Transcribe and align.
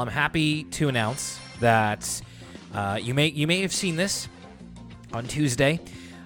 I'm 0.00 0.08
happy 0.08 0.64
to 0.64 0.88
announce 0.88 1.38
that 1.60 2.22
uh, 2.74 2.98
you 3.00 3.14
may 3.14 3.28
you 3.28 3.46
may 3.46 3.60
have 3.62 3.72
seen 3.72 3.96
this 3.96 4.28
on 5.12 5.26
Tuesday. 5.26 5.80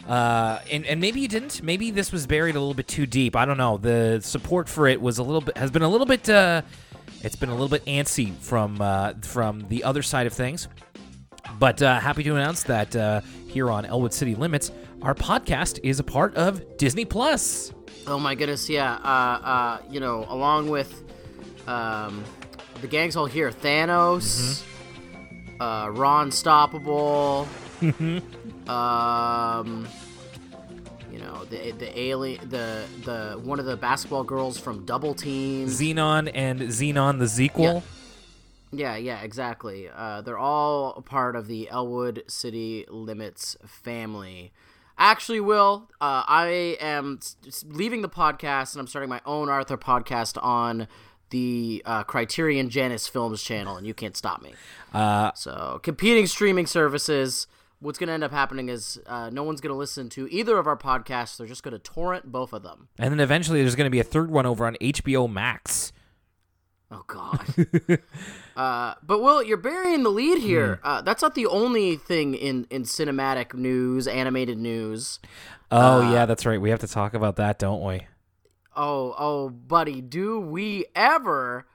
Uh, 0.08 0.60
and, 0.70 0.84
and 0.84 1.00
maybe 1.00 1.20
you 1.20 1.28
didn't. 1.28 1.62
Maybe 1.62 1.90
this 1.90 2.12
was 2.12 2.26
buried 2.26 2.56
a 2.56 2.60
little 2.60 2.74
bit 2.74 2.86
too 2.86 3.06
deep. 3.06 3.34
I 3.36 3.46
don't 3.46 3.56
know. 3.56 3.78
The 3.78 4.20
support 4.22 4.68
for 4.68 4.86
it 4.86 5.00
was 5.00 5.18
a 5.18 5.22
little 5.22 5.40
bit 5.40 5.56
has 5.56 5.70
been 5.70 5.82
a 5.82 5.88
little 5.88 6.06
bit. 6.06 6.28
Uh, 6.28 6.62
it's 7.22 7.36
been 7.36 7.48
a 7.48 7.52
little 7.52 7.68
bit 7.68 7.84
antsy 7.86 8.36
from 8.36 8.80
uh, 8.80 9.14
from 9.22 9.66
the 9.68 9.84
other 9.84 10.02
side 10.02 10.26
of 10.26 10.32
things. 10.32 10.68
But 11.58 11.80
uh, 11.80 12.00
happy 12.00 12.22
to 12.24 12.36
announce 12.36 12.64
that 12.64 12.94
uh, 12.94 13.20
here 13.48 13.70
on 13.70 13.84
Elwood 13.84 14.12
City 14.12 14.34
Limits, 14.34 14.72
our 15.02 15.14
podcast 15.14 15.80
is 15.82 16.00
a 16.00 16.04
part 16.04 16.34
of 16.34 16.76
Disney 16.76 17.04
Plus. 17.04 17.72
Oh 18.06 18.18
my 18.18 18.34
goodness, 18.34 18.68
yeah. 18.68 18.94
Uh, 18.96 19.06
uh, 19.06 19.78
you 19.90 20.00
know, 20.00 20.26
along 20.28 20.68
with 20.68 21.02
um, 21.66 22.24
the 22.80 22.86
gangs 22.86 23.16
all 23.16 23.26
here, 23.26 23.50
Thanos, 23.50 24.64
uh, 25.60 25.88
Ron 25.92 26.30
Stoppable, 26.30 27.46
um, 28.68 29.86
you 31.12 31.18
know, 31.18 31.44
the 31.44 31.72
the 31.72 31.98
alien, 31.98 32.48
the 32.48 32.84
the 33.04 33.40
one 33.42 33.58
of 33.58 33.66
the 33.66 33.76
basketball 33.76 34.24
girls 34.24 34.58
from 34.58 34.84
Double 34.84 35.14
Team. 35.14 35.68
Zenon 35.68 36.30
and 36.34 36.60
Zenon 36.60 37.18
the 37.18 37.28
sequel. 37.28 37.82
Yeah, 38.72 38.96
yeah, 38.96 39.20
exactly. 39.22 39.88
Uh, 39.94 40.22
they're 40.22 40.38
all 40.38 40.94
a 40.96 41.02
part 41.02 41.36
of 41.36 41.46
the 41.46 41.70
Elwood 41.70 42.24
City 42.26 42.84
Limits 42.88 43.56
family. 43.64 44.52
Actually, 44.98 45.40
Will, 45.40 45.88
uh, 46.00 46.24
I 46.26 46.76
am 46.80 47.20
leaving 47.66 48.02
the 48.02 48.08
podcast 48.08 48.74
and 48.74 48.80
I'm 48.80 48.86
starting 48.86 49.08
my 49.08 49.20
own 49.26 49.48
Arthur 49.48 49.76
podcast 49.76 50.42
on 50.42 50.86
the 51.34 51.82
uh, 51.84 52.04
Criterion 52.04 52.70
Janus 52.70 53.08
Films 53.08 53.42
channel, 53.42 53.76
and 53.76 53.84
you 53.84 53.92
can't 53.92 54.16
stop 54.16 54.40
me. 54.40 54.54
Uh, 54.92 55.32
So, 55.34 55.80
competing 55.82 56.28
streaming 56.28 56.66
services. 56.66 57.48
What's 57.80 57.98
going 57.98 58.06
to 58.06 58.14
end 58.14 58.22
up 58.24 58.30
happening 58.30 58.68
is 58.70 59.00
uh, 59.06 59.28
no 59.30 59.42
one's 59.42 59.60
going 59.60 59.72
to 59.72 59.76
listen 59.76 60.08
to 60.10 60.28
either 60.30 60.56
of 60.58 60.66
our 60.68 60.76
podcasts. 60.76 61.36
They're 61.36 61.48
just 61.48 61.64
going 61.64 61.72
to 61.72 61.78
torrent 61.80 62.30
both 62.30 62.52
of 62.54 62.62
them. 62.62 62.88
and 62.98 63.12
then 63.12 63.18
eventually 63.20 63.60
there's 63.60 63.74
going 63.74 63.84
to 63.86 63.90
be 63.90 63.98
a 63.98 64.04
third 64.04 64.30
one 64.30 64.46
over 64.46 64.64
on 64.64 64.76
HBO 64.80 65.30
Max. 65.30 65.92
Oh 66.90 67.02
God. 67.08 67.44
uh, 68.56 68.94
but 69.02 69.20
Will, 69.20 69.42
you're 69.42 69.56
burying 69.56 70.04
the 70.04 70.10
lead 70.10 70.38
here. 70.38 70.78
Uh, 70.84 71.02
that's 71.02 71.20
not 71.20 71.34
the 71.34 71.46
only 71.46 71.96
thing 71.96 72.34
in 72.34 72.66
in 72.70 72.84
cinematic 72.84 73.52
news, 73.54 74.06
animated 74.06 74.56
news. 74.58 75.18
Oh 75.72 76.12
yeah, 76.12 76.24
that's 76.26 76.46
right. 76.46 76.60
We 76.60 76.70
have 76.70 76.80
to 76.80 76.86
talk 76.88 77.12
about 77.12 77.36
that, 77.36 77.58
don't 77.58 77.82
we? 77.82 78.06
Oh, 78.76 79.14
oh, 79.18 79.48
buddy, 79.50 80.00
do 80.00 80.40
we 80.40 80.86
ever? 80.94 81.66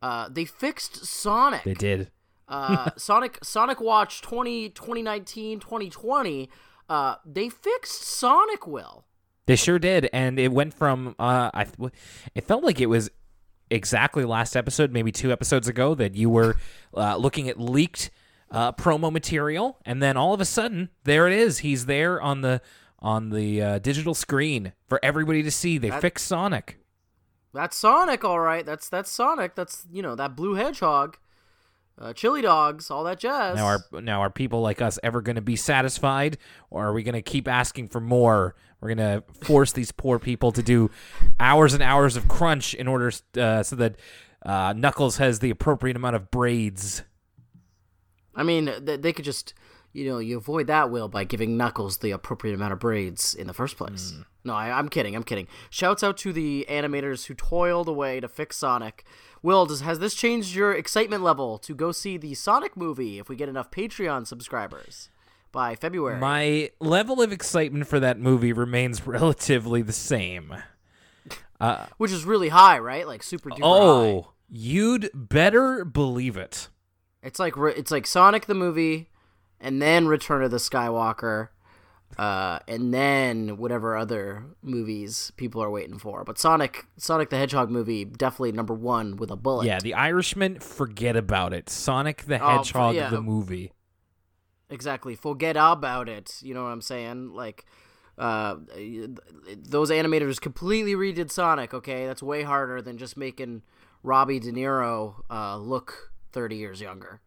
Uh, 0.00 0.28
they 0.30 0.44
fixed 0.44 1.04
Sonic. 1.06 1.62
They 1.62 1.74
did. 1.74 2.10
uh, 2.48 2.90
Sonic 2.96 3.38
Sonic 3.42 3.80
Watch 3.80 4.20
20, 4.22 4.70
2019, 4.70 5.60
2020. 5.60 6.50
Uh, 6.88 7.14
they 7.24 7.48
fixed 7.48 8.02
Sonic. 8.02 8.66
Will. 8.66 9.04
They 9.46 9.56
sure 9.56 9.78
did, 9.78 10.08
and 10.12 10.38
it 10.38 10.52
went 10.52 10.74
from 10.74 11.14
uh, 11.18 11.50
I, 11.54 11.66
it 12.34 12.44
felt 12.44 12.62
like 12.64 12.80
it 12.80 12.86
was 12.86 13.10
exactly 13.70 14.24
last 14.24 14.54
episode, 14.56 14.92
maybe 14.92 15.10
two 15.12 15.32
episodes 15.32 15.66
ago, 15.68 15.94
that 15.94 16.14
you 16.14 16.28
were 16.30 16.56
uh, 16.96 17.16
looking 17.16 17.48
at 17.48 17.58
leaked 17.58 18.10
uh, 18.50 18.72
promo 18.72 19.10
material, 19.10 19.78
and 19.84 20.02
then 20.02 20.16
all 20.16 20.34
of 20.34 20.40
a 20.40 20.44
sudden, 20.44 20.90
there 21.04 21.26
it 21.26 21.32
is. 21.32 21.58
He's 21.60 21.86
there 21.86 22.20
on 22.20 22.42
the 22.42 22.60
on 23.02 23.30
the 23.30 23.60
uh, 23.60 23.78
digital 23.80 24.14
screen 24.14 24.72
for 24.86 24.98
everybody 25.02 25.42
to 25.42 25.50
see. 25.50 25.76
They 25.76 25.90
fixed 25.90 26.26
Sonic. 26.26 26.78
That's 27.52 27.76
Sonic, 27.76 28.24
all 28.24 28.40
right. 28.40 28.64
That's 28.64 28.88
that's 28.88 29.10
Sonic. 29.10 29.54
That's 29.54 29.86
you 29.92 30.00
know 30.00 30.14
that 30.14 30.34
blue 30.34 30.54
hedgehog, 30.54 31.18
uh, 31.98 32.14
chili 32.14 32.40
dogs, 32.40 32.90
all 32.90 33.04
that 33.04 33.18
jazz. 33.18 33.56
Now, 33.56 33.66
are 33.66 34.00
now 34.00 34.22
are 34.22 34.30
people 34.30 34.62
like 34.62 34.80
us 34.80 34.98
ever 35.02 35.20
going 35.20 35.36
to 35.36 35.42
be 35.42 35.56
satisfied, 35.56 36.38
or 36.70 36.86
are 36.86 36.92
we 36.94 37.02
going 37.02 37.14
to 37.14 37.22
keep 37.22 37.46
asking 37.46 37.88
for 37.88 38.00
more? 38.00 38.54
We're 38.80 38.94
going 38.94 39.22
to 39.22 39.22
force 39.44 39.72
these 39.72 39.92
poor 39.92 40.18
people 40.18 40.50
to 40.52 40.62
do 40.62 40.90
hours 41.38 41.74
and 41.74 41.82
hours 41.82 42.16
of 42.16 42.26
crunch 42.26 42.74
in 42.74 42.88
order 42.88 43.12
uh, 43.36 43.62
so 43.62 43.76
that 43.76 43.96
uh, 44.44 44.74
Knuckles 44.76 45.18
has 45.18 45.38
the 45.38 45.50
appropriate 45.50 45.96
amount 45.96 46.16
of 46.16 46.30
braids. 46.32 47.02
I 48.34 48.42
mean, 48.42 48.70
they 48.80 49.12
could 49.12 49.24
just, 49.24 49.54
you 49.92 50.06
know, 50.08 50.18
you 50.18 50.38
avoid 50.38 50.66
that 50.68 50.90
will 50.90 51.08
by 51.08 51.24
giving 51.24 51.56
Knuckles 51.56 51.98
the 51.98 52.10
appropriate 52.10 52.54
amount 52.54 52.72
of 52.72 52.78
braids 52.78 53.34
in 53.34 53.46
the 53.46 53.52
first 53.52 53.76
place. 53.76 54.12
Hmm. 54.12 54.22
No, 54.44 54.54
I, 54.54 54.76
I'm 54.76 54.88
kidding. 54.88 55.14
I'm 55.14 55.22
kidding. 55.22 55.46
Shouts 55.70 56.02
out 56.02 56.16
to 56.18 56.32
the 56.32 56.66
animators 56.68 57.26
who 57.26 57.34
toiled 57.34 57.88
away 57.88 58.20
to 58.20 58.28
fix 58.28 58.56
Sonic. 58.56 59.04
Will, 59.42 59.66
does 59.66 59.80
has 59.80 59.98
this 59.98 60.14
changed 60.14 60.54
your 60.54 60.72
excitement 60.72 61.22
level 61.22 61.58
to 61.58 61.74
go 61.74 61.92
see 61.92 62.16
the 62.16 62.34
Sonic 62.34 62.76
movie 62.76 63.18
if 63.18 63.28
we 63.28 63.36
get 63.36 63.48
enough 63.48 63.70
Patreon 63.70 64.26
subscribers 64.26 65.10
by 65.52 65.76
February? 65.76 66.18
My 66.18 66.70
level 66.80 67.20
of 67.20 67.32
excitement 67.32 67.86
for 67.86 68.00
that 68.00 68.18
movie 68.18 68.52
remains 68.52 69.06
relatively 69.06 69.82
the 69.82 69.92
same. 69.92 70.54
Uh, 71.60 71.86
Which 71.98 72.10
is 72.10 72.24
really 72.24 72.48
high, 72.48 72.78
right? 72.78 73.06
Like 73.06 73.22
super 73.22 73.50
duper 73.50 73.60
oh, 73.62 74.00
high. 74.00 74.06
Oh, 74.08 74.32
you'd 74.48 75.10
better 75.14 75.84
believe 75.84 76.36
it. 76.36 76.68
It's 77.22 77.38
like 77.38 77.54
it's 77.56 77.92
like 77.92 78.06
Sonic 78.06 78.46
the 78.46 78.54
movie, 78.54 79.08
and 79.62 79.80
then 79.80 80.06
Return 80.08 80.42
of 80.42 80.50
the 80.50 80.58
Skywalker, 80.58 81.48
uh, 82.18 82.58
and 82.68 82.92
then 82.92 83.56
whatever 83.56 83.96
other 83.96 84.44
movies 84.62 85.32
people 85.38 85.62
are 85.62 85.70
waiting 85.70 85.98
for. 85.98 86.24
But 86.24 86.38
Sonic, 86.38 86.84
Sonic 86.98 87.30
the 87.30 87.38
Hedgehog 87.38 87.70
movie, 87.70 88.04
definitely 88.04 88.52
number 88.52 88.74
one 88.74 89.16
with 89.16 89.30
a 89.30 89.36
bullet. 89.36 89.66
Yeah, 89.66 89.78
The 89.80 89.94
Irishman, 89.94 90.58
forget 90.60 91.16
about 91.16 91.54
it. 91.54 91.70
Sonic 91.70 92.24
the 92.24 92.38
Oh, 92.38 92.58
Hedgehog, 92.58 92.94
yeah. 92.96 93.08
the 93.08 93.22
movie. 93.22 93.72
exactly. 94.68 95.14
Forget 95.14 95.56
about 95.56 96.08
it. 96.10 96.36
You 96.42 96.52
know 96.52 96.64
what 96.64 96.70
I'm 96.70 96.82
saying? 96.82 97.32
Like, 97.32 97.64
uh, 98.18 98.56
those 99.56 99.90
animators 99.90 100.38
completely 100.40 100.94
redid 100.94 101.30
Sonic. 101.30 101.72
Okay, 101.72 102.06
that's 102.06 102.22
way 102.22 102.42
harder 102.42 102.82
than 102.82 102.98
just 102.98 103.16
making 103.16 103.62
Robbie 104.02 104.38
De 104.40 104.52
Niro 104.52 105.22
uh, 105.30 105.56
look 105.56 106.12
30 106.32 106.56
years 106.56 106.80
younger. 106.82 107.20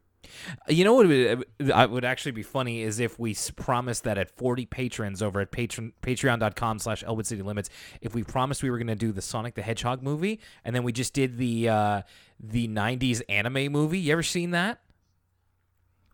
You 0.68 0.84
know 0.84 0.94
what 0.94 1.08
would, 1.08 1.46
would 1.92 2.06
actually 2.06 2.32
be 2.32 2.44
funny 2.44 2.82
is 2.82 3.00
if 3.00 3.20
we 3.20 3.36
promised 3.56 4.04
that 4.04 4.18
at 4.18 4.30
40 4.30 4.66
patrons 4.66 5.22
over 5.22 5.42
at 5.42 5.52
patron, 5.52 5.94
patreon.com 6.02 6.80
slash 6.80 7.04
Elwood 7.04 7.28
City 7.28 7.42
Limits, 7.42 7.70
if 8.02 8.14
we 8.14 8.24
promised 8.24 8.64
we 8.64 8.70
were 8.70 8.78
going 8.78 8.88
to 8.88 8.96
do 8.96 9.12
the 9.12 9.22
Sonic 9.22 9.56
the 9.56 9.62
Hedgehog 9.62 10.02
movie, 10.02 10.40
and 10.64 10.76
then 10.76 10.84
we 10.84 10.92
just 10.92 11.14
did 11.14 11.38
the 11.38 11.70
uh, 11.70 12.02
the 12.40 12.68
90s 12.68 13.22
anime 13.30 13.72
movie. 13.72 14.00
You 14.00 14.14
ever 14.14 14.24
seen 14.24 14.52
that? 14.52 14.82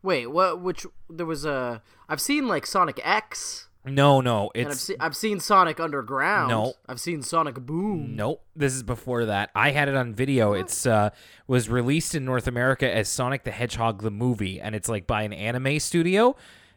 Wait, 0.04 0.28
what? 0.28 0.62
Which 0.62 0.86
there 1.10 1.26
was 1.26 1.46
a? 1.46 1.82
I've 2.10 2.22
seen 2.22 2.48
like 2.48 2.66
Sonic 2.66 3.00
X. 3.04 3.68
No, 3.84 4.22
no. 4.22 4.52
And 4.54 4.68
I've, 4.68 4.72
It's 4.74 4.82
se- 4.82 4.96
I've 5.00 5.16
seen 5.16 5.40
Sonic 5.40 5.80
Underground. 5.80 6.50
No. 6.50 6.74
I've 6.88 7.00
seen 7.00 7.24
Sonic 7.24 7.56
Boom. 7.56 8.16
Nope. 8.16 8.44
This 8.56 8.74
is 8.74 8.84
before 8.84 9.26
that. 9.26 9.50
I 9.56 9.72
had 9.72 9.88
it 9.88 9.96
on 9.96 10.14
video. 10.14 10.54
It's 10.54 10.86
uh 10.86 11.10
was 11.48 11.70
released 11.70 12.14
in 12.14 12.24
North 12.24 12.48
America 12.48 12.90
as 12.94 13.10
Sonic 13.10 13.44
the 13.44 13.52
Hedgehog 13.52 14.04
the 14.04 14.12
movie 14.12 14.62
and 14.62 14.76
it's 14.76 14.88
like 14.88 15.08
by 15.08 15.24
an 15.24 15.34
anime 15.34 15.80
studio 15.80 16.36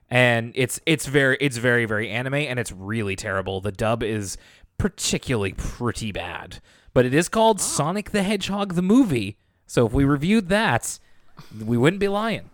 and 0.08 0.52
it's 0.54 0.80
it's 0.86 1.06
very 1.06 1.36
it's 1.40 1.58
very 1.58 1.84
very 1.84 2.08
anime 2.08 2.34
and 2.34 2.58
it's 2.58 2.72
really 2.72 3.16
terrible. 3.16 3.60
The 3.60 3.72
dub 3.72 4.02
is 4.02 4.38
particularly 4.78 5.52
pretty 5.52 6.10
bad. 6.12 6.60
But 6.94 7.04
it 7.04 7.12
is 7.12 7.28
called 7.28 7.60
Sonic 7.60 8.12
the 8.12 8.22
Hedgehog 8.22 8.74
the 8.74 8.82
movie. 8.82 9.36
So 9.66 9.86
if 9.86 9.92
we 9.92 10.04
reviewed 10.04 10.48
that, 10.48 10.98
we 11.64 11.76
wouldn't 11.76 12.00
be 12.00 12.08
lying. 12.08 12.50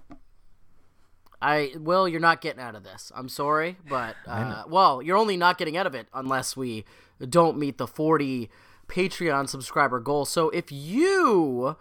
I 1.42 1.72
Will, 1.76 2.08
you're 2.08 2.20
not 2.20 2.40
getting 2.40 2.60
out 2.60 2.75
of 2.75 2.84
this. 2.84 3.10
I'm 3.14 3.28
sorry, 3.28 3.76
but 3.88 4.16
uh, 4.26 4.64
well, 4.69 5.02
you're 5.02 5.16
only 5.16 5.37
not 5.37 5.58
getting 5.58 5.76
out 5.76 5.87
of 5.87 5.94
it 5.94 6.06
unless 6.12 6.56
we 6.56 6.84
don't 7.28 7.58
meet 7.58 7.78
the 7.78 7.87
40 7.87 8.50
Patreon 8.88 9.48
subscriber 9.48 10.00
goal. 10.00 10.25
So 10.25 10.50
if 10.50 10.70
you 10.72 11.76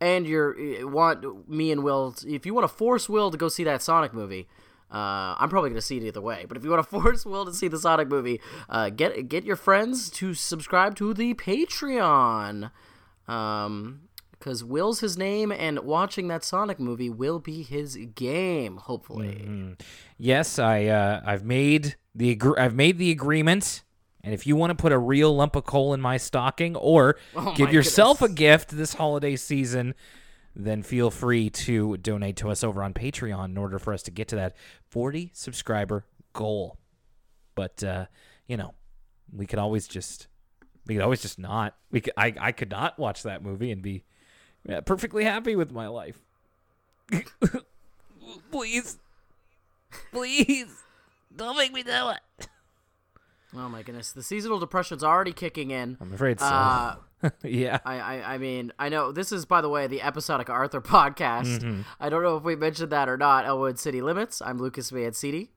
and 0.00 0.26
your 0.26 0.56
want 0.88 1.48
me 1.48 1.70
and 1.70 1.82
Will, 1.82 2.14
if 2.26 2.46
you 2.46 2.54
want 2.54 2.64
to 2.64 2.74
force 2.74 3.08
Will 3.08 3.30
to 3.30 3.36
go 3.36 3.48
see 3.48 3.64
that 3.64 3.82
Sonic 3.82 4.12
movie. 4.12 4.48
Uh, 4.88 5.34
I'm 5.38 5.48
probably 5.48 5.70
gonna 5.70 5.80
see 5.80 5.96
it 5.96 6.04
either 6.04 6.20
way, 6.20 6.44
but 6.46 6.56
if 6.56 6.62
you 6.62 6.70
want 6.70 6.84
to 6.84 6.88
force 7.02 7.26
Will 7.26 7.44
to 7.44 7.52
see 7.52 7.66
the 7.66 7.78
Sonic 7.78 8.06
movie, 8.08 8.40
uh, 8.68 8.88
get 8.90 9.28
get 9.28 9.44
your 9.44 9.56
friends 9.56 10.10
to 10.10 10.32
subscribe 10.32 10.94
to 10.96 11.12
the 11.12 11.34
Patreon. 11.34 12.70
Um, 13.26 14.02
because 14.46 14.62
Will's 14.62 15.00
his 15.00 15.18
name, 15.18 15.50
and 15.50 15.80
watching 15.80 16.28
that 16.28 16.44
Sonic 16.44 16.78
movie 16.78 17.10
will 17.10 17.40
be 17.40 17.64
his 17.64 17.96
game. 18.14 18.76
Hopefully, 18.76 19.74
Yes, 20.18 20.60
I 20.60 20.84
uh, 20.84 21.20
I've 21.26 21.44
made 21.44 21.96
the 22.14 22.36
agr- 22.36 22.56
I've 22.56 22.74
made 22.74 22.96
the 22.98 23.10
agreement, 23.10 23.82
and 24.22 24.32
if 24.32 24.46
you 24.46 24.54
want 24.54 24.70
to 24.70 24.76
put 24.76 24.92
a 24.92 24.98
real 24.98 25.34
lump 25.34 25.56
of 25.56 25.64
coal 25.64 25.92
in 25.94 26.00
my 26.00 26.16
stocking 26.16 26.76
or 26.76 27.16
give 27.56 27.66
my 27.66 27.72
yourself 27.72 28.22
a 28.22 28.28
gift 28.28 28.70
this 28.70 28.94
holiday 28.94 29.34
season, 29.34 29.94
then 30.54 30.84
feel 30.84 31.10
free 31.10 31.50
to 31.50 31.96
donate 31.96 32.36
to 32.36 32.48
us 32.48 32.62
over 32.62 32.84
on 32.84 32.94
Patreon 32.94 33.46
in 33.46 33.58
order 33.58 33.80
for 33.80 33.92
us 33.92 34.04
to 34.04 34.12
get 34.12 34.28
to 34.28 34.36
that 34.36 34.54
40 34.90 35.32
subscriber 35.34 36.04
goal. 36.34 36.78
But 37.56 37.82
uh, 37.82 38.06
you 38.46 38.56
know, 38.56 38.74
we 39.32 39.46
could 39.46 39.58
always 39.58 39.88
just 39.88 40.28
we 40.86 40.94
could 40.94 41.02
always 41.02 41.22
just 41.22 41.36
not. 41.36 41.74
We 41.90 42.00
could 42.00 42.12
I 42.16 42.32
I 42.40 42.52
could 42.52 42.70
not 42.70 42.96
watch 42.96 43.24
that 43.24 43.42
movie 43.42 43.72
and 43.72 43.82
be 43.82 44.04
Yeah, 44.68 44.80
perfectly 44.80 45.24
happy 45.24 45.54
with 45.56 45.72
my 45.72 45.86
life. 45.88 46.18
Please. 48.50 48.98
Please. 50.12 50.82
Don't 51.34 51.56
make 51.56 51.72
me 51.72 51.82
do 51.82 52.10
it. 52.10 52.48
Oh 53.54 53.68
my 53.68 53.82
goodness, 53.82 54.12
the 54.12 54.22
seasonal 54.22 54.58
depression's 54.58 55.04
already 55.04 55.32
kicking 55.32 55.70
in. 55.70 55.96
I'm 56.00 56.12
afraid 56.12 56.40
so. 56.40 56.46
Uh, 56.46 56.96
yeah. 57.42 57.78
I, 57.84 57.98
I, 57.98 58.34
I 58.34 58.38
mean, 58.38 58.72
I 58.78 58.88
know 58.88 59.12
this 59.12 59.32
is, 59.32 59.46
by 59.46 59.60
the 59.60 59.68
way, 59.68 59.86
the 59.86 60.02
episodic 60.02 60.50
Arthur 60.50 60.80
podcast. 60.80 61.60
Mm-hmm. 61.60 61.82
I 61.98 62.08
don't 62.08 62.22
know 62.22 62.36
if 62.36 62.42
we 62.42 62.56
mentioned 62.56 62.90
that 62.92 63.08
or 63.08 63.16
not. 63.16 63.46
Elwood 63.46 63.78
City 63.78 64.02
Limits. 64.02 64.42
I'm 64.42 64.58
Lucas 64.58 64.92
Mancini. 64.92 65.50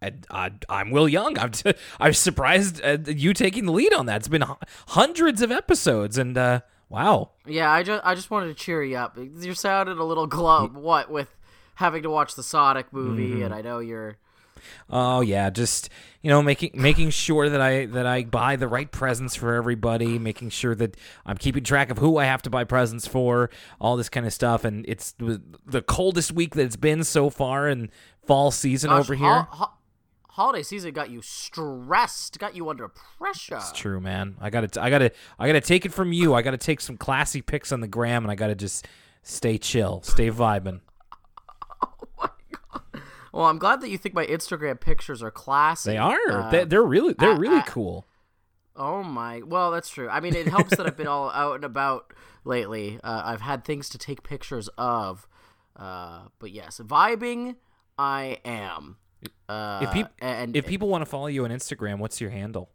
I, 0.00 0.12
I, 0.30 0.52
I'm 0.68 0.90
Will 0.90 1.08
Young. 1.08 1.36
I'm, 1.38 1.50
t- 1.50 1.74
I'm 2.00 2.12
surprised 2.12 2.80
at 2.82 3.18
you 3.18 3.32
taking 3.32 3.66
the 3.66 3.72
lead 3.72 3.92
on 3.92 4.06
that. 4.06 4.16
It's 4.18 4.28
been 4.28 4.44
h- 4.44 4.50
hundreds 4.88 5.42
of 5.42 5.50
episodes, 5.50 6.16
and 6.16 6.38
uh, 6.38 6.60
wow. 6.88 7.30
Yeah, 7.46 7.70
I 7.70 7.82
just, 7.82 8.02
I 8.04 8.14
just 8.14 8.30
wanted 8.30 8.48
to 8.48 8.54
cheer 8.54 8.82
you 8.82 8.96
up. 8.96 9.16
You 9.18 9.54
sounded 9.54 9.98
a 9.98 10.04
little 10.04 10.26
glum. 10.26 10.74
What 10.74 11.10
with 11.10 11.28
having 11.76 12.02
to 12.02 12.10
watch 12.10 12.34
the 12.34 12.42
Sonic 12.42 12.92
movie, 12.92 13.30
Mm-hmm. 13.30 13.42
and 13.44 13.54
I 13.54 13.60
know 13.62 13.78
you're. 13.78 14.16
Oh 14.90 15.20
yeah, 15.20 15.50
just 15.50 15.88
you 16.20 16.30
know, 16.30 16.42
making 16.42 16.72
making 16.74 17.10
sure 17.10 17.48
that 17.48 17.60
I 17.60 17.86
that 17.86 18.06
I 18.06 18.24
buy 18.24 18.56
the 18.56 18.66
right 18.66 18.90
presents 18.90 19.36
for 19.36 19.54
everybody, 19.54 20.18
making 20.18 20.50
sure 20.50 20.74
that 20.74 20.96
I'm 21.24 21.36
keeping 21.36 21.62
track 21.62 21.90
of 21.90 21.98
who 21.98 22.16
I 22.18 22.24
have 22.24 22.42
to 22.42 22.50
buy 22.50 22.64
presents 22.64 23.06
for, 23.06 23.50
all 23.80 23.96
this 23.96 24.08
kind 24.08 24.26
of 24.26 24.32
stuff. 24.32 24.64
And 24.64 24.84
it's 24.88 25.12
the 25.12 25.82
coldest 25.86 26.32
week 26.32 26.56
that 26.56 26.64
it's 26.64 26.74
been 26.76 27.04
so 27.04 27.30
far 27.30 27.68
in 27.68 27.88
fall 28.26 28.50
season 28.50 28.90
Gosh, 28.90 28.98
over 29.00 29.14
ho- 29.14 29.24
here. 29.24 29.46
ho- 29.50 29.70
holiday 30.38 30.62
season 30.62 30.92
got 30.92 31.10
you 31.10 31.20
stressed, 31.20 32.38
got 32.38 32.54
you 32.56 32.68
under 32.70 32.88
pressure. 32.88 33.56
It's 33.56 33.72
true, 33.72 34.00
man. 34.00 34.36
I 34.40 34.50
gotta, 34.50 34.80
I 34.80 34.88
gotta, 34.88 35.10
I 35.38 35.46
gotta 35.46 35.60
take 35.60 35.84
it 35.84 35.92
from 35.92 36.12
you. 36.12 36.34
I 36.34 36.42
gotta 36.42 36.56
take 36.56 36.80
some 36.80 36.96
classy 36.96 37.42
pics 37.42 37.72
on 37.72 37.80
the 37.80 37.88
gram, 37.88 38.24
and 38.24 38.30
I 38.30 38.34
gotta 38.36 38.54
just 38.54 38.86
stay 39.22 39.58
chill, 39.58 40.00
stay 40.02 40.30
vibing. 40.30 40.80
Oh 41.80 42.06
my 42.18 42.28
god. 42.52 43.02
Well, 43.32 43.44
I'm 43.46 43.58
glad 43.58 43.80
that 43.82 43.90
you 43.90 43.98
think 43.98 44.14
my 44.14 44.26
Instagram 44.26 44.80
pictures 44.80 45.22
are 45.22 45.30
classy. 45.30 45.90
They 45.92 45.96
are. 45.98 46.16
Uh, 46.30 46.50
they, 46.50 46.64
they're 46.64 46.82
really, 46.82 47.14
they're 47.18 47.32
I- 47.32 47.36
really 47.36 47.56
I- 47.58 47.62
cool. 47.62 48.06
Oh 48.80 49.02
my! 49.02 49.42
Well, 49.44 49.72
that's 49.72 49.88
true. 49.90 50.08
I 50.08 50.20
mean, 50.20 50.36
it 50.36 50.46
helps 50.46 50.76
that 50.76 50.86
I've 50.86 50.96
been 50.96 51.08
all 51.08 51.30
out 51.30 51.56
and 51.56 51.64
about 51.64 52.12
lately. 52.44 53.00
Uh, 53.02 53.22
I've 53.24 53.40
had 53.40 53.64
things 53.64 53.88
to 53.88 53.98
take 53.98 54.22
pictures 54.22 54.68
of. 54.78 55.26
Uh, 55.74 56.28
but 56.38 56.52
yes, 56.52 56.80
vibing, 56.84 57.56
I 57.98 58.38
am. 58.44 58.96
Uh, 59.48 59.80
If 59.82 59.92
peop- 59.92 60.06
and 60.20 60.56
If 60.56 60.66
people 60.66 60.88
want 60.88 61.02
to 61.02 61.06
follow 61.06 61.26
you 61.26 61.44
on 61.44 61.50
Instagram, 61.50 61.98
what's 61.98 62.20
your 62.20 62.30
handle? 62.30 62.70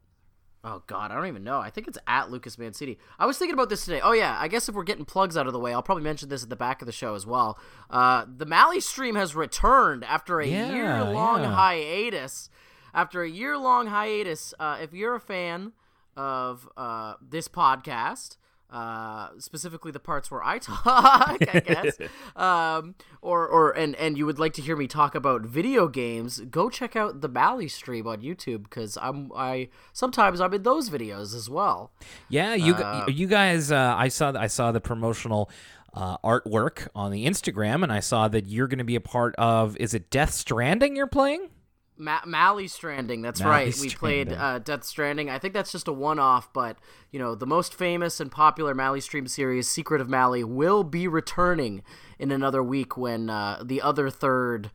oh 0.65 0.81
god, 0.87 1.11
I 1.11 1.15
don't 1.15 1.27
even 1.27 1.43
know. 1.43 1.59
I 1.59 1.69
think 1.69 1.89
it's 1.89 1.97
at 2.07 2.31
Lucas 2.31 2.57
Mancini. 2.57 2.97
I 3.19 3.25
was 3.25 3.37
thinking 3.37 3.53
about 3.53 3.67
this 3.69 3.83
today. 3.83 3.99
Oh 4.01 4.13
yeah, 4.13 4.37
I 4.39 4.47
guess 4.47 4.69
if 4.69 4.75
we're 4.75 4.83
getting 4.83 5.03
plugs 5.03 5.35
out 5.35 5.45
of 5.45 5.51
the 5.51 5.59
way, 5.59 5.73
I'll 5.73 5.83
probably 5.83 6.05
mention 6.05 6.29
this 6.29 6.41
at 6.41 6.49
the 6.49 6.55
back 6.55 6.81
of 6.81 6.85
the 6.85 6.93
show 6.93 7.15
as 7.15 7.25
well. 7.25 7.59
Uh, 7.89 8.25
the 8.37 8.45
Mally 8.45 8.79
stream 8.79 9.15
has 9.15 9.35
returned 9.35 10.05
after 10.05 10.39
a 10.39 10.47
Yeah, 10.47 10.71
year-long 10.73 11.41
yeah. 11.41 11.53
hiatus. 11.53 12.49
After 12.93 13.23
a 13.23 13.29
year-long 13.29 13.87
hiatus, 13.87 14.53
uh, 14.57 14.77
if 14.81 14.93
you're 14.93 15.15
a 15.15 15.19
fan 15.19 15.73
of 16.15 16.69
uh, 16.77 17.15
this 17.21 17.47
podcast, 17.49 18.37
uh, 18.73 19.29
specifically 19.37 19.91
the 19.91 19.99
parts 19.99 20.31
where 20.31 20.43
I 20.43 20.57
talk, 20.59 20.83
I 20.85 21.63
guess, 21.65 21.97
um, 22.35 22.95
or 23.21 23.47
or 23.47 23.71
and 23.71 23.95
and 23.95 24.17
you 24.17 24.25
would 24.25 24.39
like 24.39 24.53
to 24.53 24.61
hear 24.61 24.75
me 24.75 24.87
talk 24.87 25.13
about 25.13 25.43
video 25.43 25.87
games, 25.87 26.39
go 26.49 26.69
check 26.69 26.95
out 26.95 27.21
the 27.21 27.29
Mally 27.29 27.67
stream 27.67 28.07
on 28.07 28.21
YouTube 28.21 28.63
because 28.63 28.97
I'm 28.99 29.31
I 29.35 29.69
sometimes 29.93 30.41
I'm 30.41 30.53
in 30.53 30.63
those 30.63 30.89
videos 30.89 31.35
as 31.35 31.49
well. 31.49 31.91
Yeah, 32.29 32.55
you 32.55 32.73
gu- 32.73 33.11
you 33.11 33.27
guys. 33.27 33.71
Uh, 33.71 33.93
I 33.95 34.07
saw 34.07 34.33
I 34.35 34.47
saw 34.47 34.71
the 34.71 34.81
promotional 34.81 35.51
uh, 35.93 36.17
artwork 36.17 36.87
on 36.95 37.11
the 37.11 37.27
Instagram, 37.27 37.83
and 37.83 37.93
I 37.93 37.99
saw 37.99 38.27
that 38.27 38.47
you're 38.47 38.67
going 38.67 38.79
to 38.79 38.83
be 38.83 38.95
a 38.95 39.01
part 39.01 39.35
of. 39.35 39.77
Is 39.77 39.93
it 39.93 40.09
Death 40.09 40.33
Stranding? 40.33 40.95
You're 40.95 41.07
playing? 41.07 41.49
Ma- 41.97 42.21
Mally 42.25 42.67
Stranding. 42.67 43.21
That's 43.21 43.39
Mally 43.39 43.65
right. 43.65 43.79
We 43.79 43.89
played 43.89 44.31
uh, 44.31 44.59
Death 44.59 44.83
Stranding. 44.83 45.29
I 45.29 45.39
think 45.39 45.53
that's 45.53 45.71
just 45.71 45.87
a 45.87 45.93
one-off, 45.93 46.51
but 46.53 46.77
you 47.11 47.19
know, 47.19 47.35
the 47.35 47.45
most 47.45 47.73
famous 47.73 48.19
and 48.19 48.31
popular 48.31 48.73
Mally 48.73 49.01
stream 49.01 49.27
series, 49.27 49.69
Secret 49.69 50.01
of 50.01 50.09
Mally, 50.09 50.43
will 50.43 50.83
be 50.83 51.07
returning 51.07 51.83
in 52.19 52.31
another 52.31 52.63
week 52.63 52.97
when 52.97 53.29
uh, 53.29 53.61
the 53.63 53.81
other 53.81 54.09
third 54.09 54.71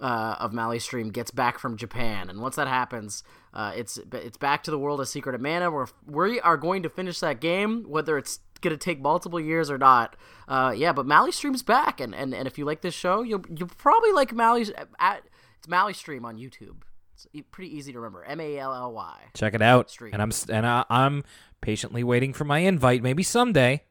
uh, 0.00 0.36
of 0.38 0.52
Mally 0.52 0.78
stream 0.78 1.10
gets 1.10 1.30
back 1.30 1.58
from 1.58 1.76
Japan. 1.76 2.28
And 2.28 2.40
once 2.40 2.56
that 2.56 2.68
happens, 2.68 3.22
uh, 3.52 3.72
it's 3.76 3.98
it's 4.12 4.36
back 4.36 4.62
to 4.64 4.70
the 4.70 4.78
world 4.78 5.00
of 5.00 5.08
Secret 5.08 5.34
of 5.34 5.40
Mana. 5.40 5.70
Where 5.70 5.86
we 6.06 6.40
are 6.40 6.56
going 6.56 6.82
to 6.82 6.88
finish 6.88 7.20
that 7.20 7.40
game, 7.40 7.84
whether 7.88 8.18
it's 8.18 8.40
gonna 8.60 8.76
take 8.76 9.00
multiple 9.00 9.38
years 9.40 9.70
or 9.70 9.78
not. 9.78 10.16
Uh, 10.48 10.74
yeah, 10.76 10.92
but 10.92 11.06
Mally 11.06 11.30
stream's 11.30 11.62
back, 11.62 12.00
and, 12.00 12.14
and 12.14 12.34
and 12.34 12.46
if 12.46 12.58
you 12.58 12.64
like 12.64 12.80
this 12.80 12.94
show, 12.94 13.22
you'll 13.22 13.44
you'll 13.54 13.68
probably 13.68 14.12
like 14.12 14.32
Mally's 14.32 14.72
at 14.98 15.22
it's 15.64 15.68
Mally 15.70 15.94
Stream 15.94 16.26
on 16.26 16.36
YouTube. 16.36 16.82
It's 17.14 17.26
pretty 17.50 17.74
easy 17.74 17.90
to 17.92 17.98
remember. 17.98 18.22
M 18.24 18.38
A 18.38 18.58
L 18.58 18.74
L 18.74 18.92
Y. 18.92 19.18
Check 19.32 19.54
it 19.54 19.62
out. 19.62 19.90
Stream. 19.90 20.12
And 20.12 20.20
I'm 20.20 20.30
and 20.50 20.66
I, 20.66 20.84
I'm 20.90 21.24
patiently 21.62 22.04
waiting 22.04 22.34
for 22.34 22.44
my 22.44 22.58
invite. 22.58 23.02
Maybe 23.02 23.22
someday. 23.22 23.84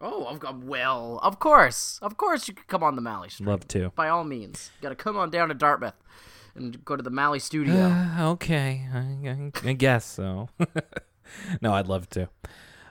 Oh, 0.00 0.26
I've 0.26 0.38
got 0.38 0.62
well, 0.62 1.18
of 1.24 1.40
course, 1.40 1.98
of 2.02 2.16
course, 2.16 2.46
you 2.46 2.54
could 2.54 2.68
come 2.68 2.84
on 2.84 2.94
the 2.94 3.02
Mally 3.02 3.30
Stream. 3.30 3.48
Love 3.48 3.66
to. 3.68 3.90
By 3.96 4.10
all 4.10 4.22
means, 4.22 4.70
you 4.76 4.82
got 4.82 4.90
to 4.90 4.94
come 4.94 5.16
on 5.16 5.28
down 5.30 5.48
to 5.48 5.54
Dartmouth 5.54 6.00
and 6.54 6.84
go 6.84 6.94
to 6.94 7.02
the 7.02 7.10
Mally 7.10 7.40
Studio. 7.40 7.74
Uh, 7.74 8.16
okay, 8.34 8.86
I, 8.94 8.98
I, 9.28 9.70
I 9.70 9.72
guess 9.72 10.04
so. 10.04 10.50
no, 11.60 11.72
I'd 11.74 11.88
love 11.88 12.08
to. 12.10 12.28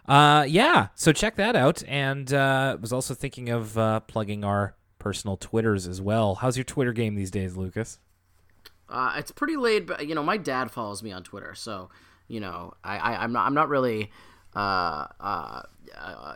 Uh, 0.06 0.44
yeah, 0.50 0.90
so 0.96 1.14
check 1.14 1.38
that 1.38 1.56
out. 1.56 1.82
And 1.88 2.34
uh, 2.34 2.78
was 2.82 2.92
also 2.92 3.14
thinking 3.14 3.48
of 3.48 3.78
uh, 3.78 4.02
plugging 4.02 4.44
our 4.44 4.76
personal 5.02 5.36
Twitters 5.36 5.88
as 5.88 6.00
well. 6.00 6.36
How's 6.36 6.56
your 6.56 6.64
Twitter 6.64 6.94
game 6.94 7.16
these 7.16 7.32
days, 7.32 7.58
Lucas? 7.58 7.98
Uh, 8.88 9.16
it's 9.18 9.32
pretty 9.32 9.56
laid, 9.58 9.88
but 9.88 10.08
you 10.08 10.14
know, 10.14 10.22
my 10.22 10.38
dad 10.38 10.70
follows 10.70 11.02
me 11.02 11.12
on 11.12 11.24
Twitter, 11.24 11.56
so 11.56 11.90
you 12.28 12.40
know, 12.40 12.74
I, 12.84 12.98
I 12.98 13.24
I'm 13.24 13.34
not 13.34 13.48
I'm 13.48 13.54
not 13.56 13.68
really 13.68 14.12
uh 14.56 15.08
uh, 15.20 15.62
uh 15.98 16.36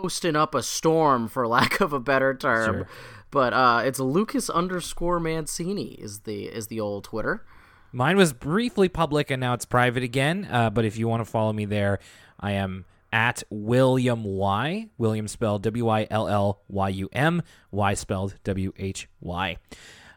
posting 0.00 0.34
up 0.34 0.54
a 0.54 0.62
storm 0.62 1.28
for 1.28 1.46
lack 1.46 1.80
of 1.80 1.92
a 1.92 2.00
better 2.00 2.34
term, 2.34 2.74
Sure. 2.74 2.88
but 3.30 3.52
uh, 3.52 3.82
it's 3.84 4.00
Lucas 4.00 4.50
underscore 4.50 5.20
Mancini 5.20 5.92
is 5.92 6.20
the 6.20 6.46
is 6.46 6.66
the 6.66 6.80
old 6.80 7.04
Twitter. 7.04 7.44
Mine 7.92 8.16
was 8.16 8.32
briefly 8.32 8.88
public 8.88 9.30
and 9.30 9.38
now 9.38 9.52
it's 9.54 9.66
private 9.66 10.02
again. 10.02 10.48
Uh, 10.50 10.70
but 10.70 10.84
if 10.84 10.96
you 10.96 11.06
want 11.06 11.20
to 11.20 11.30
follow 11.30 11.52
me 11.52 11.66
there, 11.66 11.98
I 12.40 12.52
am 12.52 12.84
at 13.12 13.42
William 13.50 14.24
Y. 14.24 14.88
William 14.98 15.28
spelled 15.28 15.62
W 15.62 15.88
I 15.88 16.06
L 16.10 16.28
L 16.28 16.62
Y 16.68 16.88
U 16.88 17.08
M. 17.12 17.42
Y 17.70 17.94
spelled 17.94 18.36
W 18.44 18.72
H 18.78 19.08
Y. 19.20 19.56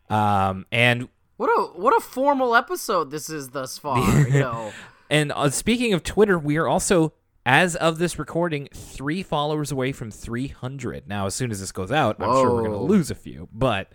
Um, 0.09 0.65
and 0.71 1.09
What 1.37 1.47
a 1.47 1.79
what 1.79 1.95
a 1.95 1.99
formal 1.99 2.55
episode 2.55 3.11
this 3.11 3.29
is 3.29 3.49
thus 3.49 3.77
far. 3.77 3.99
you 4.27 4.39
know, 4.39 4.71
and 5.09 5.31
uh, 5.35 5.49
speaking 5.49 5.93
of 5.93 6.03
Twitter, 6.03 6.39
we 6.39 6.57
are 6.57 6.67
also, 6.67 7.13
as 7.45 7.75
of 7.75 7.97
this 7.97 8.17
recording, 8.17 8.69
three 8.73 9.21
followers 9.23 9.71
away 9.71 9.91
from 9.91 10.09
300. 10.11 11.07
Now, 11.07 11.25
as 11.25 11.35
soon 11.35 11.51
as 11.51 11.59
this 11.59 11.71
goes 11.71 11.91
out, 11.91 12.15
I'm 12.19 12.31
sure 12.31 12.53
we're 12.53 12.67
going 12.67 12.71
to 12.71 12.77
lose 12.85 13.11
a 13.11 13.15
few. 13.15 13.49
But 13.51 13.91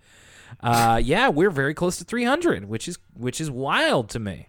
uh, 0.60 1.00
yeah, 1.02 1.28
we're 1.28 1.50
very 1.50 1.74
close 1.74 1.96
to 1.98 2.04
300, 2.04 2.66
which 2.66 2.86
is 2.86 2.98
which 3.14 3.40
is 3.40 3.50
wild 3.50 4.08
to 4.10 4.18
me. 4.18 4.48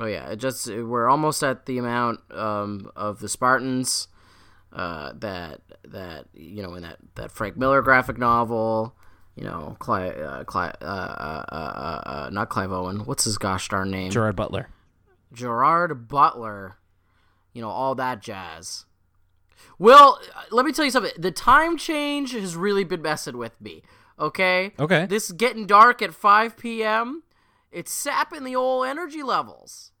Oh 0.00 0.06
yeah, 0.06 0.30
it 0.30 0.36
just 0.36 0.66
we're 0.66 1.08
almost 1.08 1.42
at 1.42 1.66
the 1.66 1.78
amount 1.78 2.20
um, 2.32 2.90
of 2.96 3.20
the 3.20 3.28
Spartans 3.28 4.08
uh, 4.72 5.12
that 5.16 5.60
that 5.84 6.26
you 6.32 6.62
know 6.62 6.74
in 6.74 6.82
that 6.82 6.98
that 7.14 7.30
Frank 7.30 7.56
Miller 7.56 7.82
graphic 7.82 8.18
novel. 8.18 8.96
You 9.36 9.44
know, 9.44 9.76
Clive, 9.78 10.18
uh, 10.18 10.44
Clive, 10.44 10.74
uh, 10.82 10.84
uh, 10.84 11.44
uh, 11.50 12.02
uh, 12.04 12.30
not 12.30 12.50
Clive 12.50 12.72
Owen. 12.72 13.06
What's 13.06 13.24
his 13.24 13.38
gosh 13.38 13.68
darn 13.68 13.90
name? 13.90 14.10
Gerard 14.10 14.36
Butler. 14.36 14.68
Gerard 15.32 16.08
Butler, 16.08 16.76
you 17.54 17.62
know, 17.62 17.70
all 17.70 17.94
that 17.94 18.20
jazz. 18.20 18.84
Well, 19.78 20.20
let 20.50 20.66
me 20.66 20.72
tell 20.72 20.84
you 20.84 20.90
something. 20.90 21.12
The 21.16 21.30
time 21.30 21.78
change 21.78 22.32
has 22.32 22.54
really 22.54 22.84
been 22.84 23.00
messing 23.00 23.38
with 23.38 23.58
me. 23.60 23.82
Okay. 24.18 24.72
Okay. 24.78 25.06
This 25.06 25.26
is 25.26 25.32
getting 25.32 25.66
dark 25.66 26.02
at 26.02 26.12
5 26.12 26.56
p.m. 26.58 27.22
It's 27.72 27.92
sapping 27.92 28.44
the 28.44 28.56
old 28.56 28.86
energy 28.86 29.22
levels. 29.22 29.92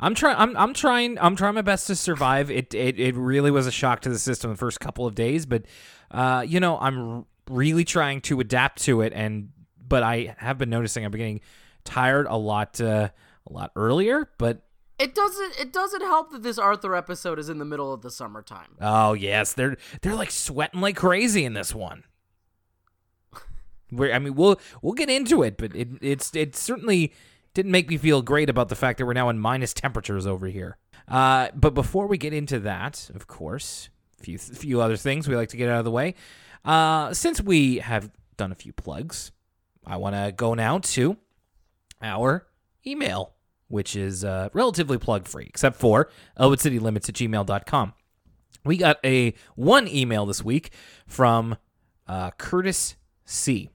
I'm 0.00 0.14
trying. 0.14 0.36
I'm, 0.36 0.56
I'm 0.56 0.74
trying. 0.74 1.18
I'm 1.18 1.34
trying 1.36 1.54
my 1.54 1.62
best 1.62 1.86
to 1.88 1.96
survive. 1.96 2.50
It, 2.50 2.72
it 2.74 2.98
it 3.00 3.16
really 3.16 3.50
was 3.50 3.66
a 3.66 3.72
shock 3.72 4.00
to 4.02 4.08
the 4.08 4.18
system 4.18 4.50
the 4.50 4.56
first 4.56 4.78
couple 4.80 5.06
of 5.06 5.14
days, 5.14 5.44
but 5.46 5.64
uh, 6.10 6.44
you 6.46 6.60
know, 6.60 6.78
I'm 6.78 6.98
r- 6.98 7.24
really 7.50 7.84
trying 7.84 8.20
to 8.22 8.38
adapt 8.40 8.82
to 8.82 9.00
it. 9.00 9.12
And 9.12 9.50
but 9.86 10.02
I 10.02 10.36
have 10.38 10.58
been 10.58 10.70
noticing 10.70 11.04
I'm 11.04 11.10
getting 11.12 11.40
tired 11.84 12.26
a 12.26 12.36
lot 12.36 12.80
uh, 12.80 13.08
a 13.48 13.52
lot 13.52 13.72
earlier. 13.74 14.28
But 14.38 14.62
It 15.00 15.14
doesn't. 15.16 15.58
It 15.58 15.72
doesn't 15.72 16.02
help 16.02 16.30
that 16.30 16.42
this 16.44 16.58
Arthur 16.58 16.94
episode 16.94 17.38
is 17.40 17.48
in 17.48 17.58
the 17.58 17.64
middle 17.64 17.92
of 17.92 18.02
the 18.02 18.10
summertime. 18.10 18.76
oh 18.80 19.14
yes, 19.14 19.52
they're 19.52 19.76
they're 20.02 20.14
like 20.14 20.30
sweating 20.30 20.80
like 20.80 20.96
crazy 20.96 21.44
in 21.44 21.54
this 21.54 21.74
one. 21.74 22.04
I 23.92 24.18
mean, 24.18 24.34
we'll 24.34 24.60
we'll 24.82 24.94
get 24.94 25.10
into 25.10 25.42
it, 25.42 25.56
but 25.56 25.74
it 25.74 25.88
it's 26.00 26.34
it 26.34 26.56
certainly 26.56 27.12
didn't 27.54 27.72
make 27.72 27.88
me 27.88 27.96
feel 27.96 28.22
great 28.22 28.50
about 28.50 28.68
the 28.68 28.76
fact 28.76 28.98
that 28.98 29.06
we're 29.06 29.14
now 29.14 29.28
in 29.28 29.38
minus 29.38 29.72
temperatures 29.72 30.26
over 30.26 30.46
here. 30.46 30.76
Uh, 31.08 31.48
but 31.54 31.74
before 31.74 32.06
we 32.06 32.18
get 32.18 32.32
into 32.32 32.60
that, 32.60 33.10
of 33.14 33.26
course, 33.26 33.88
a 34.20 34.22
few 34.22 34.38
few 34.38 34.80
other 34.80 34.96
things 34.96 35.26
we 35.26 35.36
like 35.36 35.48
to 35.50 35.56
get 35.56 35.68
out 35.68 35.78
of 35.78 35.84
the 35.84 35.90
way. 35.90 36.14
Uh, 36.64 37.14
since 37.14 37.40
we 37.40 37.78
have 37.78 38.10
done 38.36 38.52
a 38.52 38.54
few 38.54 38.72
plugs, 38.72 39.32
I 39.86 39.96
want 39.96 40.14
to 40.14 40.32
go 40.32 40.54
now 40.54 40.78
to 40.78 41.16
our 42.02 42.46
email, 42.86 43.32
which 43.68 43.96
is 43.96 44.24
uh, 44.24 44.50
relatively 44.52 44.98
plug 44.98 45.26
free, 45.26 45.46
except 45.48 45.76
for 45.76 46.10
elwoodcitylimits 46.38 47.08
at 47.08 47.14
gmail.com. 47.14 47.94
We 48.64 48.76
got 48.76 48.98
a 49.04 49.34
one 49.54 49.88
email 49.88 50.26
this 50.26 50.44
week 50.44 50.72
from 51.06 51.56
uh, 52.06 52.32
Curtis 52.32 52.96
C, 53.24 53.70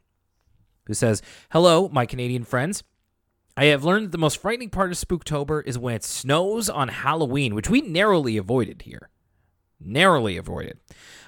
who 0.85 0.93
says, 0.93 1.21
Hello, 1.51 1.89
my 1.89 2.05
Canadian 2.05 2.43
friends. 2.43 2.83
I 3.55 3.65
have 3.65 3.83
learned 3.83 4.05
that 4.05 4.11
the 4.11 4.17
most 4.17 4.37
frightening 4.37 4.69
part 4.69 4.91
of 4.91 4.97
Spooktober 4.97 5.63
is 5.65 5.77
when 5.77 5.93
it 5.95 6.03
snows 6.03 6.69
on 6.69 6.87
Halloween, 6.87 7.53
which 7.53 7.69
we 7.69 7.81
narrowly 7.81 8.37
avoided 8.37 8.81
here. 8.81 9.09
Narrowly 9.79 10.37
avoided. 10.37 10.79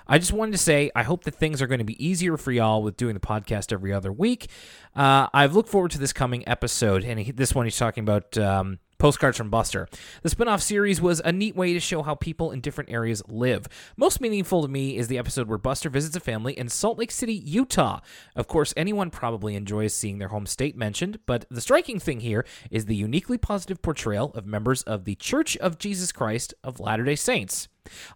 I 0.07 0.17
just 0.17 0.33
wanted 0.33 0.53
to 0.53 0.57
say 0.57 0.91
I 0.95 1.03
hope 1.03 1.23
that 1.25 1.35
things 1.35 1.61
are 1.61 1.67
going 1.67 1.79
to 1.79 1.85
be 1.85 2.03
easier 2.03 2.37
for 2.37 2.51
y'all 2.51 2.81
with 2.81 2.97
doing 2.97 3.13
the 3.13 3.19
podcast 3.19 3.71
every 3.71 3.91
other 3.93 4.11
week. 4.11 4.49
Uh, 4.95 5.27
I've 5.33 5.55
looked 5.55 5.69
forward 5.69 5.91
to 5.91 5.99
this 5.99 6.13
coming 6.13 6.47
episode, 6.47 7.03
and 7.03 7.19
he, 7.19 7.31
this 7.31 7.53
one 7.53 7.65
he's 7.65 7.77
talking 7.77 8.03
about 8.03 8.37
um, 8.37 8.79
Postcards 8.97 9.37
from 9.37 9.49
Buster. 9.49 9.87
The 10.21 10.29
spin 10.29 10.47
off 10.47 10.61
series 10.61 11.01
was 11.01 11.21
a 11.23 11.31
neat 11.31 11.55
way 11.55 11.73
to 11.73 11.79
show 11.79 12.01
how 12.01 12.15
people 12.15 12.51
in 12.51 12.61
different 12.61 12.89
areas 12.89 13.21
live. 13.27 13.67
Most 13.97 14.21
meaningful 14.21 14.61
to 14.61 14.67
me 14.67 14.97
is 14.97 15.07
the 15.07 15.17
episode 15.17 15.47
where 15.47 15.57
Buster 15.57 15.89
visits 15.89 16.15
a 16.15 16.19
family 16.19 16.57
in 16.57 16.69
Salt 16.69 16.97
Lake 16.97 17.11
City, 17.11 17.33
Utah. 17.33 17.99
Of 18.35 18.47
course, 18.47 18.73
anyone 18.77 19.09
probably 19.09 19.55
enjoys 19.55 19.93
seeing 19.93 20.17
their 20.17 20.29
home 20.29 20.45
state 20.45 20.77
mentioned, 20.77 21.19
but 21.25 21.45
the 21.49 21.61
striking 21.61 21.99
thing 21.99 22.21
here 22.21 22.45
is 22.71 22.85
the 22.85 22.95
uniquely 22.95 23.37
positive 23.37 23.81
portrayal 23.81 24.31
of 24.33 24.45
members 24.45 24.81
of 24.83 25.05
the 25.05 25.15
Church 25.15 25.57
of 25.57 25.77
Jesus 25.77 26.11
Christ 26.11 26.53
of 26.63 26.79
Latter 26.79 27.03
day 27.03 27.15
Saints. 27.15 27.67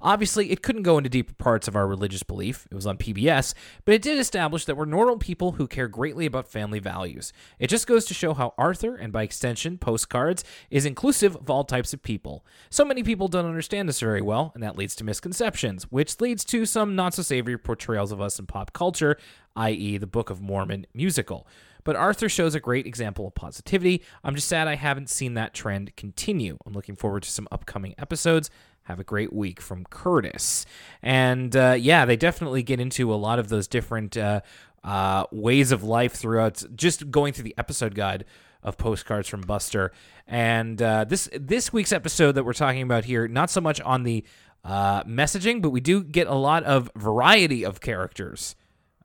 Obviously, 0.01 0.51
it 0.51 0.61
couldn't 0.61 0.83
go 0.83 0.97
into 0.97 1.09
deeper 1.09 1.33
parts 1.33 1.67
of 1.67 1.75
our 1.75 1.87
religious 1.87 2.23
belief. 2.23 2.67
It 2.71 2.75
was 2.75 2.85
on 2.85 2.97
PBS, 2.97 3.53
but 3.85 3.93
it 3.93 4.01
did 4.01 4.19
establish 4.19 4.65
that 4.65 4.75
we're 4.75 4.85
normal 4.85 5.17
people 5.17 5.53
who 5.53 5.67
care 5.67 5.87
greatly 5.87 6.25
about 6.25 6.47
family 6.47 6.79
values. 6.79 7.33
It 7.59 7.67
just 7.67 7.87
goes 7.87 8.05
to 8.05 8.13
show 8.13 8.33
how 8.33 8.53
Arthur, 8.57 8.95
and 8.95 9.11
by 9.11 9.23
extension, 9.23 9.77
postcards, 9.77 10.43
is 10.69 10.85
inclusive 10.85 11.35
of 11.35 11.49
all 11.49 11.63
types 11.63 11.93
of 11.93 12.03
people. 12.03 12.45
So 12.69 12.85
many 12.85 13.03
people 13.03 13.27
don't 13.27 13.45
understand 13.45 13.89
us 13.89 13.99
very 13.99 14.21
well, 14.21 14.51
and 14.53 14.63
that 14.63 14.77
leads 14.77 14.95
to 14.97 15.03
misconceptions, 15.03 15.83
which 15.91 16.19
leads 16.19 16.43
to 16.45 16.65
some 16.65 16.95
not 16.95 17.13
so 17.13 17.21
savory 17.21 17.57
portrayals 17.57 18.11
of 18.11 18.21
us 18.21 18.39
in 18.39 18.45
pop 18.45 18.73
culture, 18.73 19.17
i.e., 19.55 19.97
the 19.97 20.07
Book 20.07 20.29
of 20.29 20.41
Mormon 20.41 20.85
musical. 20.93 21.47
But 21.83 21.95
Arthur 21.95 22.29
shows 22.29 22.55
a 22.55 22.59
great 22.59 22.85
example 22.85 23.27
of 23.27 23.35
positivity. 23.35 24.03
I'm 24.23 24.35
just 24.35 24.47
sad 24.47 24.67
I 24.67 24.75
haven't 24.75 25.09
seen 25.09 25.33
that 25.35 25.53
trend 25.53 25.95
continue. 25.95 26.57
I'm 26.65 26.73
looking 26.73 26.95
forward 26.95 27.23
to 27.23 27.31
some 27.31 27.47
upcoming 27.51 27.95
episodes. 27.97 28.49
Have 28.89 28.99
a 28.99 29.03
great 29.03 29.31
week 29.31 29.61
from 29.61 29.85
Curtis. 29.85 30.65
And 31.03 31.55
uh, 31.55 31.75
yeah, 31.79 32.05
they 32.05 32.17
definitely 32.17 32.63
get 32.63 32.79
into 32.79 33.13
a 33.13 33.15
lot 33.15 33.37
of 33.37 33.47
those 33.47 33.67
different 33.67 34.17
uh, 34.17 34.41
uh, 34.83 35.25
ways 35.31 35.71
of 35.71 35.83
life 35.83 36.13
throughout. 36.13 36.63
Just 36.75 37.11
going 37.11 37.33
through 37.33 37.43
the 37.43 37.53
episode 37.55 37.93
guide 37.93 38.25
of 38.63 38.79
postcards 38.79 39.27
from 39.27 39.41
Buster. 39.41 39.91
And 40.25 40.81
uh, 40.81 41.03
this 41.03 41.29
this 41.39 41.71
week's 41.71 41.91
episode 41.91 42.31
that 42.31 42.45
we're 42.45 42.53
talking 42.53 42.81
about 42.81 43.05
here, 43.05 43.27
not 43.27 43.51
so 43.51 43.61
much 43.61 43.79
on 43.81 44.01
the 44.01 44.25
uh, 44.63 45.03
messaging, 45.03 45.61
but 45.61 45.69
we 45.69 45.81
do 45.81 46.03
get 46.03 46.25
a 46.25 46.33
lot 46.33 46.63
of 46.63 46.89
variety 46.95 47.63
of 47.63 47.81
characters 47.81 48.55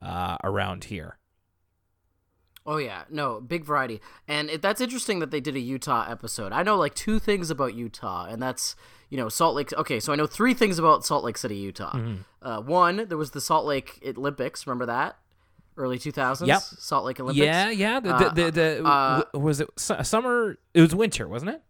uh, 0.01 0.39
around 0.43 0.85
here. 0.85 1.19
Oh 2.67 2.79
yeah, 2.79 3.05
no, 3.11 3.41
big 3.41 3.63
variety, 3.65 4.01
and 4.27 4.49
it, 4.49 4.63
that's 4.63 4.81
interesting 4.81 5.19
that 5.19 5.31
they 5.31 5.41
did 5.41 5.55
a 5.55 5.61
Utah 5.61 6.07
episode. 6.11 6.51
I 6.51 6.63
know 6.63 6.77
like 6.77 6.95
two 6.95 7.19
things 7.19 7.51
about 7.51 7.75
Utah, 7.75 8.25
and 8.25 8.43
that's 8.43 8.75
you 9.11 9.19
know 9.19 9.29
Salt 9.29 9.55
Lake. 9.55 9.73
Okay, 9.75 10.01
so 10.01 10.15
I 10.15 10.17
know 10.17 10.27
three 10.27 10.55
things 10.55 10.79
about 10.79 11.05
Salt 11.05 11.25
Lake 11.25 11.37
City, 11.37 11.57
Utah. 11.57 11.93
Mm-hmm. 11.93 12.47
Uh, 12.47 12.61
one, 12.63 13.07
there 13.09 13.19
was 13.19 13.33
the 13.33 13.41
Salt 13.41 13.67
Lake 13.67 14.03
Olympics. 14.17 14.67
Remember 14.67 14.87
that? 14.87 15.19
Early 15.77 15.99
two 15.99 16.11
thousands. 16.11 16.49
Yep. 16.49 16.63
Salt 16.63 17.05
Lake 17.05 17.21
Olympics. 17.21 17.45
Yeah, 17.45 17.69
yeah. 17.69 18.01
The, 18.01 18.15
uh, 18.15 18.33
the, 18.33 18.45
the, 18.45 18.51
the 18.51 18.85
uh, 18.87 19.25
was 19.35 19.61
it 19.61 19.69
summer? 19.77 20.57
It 20.73 20.81
was 20.81 20.95
winter, 20.95 21.29
wasn't 21.29 21.51
it? 21.51 21.63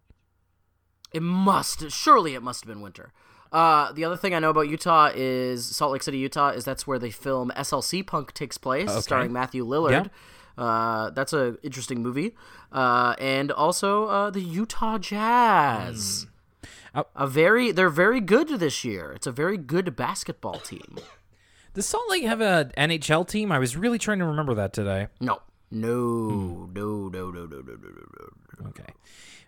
It 1.12 1.22
must. 1.22 1.90
Surely, 1.90 2.34
it 2.34 2.42
must 2.42 2.64
have 2.64 2.68
been 2.68 2.82
winter. 2.82 3.12
Uh, 3.50 3.92
the 3.92 4.04
other 4.04 4.16
thing 4.16 4.34
I 4.34 4.40
know 4.40 4.50
about 4.50 4.68
Utah 4.68 5.10
is 5.14 5.64
Salt 5.64 5.92
Lake 5.92 6.02
City, 6.02 6.18
Utah, 6.18 6.50
is 6.50 6.64
that's 6.64 6.86
where 6.86 6.98
the 6.98 7.10
film 7.10 7.52
SLC 7.56 8.04
Punk 8.04 8.32
takes 8.34 8.58
place, 8.58 8.90
okay. 8.90 9.00
starring 9.00 9.32
Matthew 9.32 9.64
Lillard. 9.64 9.90
Yeah. 9.90 10.06
Uh, 10.56 11.10
that's 11.10 11.32
a 11.32 11.56
interesting 11.62 12.02
movie, 12.02 12.34
uh, 12.72 13.14
and 13.18 13.50
also 13.50 14.06
uh, 14.06 14.30
the 14.30 14.40
Utah 14.40 14.98
Jazz. 14.98 16.26
Mm. 16.26 16.30
A 17.16 17.26
very, 17.26 17.72
they're 17.72 17.88
very 17.88 18.20
good 18.20 18.48
this 18.48 18.84
year. 18.84 19.10
It's 19.12 19.26
a 19.26 19.32
very 19.32 19.56
good 19.56 19.96
basketball 19.96 20.60
team. 20.60 20.98
Does 21.74 21.86
Salt 21.86 22.08
Lake 22.08 22.22
have 22.22 22.40
a 22.40 22.70
NHL 22.76 23.26
team? 23.26 23.50
I 23.50 23.58
was 23.58 23.76
really 23.76 23.98
trying 23.98 24.20
to 24.20 24.26
remember 24.26 24.54
that 24.54 24.72
today. 24.72 25.08
No, 25.20 25.40
no, 25.72 26.68
hmm. 26.68 26.72
no, 26.72 27.08
no, 27.08 27.30
no, 27.32 27.46
no, 27.46 27.60
no, 27.60 27.74
no, 27.74 28.28
no. 28.60 28.68
Okay. 28.68 28.92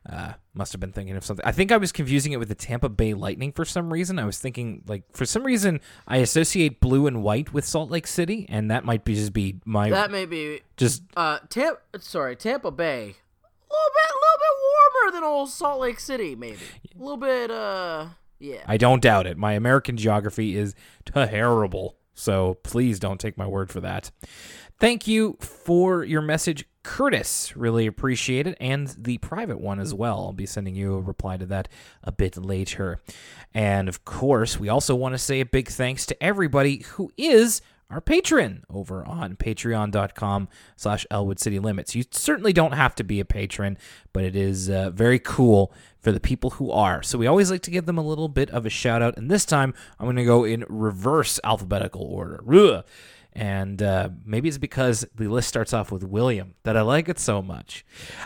Uh, 0.08 0.34
must 0.54 0.72
have 0.72 0.80
been 0.80 0.92
thinking 0.92 1.16
of 1.16 1.24
something. 1.24 1.44
I 1.44 1.50
think 1.50 1.72
I 1.72 1.76
was 1.78 1.90
confusing 1.90 2.32
it 2.32 2.38
with 2.38 2.48
the 2.48 2.54
Tampa 2.54 2.88
Bay 2.88 3.12
Lightning 3.12 3.50
for 3.50 3.64
some 3.64 3.92
reason. 3.92 4.18
I 4.20 4.24
was 4.24 4.38
thinking, 4.38 4.82
like, 4.86 5.02
for 5.12 5.26
some 5.26 5.42
reason, 5.42 5.80
I 6.06 6.18
associate 6.18 6.80
blue 6.80 7.08
and 7.08 7.22
white 7.24 7.52
with 7.52 7.64
Salt 7.64 7.90
Lake 7.90 8.06
City, 8.06 8.46
and 8.48 8.70
that 8.70 8.84
might 8.84 9.04
be 9.04 9.14
just 9.16 9.32
be 9.32 9.60
my. 9.64 9.90
That 9.90 10.12
may 10.12 10.24
be 10.24 10.60
just. 10.76 11.02
Uh, 11.16 11.40
Tampa. 11.48 11.80
Sorry, 11.98 12.36
Tampa 12.36 12.70
Bay. 12.70 13.00
A 13.02 13.74
little 13.74 13.92
bit, 13.94 14.10
a 14.10 14.18
little 14.22 14.38
bit 14.38 14.56
warmer 14.62 15.12
than 15.12 15.24
old 15.24 15.50
Salt 15.50 15.80
Lake 15.80 15.98
City, 15.98 16.36
maybe. 16.36 16.58
A 16.94 17.02
little 17.02 17.16
bit. 17.16 17.50
Uh, 17.50 18.06
yeah. 18.38 18.62
I 18.66 18.76
don't 18.76 19.02
doubt 19.02 19.26
it. 19.26 19.36
My 19.36 19.54
American 19.54 19.96
geography 19.96 20.56
is 20.56 20.74
terrible, 21.04 21.96
so 22.14 22.58
please 22.62 23.00
don't 23.00 23.20
take 23.20 23.36
my 23.36 23.46
word 23.46 23.70
for 23.70 23.80
that. 23.80 24.12
Thank 24.78 25.06
you 25.06 25.36
for 25.40 26.04
your 26.04 26.20
message, 26.20 26.68
Curtis. 26.86 27.56
Really 27.56 27.88
appreciate 27.88 28.46
it. 28.46 28.56
And 28.60 28.86
the 28.96 29.18
private 29.18 29.60
one 29.60 29.80
as 29.80 29.92
well. 29.92 30.18
I'll 30.20 30.32
be 30.32 30.46
sending 30.46 30.76
you 30.76 30.94
a 30.94 31.00
reply 31.00 31.36
to 31.36 31.44
that 31.46 31.66
a 32.04 32.12
bit 32.12 32.36
later. 32.36 33.00
And 33.52 33.88
of 33.88 34.04
course, 34.04 34.60
we 34.60 34.68
also 34.68 34.94
want 34.94 35.12
to 35.12 35.18
say 35.18 35.40
a 35.40 35.44
big 35.44 35.66
thanks 35.66 36.06
to 36.06 36.22
everybody 36.22 36.84
who 36.90 37.10
is 37.16 37.60
our 37.90 38.00
patron 38.00 38.64
over 38.70 39.04
on 39.04 39.34
patreon.com 39.34 40.48
slash 40.76 41.06
elwood 41.08 41.38
city 41.38 41.60
limits 41.60 41.94
you 41.94 42.02
certainly 42.10 42.52
don't 42.52 42.72
have 42.72 42.96
to 42.96 43.04
be 43.04 43.20
a 43.20 43.24
patron 43.24 43.78
but 44.12 44.24
it 44.24 44.34
is 44.34 44.68
uh, 44.68 44.90
very 44.90 45.20
cool 45.20 45.72
for 46.00 46.10
the 46.10 46.18
people 46.18 46.50
who 46.50 46.68
are 46.72 47.00
so 47.00 47.16
we 47.16 47.28
always 47.28 47.48
like 47.48 47.62
to 47.62 47.70
give 47.70 47.86
them 47.86 47.96
a 47.96 48.02
little 48.02 48.28
bit 48.28 48.50
of 48.50 48.66
a 48.66 48.70
shout 48.70 49.02
out 49.02 49.16
and 49.16 49.30
this 49.30 49.44
time 49.44 49.72
i'm 50.00 50.06
going 50.06 50.16
to 50.16 50.24
go 50.24 50.42
in 50.42 50.64
reverse 50.68 51.38
alphabetical 51.44 52.02
order 52.02 52.42
Ugh. 52.52 52.84
And 53.36 53.82
uh, 53.82 54.08
maybe 54.24 54.48
it's 54.48 54.56
because 54.56 55.04
the 55.14 55.28
list 55.28 55.46
starts 55.46 55.74
off 55.74 55.92
with 55.92 56.02
William 56.02 56.54
that 56.62 56.74
I 56.74 56.80
like 56.80 57.06
it 57.10 57.18
so 57.18 57.42
much. 57.42 57.84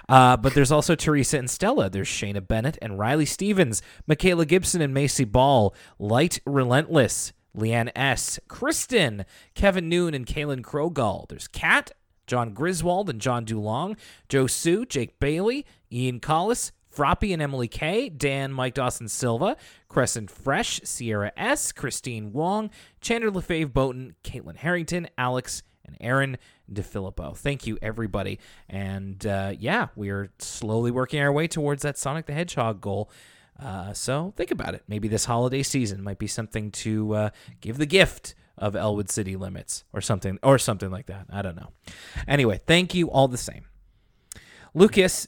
Uh, 0.08 0.36
but 0.36 0.54
there's 0.54 0.70
also 0.70 0.94
Teresa 0.94 1.36
and 1.36 1.50
Stella. 1.50 1.90
There's 1.90 2.06
Shayna 2.06 2.46
Bennett 2.46 2.78
and 2.80 2.96
Riley 2.96 3.26
Stevens, 3.26 3.82
Michaela 4.06 4.46
Gibson 4.46 4.80
and 4.80 4.94
Macy 4.94 5.24
Ball, 5.24 5.74
Light 5.98 6.38
Relentless, 6.46 7.32
Leanne 7.56 7.90
S., 7.96 8.38
Kristen, 8.46 9.24
Kevin 9.54 9.88
Noon, 9.88 10.14
and 10.14 10.26
Kaylin 10.26 10.62
Krogall. 10.62 11.28
There's 11.28 11.48
Kat, 11.48 11.90
John 12.28 12.54
Griswold 12.54 13.10
and 13.10 13.20
John 13.20 13.44
Dulong, 13.44 13.98
Joe 14.28 14.46
Sue, 14.46 14.86
Jake 14.86 15.18
Bailey, 15.18 15.66
Ian 15.90 16.20
Collis, 16.20 16.70
Froppy 17.00 17.32
and 17.32 17.40
Emily 17.40 17.66
K, 17.66 18.10
Dan, 18.10 18.52
Mike 18.52 18.74
Dawson 18.74 19.08
Silva, 19.08 19.56
Crescent 19.88 20.30
Fresh, 20.30 20.82
Sierra 20.84 21.32
S, 21.34 21.72
Christine 21.72 22.30
Wong, 22.30 22.68
Chandler 23.00 23.30
LeFave 23.30 23.72
Boughton, 23.72 24.16
Caitlin 24.22 24.56
Harrington, 24.56 25.08
Alex, 25.16 25.62
and 25.86 25.96
Aaron 25.98 26.36
DeFilippo. 26.70 27.34
Thank 27.34 27.66
you, 27.66 27.78
everybody. 27.80 28.38
And 28.68 29.24
uh, 29.24 29.54
yeah, 29.58 29.86
we 29.96 30.10
are 30.10 30.30
slowly 30.40 30.90
working 30.90 31.22
our 31.22 31.32
way 31.32 31.48
towards 31.48 31.84
that 31.84 31.96
Sonic 31.96 32.26
the 32.26 32.34
Hedgehog 32.34 32.82
goal. 32.82 33.10
Uh, 33.58 33.94
so 33.94 34.34
think 34.36 34.50
about 34.50 34.74
it. 34.74 34.82
Maybe 34.86 35.08
this 35.08 35.24
holiday 35.24 35.62
season 35.62 36.02
might 36.02 36.18
be 36.18 36.26
something 36.26 36.70
to 36.72 37.14
uh, 37.14 37.30
give 37.62 37.78
the 37.78 37.86
gift 37.86 38.34
of 38.58 38.76
Elwood 38.76 39.08
City 39.10 39.36
Limits 39.36 39.84
or 39.94 40.02
something 40.02 40.38
or 40.42 40.58
something 40.58 40.90
like 40.90 41.06
that. 41.06 41.28
I 41.32 41.40
don't 41.40 41.56
know. 41.56 41.70
Anyway, 42.28 42.60
thank 42.66 42.92
you 42.94 43.10
all 43.10 43.26
the 43.26 43.38
same. 43.38 43.64
Lucas 44.74 45.26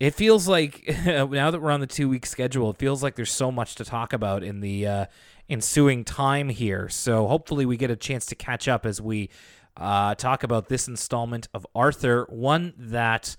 it 0.00 0.14
feels 0.14 0.48
like 0.48 0.82
now 1.06 1.50
that 1.50 1.60
we're 1.60 1.70
on 1.70 1.80
the 1.80 1.86
two 1.86 2.08
week 2.08 2.26
schedule, 2.26 2.70
it 2.70 2.78
feels 2.78 3.02
like 3.02 3.14
there's 3.14 3.30
so 3.30 3.52
much 3.52 3.76
to 3.76 3.84
talk 3.84 4.12
about 4.12 4.42
in 4.42 4.60
the 4.60 4.86
uh, 4.86 5.06
ensuing 5.48 6.04
time 6.04 6.48
here. 6.48 6.88
So 6.88 7.28
hopefully 7.28 7.66
we 7.66 7.76
get 7.76 7.90
a 7.90 7.96
chance 7.96 8.24
to 8.26 8.34
catch 8.34 8.66
up 8.66 8.86
as 8.86 9.00
we 9.00 9.28
uh, 9.76 10.14
talk 10.14 10.42
about 10.42 10.68
this 10.68 10.88
installment 10.88 11.48
of 11.52 11.66
Arthur, 11.74 12.26
one 12.30 12.72
that 12.78 13.36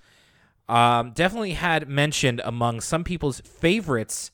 um, 0.68 1.10
definitely 1.10 1.52
had 1.52 1.88
mentioned 1.88 2.40
among 2.44 2.80
some 2.80 3.02
people's 3.02 3.40
favorites 3.40 4.30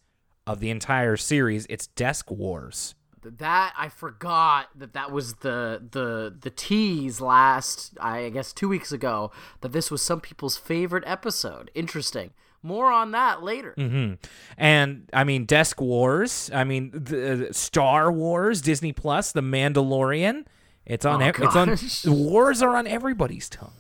of 0.47 0.61
the 0.61 0.71
entire 0.71 1.17
series. 1.17 1.67
It's 1.71 1.87
Desk 1.87 2.31
Wars 2.31 2.95
that 3.23 3.75
I 3.77 3.89
forgot 3.89 4.69
that 4.77 4.93
that 4.95 5.11
was 5.13 5.35
the 5.37 5.83
the 5.91 6.35
the 6.41 6.51
tease 6.51 7.21
last 7.21 7.97
I 8.01 8.29
guess 8.31 8.53
two 8.53 8.69
weeks 8.69 8.93
ago 8.93 9.31
that 9.61 9.73
this 9.73 9.91
was 9.91 10.03
some 10.03 10.21
people's 10.21 10.57
favorite 10.57 11.05
episode. 11.07 11.71
Interesting. 11.75 12.31
more 12.63 12.91
on 12.91 13.13
that 13.13 13.43
later. 13.43 13.73
hmm 13.77 14.15
And 14.57 15.09
I 15.13 15.23
mean, 15.25 15.45
Desk 15.45 15.81
Wars. 15.81 16.51
I 16.53 16.65
mean, 16.65 16.91
the, 16.93 17.49
uh, 17.49 17.53
Star 17.53 18.11
Wars, 18.11 18.61
Disney 18.61 18.93
Plus, 18.93 19.31
The 19.33 19.43
Mandalorian. 19.43 20.45
It's 20.85 21.05
on. 21.07 21.23
Oh, 21.23 21.27
ev- 21.27 21.37
it's 21.39 22.05
on. 22.07 22.15
Wars 22.25 22.61
are 22.63 22.75
on 22.77 22.87
everybody's 22.87 23.49
tongue. 23.49 23.73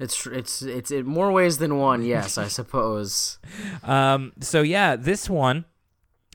It's 0.00 0.26
it's 0.26 0.62
it's 0.62 0.90
in 0.90 1.06
more 1.06 1.32
ways 1.32 1.58
than 1.58 1.76
one. 1.78 2.02
Yes, 2.04 2.38
I 2.38 2.48
suppose. 2.48 3.38
Um, 3.82 4.32
so 4.40 4.62
yeah, 4.62 4.96
this 4.96 5.28
one 5.30 5.64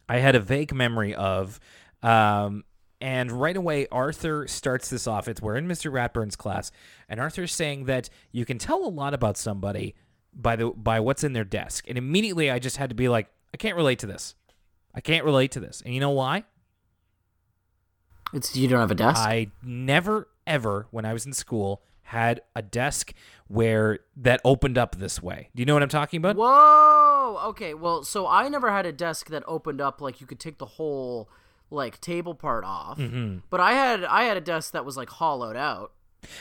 I 0.08 0.20
had 0.20 0.36
a 0.36 0.40
vague 0.40 0.74
memory 0.74 1.14
of. 1.16 1.60
Um, 2.02 2.64
and 3.00 3.32
right 3.32 3.58
away, 3.58 3.88
Arthur 3.92 4.48
starts 4.48 4.90
this 4.90 5.08
off. 5.08 5.28
It's 5.28 5.42
we're 5.42 5.58
in 5.58 5.68
Mr. 5.68 5.92
Ratburn's 5.92 6.38
class, 6.38 6.72
and 7.10 7.20
Arthur's 7.20 7.54
saying 7.54 7.86
that 7.86 8.10
you 8.32 8.46
can 8.46 8.58
tell 8.58 8.86
a 8.86 8.88
lot 8.88 9.14
about 9.14 9.38
somebody 9.38 9.94
by 10.34 10.56
the 10.56 10.70
by 10.70 11.00
what's 11.02 11.24
in 11.24 11.34
their 11.34 11.44
desk. 11.44 11.86
And 11.90 11.98
immediately, 11.98 12.50
I 12.50 12.60
just 12.60 12.78
had 12.78 12.90
to 12.90 12.96
be 12.96 13.10
like, 13.10 13.28
I 13.54 13.58
can't 13.58 13.76
relate 13.76 14.00
to 14.00 14.08
this. 14.08 14.36
I 14.96 15.02
can't 15.02 15.26
relate 15.26 15.52
to 15.52 15.60
this. 15.60 15.82
And 15.84 15.94
you 15.94 16.00
know 16.00 16.12
why? 16.12 16.46
It's 18.34 18.56
you 18.56 18.68
don't 18.68 18.80
have 18.80 18.92
a 18.92 18.96
desk. 18.96 19.20
I 19.20 19.52
never 19.62 20.30
ever, 20.48 20.88
when 20.92 21.06
I 21.06 21.14
was 21.14 21.26
in 21.26 21.34
school, 21.34 21.82
had 22.14 22.42
a 22.56 22.62
desk 22.62 23.14
where 23.48 24.00
that 24.16 24.40
opened 24.46 24.78
up 24.78 24.96
this 24.98 25.22
way. 25.22 25.50
Do 25.56 25.62
you 25.62 25.66
know 25.66 25.74
what 25.74 25.84
I'm 25.84 25.90
talking 25.90 26.18
about? 26.20 26.36
Whoa. 26.36 27.40
Okay. 27.50 27.74
Well, 27.74 28.04
so 28.04 28.28
I 28.28 28.48
never 28.50 28.72
had 28.72 28.86
a 28.86 28.92
desk 28.92 29.30
that 29.30 29.44
opened 29.48 29.82
up 29.82 30.00
like 30.00 30.22
you 30.22 30.28
could 30.28 30.40
take 30.40 30.58
the 30.60 30.66
whole 30.66 31.30
like 31.70 32.00
table 32.00 32.36
part 32.36 32.64
off. 32.64 32.98
Mm-hmm. 32.98 33.40
But 33.50 33.60
I 33.60 33.74
had 33.74 34.04
I 34.04 34.24
had 34.24 34.38
a 34.38 34.42
desk 34.42 34.74
that 34.74 34.86
was 34.86 34.96
like 34.96 35.10
hollowed 35.10 35.56
out. 35.58 35.92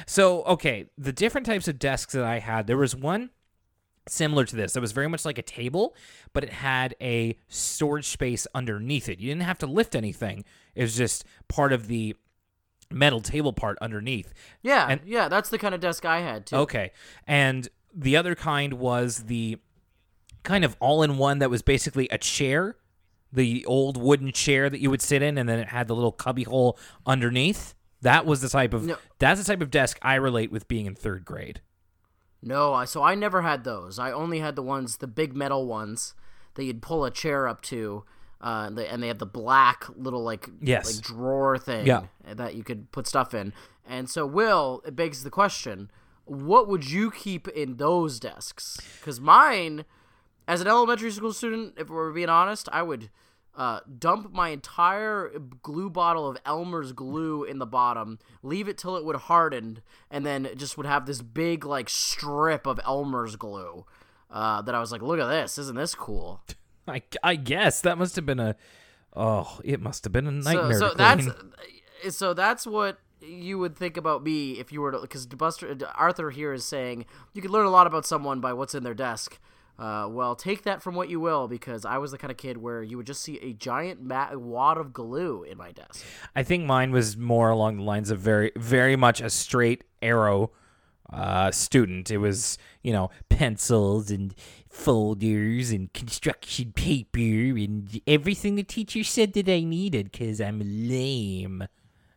So, 0.07 0.43
okay, 0.45 0.87
the 0.97 1.13
different 1.13 1.47
types 1.47 1.67
of 1.67 1.79
desks 1.79 2.13
that 2.13 2.25
I 2.25 2.39
had, 2.39 2.67
there 2.67 2.77
was 2.77 2.95
one 2.95 3.31
similar 4.09 4.45
to 4.45 4.57
this. 4.57 4.77
It 4.77 4.81
was 4.81 4.93
very 4.93 5.09
much 5.09 5.25
like 5.25 5.39
a 5.39 5.43
table, 5.43 5.95
but 6.33 6.45
it 6.45 6.51
had 6.51 6.95
a 7.01 7.37
storage 7.49 8.07
space 8.07 8.47
underneath 8.55 9.09
it. 9.09 9.19
You 9.21 9.29
didn't 9.31 9.43
have 9.43 9.59
to 9.59 9.67
lift 9.67 9.95
anything. 9.95 10.45
It 10.75 10.83
was 10.83 10.97
just 10.97 11.25
part 11.49 11.73
of 11.73 11.89
the 11.89 12.17
metal 12.93 13.21
table 13.21 13.53
part 13.53 13.79
underneath. 13.81 14.33
Yeah. 14.63 14.87
And- 14.89 15.01
yeah. 15.05 15.29
That's 15.29 15.49
the 15.49 15.59
kind 15.59 15.75
of 15.75 15.81
desk 15.81 16.05
I 16.05 16.21
had 16.21 16.47
too. 16.47 16.57
Okay. 16.57 16.93
And 17.27 17.69
the 17.95 18.17
other 18.17 18.35
kind 18.35 18.75
was 18.75 19.25
the 19.25 19.59
kind 20.43 20.65
of 20.65 20.77
all 20.81 21.03
in 21.03 21.19
one 21.19 21.39
that 21.39 21.51
was 21.51 21.63
basically 21.63 22.09
a 22.11 22.19
chair, 22.19 22.77
the 23.33 23.65
old 23.67 23.97
wooden 23.97 24.33
chair 24.33 24.69
that 24.69 24.81
you 24.81 24.91
would 24.91 25.03
sit 25.03 25.23
in, 25.23 25.39
and 25.39 25.49
then 25.49 25.59
it 25.59 25.69
had 25.69 25.89
the 25.89 25.95
little 25.95 26.13
cubby 26.13 26.43
hole 26.45 26.79
underneath. 27.07 27.75
That 28.01 28.27
was 28.27 28.41
the 28.41 28.49
type 28.49 28.75
of 28.75 28.85
No. 28.85 28.97
that's 29.19 29.41
the 29.41 29.47
type 29.47 29.61
of 29.63 29.71
desk 29.71 29.99
I 30.03 30.17
relate 30.17 30.51
with 30.51 30.67
being 30.69 30.87
in 30.87 30.95
third 30.97 31.25
grade. 31.25 31.61
No, 32.43 32.75
I 32.75 32.85
so 32.87 33.03
I 33.03 33.15
never 33.15 33.43
had 33.43 33.63
those. 33.63 33.99
I 34.01 34.11
only 34.11 34.41
had 34.41 34.57
the 34.57 34.63
ones, 34.63 34.97
the 34.97 35.07
big 35.07 35.37
metal 35.37 35.67
ones 35.67 36.15
that 36.55 36.65
you'd 36.65 36.83
pull 36.83 37.05
a 37.05 37.11
chair 37.11 37.47
up 37.47 37.61
to, 37.63 38.05
uh, 38.43 38.65
and 38.67 38.77
they, 38.79 38.87
and 38.89 39.03
they 39.03 39.09
had 39.09 39.19
the 39.19 39.27
black 39.27 39.85
little 39.97 40.23
like 40.23 40.49
Yes. 40.61 40.97
like 40.97 41.05
drawer 41.05 41.59
thing 41.59 41.87
Yeah. 41.87 42.03
that 42.27 42.55
you 42.55 42.65
could 42.65 42.91
put 42.93 43.07
stuff 43.07 43.35
in. 43.35 43.53
And 43.87 44.09
so, 44.11 44.27
Will, 44.27 44.83
it 44.87 44.95
begs 44.97 45.23
the 45.25 45.31
question: 45.31 45.91
What 46.25 46.69
would 46.69 46.91
you 46.91 47.11
keep 47.11 47.49
in 47.49 47.77
those 47.77 48.21
desks? 48.21 48.79
Because 49.01 49.21
mine, 49.21 49.85
as 50.47 50.61
an 50.61 50.69
elementary 50.69 51.11
school 51.11 51.33
student, 51.33 51.75
if 51.77 51.89
we're 51.91 52.13
being 52.13 52.29
honest, 52.31 52.69
I 52.73 52.83
would. 52.83 53.11
Uh, 53.55 53.81
dump 53.99 54.33
my 54.33 54.49
entire 54.49 55.31
glue 55.63 55.91
bottle 55.91 56.27
of 56.27 56.39
Elmer's 56.47 56.93
glue 56.93 57.45
in 57.45 57.59
the 57.59 57.67
bottom, 57.67 58.19
leave 58.43 58.67
it 58.67 58.79
till 58.79 58.97
it 58.97 59.05
would 59.05 59.15
harden, 59.15 59.83
and 60.11 60.25
then 60.25 60.47
it 60.47 60.57
just 60.57 60.79
would 60.79 60.87
have 60.87 61.05
this 61.05 61.21
big 61.21 61.63
like 61.67 61.91
strip 61.91 62.67
of 62.67 62.81
Elmer's 62.87 63.37
glue. 63.37 63.85
Uh, 64.31 64.63
that 64.63 64.75
I 64.75 64.81
was 64.81 64.91
like, 64.91 65.03
look 65.03 65.21
at 65.21 65.27
this, 65.29 65.59
isn't 65.59 65.77
this 65.77 65.95
cool? 65.95 66.41
I, 66.87 67.03
I 67.23 67.37
guess 67.37 67.81
that 67.83 67.99
must 67.99 68.17
have 68.17 68.27
been 68.27 68.41
a 68.41 68.57
oh 69.15 69.61
it 69.65 69.81
must 69.81 70.05
have 70.05 70.13
been 70.13 70.27
a 70.27 70.33
nightmare. 70.33 70.79
so, 70.79 70.89
so 70.89 70.95
that's 70.95 71.29
so 72.11 72.35
that's 72.35 72.67
what 72.67 72.99
you 73.21 73.59
would 73.59 73.77
think 73.77 73.97
about 73.97 74.23
me 74.23 74.59
if 74.59 74.73
you 74.73 74.81
were 74.81 74.93
to 74.93 75.01
because 75.01 75.27
Buster 75.27 75.77
Arthur 75.95 76.31
here 76.31 76.53
is 76.53 76.65
saying 76.65 77.07
you 77.33 77.43
could 77.43 77.51
learn 77.51 77.67
a 77.67 77.71
lot 77.71 77.87
about 77.87 78.05
someone 78.05 78.41
by 78.41 78.53
what's 78.53 78.75
in 78.75 78.83
their 78.83 78.95
desk. 78.95 79.39
Uh, 79.79 80.07
well, 80.09 80.37
take 80.37 80.63
that 80.63 80.83
from 80.83 80.95
what 80.95 81.09
you 81.09 81.19
will, 81.19 81.49
because 81.49 81.85
I 81.85 81.99
was 81.99 82.11
the 82.11 82.19
kind 82.19 82.31
of 82.31 82.37
kid 82.37 82.59
where 82.59 82.83
you 82.83 82.99
would 82.99 83.07
just 83.07 83.23
see 83.23 83.39
a 83.39 83.53
giant 83.53 84.03
ma- 84.03 84.33
wad 84.35 84.77
of 84.77 84.93
glue 84.93 85.43
in 85.45 85.57
my 85.57 85.73
desk. 85.73 86.05
I 86.37 86.43
think 86.43 86.67
mine 86.67 86.93
was 86.93 87.17
more 87.17 87.51
along 87.51 87.79
the 87.79 87.83
lines 87.83 88.11
of 88.11 88.21
very 88.21 88.53
very 88.55 88.97
much 88.97 89.21
a 89.21 89.31
straight 89.31 89.85
arrow 90.03 90.53
uh, 91.13 91.51
student. 91.51 92.11
It 92.11 92.19
was 92.19 92.59
you 92.83 92.93
know 92.93 93.11
pencils 93.29 94.11
and 94.11 94.35
folders 94.73 95.71
and 95.71 95.93
construction 95.93 96.73
paper 96.73 97.19
and 97.59 98.01
everything 98.07 98.57
the 98.57 98.63
teacher 98.63 99.05
said 99.05 99.35
that 99.35 99.49
I 99.49 99.61
needed 99.61 100.11
because 100.11 100.41
I'm 100.41 100.61
lame. 100.65 101.69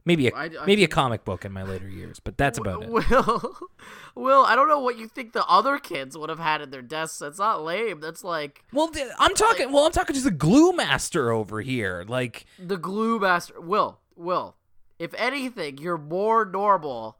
Maybe 0.05 0.27
a 0.27 0.35
I- 0.35 0.43
I 0.45 0.65
maybe 0.65 0.83
a 0.83 0.87
comic 0.87 1.25
book 1.25 1.45
in 1.45 1.51
my 1.51 1.63
later 1.63 1.89
years, 1.89 2.19
but 2.23 2.37
that's 2.37 2.57
about 2.59 2.83
it. 2.83 2.89
Will, 2.89 3.57
Will, 4.15 4.43
I 4.45 4.55
don't 4.55 4.67
know 4.67 4.79
what 4.79 4.97
you 4.97 5.07
think 5.07 5.33
the 5.33 5.45
other 5.47 5.79
kids 5.79 6.17
would 6.17 6.29
have 6.29 6.39
had 6.39 6.61
in 6.61 6.69
their 6.69 6.83
desks. 6.83 7.19
That's 7.19 7.39
not 7.39 7.63
lame. 7.63 7.99
That's 8.01 8.23
like 8.23 8.63
Well, 8.71 8.91
I'm 9.19 9.33
talking. 9.35 9.71
Well, 9.71 9.85
I'm 9.85 9.91
talking 9.91 10.15
to 10.15 10.21
the 10.21 10.31
glue 10.31 10.71
master 10.73 11.31
over 11.31 11.61
here. 11.61 12.05
Like, 12.07 12.45
the 12.59 12.77
glue 12.77 13.19
master. 13.19 13.59
Will, 13.59 13.99
Will, 14.15 14.55
if 14.99 15.13
anything, 15.15 15.79
you're 15.79 15.97
more 15.97 16.45
normal 16.45 17.17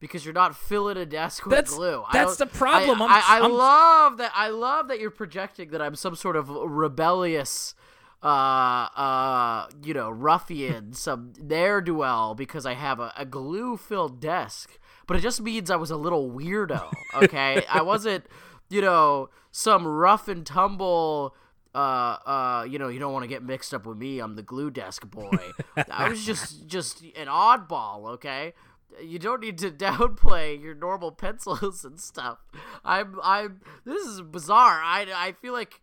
because 0.00 0.24
you're 0.24 0.34
not 0.34 0.54
filling 0.56 0.96
a 0.96 1.06
desk 1.06 1.44
with 1.44 1.52
That's- 1.54 1.74
glue. 1.74 2.04
That's 2.12 2.36
the 2.36 2.46
problem. 2.46 3.02
I, 3.02 3.06
I, 3.06 3.38
I 3.38 3.40
I'm- 3.40 3.52
love 3.52 4.16
that. 4.18 4.32
I 4.34 4.48
love 4.48 4.88
that 4.88 5.00
you're 5.00 5.10
projecting 5.10 5.70
that 5.70 5.82
I'm 5.82 5.94
some 5.94 6.14
sort 6.14 6.36
of 6.36 6.48
rebellious, 6.48 7.74
uh, 8.22 8.26
uh, 8.26 9.68
you 9.82 9.94
know, 9.94 10.10
ruffian, 10.10 10.92
some 10.92 11.32
ne'er 11.40 11.80
do 11.80 11.94
well 11.94 12.34
because 12.34 12.66
I 12.66 12.74
have 12.74 13.00
a, 13.00 13.12
a 13.16 13.24
glue 13.24 13.76
filled 13.76 14.20
desk. 14.20 14.78
But 15.06 15.16
it 15.16 15.20
just 15.20 15.40
means 15.40 15.70
I 15.70 15.76
was 15.76 15.90
a 15.90 15.96
little 15.96 16.30
weirdo. 16.30 16.92
Okay, 17.14 17.64
I 17.70 17.82
wasn't, 17.82 18.26
you 18.68 18.80
know, 18.82 19.30
some 19.50 19.86
rough 19.86 20.28
and 20.28 20.44
tumble 20.44 21.34
uh 21.74 21.78
uh 22.24 22.66
you 22.68 22.78
know 22.78 22.88
you 22.88 22.98
don't 22.98 23.12
want 23.12 23.22
to 23.22 23.28
get 23.28 23.42
mixed 23.42 23.74
up 23.74 23.84
with 23.84 23.98
me 23.98 24.20
i'm 24.20 24.36
the 24.36 24.42
glue 24.42 24.70
desk 24.70 25.08
boy 25.10 25.38
i 25.90 26.08
was 26.08 26.24
just 26.24 26.66
just 26.66 27.02
an 27.14 27.26
oddball 27.26 28.08
okay 28.08 28.54
you 29.02 29.18
don't 29.18 29.40
need 29.40 29.58
to 29.58 29.70
downplay 29.86 30.60
your 30.60 30.74
normal 30.74 31.12
pencils 31.12 31.84
and 31.84 31.98
stuff. 32.00 32.38
I'm 32.84 33.18
i'm 33.22 33.60
this 33.84 34.06
is 34.06 34.20
bizarre. 34.22 34.80
I 34.82 35.06
i 35.14 35.32
feel 35.32 35.52
like 35.52 35.80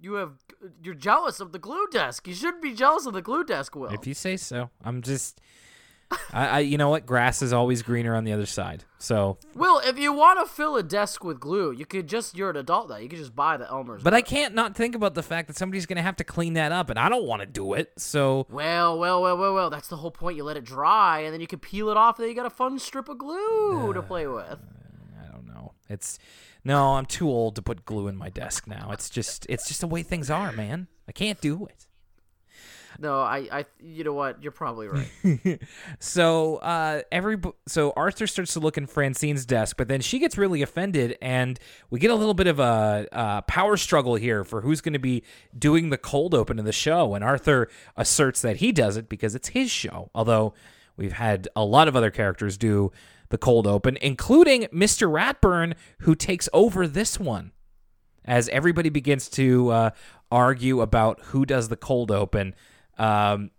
you 0.00 0.14
have 0.14 0.32
you're 0.82 0.94
jealous 0.94 1.40
of 1.40 1.52
the 1.52 1.58
glue 1.58 1.86
desk. 1.90 2.26
You 2.28 2.34
shouldn't 2.34 2.62
be 2.62 2.74
jealous 2.74 3.06
of 3.06 3.14
the 3.14 3.22
glue 3.22 3.44
desk 3.44 3.74
will. 3.74 3.92
If 3.92 4.06
you 4.06 4.14
say 4.14 4.36
so, 4.36 4.70
I'm 4.84 5.02
just. 5.02 5.40
I, 6.32 6.46
I, 6.46 6.58
you 6.60 6.78
know 6.78 6.88
what? 6.90 7.06
Grass 7.06 7.42
is 7.42 7.52
always 7.52 7.82
greener 7.82 8.14
on 8.14 8.24
the 8.24 8.32
other 8.32 8.46
side. 8.46 8.84
So, 8.98 9.38
will 9.54 9.78
if 9.80 9.98
you 9.98 10.12
want 10.12 10.40
to 10.40 10.52
fill 10.52 10.76
a 10.76 10.82
desk 10.82 11.22
with 11.22 11.38
glue 11.38 11.70
you 11.70 11.86
could 11.86 12.08
just 12.08 12.36
you're 12.36 12.50
an 12.50 12.56
adult 12.56 12.88
now 12.88 12.96
you 12.96 13.08
could 13.08 13.18
just 13.18 13.36
buy 13.36 13.56
the 13.56 13.68
elmer's 13.68 14.02
but 14.02 14.12
I 14.12 14.22
can't 14.22 14.54
not 14.54 14.74
think 14.74 14.96
about 14.96 15.14
the 15.14 15.22
fact 15.22 15.46
that 15.46 15.56
somebody's 15.56 15.86
gonna 15.86 16.02
have 16.02 16.16
to 16.16 16.24
clean 16.24 16.54
that 16.54 16.72
up, 16.72 16.90
and 16.90 16.98
I 16.98 17.08
don't 17.08 17.24
want 17.24 17.40
to 17.42 17.46
do 17.46 17.74
it. 17.74 17.92
So, 17.96 18.46
Well, 18.50 18.98
well, 18.98 19.22
well, 19.22 19.36
well, 19.36 19.54
well. 19.54 19.70
That's 19.70 19.88
the 19.88 19.96
whole 19.96 20.10
point. 20.10 20.36
You 20.36 20.44
let 20.44 20.56
it 20.56 20.64
dry, 20.64 21.20
and 21.20 21.32
then 21.32 21.40
you 21.40 21.46
can 21.46 21.58
peel 21.58 21.90
it 21.90 21.96
off, 21.96 22.18
and 22.18 22.24
then 22.24 22.30
you 22.30 22.36
got 22.36 22.46
a 22.46 22.50
fun 22.50 22.78
strip 22.78 23.08
of 23.08 23.18
glue 23.18 23.90
uh, 23.90 23.92
to 23.92 24.02
play 24.02 24.26
with. 24.26 24.58
I 25.22 25.30
don't 25.30 25.46
know. 25.46 25.72
It's 25.88 26.18
no, 26.64 26.94
I'm 26.94 27.06
too 27.06 27.28
old 27.28 27.54
to 27.56 27.62
put 27.62 27.84
glue 27.84 28.08
in 28.08 28.16
my 28.16 28.28
desk 28.28 28.66
now. 28.66 28.90
It's 28.92 29.08
just, 29.08 29.46
it's 29.48 29.66
just 29.68 29.80
the 29.80 29.86
way 29.86 30.02
things 30.02 30.30
are, 30.30 30.52
man. 30.52 30.88
I 31.08 31.12
can't 31.12 31.40
do 31.40 31.66
it. 31.66 31.86
No, 33.00 33.20
I, 33.20 33.48
I, 33.52 33.64
you 33.78 34.02
know 34.02 34.12
what? 34.12 34.42
You're 34.42 34.50
probably 34.52 34.88
right. 34.88 35.60
So 36.00 36.56
uh, 36.56 37.02
every 37.12 37.38
so 37.66 37.92
Arthur 37.96 38.26
starts 38.26 38.54
to 38.54 38.60
look 38.60 38.76
in 38.76 38.86
Francine's 38.86 39.46
desk, 39.46 39.76
but 39.76 39.86
then 39.86 40.00
she 40.00 40.18
gets 40.18 40.36
really 40.36 40.62
offended, 40.62 41.16
and 41.22 41.60
we 41.90 42.00
get 42.00 42.10
a 42.10 42.14
little 42.14 42.34
bit 42.34 42.48
of 42.48 42.58
a, 42.58 43.06
uh 43.12 43.40
power 43.42 43.76
struggle 43.76 44.16
here 44.16 44.44
for 44.44 44.62
who's 44.62 44.80
going 44.80 44.94
to 44.94 44.98
be 44.98 45.22
doing 45.56 45.90
the 45.90 45.98
cold 45.98 46.34
open 46.34 46.58
of 46.58 46.64
the 46.64 46.72
show. 46.72 47.14
And 47.14 47.22
Arthur 47.22 47.68
asserts 47.96 48.42
that 48.42 48.56
he 48.56 48.72
does 48.72 48.96
it 48.96 49.08
because 49.08 49.34
it's 49.34 49.48
his 49.48 49.70
show. 49.70 50.10
Although 50.14 50.54
we've 50.96 51.12
had 51.12 51.48
a 51.54 51.64
lot 51.64 51.86
of 51.86 51.94
other 51.94 52.10
characters 52.10 52.56
do 52.58 52.90
the 53.28 53.38
cold 53.38 53.66
open, 53.66 53.96
including 54.00 54.62
Mr. 54.72 55.08
Ratburn, 55.10 55.74
who 56.00 56.14
takes 56.14 56.48
over 56.52 56.86
this 56.88 57.20
one 57.20 57.52
as 58.24 58.48
everybody 58.50 58.88
begins 58.88 59.28
to 59.30 59.70
uh, 59.70 59.90
argue 60.30 60.80
about 60.80 61.20
who 61.26 61.46
does 61.46 61.68
the 61.68 61.76
cold 61.76 62.10
open. 62.10 62.54
Um, 62.98 63.50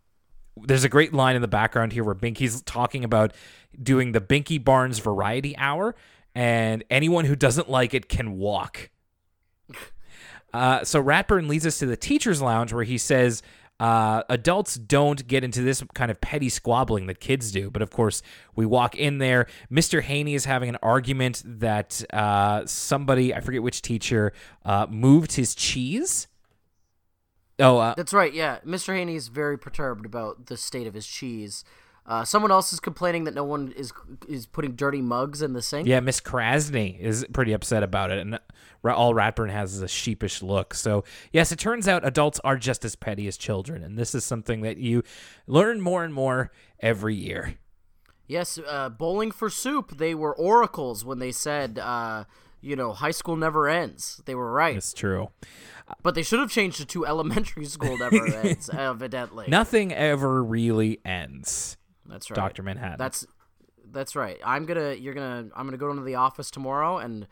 there's 0.58 0.84
a 0.84 0.90
great 0.90 1.14
line 1.14 1.36
in 1.36 1.42
the 1.42 1.48
background 1.48 1.94
here 1.94 2.04
where 2.04 2.16
Binky's 2.16 2.62
talking 2.64 3.04
about 3.04 3.34
doing 3.82 4.12
the 4.12 4.22
Binky 4.22 4.62
Barnes 4.64 5.00
Variety 5.00 5.56
Hour, 5.58 5.96
and 6.36 6.84
anyone 6.90 7.26
who 7.26 7.36
doesn't 7.36 7.70
like 7.70 7.94
it 7.94 8.10
can 8.10 8.38
walk. 8.38 8.90
Uh, 10.54 10.84
so 10.84 11.02
Ratburn 11.02 11.48
leads 11.48 11.66
us 11.66 11.80
to 11.80 11.86
the 11.86 11.96
teacher's 11.98 12.42
lounge 12.42 12.74
where 12.74 12.84
he 12.84 12.98
says, 12.98 13.44
Uh, 13.80 14.24
adults 14.30 14.76
don't 14.76 15.26
get 15.28 15.44
into 15.44 15.62
this 15.62 15.84
kind 15.94 16.12
of 16.12 16.20
petty 16.20 16.50
squabbling 16.50 17.06
that 17.08 17.20
kids 17.20 17.52
do, 17.52 17.70
but 17.70 17.82
of 17.82 17.92
course, 17.92 18.22
we 18.56 18.66
walk 18.66 18.96
in 18.96 19.20
there. 19.20 19.46
Mr. 19.72 20.02
Haney 20.02 20.34
is 20.34 20.46
having 20.46 20.68
an 20.68 20.78
argument 20.82 21.44
that 21.46 22.04
uh, 22.12 22.66
somebody, 22.66 23.34
I 23.34 23.40
forget 23.40 23.64
which 23.64 23.82
teacher, 23.82 24.34
uh, 24.66 24.88
moved 24.90 25.34
his 25.34 25.56
cheese. 25.56 26.28
Oh, 27.60 27.78
uh, 27.78 27.94
That's 27.96 28.14
right. 28.14 28.34
Yeah, 28.34 28.60
Mr. 28.66 28.96
Haney 28.96 29.16
is 29.16 29.28
very 29.28 29.58
perturbed 29.58 30.06
about 30.06 30.46
the 30.48 30.58
state 30.58 30.88
of 30.88 30.94
his 30.94 31.06
cheese. 31.06 31.64
Uh, 32.06 32.26
someone 32.26 32.50
else 32.52 32.74
is 32.74 32.80
complaining 32.80 33.26
that 33.26 33.36
no 33.36 33.44
one 33.44 33.72
is 33.78 33.94
is 34.28 34.48
putting 34.48 34.72
dirty 34.72 35.02
mugs 35.02 35.44
in 35.44 35.54
the 35.54 35.62
sink. 35.62 35.88
Yeah, 35.88 36.00
Miss 36.00 36.20
Krasny 36.20 37.00
is 37.00 37.24
pretty 37.34 37.54
upset 37.54 37.84
about 37.84 38.10
it, 38.10 38.18
and 38.18 38.40
all 38.84 39.14
Ratburn 39.14 39.52
has 39.52 39.76
is 39.76 39.84
a 39.84 39.88
sheepish 39.88 40.42
look. 40.42 40.74
So, 40.74 41.04
yes, 41.32 41.52
it 41.52 41.60
turns 41.60 41.88
out 41.88 42.04
adults 42.04 42.40
are 42.44 42.58
just 42.58 42.84
as 42.84 42.96
petty 42.96 43.28
as 43.28 43.38
children, 43.38 43.84
and 43.84 43.96
this 43.96 44.16
is 44.16 44.26
something 44.26 44.62
that 44.62 44.78
you 44.78 45.04
learn 45.46 45.82
more 45.82 46.04
and 46.04 46.12
more 46.12 46.52
every 46.80 47.14
year. 47.14 47.56
Yes, 48.26 48.60
uh, 48.68 48.90
bowling 48.90 49.30
for 49.30 49.50
soup. 49.50 49.98
They 49.98 50.16
were 50.16 50.36
oracles 50.36 51.06
when 51.06 51.20
they 51.20 51.32
said, 51.32 51.78
uh, 51.78 52.24
you 52.62 52.76
know, 52.76 52.94
high 52.94 53.12
school 53.12 53.36
never 53.36 53.68
ends. 53.68 54.22
They 54.26 54.36
were 54.36 54.52
right, 54.52 54.76
It's 54.76 54.94
true. 54.94 55.30
But 56.04 56.16
they 56.16 56.24
should 56.24 56.40
have 56.40 56.52
changed 56.52 56.80
it 56.82 56.88
to 56.90 57.06
elementary 57.06 57.66
school 57.76 57.98
never 57.98 58.26
ends. 58.28 58.70
Evidently, 58.74 59.46
Nothing 59.48 59.94
ever 59.94 60.44
really 60.44 61.00
ends. 61.06 61.78
that's 62.06 62.30
right, 62.30 62.36
Doctor 62.36 62.64
Manhattan. 62.64 62.98
That's 62.98 63.26
that's 63.92 64.16
right. 64.16 64.40
I'm 64.46 64.66
gonna 64.66 64.94
you're 64.94 65.14
gonna 65.14 65.50
I'm 65.56 65.66
gonna 65.66 65.78
go 65.78 65.90
into 65.92 66.04
the 66.04 66.16
office 66.16 66.52
tomorrow 66.52 66.98
and 66.98 67.28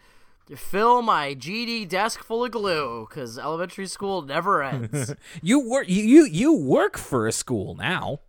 fill 0.56 1.02
my 1.02 1.36
GD 1.36 1.90
desk 1.90 2.24
full 2.24 2.46
of 2.46 2.52
glue 2.52 3.06
because 3.10 3.38
elementary 3.38 3.86
school 3.88 4.22
never 4.22 4.64
ends. 4.64 5.14
you 5.42 5.60
work. 5.70 5.88
You, 5.90 6.04
you 6.04 6.26
you 6.26 6.54
work 6.54 6.98
for 6.98 7.28
a 7.28 7.32
school 7.32 7.76
now. 7.76 8.22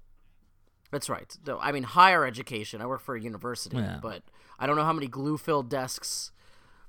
that's 0.91 1.09
right. 1.09 1.37
No, 1.47 1.59
I 1.61 1.73
mean 1.73 1.85
higher 1.85 2.25
education. 2.27 2.81
I 2.83 2.87
work 2.87 3.01
for 3.01 3.15
a 3.15 3.21
university, 3.21 3.77
Yeah. 3.77 3.99
but 4.03 4.23
I 4.59 4.67
don't 4.67 4.77
know 4.77 4.85
how 4.85 4.93
many 4.93 5.07
glue 5.07 5.39
filled 5.39 5.69
desks. 5.71 6.33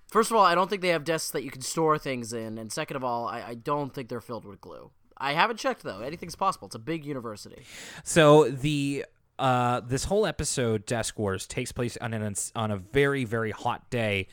First 0.10 0.32
of 0.32 0.38
all, 0.38 0.43
I 0.43 0.56
don't 0.56 0.69
think 0.69 0.82
they 0.82 0.89
have 0.89 1.04
desks 1.04 1.32
that 1.32 1.43
you 1.43 1.52
can 1.52 1.62
store 1.62 1.98
things 1.98 2.34
in, 2.34 2.58
and 2.58 2.72
second 2.72 2.98
of 2.98 3.04
all, 3.04 3.28
I, 3.28 3.41
I 3.50 3.54
don't 3.54 3.93
think 3.93 4.10
they're 4.10 4.22
filled 4.22 4.45
with 4.45 4.60
glue. 4.60 4.91
I 5.19 5.34
haven't 5.34 5.58
checked 5.58 5.84
though. 5.84 6.00
Anything's 6.00 6.36
possible. 6.36 6.67
It's 6.67 6.76
a 6.76 6.80
big 6.80 7.06
university. 7.06 7.63
So 8.04 8.50
the 8.50 9.06
uh, 9.38 9.82
this 9.82 10.06
whole 10.06 10.26
episode, 10.26 10.86
Desk 10.86 11.17
Wars, 11.19 11.45
takes 11.45 11.72
place 11.72 11.98
on 11.98 12.13
an 12.13 12.36
on 12.56 12.72
a 12.72 12.78
very 12.78 13.26
very 13.26 13.52
hot 13.52 13.89
day. 13.89 14.28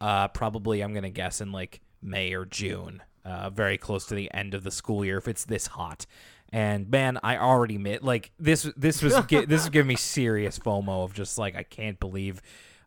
Uh, 0.00 0.28
probably 0.28 0.80
I'm 0.80 0.94
gonna 0.94 1.10
guess 1.10 1.40
in 1.40 1.52
like 1.52 1.80
May 2.00 2.32
or 2.32 2.44
June, 2.44 3.02
uh, 3.24 3.50
very 3.50 3.78
close 3.78 4.06
to 4.06 4.14
the 4.14 4.32
end 4.32 4.54
of 4.54 4.62
the 4.62 4.70
school 4.70 5.04
year 5.04 5.18
if 5.18 5.28
it's 5.28 5.44
this 5.44 5.66
hot. 5.66 6.06
And 6.50 6.88
man, 6.88 7.18
I 7.22 7.36
already 7.36 7.74
admit 7.74 8.02
like 8.02 8.30
this 8.38 8.62
this 8.76 9.02
was 9.02 9.14
this 9.26 9.48
was 9.48 9.68
giving 9.68 9.88
me 9.88 9.96
serious 9.96 10.58
FOMO 10.64 11.04
of 11.04 11.12
just 11.12 11.36
like 11.36 11.56
I 11.56 11.62
can't 11.62 12.00
believe 12.00 12.40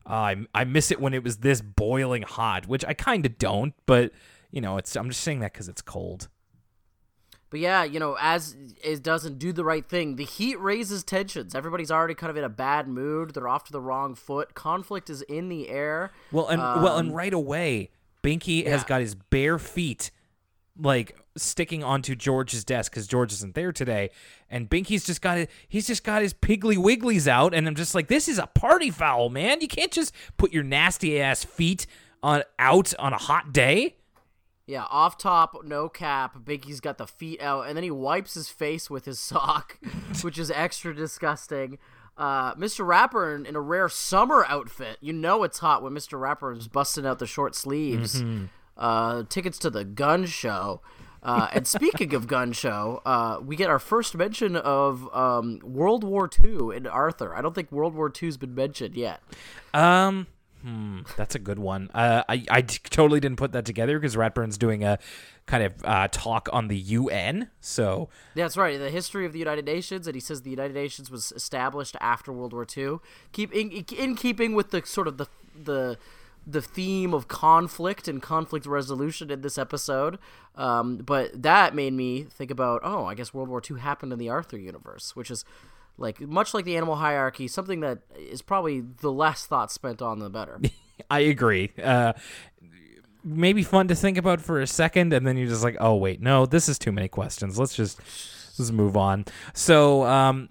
uh, 0.05 0.09
I 0.09 0.35
I 0.53 0.63
miss 0.63 0.91
it 0.91 0.99
when 1.01 1.13
it 1.13 1.23
was 1.23 1.37
this 1.37 1.61
boiling 1.61 2.23
hot, 2.23 2.67
which 2.67 2.83
I 2.85 2.93
kind 2.93 3.25
of 3.25 3.37
don't, 3.37 3.73
but 3.85 4.11
you 4.51 4.61
know 4.61 4.77
it's 4.77 4.95
I'm 4.95 5.09
just 5.09 5.21
saying 5.21 5.39
that 5.41 5.53
because 5.53 5.69
it's 5.69 5.81
cold. 5.81 6.27
But 7.49 7.59
yeah, 7.59 7.83
you 7.83 7.99
know, 7.99 8.15
as 8.19 8.55
it 8.81 9.03
doesn't 9.03 9.37
do 9.37 9.51
the 9.51 9.65
right 9.65 9.85
thing, 9.85 10.15
the 10.15 10.23
heat 10.23 10.57
raises 10.57 11.03
tensions. 11.03 11.53
Everybody's 11.53 11.91
already 11.91 12.13
kind 12.13 12.29
of 12.29 12.37
in 12.37 12.45
a 12.45 12.49
bad 12.49 12.87
mood. 12.87 13.33
They're 13.33 13.49
off 13.49 13.65
to 13.65 13.73
the 13.73 13.81
wrong 13.81 14.15
foot. 14.15 14.53
Conflict 14.53 15.09
is 15.09 15.21
in 15.23 15.49
the 15.49 15.67
air. 15.67 16.11
Well, 16.31 16.47
and 16.47 16.61
well, 16.61 16.97
and 16.97 17.13
right 17.13 17.33
away, 17.33 17.89
Binky 18.23 18.65
has 18.65 18.81
Um, 18.83 18.87
got 18.87 19.01
his 19.01 19.15
bare 19.15 19.59
feet 19.59 20.11
like 20.79 21.17
sticking 21.37 21.83
onto 21.83 22.15
George's 22.15 22.63
desk 22.63 22.91
because 22.91 23.07
George 23.07 23.31
isn't 23.33 23.55
there 23.55 23.71
today, 23.71 24.09
and 24.49 24.69
Binky's 24.69 25.05
just 25.05 25.21
got 25.21 25.37
it. 25.37 25.49
He's 25.67 25.87
just 25.87 26.03
got 26.03 26.21
his 26.21 26.33
piggly 26.33 26.77
wigglies 26.77 27.27
out, 27.27 27.53
and 27.53 27.67
I'm 27.67 27.75
just 27.75 27.95
like, 27.95 28.07
this 28.07 28.27
is 28.27 28.37
a 28.37 28.47
party 28.47 28.89
foul, 28.89 29.29
man. 29.29 29.61
You 29.61 29.67
can't 29.67 29.91
just 29.91 30.13
put 30.37 30.51
your 30.51 30.63
nasty 30.63 31.19
ass 31.21 31.43
feet 31.43 31.87
on 32.23 32.43
out 32.59 32.93
on 32.99 33.13
a 33.13 33.17
hot 33.17 33.53
day. 33.53 33.95
Yeah, 34.67 34.85
off 34.89 35.17
top, 35.17 35.65
no 35.65 35.89
cap. 35.89 36.37
Binky's 36.45 36.79
got 36.79 36.97
the 36.97 37.07
feet 37.07 37.41
out, 37.41 37.67
and 37.67 37.75
then 37.75 37.83
he 37.83 37.91
wipes 37.91 38.35
his 38.35 38.47
face 38.47 38.89
with 38.89 39.05
his 39.05 39.19
sock, 39.19 39.77
which 40.21 40.37
is 40.37 40.51
extra 40.51 40.95
disgusting. 40.95 41.77
Uh, 42.17 42.53
Mr. 42.55 42.85
Ratburn 42.85 43.39
in, 43.41 43.45
in 43.47 43.55
a 43.55 43.61
rare 43.61 43.89
summer 43.89 44.45
outfit. 44.47 44.97
You 45.01 45.13
know 45.13 45.43
it's 45.43 45.59
hot 45.59 45.81
when 45.81 45.93
Mr. 45.93 46.19
Ratburn 46.19 46.57
is 46.57 46.67
busting 46.67 47.05
out 47.05 47.19
the 47.19 47.25
short 47.25 47.55
sleeves. 47.55 48.21
Uh, 48.77 49.23
tickets 49.29 49.57
to 49.59 49.69
the 49.69 49.83
gun 49.83 50.25
show. 50.25 50.81
Uh, 51.23 51.47
and 51.53 51.67
speaking 51.67 52.13
of 52.13 52.27
gun 52.27 52.51
show, 52.51 53.01
uh, 53.05 53.39
we 53.43 53.55
get 53.55 53.69
our 53.69 53.79
first 53.79 54.15
mention 54.15 54.55
of 54.55 55.13
um, 55.15 55.59
World 55.63 56.03
War 56.03 56.29
II 56.43 56.75
in 56.75 56.87
Arthur. 56.87 57.35
I 57.35 57.41
don't 57.41 57.53
think 57.53 57.71
World 57.71 57.93
War 57.93 58.11
II's 58.21 58.37
been 58.37 58.55
mentioned 58.55 58.95
yet. 58.95 59.21
Um, 59.73 60.25
hmm, 60.63 61.01
that's 61.17 61.35
a 61.35 61.39
good 61.39 61.59
one. 61.59 61.91
Uh, 61.93 62.23
I 62.27 62.43
I 62.49 62.61
t- 62.63 62.79
totally 62.89 63.19
didn't 63.19 63.37
put 63.37 63.51
that 63.51 63.65
together 63.65 63.99
because 63.99 64.15
Ratburn's 64.15 64.57
doing 64.57 64.83
a 64.83 64.97
kind 65.45 65.63
of 65.63 65.73
uh, 65.83 66.07
talk 66.11 66.49
on 66.51 66.69
the 66.69 66.77
UN, 66.77 67.49
so 67.59 68.09
That's 68.33 68.57
right. 68.57 68.79
The 68.79 68.89
history 68.89 69.25
of 69.27 69.33
the 69.33 69.39
United 69.39 69.65
Nations, 69.65 70.07
and 70.07 70.15
he 70.15 70.21
says 70.21 70.41
the 70.41 70.49
United 70.49 70.73
Nations 70.73 71.11
was 71.11 71.31
established 71.33 71.95
after 72.01 72.31
World 72.31 72.53
War 72.53 72.65
II. 72.75 72.97
Keep 73.31 73.53
in, 73.53 73.85
in 73.95 74.15
keeping 74.15 74.55
with 74.55 74.71
the 74.71 74.81
sort 74.85 75.07
of 75.07 75.17
the 75.17 75.27
the 75.55 75.97
the 76.45 76.61
theme 76.61 77.13
of 77.13 77.27
conflict 77.27 78.07
and 78.07 78.21
conflict 78.21 78.65
resolution 78.65 79.29
in 79.29 79.41
this 79.41 79.57
episode. 79.57 80.17
Um, 80.55 80.97
but 80.97 81.41
that 81.41 81.75
made 81.75 81.93
me 81.93 82.23
think 82.23 82.51
about, 82.51 82.81
oh, 82.83 83.05
I 83.05 83.15
guess 83.15 83.33
World 83.33 83.49
War 83.49 83.61
II 83.69 83.79
happened 83.79 84.11
in 84.11 84.19
the 84.19 84.29
Arthur 84.29 84.57
universe, 84.57 85.15
which 85.15 85.31
is 85.31 85.45
like 85.97 86.19
much 86.19 86.53
like 86.53 86.65
the 86.65 86.75
animal 86.75 86.95
hierarchy, 86.95 87.47
something 87.47 87.79
that 87.81 87.99
is 88.17 88.41
probably 88.41 88.81
the 88.81 89.11
less 89.11 89.45
thought 89.45 89.71
spent 89.71 90.01
on, 90.01 90.19
the 90.19 90.29
better. 90.29 90.59
I 91.11 91.19
agree. 91.19 91.71
Uh, 91.81 92.13
maybe 93.23 93.63
fun 93.63 93.87
to 93.87 93.95
think 93.95 94.17
about 94.17 94.41
for 94.41 94.59
a 94.59 94.67
second, 94.67 95.13
and 95.13 95.25
then 95.25 95.37
you're 95.37 95.47
just 95.47 95.63
like, 95.63 95.77
oh 95.79 95.95
wait, 95.95 96.21
no, 96.21 96.45
this 96.45 96.67
is 96.67 96.79
too 96.79 96.91
many 96.91 97.07
questions. 97.07 97.59
Let's 97.59 97.75
just 97.75 97.99
let's 98.57 98.71
move 98.71 98.97
on. 98.97 99.25
So, 99.53 100.03
um, 100.03 100.49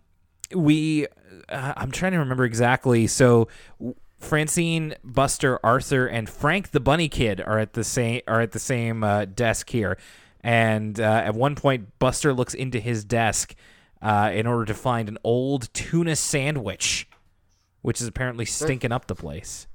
we, 0.54 1.06
uh, 1.48 1.74
I'm 1.76 1.90
trying 1.90 2.12
to 2.12 2.18
remember 2.18 2.44
exactly. 2.44 3.06
So. 3.06 3.48
w- 3.78 3.94
Francine, 4.20 4.94
Buster, 5.02 5.58
Arthur, 5.64 6.06
and 6.06 6.28
Frank 6.28 6.70
the 6.70 6.80
Bunny 6.80 7.08
Kid 7.08 7.40
are 7.40 7.58
at 7.58 7.72
the 7.72 7.84
same 7.84 8.20
are 8.28 8.40
at 8.40 8.52
the 8.52 8.58
same 8.58 9.02
uh, 9.02 9.24
desk 9.24 9.70
here, 9.70 9.98
and 10.42 11.00
uh, 11.00 11.22
at 11.24 11.34
one 11.34 11.56
point, 11.56 11.98
Buster 11.98 12.32
looks 12.32 12.54
into 12.54 12.78
his 12.78 13.04
desk 13.04 13.54
uh, 14.02 14.30
in 14.32 14.46
order 14.46 14.64
to 14.66 14.74
find 14.74 15.08
an 15.08 15.18
old 15.24 15.72
tuna 15.74 16.16
sandwich, 16.16 17.08
which 17.82 18.00
is 18.00 18.06
apparently 18.06 18.44
stinking 18.44 18.92
up 18.92 19.06
the 19.06 19.14
place. 19.14 19.66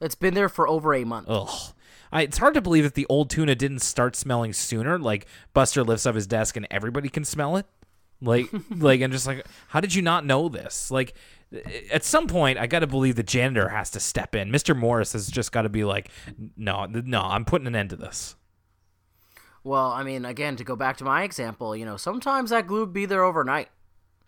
it's 0.00 0.14
been 0.14 0.34
there 0.34 0.48
for 0.48 0.68
over 0.68 0.94
a 0.94 1.04
month. 1.04 1.28
Ugh. 1.30 1.72
I, 2.12 2.22
it's 2.22 2.38
hard 2.38 2.54
to 2.54 2.60
believe 2.60 2.84
that 2.84 2.94
the 2.94 3.06
old 3.08 3.30
tuna 3.30 3.54
didn't 3.54 3.78
start 3.78 4.14
smelling 4.14 4.52
sooner. 4.52 4.98
Like 4.98 5.26
Buster 5.54 5.82
lifts 5.82 6.06
up 6.06 6.14
his 6.14 6.26
desk 6.26 6.56
and 6.56 6.66
everybody 6.70 7.08
can 7.08 7.24
smell 7.24 7.56
it. 7.56 7.66
Like, 8.20 8.48
like, 8.70 9.00
I'm 9.00 9.10
just 9.10 9.26
like, 9.26 9.46
how 9.68 9.80
did 9.80 9.94
you 9.94 10.02
not 10.02 10.24
know 10.24 10.48
this? 10.48 10.90
Like, 10.90 11.14
at 11.90 12.04
some 12.04 12.26
point, 12.26 12.58
I 12.58 12.66
got 12.66 12.80
to 12.80 12.86
believe 12.86 13.16
the 13.16 13.22
janitor 13.22 13.68
has 13.68 13.90
to 13.90 14.00
step 14.00 14.34
in. 14.34 14.50
Mister 14.50 14.74
Morris 14.74 15.12
has 15.12 15.28
just 15.28 15.52
got 15.52 15.62
to 15.62 15.68
be 15.68 15.84
like, 15.84 16.10
no, 16.56 16.86
no, 16.86 17.20
I'm 17.20 17.44
putting 17.44 17.66
an 17.66 17.76
end 17.76 17.90
to 17.90 17.96
this. 17.96 18.36
Well, 19.64 19.92
I 19.92 20.02
mean, 20.02 20.24
again, 20.24 20.56
to 20.56 20.64
go 20.64 20.74
back 20.74 20.96
to 20.96 21.04
my 21.04 21.22
example, 21.22 21.76
you 21.76 21.84
know, 21.84 21.96
sometimes 21.96 22.50
that 22.50 22.66
glue 22.66 22.80
would 22.80 22.92
be 22.92 23.06
there 23.06 23.22
overnight, 23.22 23.68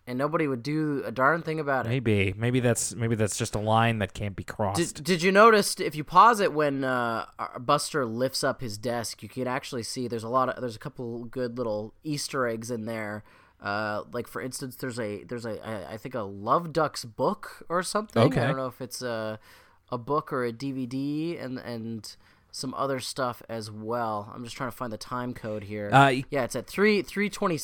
and 0.07 0.17
nobody 0.17 0.47
would 0.47 0.63
do 0.63 1.03
a 1.05 1.11
darn 1.11 1.41
thing 1.41 1.59
about 1.59 1.85
it. 1.85 1.89
Maybe, 1.89 2.33
maybe 2.37 2.61
that's 2.61 2.95
maybe 2.95 3.15
that's 3.15 3.37
just 3.37 3.53
a 3.53 3.59
line 3.59 3.99
that 3.99 4.13
can't 4.13 4.35
be 4.35 4.43
crossed. 4.43 4.95
Did, 4.95 5.03
did 5.03 5.23
you 5.23 5.31
notice 5.33 5.79
if 5.79 5.93
you 5.95 6.05
pause 6.05 6.39
it 6.39 6.53
when 6.53 6.85
uh, 6.85 7.25
Buster 7.59 8.05
lifts 8.05 8.43
up 8.43 8.61
his 8.61 8.77
desk, 8.77 9.23
you 9.23 9.29
can 9.29 9.47
actually 9.47 9.83
see 9.83 10.07
there's 10.07 10.23
a 10.23 10.29
lot 10.29 10.47
of 10.47 10.61
there's 10.61 10.77
a 10.77 10.79
couple 10.79 11.25
good 11.25 11.57
little 11.57 11.93
Easter 12.03 12.47
eggs 12.47 12.71
in 12.71 12.85
there. 12.85 13.23
Uh, 13.61 14.03
like 14.11 14.27
for 14.27 14.41
instance, 14.41 14.75
there's 14.75 14.99
a 14.99 15.23
there's 15.23 15.45
a 15.45 15.87
I 15.91 15.97
think 15.97 16.13
a 16.15 16.21
Love 16.21 16.71
Ducks 16.73 17.03
book 17.05 17.63
or 17.69 17.81
something. 17.83 18.21
Okay. 18.23 18.41
I 18.41 18.47
don't 18.47 18.57
know 18.57 18.67
if 18.67 18.81
it's 18.81 19.01
a 19.01 19.39
a 19.91 19.97
book 19.97 20.31
or 20.33 20.45
a 20.45 20.51
DVD 20.53 21.41
and 21.43 21.57
and 21.59 22.15
some 22.51 22.73
other 22.75 22.99
stuff 22.99 23.41
as 23.49 23.69
well. 23.69 24.31
I'm 24.33 24.43
just 24.43 24.55
trying 24.55 24.71
to 24.71 24.75
find 24.75 24.91
the 24.93 24.97
time 24.97 25.33
code 25.33 25.63
here. 25.63 25.89
Uh, 25.91 26.13
yeah, 26.29 26.43
it's 26.43 26.55
at 26.55 26.67
three 26.67 27.01
three 27.01 27.29
twenty 27.29 27.57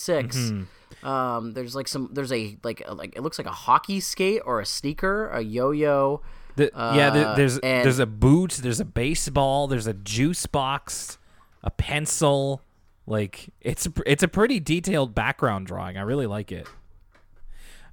Um, 1.03 1.53
there's 1.53 1.75
like 1.75 1.87
some 1.87 2.09
there's 2.11 2.31
a 2.31 2.57
like 2.63 2.81
a, 2.85 2.93
like 2.93 3.15
it 3.15 3.21
looks 3.21 3.37
like 3.37 3.47
a 3.47 3.51
hockey 3.51 3.99
skate 3.99 4.41
or 4.45 4.59
a 4.59 4.65
sneaker, 4.65 5.29
a 5.29 5.41
yo-yo. 5.41 6.21
The- 6.57 6.71
yeah, 6.75 7.09
there, 7.09 7.27
Uh, 7.27 7.35
there's 7.35 7.57
and- 7.59 7.85
there's 7.85 7.99
a 7.99 8.05
boot, 8.05 8.59
there's 8.61 8.79
a 8.81 8.85
baseball, 8.85 9.67
there's 9.67 9.87
a 9.87 9.93
juice 9.93 10.45
box, 10.45 11.17
a 11.63 11.71
pencil. 11.71 12.61
Like 13.07 13.49
it's 13.61 13.85
a, 13.87 13.93
it's 14.05 14.23
a 14.23 14.27
pretty 14.27 14.59
detailed 14.59 15.13
background 15.15 15.67
drawing. 15.67 15.97
I 15.97 16.01
really 16.01 16.27
like 16.27 16.51
it. 16.51 16.67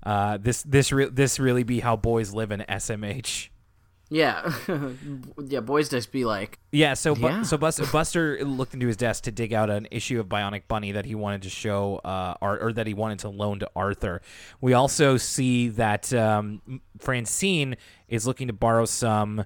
Uh, 0.02 0.38
this 0.38 0.62
this 0.62 0.92
re- 0.92 1.08
this 1.10 1.38
really 1.38 1.64
be 1.64 1.80
how 1.80 1.96
boys 1.96 2.32
live 2.32 2.52
in 2.52 2.60
SMH. 2.68 3.48
Yeah, 4.10 4.50
yeah. 5.44 5.60
Boys 5.60 5.90
just 5.90 6.10
be 6.12 6.24
like, 6.24 6.58
Yeah, 6.72 6.94
so 6.94 7.14
Bu- 7.14 7.20
Yeah. 7.26 7.42
so 7.42 7.58
Buster, 7.58 7.84
Buster 7.92 8.42
looked 8.42 8.72
into 8.72 8.86
his 8.86 8.96
desk 8.96 9.24
to 9.24 9.30
dig 9.32 9.52
out 9.52 9.68
an 9.68 9.86
issue 9.90 10.18
of 10.18 10.28
Bionic 10.30 10.62
Bunny 10.66 10.92
that 10.92 11.04
he 11.04 11.14
wanted 11.14 11.42
to 11.42 11.50
show, 11.50 11.96
uh, 12.04 12.34
Ar- 12.40 12.58
or 12.58 12.72
that 12.72 12.86
he 12.86 12.94
wanted 12.94 13.18
to 13.20 13.28
loan 13.28 13.58
to 13.58 13.70
Arthur. 13.76 14.22
We 14.62 14.72
also 14.72 15.18
see 15.18 15.68
that 15.70 16.10
um, 16.14 16.80
Francine 16.98 17.76
is 18.08 18.26
looking 18.26 18.46
to 18.46 18.54
borrow 18.54 18.86
some 18.86 19.44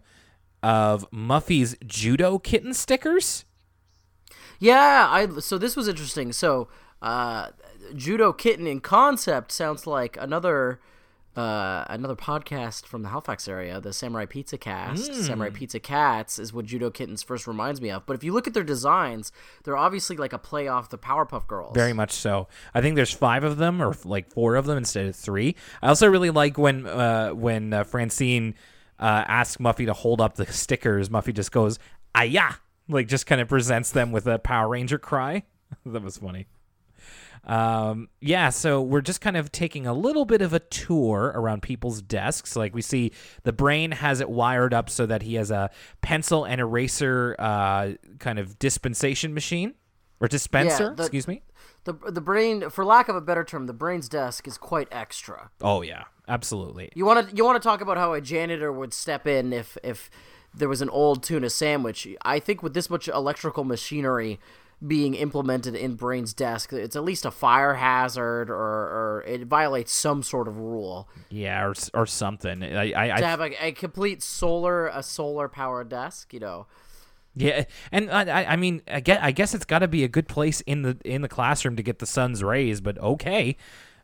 of 0.62 1.07
Muffy's 1.11 1.77
judo 1.85 2.38
kitten 2.38 2.72
stickers. 2.72 3.44
Yeah. 4.62 5.09
I 5.11 5.29
so 5.40 5.59
this 5.59 5.77
was 5.77 5.88
interesting. 5.88 6.33
So, 6.33 6.68
uh, 7.01 7.48
judo 7.94 8.33
kitten 8.33 8.66
in 8.66 8.81
concept 8.81 9.53
sounds 9.53 9.87
like 9.87 10.16
another. 10.20 10.81
Uh, 11.35 11.87
another 11.88 12.14
podcast 12.14 12.85
from 12.85 13.01
the 13.01 13.09
Halifax 13.09 13.48
area, 13.48 13.81
the 13.81 13.94
Samurai 13.94 14.27
Pizza 14.27 14.59
Cast. 14.59 15.14
Samurai 15.14 15.48
Pizza 15.48 15.81
Cats 15.81 16.38
is 16.38 16.53
what 16.53 16.66
Judo 16.66 16.90
Kittens 16.90 17.22
first 17.22 17.46
reminds 17.46 17.81
me 17.81 17.90
of. 17.90 18.05
But 18.05 18.16
if 18.16 18.22
you 18.22 18.35
look 18.35 18.46
at 18.46 18.53
their 18.53 18.62
designs, 18.62 19.33
they're 19.64 19.79
obviously 19.79 20.18
like 20.18 20.35
a 20.35 20.38
play 20.38 20.68
off 20.68 20.90
the 20.90 20.98
Powerpuff 20.98 21.46
Girls. 21.46 21.75
Very 21.75 21.94
much 21.94 22.12
so. 22.12 22.48
I 22.75 22.83
think 22.83 22.96
there's 22.96 23.14
five 23.14 23.44
of 23.44 23.57
them, 23.57 23.81
or 23.81 23.96
like 24.05 24.31
four 24.31 24.57
of 24.57 24.66
them 24.66 24.77
instead 24.77 25.07
of 25.07 25.16
three. 25.16 25.57
I 25.81 25.88
also 25.88 26.07
really 26.07 26.29
like 26.29 26.59
when 26.59 26.85
uh, 26.87 27.31
when 27.31 27.72
uh, 27.72 27.85
Francine 27.85 28.55
uh, 28.98 29.25
asks 29.27 29.57
Muffy 29.57 29.87
to 29.87 29.94
hold 29.94 30.20
up 30.20 30.35
the 30.35 30.44
stickers. 30.53 31.09
Muffy 31.09 31.33
just 31.33 31.51
goes 31.51 31.79
"Aya," 32.14 32.57
like 32.93 33.09
just 33.09 33.27
kind 33.27 33.41
of 33.41 33.49
presents 33.49 33.91
them 33.91 34.13
with 34.13 34.27
a 34.27 34.39
Power 34.39 34.69
Ranger 34.69 34.99
cry. 34.99 35.43
that 35.87 36.03
was 36.03 36.19
funny. 36.19 36.47
Um, 37.45 38.09
yeah, 38.21 38.51
so 38.51 38.81
we're 38.81 39.01
just 39.01 39.21
kind 39.21 39.37
of 39.37 39.51
taking 39.51 39.87
a 39.87 39.93
little 39.93 40.25
bit 40.25 40.43
of 40.43 40.53
a 40.53 40.61
tour 40.61 41.33
around 41.35 41.63
people's 41.63 42.01
desks. 42.01 42.55
Like 42.55 42.75
we 42.75 42.83
see 42.83 43.13
the 43.43 43.53
brain 43.53 43.91
has 43.93 44.21
it 44.21 44.31
wired 44.31 44.73
up 44.73 44.89
so 44.89 45.07
that 45.07 45.23
he 45.23 45.35
has 45.35 45.51
a 45.51 45.71
pencil 46.03 46.45
and 46.45 46.61
eraser 46.61 47.35
uh, 47.39 47.93
kind 48.21 48.39
of 48.39 48.59
dispensation 48.61 49.35
machine 49.35 49.75
or 50.21 50.29
dispenser. 50.29 50.95
the- 50.95 51.03
excuse 51.03 51.27
me. 51.27 51.43
The 51.85 51.95
the 51.95 52.21
brain, 52.21 52.71
for 52.71 52.85
lack 52.85 53.09
of 53.09 53.17
a 53.17 53.21
better 53.21 53.43
term, 53.43 53.67
the 53.67 53.73
brain's 53.73 54.09
desk 54.09 54.47
is 54.47 54.57
quite 54.57 54.87
extra. 54.93 55.51
Oh 55.61 55.83
yeah, 55.83 56.05
absolutely. 56.29 56.91
You 56.95 57.05
want 57.05 57.29
to 57.29 57.35
you 57.35 57.45
want 57.45 57.61
to 57.61 57.69
talk 57.69 57.81
about 57.81 57.97
how 57.97 58.13
a 58.13 58.21
janitor 58.21 58.73
would 58.73 58.95
step 58.95 59.27
in 59.27 59.53
if 59.53 59.77
if 59.83 60.09
there 60.55 60.69
was 60.69 60.81
an 60.83 60.91
old 60.91 61.23
tuna 61.23 61.51
sandwich. 61.51 62.07
I 62.23 62.38
think 62.38 62.62
with 62.62 62.75
this 62.75 62.91
much 62.91 63.09
electrical 63.09 63.65
machinery 63.65 64.38
being 64.87 65.15
implemented 65.15 65.77
in 65.77 65.95
Brain's 65.95 66.35
desk, 66.35 66.73
it's 66.73 66.97
at 66.97 67.05
least 67.05 67.25
a 67.25 67.31
fire 67.31 67.75
hazard 67.75 68.51
or, 68.51 68.57
or 68.57 69.25
it 69.27 69.47
violates 69.47 69.93
some 69.93 70.23
sort 70.25 70.49
of 70.49 70.59
rule 70.59 71.09
Yeah, 71.31 71.65
or 71.67 71.75
or 71.95 72.05
something. 72.07 72.65
I 72.65 72.93
I, 72.93 73.07
to 73.07 73.15
I 73.15 73.21
have 73.29 73.41
a, 73.41 73.67
a 73.67 73.73
complete 73.73 74.23
solar 74.23 74.88
a 74.88 75.03
solar 75.03 75.49
powered 75.49 75.88
desk. 75.88 76.35
You 76.35 76.41
know, 76.41 76.67
yeah, 77.37 77.65
and 77.93 78.11
I 78.11 78.43
I- 78.43 78.53
I 78.53 78.57
mean 78.57 78.83
I 78.88 78.99
guess 79.01 79.19
I 79.23 79.31
guess 79.31 79.55
it's 79.55 79.65
got 79.65 79.79
to 79.81 79.88
be 79.88 80.03
a 80.05 80.09
good 80.09 80.27
place 80.27 80.61
in 80.62 80.83
the 80.83 80.99
in 81.05 81.23
the 81.23 81.29
classroom 81.29 81.77
to 81.77 81.83
get 81.83 82.01
the 82.01 82.07
sun's 82.07 82.43
rays. 82.43 82.81
But 82.81 82.99
okay, 82.99 83.57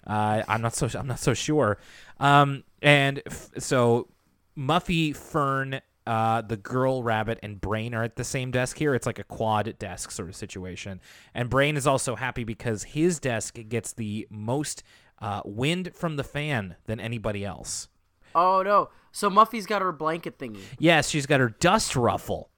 uh, 0.06 0.44
I'm 0.46 0.62
not 0.62 0.74
so 0.76 0.88
I'm 0.96 1.08
not 1.08 1.18
so 1.18 1.34
sure. 1.34 1.78
Um, 2.20 2.62
and 2.80 3.20
f- 3.26 3.50
so 3.58 4.06
Muffy, 4.56 5.14
Fern. 5.14 5.80
Uh, 6.08 6.40
the 6.40 6.56
girl 6.56 7.02
rabbit 7.02 7.38
and 7.42 7.60
Brain 7.60 7.94
are 7.94 8.02
at 8.02 8.16
the 8.16 8.24
same 8.24 8.50
desk 8.50 8.78
here. 8.78 8.94
It's 8.94 9.04
like 9.04 9.18
a 9.18 9.24
quad 9.24 9.78
desk 9.78 10.10
sort 10.10 10.30
of 10.30 10.34
situation. 10.36 11.02
And 11.34 11.50
Brain 11.50 11.76
is 11.76 11.86
also 11.86 12.16
happy 12.16 12.44
because 12.44 12.82
his 12.82 13.18
desk 13.18 13.58
gets 13.68 13.92
the 13.92 14.26
most 14.30 14.82
uh, 15.20 15.42
wind 15.44 15.90
from 15.94 16.16
the 16.16 16.24
fan 16.24 16.76
than 16.86 16.98
anybody 16.98 17.44
else. 17.44 17.88
oh 18.34 18.62
no. 18.62 18.88
So 19.12 19.28
Muffy's 19.28 19.66
got 19.66 19.82
her 19.82 19.92
blanket 19.92 20.38
thingy. 20.38 20.60
Yes, 20.78 21.10
she's 21.10 21.26
got 21.26 21.40
her 21.40 21.50
dust 21.50 21.94
ruffle. 21.94 22.48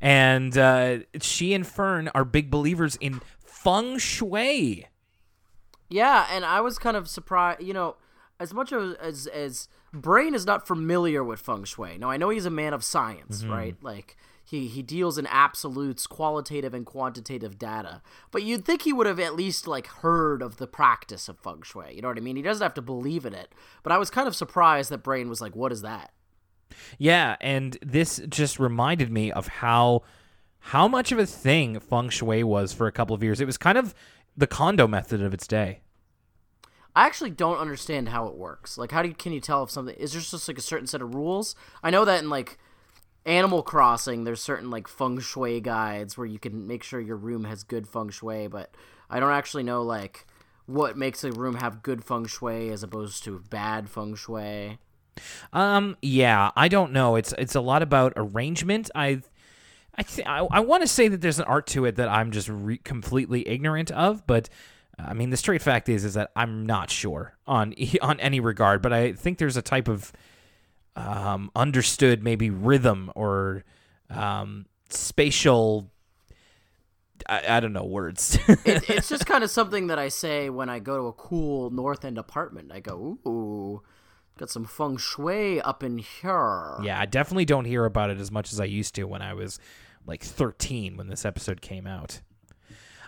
and 0.00 0.58
uh, 0.58 0.98
she 1.20 1.54
and 1.54 1.64
Fern 1.64 2.08
are 2.16 2.24
big 2.24 2.50
believers 2.50 2.96
in 2.96 3.20
feng 3.44 3.96
shui. 3.98 4.86
Yeah, 5.88 6.26
and 6.32 6.44
I 6.44 6.60
was 6.60 6.78
kind 6.78 6.96
of 6.96 7.08
surprised. 7.08 7.62
You 7.62 7.74
know, 7.74 7.94
as 8.40 8.52
much 8.52 8.72
as 8.72 8.94
as, 8.94 9.26
as 9.28 9.68
Brain 9.94 10.34
is 10.34 10.44
not 10.44 10.66
familiar 10.66 11.22
with 11.22 11.40
feng 11.40 11.64
shui. 11.64 11.96
Now 11.98 12.10
I 12.10 12.16
know 12.16 12.28
he's 12.28 12.46
a 12.46 12.50
man 12.50 12.74
of 12.74 12.82
science, 12.82 13.42
mm-hmm. 13.42 13.52
right? 13.52 13.76
Like 13.80 14.16
he 14.44 14.66
he 14.66 14.82
deals 14.82 15.16
in 15.16 15.26
absolutes, 15.28 16.06
qualitative 16.06 16.74
and 16.74 16.84
quantitative 16.84 17.58
data. 17.58 18.02
But 18.30 18.42
you'd 18.42 18.64
think 18.64 18.82
he 18.82 18.92
would 18.92 19.06
have 19.06 19.20
at 19.20 19.36
least 19.36 19.66
like 19.66 19.86
heard 19.86 20.42
of 20.42 20.56
the 20.56 20.66
practice 20.66 21.28
of 21.28 21.38
feng 21.38 21.62
shui. 21.62 21.94
You 21.94 22.02
know 22.02 22.08
what 22.08 22.18
I 22.18 22.20
mean? 22.20 22.36
He 22.36 22.42
doesn't 22.42 22.62
have 22.62 22.74
to 22.74 22.82
believe 22.82 23.24
in 23.24 23.34
it. 23.34 23.54
But 23.82 23.92
I 23.92 23.98
was 23.98 24.10
kind 24.10 24.28
of 24.28 24.36
surprised 24.36 24.90
that 24.90 25.04
Brain 25.04 25.28
was 25.28 25.40
like, 25.40 25.54
"What 25.54 25.72
is 25.72 25.82
that?" 25.82 26.12
Yeah, 26.98 27.36
and 27.40 27.78
this 27.80 28.20
just 28.28 28.58
reminded 28.58 29.12
me 29.12 29.30
of 29.30 29.46
how 29.46 30.02
how 30.58 30.88
much 30.88 31.12
of 31.12 31.18
a 31.18 31.26
thing 31.26 31.78
feng 31.78 32.08
shui 32.08 32.42
was 32.42 32.72
for 32.72 32.86
a 32.86 32.92
couple 32.92 33.14
of 33.14 33.22
years. 33.22 33.40
It 33.40 33.46
was 33.46 33.58
kind 33.58 33.78
of 33.78 33.94
the 34.36 34.46
Kondo 34.46 34.88
method 34.88 35.22
of 35.22 35.32
its 35.32 35.46
day. 35.46 35.80
I 36.96 37.06
actually 37.06 37.30
don't 37.30 37.58
understand 37.58 38.08
how 38.08 38.26
it 38.26 38.36
works. 38.36 38.78
Like, 38.78 38.92
how 38.92 39.02
do 39.02 39.08
you, 39.08 39.14
can 39.14 39.32
you 39.32 39.40
tell 39.40 39.62
if 39.64 39.70
something 39.70 39.96
is 39.96 40.12
there 40.12 40.20
just 40.20 40.48
like 40.48 40.58
a 40.58 40.62
certain 40.62 40.86
set 40.86 41.02
of 41.02 41.14
rules? 41.14 41.56
I 41.82 41.90
know 41.90 42.04
that 42.04 42.22
in 42.22 42.30
like 42.30 42.58
Animal 43.26 43.62
Crossing, 43.62 44.24
there's 44.24 44.40
certain 44.40 44.70
like 44.70 44.86
feng 44.86 45.18
shui 45.18 45.60
guides 45.60 46.16
where 46.16 46.26
you 46.26 46.38
can 46.38 46.66
make 46.66 46.82
sure 46.82 47.00
your 47.00 47.16
room 47.16 47.44
has 47.44 47.64
good 47.64 47.88
feng 47.88 48.10
shui, 48.10 48.46
but 48.46 48.74
I 49.10 49.18
don't 49.18 49.32
actually 49.32 49.64
know 49.64 49.82
like 49.82 50.26
what 50.66 50.96
makes 50.96 51.24
a 51.24 51.32
room 51.32 51.56
have 51.56 51.82
good 51.82 52.04
feng 52.04 52.26
shui 52.26 52.70
as 52.70 52.82
opposed 52.82 53.24
to 53.24 53.42
bad 53.50 53.88
feng 53.88 54.14
shui. 54.14 54.78
Um, 55.52 55.96
yeah, 56.02 56.50
I 56.56 56.68
don't 56.68 56.92
know. 56.92 57.16
It's 57.16 57.32
it's 57.38 57.54
a 57.54 57.60
lot 57.60 57.82
about 57.82 58.12
arrangement. 58.16 58.90
I, 58.94 59.22
I 59.96 60.02
th- 60.02 60.26
I, 60.26 60.46
I 60.50 60.60
want 60.60 60.82
to 60.82 60.88
say 60.88 61.08
that 61.08 61.20
there's 61.20 61.38
an 61.38 61.44
art 61.44 61.66
to 61.68 61.84
it 61.84 61.96
that 61.96 62.08
I'm 62.08 62.30
just 62.30 62.48
re- 62.48 62.78
completely 62.78 63.46
ignorant 63.48 63.90
of, 63.92 64.26
but 64.26 64.48
I 64.98 65.14
mean 65.14 65.30
the 65.30 65.36
straight 65.36 65.62
fact 65.62 65.88
is 65.88 66.04
is 66.04 66.14
that 66.14 66.30
I'm 66.36 66.66
not 66.66 66.90
sure 66.90 67.36
on 67.46 67.74
on 68.02 68.20
any 68.20 68.40
regard. 68.40 68.82
But 68.82 68.92
I 68.92 69.12
think 69.12 69.38
there's 69.38 69.56
a 69.56 69.62
type 69.62 69.88
of 69.88 70.12
um, 70.96 71.50
understood 71.54 72.22
maybe 72.22 72.50
rhythm 72.50 73.10
or 73.14 73.64
um, 74.10 74.66
spatial. 74.88 75.90
I, 77.28 77.56
I 77.56 77.60
don't 77.60 77.72
know 77.72 77.84
words. 77.84 78.38
It, 78.48 78.88
it's 78.90 79.08
just 79.08 79.26
kind 79.26 79.44
of 79.44 79.50
something 79.50 79.86
that 79.88 79.98
I 79.98 80.08
say 80.08 80.50
when 80.50 80.68
I 80.68 80.78
go 80.78 80.96
to 80.96 81.06
a 81.06 81.12
cool 81.12 81.70
North 81.70 82.04
End 82.04 82.18
apartment. 82.18 82.70
I 82.72 82.80
go, 82.80 83.18
ooh, 83.26 83.82
got 84.38 84.50
some 84.50 84.64
feng 84.64 84.96
shui 84.96 85.60
up 85.60 85.82
in 85.82 85.98
here. 85.98 86.76
Yeah, 86.82 86.98
I 86.98 87.06
definitely 87.06 87.44
don't 87.44 87.64
hear 87.64 87.84
about 87.84 88.10
it 88.10 88.18
as 88.18 88.30
much 88.30 88.52
as 88.52 88.60
I 88.60 88.64
used 88.64 88.94
to 88.96 89.04
when 89.04 89.22
I 89.22 89.34
was 89.34 89.58
like 90.06 90.22
13 90.22 90.96
when 90.96 91.08
this 91.08 91.24
episode 91.24 91.60
came 91.60 91.86
out. 91.86 92.20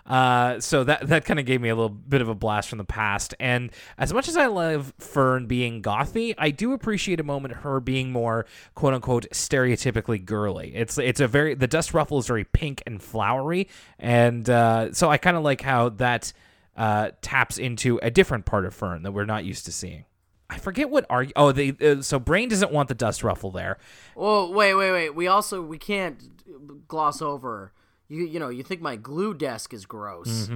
Uh, 0.06 0.60
so 0.60 0.84
that 0.84 1.08
that 1.08 1.24
kind 1.24 1.40
of 1.40 1.46
gave 1.46 1.60
me 1.60 1.68
a 1.68 1.74
little 1.74 1.88
bit 1.88 2.20
of 2.20 2.28
a 2.28 2.34
blast 2.34 2.68
from 2.68 2.78
the 2.78 2.84
past. 2.84 3.34
And 3.40 3.70
as 3.98 4.12
much 4.12 4.28
as 4.28 4.36
I 4.36 4.46
love 4.46 4.94
Fern 4.98 5.46
being 5.46 5.82
gothy, 5.82 6.34
I 6.38 6.50
do 6.50 6.72
appreciate 6.72 7.18
a 7.18 7.24
moment 7.24 7.54
her 7.54 7.80
being 7.80 8.12
more 8.12 8.46
quote 8.74 8.94
unquote 8.94 9.26
stereotypically 9.30 10.24
girly. 10.24 10.74
It's 10.74 10.96
it's 10.98 11.20
a 11.20 11.26
very 11.26 11.54
the 11.54 11.66
dust 11.66 11.92
ruffle 11.92 12.18
is 12.18 12.26
very 12.26 12.44
pink 12.44 12.82
and 12.86 13.02
flowery, 13.02 13.68
and 13.98 14.48
uh, 14.48 14.92
so 14.92 15.10
I 15.10 15.18
kind 15.18 15.36
of 15.36 15.42
like 15.42 15.60
how 15.60 15.88
that 15.90 16.32
uh, 16.76 17.10
taps 17.20 17.58
into 17.58 17.98
a 18.02 18.10
different 18.10 18.44
part 18.44 18.64
of 18.64 18.74
Fern 18.74 19.02
that 19.02 19.12
we're 19.12 19.24
not 19.24 19.44
used 19.44 19.64
to 19.64 19.72
seeing. 19.72 20.04
I 20.48 20.58
forget 20.58 20.88
what 20.88 21.04
argue. 21.10 21.32
Oh, 21.34 21.50
they 21.50 21.70
uh, 21.80 22.02
so 22.02 22.20
Brain 22.20 22.48
doesn't 22.48 22.70
want 22.70 22.88
the 22.88 22.94
dust 22.94 23.24
ruffle 23.24 23.50
there. 23.50 23.78
Well, 24.14 24.52
wait, 24.52 24.74
wait, 24.74 24.92
wait. 24.92 25.14
We 25.16 25.26
also 25.26 25.62
we 25.62 25.78
can't 25.78 26.86
gloss 26.86 27.20
over. 27.20 27.72
You 28.08 28.24
you 28.24 28.38
know 28.38 28.48
you 28.48 28.62
think 28.62 28.80
my 28.80 28.96
glue 28.96 29.34
desk 29.34 29.74
is 29.74 29.84
gross. 29.86 30.48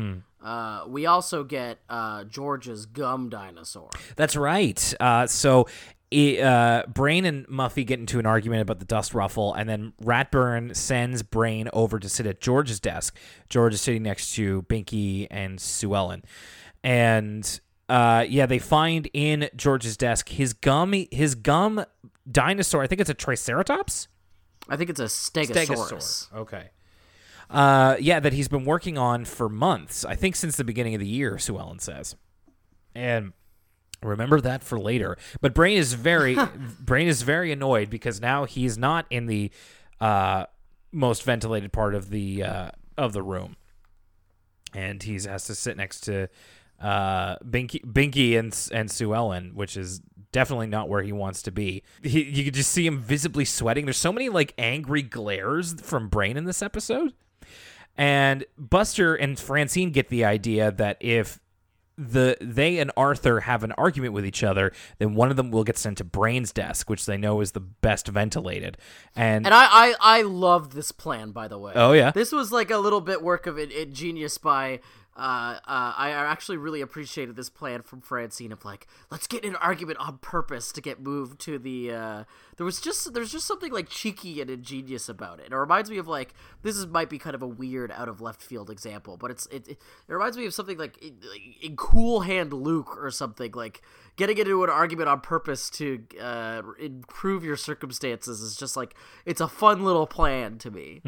Uh, 0.43 0.85
we 0.89 1.07
also 1.07 1.45
get 1.45 1.79
uh, 1.89 2.25
George's 2.25 2.87
gum 2.87 3.29
dinosaur. 3.29 3.91
That's 4.17 4.37
right. 4.37 4.95
Uh, 5.01 5.27
so. 5.27 5.67
i- 6.13 6.39
uh, 6.41 6.87
Brain 6.89 7.25
and 7.25 7.47
Muffy 7.47 7.87
get 7.87 8.01
into 8.01 8.19
an 8.19 8.27
argument 8.27 8.63
about 8.63 8.79
the 8.81 8.85
dust 8.85 9.15
ruffle, 9.15 9.55
and 9.55 9.69
then 9.69 9.93
Ratburn 10.03 10.75
sends 10.75 11.23
Brain 11.23 11.69
over 11.73 12.01
to 12.01 12.09
sit 12.09 12.27
at 12.27 12.41
George's 12.41 12.81
desk. 12.81 13.17
George 13.49 13.75
is 13.75 13.81
sitting 13.81 14.03
next 14.03 14.35
to 14.35 14.63
Binky 14.63 15.29
and 15.31 15.61
Sue 15.61 15.95
Ellen, 15.95 16.25
and 16.83 17.61
uh, 17.89 18.25
yeah, 18.29 18.47
they 18.47 18.59
find 18.59 19.09
in 19.13 19.49
George's 19.57 19.97
desk 19.97 20.29
his 20.31 20.53
gum, 20.53 20.95
his 21.13 21.35
gum 21.37 21.85
dinosaur. 22.31 22.83
I 22.83 22.87
think 22.89 23.01
it's 23.01 23.11
a 23.11 23.15
Triceratops. 23.15 24.09
I 24.69 24.77
think 24.77 24.91
it's 24.91 25.01
a 25.01 25.05
stegosaurus. 25.05 26.33
Okay. 26.35 26.71
Uh, 27.51 27.97
yeah, 27.99 28.21
that 28.21 28.33
he's 28.33 28.49
been 28.49 28.65
working 28.65 28.97
on 28.97 29.25
for 29.25 29.49
months. 29.49 30.05
I 30.05 30.15
think 30.15 30.37
since 30.37 30.57
the 30.57 30.65
beginning 30.65 30.95
of 30.95 31.01
the 31.01 31.07
year, 31.07 31.37
Sue 31.37 31.59
Ellen 31.59 31.81
says. 31.81 32.15
And 32.95 33.33
remember 34.03 34.41
that 34.41 34.63
for 34.63 34.79
later. 34.79 35.17
But 35.41 35.53
Brain 35.53 35.77
is 35.77 35.95
very 35.95 36.37
Brain 36.81 37.09
is 37.09 37.23
very 37.23 37.51
annoyed 37.51 37.91
because 37.91 38.21
now 38.21 38.45
he's 38.45 38.79
not 38.79 39.07
in 39.11 39.27
the 39.27 39.51
uh, 40.01 40.47
most 40.93 41.25
ventilated 41.25 41.73
part 41.73 41.95
of 41.95 42.11
the 42.11 42.45
uh, 42.45 42.71
of 42.97 43.13
the 43.13 43.23
room, 43.23 43.57
and 44.75 45.03
he 45.03 45.15
has 45.15 45.45
to 45.47 45.55
sit 45.55 45.77
next 45.77 46.01
to 46.03 46.29
uh, 46.81 47.37
Binky, 47.39 47.85
Binky 47.85 48.39
and 48.39 48.57
and 48.73 48.91
Sue 48.91 49.15
Ellen, 49.15 49.53
which 49.55 49.77
is 49.77 50.01
definitely 50.33 50.69
not 50.69 50.89
where 50.89 51.03
he 51.03 51.13
wants 51.13 51.43
to 51.43 51.51
be. 51.51 51.83
He, 52.03 52.23
you 52.23 52.45
could 52.45 52.55
just 52.55 52.71
see 52.71 52.87
him 52.87 53.01
visibly 53.01 53.45
sweating. 53.45 53.87
There's 53.87 53.97
so 53.97 54.13
many 54.13 54.29
like 54.29 54.55
angry 54.57 55.03
glares 55.03 55.81
from 55.81 56.09
Brain 56.09 56.37
in 56.37 56.45
this 56.45 56.63
episode. 56.63 57.13
And 57.97 58.45
Buster 58.57 59.15
and 59.15 59.39
Francine 59.39 59.91
get 59.91 60.09
the 60.09 60.25
idea 60.25 60.71
that 60.73 60.97
if 61.01 61.41
the 61.99 62.39
they 62.41 62.79
and 62.79 62.91
Arthur 62.97 63.41
have 63.41 63.63
an 63.63 63.73
argument 63.73 64.15
with 64.15 64.25
each 64.25 64.43
other, 64.43 64.73
then 64.99 65.15
one 65.15 65.31
of 65.31 65.37
them 65.37 65.51
will 65.51 65.65
get 65.65 65.77
sent 65.77 65.99
to 65.99 66.05
Brain's 66.05 66.51
desk, 66.51 66.89
which 66.89 67.05
they 67.05 67.19
know 67.19 67.43
is 67.43 67.53
the 67.53 67.61
best 67.61 68.09
ventilated. 68.09 68.79
And, 69.15 69.45
And 69.45 69.55
I, 69.55 69.67
I, 69.67 69.95
I 70.01 70.23
love 70.23 70.75
this 70.75 70.93
plan, 70.93 71.33
by 71.33 71.47
the 71.47 71.59
way. 71.59 71.73
oh 71.75 71.93
yeah, 71.93 72.11
This 72.11 72.33
was 72.33 72.53
like 72.53 72.71
a 72.71 72.79
little 72.79 73.03
bit 73.03 73.23
work 73.23 73.47
of 73.47 73.59
it, 73.59 73.71
it 73.71 73.93
genius 73.93 74.39
by. 74.39 74.81
Uh, 75.21 75.59
uh, 75.67 75.93
I 75.99 76.13
actually 76.13 76.57
really 76.57 76.81
appreciated 76.81 77.37
this 77.37 77.51
plan 77.51 77.83
from 77.83 78.01
Francine 78.01 78.53
of 78.53 78.65
like, 78.65 78.87
let's 79.11 79.27
get 79.27 79.45
in 79.45 79.51
an 79.51 79.57
argument 79.57 79.99
on 79.99 80.17
purpose 80.17 80.73
to 80.73 80.81
get 80.81 80.99
moved 80.99 81.39
to 81.43 81.59
the. 81.59 81.93
Uh, 81.93 82.25
there 82.57 82.65
was 82.65 82.81
just 82.81 83.13
there's 83.13 83.31
just 83.31 83.47
something 83.47 83.71
like 83.71 83.91
cheeky 83.91 84.41
and 84.41 84.49
ingenious 84.49 85.11
about 85.11 85.39
it. 85.39 85.45
And 85.45 85.53
It 85.53 85.59
reminds 85.59 85.91
me 85.91 85.99
of 85.99 86.09
like 86.09 86.33
this 86.63 86.75
is 86.75 86.87
might 86.87 87.11
be 87.11 87.19
kind 87.19 87.35
of 87.35 87.43
a 87.43 87.47
weird 87.47 87.93
out 87.93 88.09
of 88.09 88.23
left 88.23 88.41
field 88.41 88.71
example, 88.71 89.19
but 89.19 89.31
it's 89.31 89.45
it, 89.47 89.69
it, 89.69 89.79
it 90.09 90.13
reminds 90.13 90.39
me 90.39 90.47
of 90.47 90.55
something 90.55 90.79
like 90.79 90.97
in, 91.03 91.19
in 91.61 91.77
Cool 91.77 92.21
Hand 92.21 92.55
Luke 92.55 92.97
or 92.99 93.11
something 93.11 93.53
like 93.53 93.83
getting 94.17 94.39
into 94.39 94.65
an 94.65 94.71
argument 94.71 95.11
on 95.11 95.21
purpose 95.21 95.69
to 95.71 96.03
uh, 96.19 96.63
improve 96.79 97.45
your 97.45 97.57
circumstances 97.57 98.41
is 98.41 98.57
just 98.57 98.75
like 98.75 98.95
it's 99.27 99.43
a 99.43 99.49
fun 99.49 99.85
little 99.85 100.07
plan 100.07 100.57
to 100.59 100.71
me. 100.71 101.03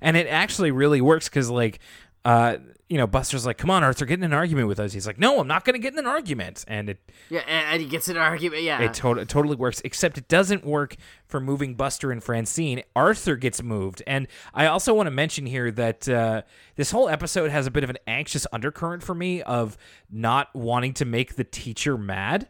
and 0.00 0.16
it 0.16 0.26
actually 0.26 0.70
really 0.70 1.02
works 1.02 1.28
because 1.28 1.50
like 1.50 1.80
uh 2.24 2.56
you 2.88 2.98
know 2.98 3.06
buster's 3.06 3.44
like 3.44 3.58
come 3.58 3.70
on 3.70 3.82
arthur 3.82 4.04
get 4.04 4.18
in 4.18 4.24
an 4.24 4.32
argument 4.32 4.68
with 4.68 4.78
us. 4.78 4.92
He's 4.92 5.06
like 5.06 5.18
no 5.18 5.40
i'm 5.40 5.48
not 5.48 5.64
gonna 5.64 5.78
get 5.78 5.92
in 5.92 5.98
an 5.98 6.06
argument. 6.06 6.64
And 6.68 6.90
it 6.90 7.10
Yeah, 7.30 7.40
and, 7.40 7.80
he 7.80 7.88
gets 7.88 8.08
in 8.08 8.16
an 8.16 8.22
argument. 8.22 8.62
Yeah, 8.62 8.80
it 8.82 8.94
to- 8.94 9.24
totally 9.24 9.56
works 9.56 9.80
except 9.84 10.18
it 10.18 10.28
doesn't 10.28 10.64
work 10.64 10.96
for 11.26 11.40
moving 11.40 11.74
buster 11.74 12.12
and 12.12 12.22
francine. 12.22 12.82
Arthur 12.94 13.36
gets 13.36 13.62
moved. 13.62 14.02
And 14.06 14.28
i 14.54 14.66
also 14.66 14.94
want 14.94 15.06
to 15.06 15.10
mention 15.10 15.46
here 15.46 15.70
that 15.72 16.08
uh, 16.08 16.42
this 16.76 16.90
whole 16.90 17.08
episode 17.08 17.50
has 17.50 17.66
a 17.66 17.70
bit 17.70 17.82
of 17.82 17.90
an 17.90 17.98
anxious 18.06 18.46
undercurrent 18.52 19.02
for 19.02 19.14
me 19.14 19.42
of 19.42 19.76
not 20.10 20.54
wanting 20.54 20.92
to 20.94 21.04
make 21.04 21.36
the 21.36 21.44
teacher 21.44 21.96
mad. 21.96 22.48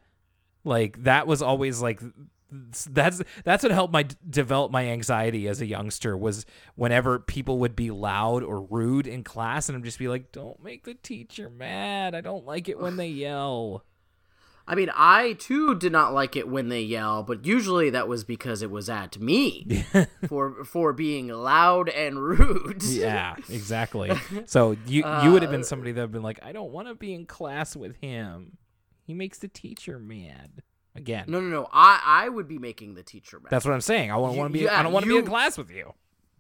Like 0.65 1.05
that 1.05 1.27
was 1.27 1.41
always 1.43 1.81
like 1.81 2.01
that's 2.91 3.23
that's 3.45 3.63
what 3.63 3.73
helped 3.73 3.93
my 3.93 4.07
develop 4.29 4.71
my 4.71 4.87
anxiety 4.87 5.49
as 5.49 5.61
a 5.61 5.67
youngster 5.67 6.17
was 6.17 6.45
whenever 6.75 7.19
people 7.19 7.59
would 7.59 7.75
be 7.75 7.91
loud 7.91 8.43
or 8.43 8.61
rude 8.61 9.07
in 9.07 9.25
class 9.25 9.69
and 9.69 9.79
I'd 9.79 9.85
just 9.85 9.99
be 9.99 10.09
like 10.09 10.33
don't 10.33 10.63
make 10.63 10.85
the 10.85 10.95
teacher 10.95 11.49
mad. 11.49 12.15
I 12.15 12.21
don't 12.21 12.45
like 12.45 12.69
it 12.69 12.79
when 12.79 12.97
they 12.97 13.09
yell. 13.09 13.85
I 14.65 14.77
mean, 14.77 14.91
I 14.95 15.33
too 15.33 15.75
did 15.75 15.91
not 15.91 16.15
like 16.15 16.37
it 16.37 16.47
when 16.47 16.69
they 16.69 16.83
yell, 16.83 17.25
but 17.25 17.45
usually 17.45 17.91
that 17.91 18.07
was 18.07 18.23
because 18.23 18.63
it 18.63 18.71
was 18.71 18.89
at 18.89 19.19
me 19.19 19.85
for 20.29 20.65
for 20.65 20.93
being 20.93 21.29
loud 21.29 21.89
and 21.89 22.23
rude. 22.23 22.83
yeah 22.85 23.35
exactly. 23.49 24.13
So 24.47 24.77
you 24.87 25.05
you 25.23 25.33
would 25.33 25.43
have 25.43 25.51
been 25.51 25.63
uh, 25.63 25.65
somebody 25.65 25.93
that 25.93 26.01
would 26.01 26.05
have 26.05 26.13
been 26.13 26.23
like 26.23 26.39
I 26.43 26.53
don't 26.53 26.71
want 26.71 26.89
to 26.89 26.95
be 26.95 27.15
in 27.15 27.27
class 27.27 27.75
with 27.75 27.97
him. 27.97 28.59
He 29.05 29.15
makes 29.15 29.39
the 29.39 29.49
teacher 29.49 29.99
mad 29.99 30.63
again 31.03 31.25
No, 31.29 31.41
no, 31.41 31.49
no. 31.49 31.69
I 31.73 32.01
I 32.25 32.29
would 32.29 32.49
be 32.49 32.59
making 32.59 32.95
the 32.95 33.03
teacher 33.03 33.39
mad. 33.41 33.51
that's 33.51 33.65
what 33.65 33.75
I'm 33.75 33.81
saying 33.81 34.11
I 34.11 34.17
want 34.17 34.37
to 34.37 34.49
be 34.49 34.61
yeah, 34.61 34.79
I 34.79 34.83
don't 34.83 34.93
want 34.93 35.05
to 35.05 35.13
be 35.13 35.19
in 35.19 35.27
class 35.27 35.59
with 35.59 35.71
you 35.71 35.95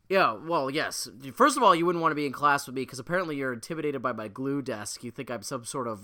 Yeah, 0.08 0.34
well, 0.34 0.68
yes. 0.68 1.08
First 1.32 1.56
of 1.56 1.62
all, 1.62 1.74
you 1.74 1.86
wouldn't 1.86 2.02
want 2.02 2.12
to 2.12 2.20
be 2.22 2.26
in 2.26 2.32
class 2.32 2.66
with 2.66 2.74
me 2.76 2.82
because 2.82 2.98
apparently 2.98 3.34
you're 3.36 3.52
intimidated 3.52 4.02
by 4.02 4.12
my 4.12 4.28
glue 4.28 4.60
desk. 4.60 5.02
You 5.04 5.10
think 5.10 5.30
I'm 5.30 5.42
some 5.42 5.64
sort 5.64 5.88
of 5.88 5.98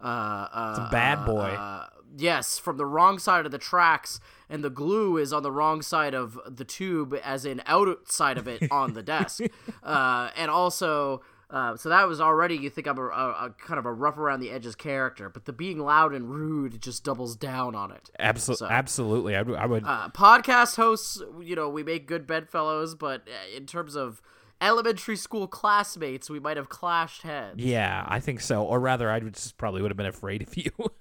uh, 0.00 0.48
uh, 0.60 0.90
bad 0.90 1.18
uh, 1.18 1.26
boy. 1.26 1.50
Uh, 1.66 1.86
yes, 2.16 2.58
from 2.58 2.78
the 2.78 2.86
wrong 2.86 3.18
side 3.18 3.44
of 3.44 3.52
the 3.52 3.58
tracks, 3.58 4.18
and 4.48 4.64
the 4.64 4.70
glue 4.70 5.18
is 5.18 5.30
on 5.32 5.42
the 5.42 5.52
wrong 5.52 5.82
side 5.82 6.14
of 6.14 6.38
the 6.46 6.64
tube, 6.64 7.14
as 7.22 7.44
in 7.44 7.60
outside 7.66 8.38
of 8.38 8.48
it 8.48 8.70
on 8.70 8.94
the 8.94 9.02
desk. 9.02 9.42
Uh, 9.82 10.30
and 10.36 10.50
also, 10.50 11.22
uh, 11.50 11.76
so 11.76 11.88
that 11.88 12.06
was 12.08 12.20
already 12.20 12.56
you 12.56 12.70
think 12.70 12.86
I'm 12.86 12.98
a, 12.98 13.02
a, 13.08 13.30
a 13.46 13.54
kind 13.58 13.78
of 13.78 13.86
a 13.86 13.92
rough 13.92 14.16
around 14.18 14.40
the 14.40 14.50
edges 14.50 14.74
character, 14.74 15.28
but 15.28 15.44
the 15.46 15.52
being 15.52 15.78
loud 15.78 16.14
and 16.14 16.30
rude 16.30 16.80
just 16.80 17.04
doubles 17.04 17.36
down 17.36 17.74
on 17.74 17.90
it. 17.90 18.08
Absolutely, 18.18 18.66
So- 18.68 18.72
absolutely. 18.72 19.36
I 19.36 19.42
would, 19.42 19.56
I 19.56 19.66
would 19.66 19.84
uh, 19.84 20.08
podcast 20.14 20.76
hosts, 20.76 21.20
you 21.40 21.56
know, 21.56 21.68
we 21.68 21.82
make 21.82 22.06
good 22.06 22.26
bedfellows, 22.26 22.94
but 22.94 23.22
uh, 23.28 23.56
in 23.56 23.66
terms 23.66 23.96
of 23.96 24.22
elementary 24.60 25.16
school 25.16 25.46
classmates, 25.48 26.28
we 26.28 26.38
might 26.38 26.56
have 26.56 26.68
clashed 26.68 27.22
heads. 27.22 27.56
yeah, 27.58 28.04
I 28.06 28.20
think 28.20 28.40
so. 28.40 28.62
Or 28.62 28.78
rather, 28.78 29.10
I 29.10 29.18
would 29.18 29.34
just 29.34 29.56
probably 29.56 29.80
would 29.82 29.90
have 29.90 29.96
been 29.96 30.06
afraid 30.06 30.42
of 30.42 30.56
you. 30.56 30.70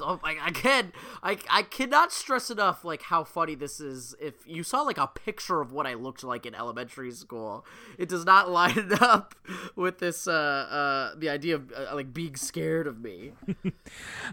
Oh, 0.00 0.20
I, 0.24 0.36
I 0.40 0.84
I, 1.22 1.38
I 1.50 1.62
cannot 1.62 2.12
stress 2.12 2.50
enough 2.50 2.84
like 2.84 3.02
how 3.02 3.24
funny 3.24 3.54
this 3.54 3.80
is. 3.80 4.14
If 4.20 4.34
you 4.46 4.62
saw 4.62 4.82
like 4.82 4.98
a 4.98 5.06
picture 5.06 5.60
of 5.60 5.72
what 5.72 5.86
I 5.86 5.94
looked 5.94 6.24
like 6.24 6.46
in 6.46 6.54
elementary 6.54 7.10
school, 7.12 7.66
it 7.98 8.08
does 8.08 8.24
not 8.24 8.50
line 8.50 8.92
up 9.00 9.34
with 9.76 9.98
this 9.98 10.26
uh 10.26 10.32
uh 10.32 11.14
the 11.18 11.28
idea 11.28 11.56
of 11.56 11.72
uh, 11.72 11.94
like 11.94 12.12
being 12.12 12.36
scared 12.36 12.86
of 12.86 13.00
me. 13.00 13.32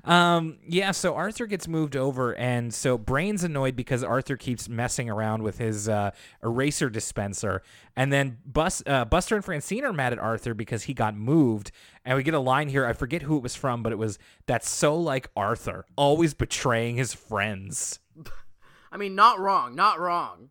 Um, 0.06 0.58
yeah, 0.68 0.92
so 0.92 1.16
Arthur 1.16 1.46
gets 1.46 1.68
moved 1.68 1.96
over, 1.96 2.34
and 2.36 2.74
so 2.74 2.98
Brain's 2.98 3.44
annoyed 3.44 3.76
because 3.76 4.04
Arthur 4.04 4.38
keeps 4.38 4.70
messing 4.70 5.10
around 5.10 5.44
with 5.44 5.58
his 5.58 5.90
uh, 5.90 6.12
eraser 6.44 6.90
dispenser, 6.90 7.62
and 7.96 8.12
then 8.12 8.38
Bus, 8.46 8.82
uh, 8.86 9.06
Buster 9.06 9.36
and 9.36 9.44
Francine 9.44 9.84
are 9.84 9.94
mad 9.94 10.14
at 10.14 10.20
Arthur 10.20 10.54
because 10.54 10.84
he 10.84 10.94
got 10.94 11.16
moved, 11.16 11.72
and 12.06 12.18
we 12.18 12.24
get 12.24 12.34
a 12.34 12.40
line 12.40 12.70
here. 12.70 12.86
I 12.86 12.94
forget 12.94 13.24
who 13.24 13.38
it 13.38 13.44
was 13.44 13.56
from, 13.56 13.84
but 13.84 13.92
it 13.92 13.98
was 13.98 14.20
that's 14.46 14.70
so 14.70 14.96
like 14.96 15.30
Arthur, 15.36 15.86
always 15.96 16.34
betraying 16.34 16.98
his 16.98 17.14
friends. 17.14 18.00
I 18.92 18.98
mean, 18.98 19.16
not 19.16 19.40
wrong, 19.40 19.76
not 19.76 20.00
wrong. 20.00 20.50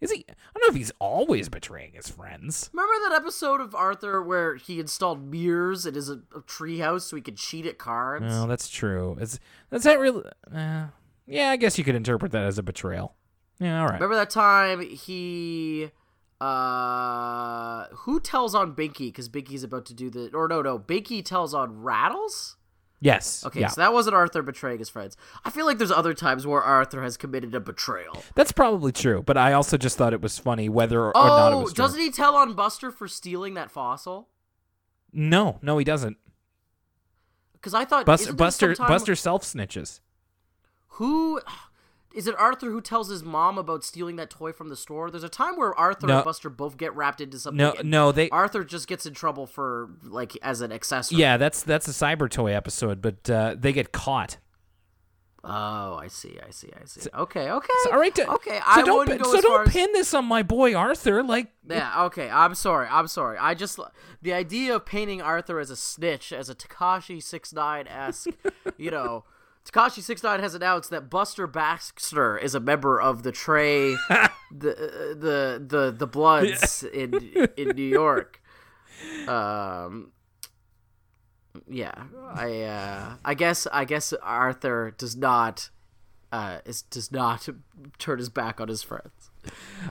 Is 0.00 0.12
he? 0.12 0.26
I 0.28 0.34
don't 0.54 0.62
know 0.62 0.68
if 0.68 0.76
he's 0.76 0.92
always 0.98 1.48
betraying 1.48 1.92
his 1.94 2.08
friends. 2.08 2.68
Remember 2.72 2.92
that 3.08 3.16
episode 3.16 3.62
of 3.62 3.74
Arthur 3.74 4.22
where 4.22 4.56
he 4.56 4.78
installed 4.78 5.30
mirrors 5.30 5.86
in 5.86 5.94
his 5.94 6.10
uh, 6.10 6.16
treehouse 6.46 7.02
so 7.02 7.16
he 7.16 7.22
could 7.22 7.38
cheat 7.38 7.64
at 7.64 7.78
cards? 7.78 8.26
No, 8.26 8.46
that's 8.46 8.68
true. 8.68 9.16
Is 9.18 9.40
that's 9.70 9.84
that 9.84 9.98
really? 9.98 10.22
Uh, 10.54 10.88
yeah, 11.26 11.48
I 11.48 11.56
guess 11.56 11.78
you 11.78 11.84
could 11.84 11.94
interpret 11.94 12.32
that 12.32 12.44
as 12.44 12.58
a 12.58 12.62
betrayal. 12.62 13.14
Yeah, 13.58 13.80
all 13.80 13.86
right. 13.86 13.94
Remember 13.94 14.16
that 14.16 14.28
time 14.28 14.80
he 14.82 15.90
uh 16.40 17.86
who 17.94 18.20
tells 18.20 18.54
on 18.54 18.74
Binky 18.74 19.08
because 19.08 19.28
Binky's 19.28 19.62
about 19.64 19.86
to 19.86 19.94
do 19.94 20.10
the 20.10 20.30
or 20.34 20.48
no 20.48 20.62
no 20.62 20.78
Binky 20.78 21.24
tells 21.24 21.54
on 21.54 21.82
Rattles? 21.82 22.56
Yes. 22.98 23.44
Okay, 23.44 23.60
Yeah. 23.60 23.68
so 23.68 23.80
that 23.82 23.92
wasn't 23.92 24.16
Arthur 24.16 24.42
betraying 24.42 24.78
his 24.78 24.88
friends. 24.88 25.16
I 25.44 25.50
feel 25.50 25.66
like 25.66 25.76
there's 25.76 25.90
other 25.90 26.14
times 26.14 26.46
where 26.46 26.62
Arthur 26.62 27.02
has 27.02 27.18
committed 27.18 27.54
a 27.54 27.60
betrayal. 27.60 28.22
That's 28.34 28.52
probably 28.52 28.90
true, 28.90 29.22
but 29.22 29.36
I 29.36 29.52
also 29.52 29.76
just 29.76 29.98
thought 29.98 30.14
it 30.14 30.22
was 30.22 30.38
funny 30.38 30.70
whether 30.70 31.00
or, 31.02 31.16
or 31.16 31.26
not 31.26 31.52
it 31.52 31.56
Oh, 31.56 31.60
was 31.64 31.72
true. 31.74 31.84
doesn't 31.84 32.00
he 32.00 32.10
tell 32.10 32.34
on 32.36 32.54
Buster 32.54 32.90
for 32.90 33.06
stealing 33.06 33.52
that 33.54 33.70
fossil? 33.70 34.28
No, 35.12 35.58
no, 35.60 35.76
he 35.76 35.84
doesn't. 35.84 36.16
Because 37.52 37.74
I 37.74 37.84
thought 37.84 38.06
Buster, 38.06 38.32
Buster, 38.32 38.74
Buster 38.76 39.14
self 39.14 39.42
snitches. 39.42 40.00
Who 40.88 41.40
is 42.16 42.26
it? 42.26 42.34
Arthur 42.38 42.70
who 42.70 42.80
tells 42.80 43.08
his 43.08 43.22
mom 43.22 43.58
about 43.58 43.84
stealing 43.84 44.16
that 44.16 44.30
toy 44.30 44.50
from 44.52 44.68
the 44.68 44.76
store? 44.76 45.10
There's 45.10 45.22
a 45.22 45.28
time 45.28 45.56
where 45.56 45.72
Arthur 45.78 46.06
No. 46.08 46.16
and 46.16 46.24
Buster 46.24 46.50
both 46.50 46.76
get 46.76 46.92
wrapped 46.96 47.20
into 47.20 47.38
something. 47.38 47.58
No, 47.58 47.74
no, 47.84 48.10
they. 48.10 48.28
Arthur 48.30 48.64
just 48.64 48.88
gets 48.88 49.06
in 49.06 49.14
trouble 49.14 49.46
for 49.46 49.90
like 50.02 50.36
as 50.42 50.60
an 50.62 50.72
accessory. 50.72 51.18
Yeah, 51.18 51.36
that's 51.36 51.62
that's 51.62 51.86
a 51.86 51.92
cyber 51.92 52.28
toy 52.28 52.52
episode, 52.54 53.00
but 53.00 53.30
uh, 53.30 53.54
they 53.56 53.72
get 53.72 53.92
caught. 53.92 54.38
Oh, 55.48 55.94
I 55.94 56.08
see. 56.08 56.36
I 56.44 56.50
see. 56.50 56.70
I 56.74 56.84
see. 56.86 57.08
Okay. 57.14 57.48
Okay. 57.50 57.68
So, 57.84 57.92
all 57.92 58.00
right, 58.00 58.12
to- 58.16 58.28
okay. 58.32 58.56
So 58.58 58.64
I 58.66 58.82
don't 58.82 58.98
wouldn't 58.98 59.22
pin- 59.22 59.30
go 59.30 59.36
so 59.36 59.40
don't 59.42 59.68
as- 59.68 59.72
pin 59.72 59.92
this 59.92 60.12
on 60.12 60.24
my 60.24 60.42
boy 60.42 60.74
Arthur. 60.74 61.22
Like, 61.22 61.52
Yeah. 61.68 62.04
Okay. 62.06 62.28
I'm 62.28 62.56
sorry. 62.56 62.88
I'm 62.90 63.06
sorry. 63.06 63.38
I 63.38 63.54
just 63.54 63.78
the 64.22 64.32
idea 64.32 64.74
of 64.74 64.84
painting 64.84 65.22
Arthur 65.22 65.60
as 65.60 65.70
a 65.70 65.76
snitch, 65.76 66.32
as 66.32 66.48
a 66.50 66.54
Tekashi 66.56 67.22
Six 67.22 67.52
Nine 67.52 67.86
esque, 67.86 68.30
you 68.76 68.90
know. 68.90 69.24
Tekashi 69.66 70.00
Six 70.00 70.22
Nine 70.22 70.40
has 70.40 70.54
announced 70.54 70.90
that 70.90 71.10
Buster 71.10 71.46
Baxter 71.46 72.38
is 72.38 72.54
a 72.54 72.60
member 72.60 73.00
of 73.00 73.24
the 73.24 73.32
Trey, 73.32 73.96
the 74.50 74.70
uh, 74.70 75.14
the 75.14 75.64
the 75.66 75.94
the 75.96 76.06
Bloods 76.06 76.84
in 76.84 77.14
in 77.56 77.70
New 77.70 77.82
York. 77.82 78.40
Um, 79.26 80.12
yeah, 81.68 82.04
I 82.32 82.62
uh, 82.62 83.14
I 83.24 83.34
guess 83.34 83.66
I 83.72 83.84
guess 83.84 84.12
Arthur 84.22 84.94
does 84.96 85.16
not 85.16 85.70
uh 86.30 86.58
is 86.64 86.82
does 86.82 87.10
not 87.10 87.48
turn 87.98 88.18
his 88.18 88.28
back 88.28 88.60
on 88.60 88.68
his 88.68 88.82
friends. 88.82 89.30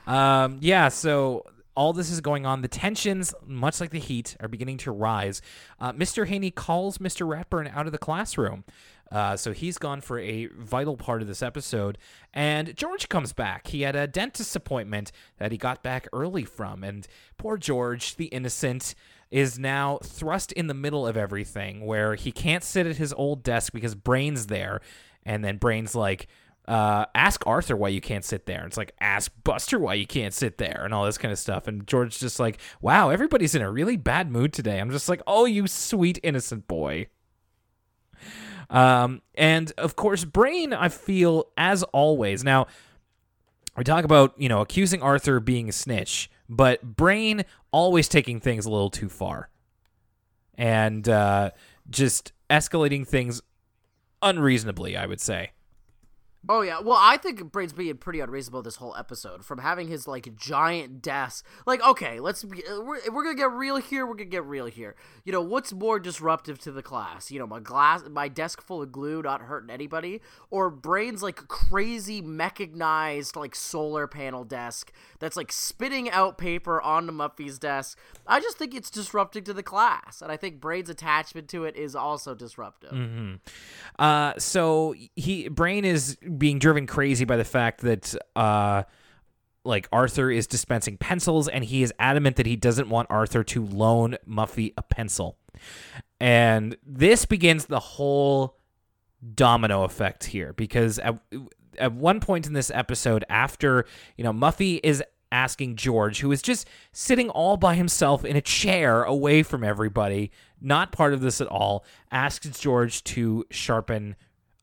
Um, 0.08 0.58
yeah, 0.62 0.88
so 0.88 1.46
all 1.76 1.94
this 1.94 2.10
is 2.10 2.22
going 2.22 2.46
on. 2.46 2.62
The 2.62 2.68
tensions, 2.68 3.34
much 3.46 3.82
like 3.82 3.92
the 3.92 4.00
heat, 4.00 4.38
are 4.40 4.48
beginning 4.48 4.78
to 4.80 4.92
rise. 4.92 5.42
Uh, 5.80 5.92
Mr. 5.94 6.28
Haney 6.28 6.52
calls 6.52 6.98
Mr. 7.00 7.28
Ratburn 7.28 7.74
out 7.76 7.86
of 7.86 7.92
the 7.92 7.98
classroom. 7.98 8.64
Uh, 9.12 9.38
so 9.38 9.54
he's 9.54 9.78
gone 9.78 10.02
for 10.02 10.20
a 10.20 10.48
vital 10.48 10.98
part 10.98 11.22
of 11.22 11.28
this 11.28 11.44
episode. 11.44 11.98
And 12.34 12.76
George 12.76 13.08
comes 13.08 13.34
back. 13.34 13.68
He 13.68 13.84
had 13.84 13.96
a 13.96 14.08
dentist 14.08 14.56
appointment 14.56 15.12
that 15.38 15.52
he 15.52 15.58
got 15.58 15.84
back 15.84 16.08
early 16.12 16.44
from. 16.44 16.84
And 16.84 17.08
poor 17.38 17.58
George, 17.58 18.16
the 18.16 18.26
innocent, 18.26 18.96
is 19.32 19.60
now 19.60 20.00
thrust 20.04 20.52
in 20.54 20.68
the 20.68 20.74
middle 20.74 21.06
of 21.06 21.18
everything 21.18 21.86
where 21.86 22.16
he 22.16 22.32
can't 22.32 22.64
sit 22.64 22.88
at 22.88 22.98
his 22.98 23.14
old 23.14 23.44
desk 23.44 23.74
because 23.74 23.96
Brain's 23.96 24.48
there. 24.48 24.82
And 25.24 25.44
then 25.44 25.58
Brain's 25.58 25.96
like, 25.96 26.28
uh, 26.68 27.06
ask 27.14 27.46
Arthur 27.46 27.76
why 27.76 27.90
you 27.90 28.02
can't 28.02 28.26
sit 28.26 28.46
there. 28.48 28.66
It's 28.66 28.78
like, 28.78 28.94
ask 29.00 29.32
Buster 29.44 29.78
why 29.78 29.94
you 29.94 30.08
can't 30.08 30.34
sit 30.34 30.58
there 30.58 30.82
and 30.84 30.94
all 30.94 31.06
this 31.06 31.18
kind 31.18 31.32
of 31.32 31.38
stuff. 31.38 31.68
And 31.68 31.86
George's 31.86 32.20
just 32.20 32.40
like, 32.40 32.60
wow, 32.82 33.10
everybody's 33.10 33.56
in 33.56 33.62
a 33.62 33.72
really 33.72 33.98
bad 33.98 34.32
mood 34.32 34.52
today. 34.52 34.80
I'm 34.80 34.90
just 34.90 35.10
like, 35.10 35.22
oh, 35.28 35.46
you 35.46 35.68
sweet, 35.68 36.20
innocent 36.24 36.68
boy. 36.68 37.08
Um, 38.70 39.22
and 39.36 39.72
of 39.78 39.96
course, 39.96 40.24
Brain, 40.24 40.74
I 40.74 40.90
feel, 40.90 41.48
as 41.58 41.84
always. 41.84 42.44
Now, 42.44 42.68
we 43.78 43.84
talk 43.84 44.06
about, 44.06 44.34
you 44.38 44.50
know, 44.50 44.62
accusing 44.62 45.02
Arthur 45.02 45.38
of 45.38 45.46
being 45.46 45.70
a 45.70 45.72
snitch, 45.72 46.30
but 46.48 46.96
Brain 46.96 47.44
always 47.72 48.08
taking 48.08 48.40
things 48.40 48.66
a 48.66 48.70
little 48.70 48.90
too 48.90 49.10
far 49.10 49.50
and 50.58 51.08
uh, 51.10 51.52
just 51.90 52.32
escalating 52.50 53.06
things 53.08 53.42
unreasonably, 54.22 54.96
I 54.96 55.06
would 55.06 55.20
say. 55.20 55.52
Oh 56.48 56.62
yeah, 56.62 56.80
well 56.80 56.98
I 57.00 57.18
think 57.18 57.52
Brain's 57.52 57.74
being 57.74 57.98
pretty 57.98 58.20
unreasonable 58.20 58.62
this 58.62 58.76
whole 58.76 58.96
episode 58.96 59.44
from 59.44 59.60
having 59.60 59.88
his 59.88 60.08
like 60.08 60.36
giant 60.36 61.02
desk. 61.02 61.46
Like, 61.66 61.86
okay, 61.86 62.20
let's 62.20 62.44
be, 62.44 62.64
we're, 62.68 63.00
we're 63.12 63.24
gonna 63.24 63.36
get 63.36 63.52
real 63.52 63.78
here. 63.78 64.06
We're 64.06 64.16
gonna 64.16 64.30
get 64.30 64.46
real 64.46 64.68
here. 64.68 64.96
You 65.24 65.32
know 65.32 65.42
what's 65.42 65.74
more 65.74 66.00
disruptive 66.00 66.60
to 66.60 66.72
the 66.72 66.84
class? 66.84 67.32
You 67.32 67.40
know 67.40 67.48
my 67.48 67.60
glass, 67.60 68.04
my 68.10 68.28
desk 68.28 68.62
full 68.62 68.82
of 68.82 68.92
glue, 68.92 69.22
not 69.22 69.42
hurting 69.42 69.70
anybody, 69.70 70.22
or 70.50 70.70
Brain's 70.70 71.24
like 71.24 71.48
crazy 71.48 72.22
mechanized 72.22 73.36
like 73.36 73.56
solar 73.56 74.08
panel 74.08 74.44
desk 74.44 74.92
that's 75.20 75.36
like 75.36 75.52
spitting 75.52 76.10
out 76.12 76.38
paper 76.38 76.82
onto 76.82 77.12
Muffy's 77.12 77.58
desk. 77.58 78.00
I 78.28 78.40
just 78.40 78.58
think 78.58 78.76
it's 78.76 78.90
disrupting 78.90 79.44
to 79.46 79.54
the 79.54 79.64
class, 79.64 80.22
and 80.22 80.32
I 80.32 80.38
think 80.38 80.60
Brain's 80.60 80.90
attachment 80.90 81.50
to 81.50 81.66
it 81.66 81.76
is 81.76 81.96
also 81.96 82.36
disruptive. 82.36 82.92
Mm-hmm. 82.92 83.36
Uh, 83.98 84.34
so 84.38 84.94
he 85.16 85.48
Brain 85.48 85.86
is 85.86 86.18
being 86.38 86.60
driven 86.60 86.88
crazy 86.88 87.26
by 87.26 87.38
the 87.38 87.44
fact 87.44 87.82
that 87.82 88.16
uh 88.36 88.84
like 89.66 89.88
Arthur 89.92 90.30
is 90.30 90.48
dispensing 90.48 90.96
pencils 90.98 91.48
and 91.48 91.64
he 91.64 91.82
is 91.82 91.92
adamant 92.00 92.36
that 92.36 92.46
he 92.46 92.56
doesn't 92.56 92.88
want 92.88 93.08
Arthur 93.10 93.44
to 93.46 93.66
loan 93.66 94.16
Muffy 94.30 94.74
a 94.78 94.84
pencil. 94.84 95.38
And 96.20 96.78
this 96.86 97.26
begins 97.26 97.66
the 97.66 97.80
whole 97.80 98.58
domino 99.34 99.84
effect 99.84 100.26
here 100.26 100.54
because 100.54 101.00
at, 101.00 101.20
at 101.80 101.94
one 101.94 102.20
point 102.20 102.46
in 102.46 102.54
this 102.54 102.70
episode 102.72 103.26
after, 103.28 103.86
you 104.18 104.24
know, 104.24 104.32
Muffy 104.32 104.80
is 104.84 105.04
asking 105.32 105.76
George, 105.76 106.20
who 106.20 106.32
is 106.32 106.42
just 106.42 106.68
sitting 106.92 107.30
all 107.30 107.58
by 107.58 107.76
himself 107.76 108.24
in 108.24 108.36
a 108.36 108.42
chair 108.42 109.04
away 109.04 109.44
from 109.44 109.64
everybody, 109.64 110.32
not 110.62 110.92
part 110.92 111.14
of 111.14 111.22
this 111.22 111.42
at 111.42 111.48
all, 111.48 111.84
asks 112.12 112.60
George 112.60 113.04
to 113.04 113.44
sharpen 113.50 114.16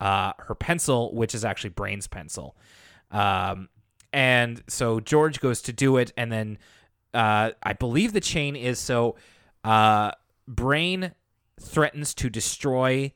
uh, 0.03 0.33
her 0.39 0.55
pencil, 0.55 1.15
which 1.15 1.35
is 1.35 1.45
actually 1.45 1.71
Brain's 1.71 2.09
pencil. 2.09 2.57
Um, 3.13 3.69
and 4.13 4.63
so 4.67 4.99
George 5.01 5.41
goes 5.41 5.63
to 5.63 5.73
do 5.73 5.97
it, 5.97 6.13
and 6.17 6.31
then 6.33 6.59
uh, 7.15 7.51
I 7.63 7.73
believe 7.75 8.13
the 8.13 8.21
chain 8.21 8.57
is 8.57 8.79
so 8.79 9.17
uh, 9.65 10.11
Brain 10.49 11.13
threatens 11.61 12.15
to 12.15 12.29
destroy 12.29 13.13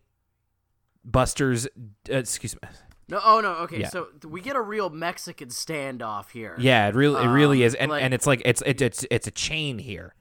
Buster's. 1.05 1.67
Uh, 2.11 2.17
excuse 2.19 2.55
me. 2.55 2.69
No, 3.09 3.21
oh 3.25 3.41
no, 3.41 3.53
okay. 3.65 3.81
Yeah. 3.81 3.89
So 3.89 4.09
we 4.29 4.41
get 4.41 4.57
a 4.57 4.61
real 4.61 4.91
Mexican 4.91 5.49
standoff 5.49 6.31
here. 6.31 6.57
Yeah, 6.59 6.89
it 6.89 6.95
really, 6.95 7.23
it 7.23 7.29
really 7.29 7.63
Um, 7.63 7.67
is, 7.67 7.75
and 7.75 7.91
like- 7.91 8.03
and 8.03 8.13
it's 8.15 8.27
like 8.27 8.43
it's 8.45 8.63
it, 8.67 8.81
it's 8.81 9.05
it's 9.11 9.27
a 9.27 9.31
chain 9.31 9.79
here. 9.79 10.15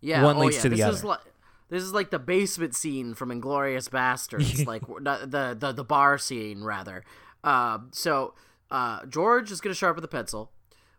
Yeah, 0.00 0.22
One 0.22 0.36
oh, 0.36 0.40
leads 0.40 0.56
yeah. 0.56 0.62
to 0.62 0.68
the 0.68 0.76
this 0.76 0.84
other. 0.84 0.94
Is 0.96 1.04
like, 1.04 1.20
this 1.74 1.82
is 1.82 1.92
like 1.92 2.10
the 2.10 2.20
basement 2.20 2.76
scene 2.76 3.14
from 3.14 3.30
Inglourious 3.30 3.88
Basterds, 3.88 4.64
like 4.66 4.86
the, 4.86 5.56
the 5.58 5.72
the 5.72 5.84
bar 5.84 6.18
scene 6.18 6.62
rather. 6.62 7.04
Um, 7.42 7.90
so 7.92 8.34
uh, 8.70 9.04
George 9.06 9.50
is 9.50 9.60
going 9.60 9.72
to 9.72 9.78
sharpen 9.78 10.00
the 10.00 10.08
pencil, 10.08 10.52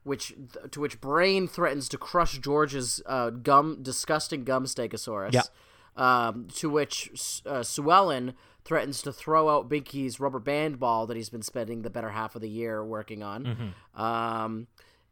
which 0.04 0.34
to 0.72 0.82
which 0.82 1.00
Brain 1.00 1.48
threatens 1.48 1.88
to 1.90 1.98
crush 1.98 2.38
George's 2.40 3.02
uh, 3.06 3.30
gum, 3.30 3.84
disgusting 3.84 4.44
gum 4.44 4.66
stegosaurus. 4.66 5.34
Yeah. 5.34 5.44
Um, 5.98 6.50
to 6.56 6.70
which 6.70 7.42
uh, 7.46 7.64
Sue 7.64 7.90
Ellen 7.90 8.34
threatens 8.66 9.02
to 9.04 9.14
throw 9.14 9.48
out 9.48 9.70
Binky's 9.70 10.20
rubber 10.20 10.40
band 10.40 10.78
ball 10.78 11.08
that 11.08 11.16
he's 11.16 11.30
been 11.30 11.42
spending 11.42 11.84
the 11.84 11.90
better 11.90 12.10
half 12.10 12.36
of 12.36 12.42
the 12.42 12.50
year 12.50 12.84
working 12.84 13.24
on. 13.24 13.74
Um, 13.96 14.68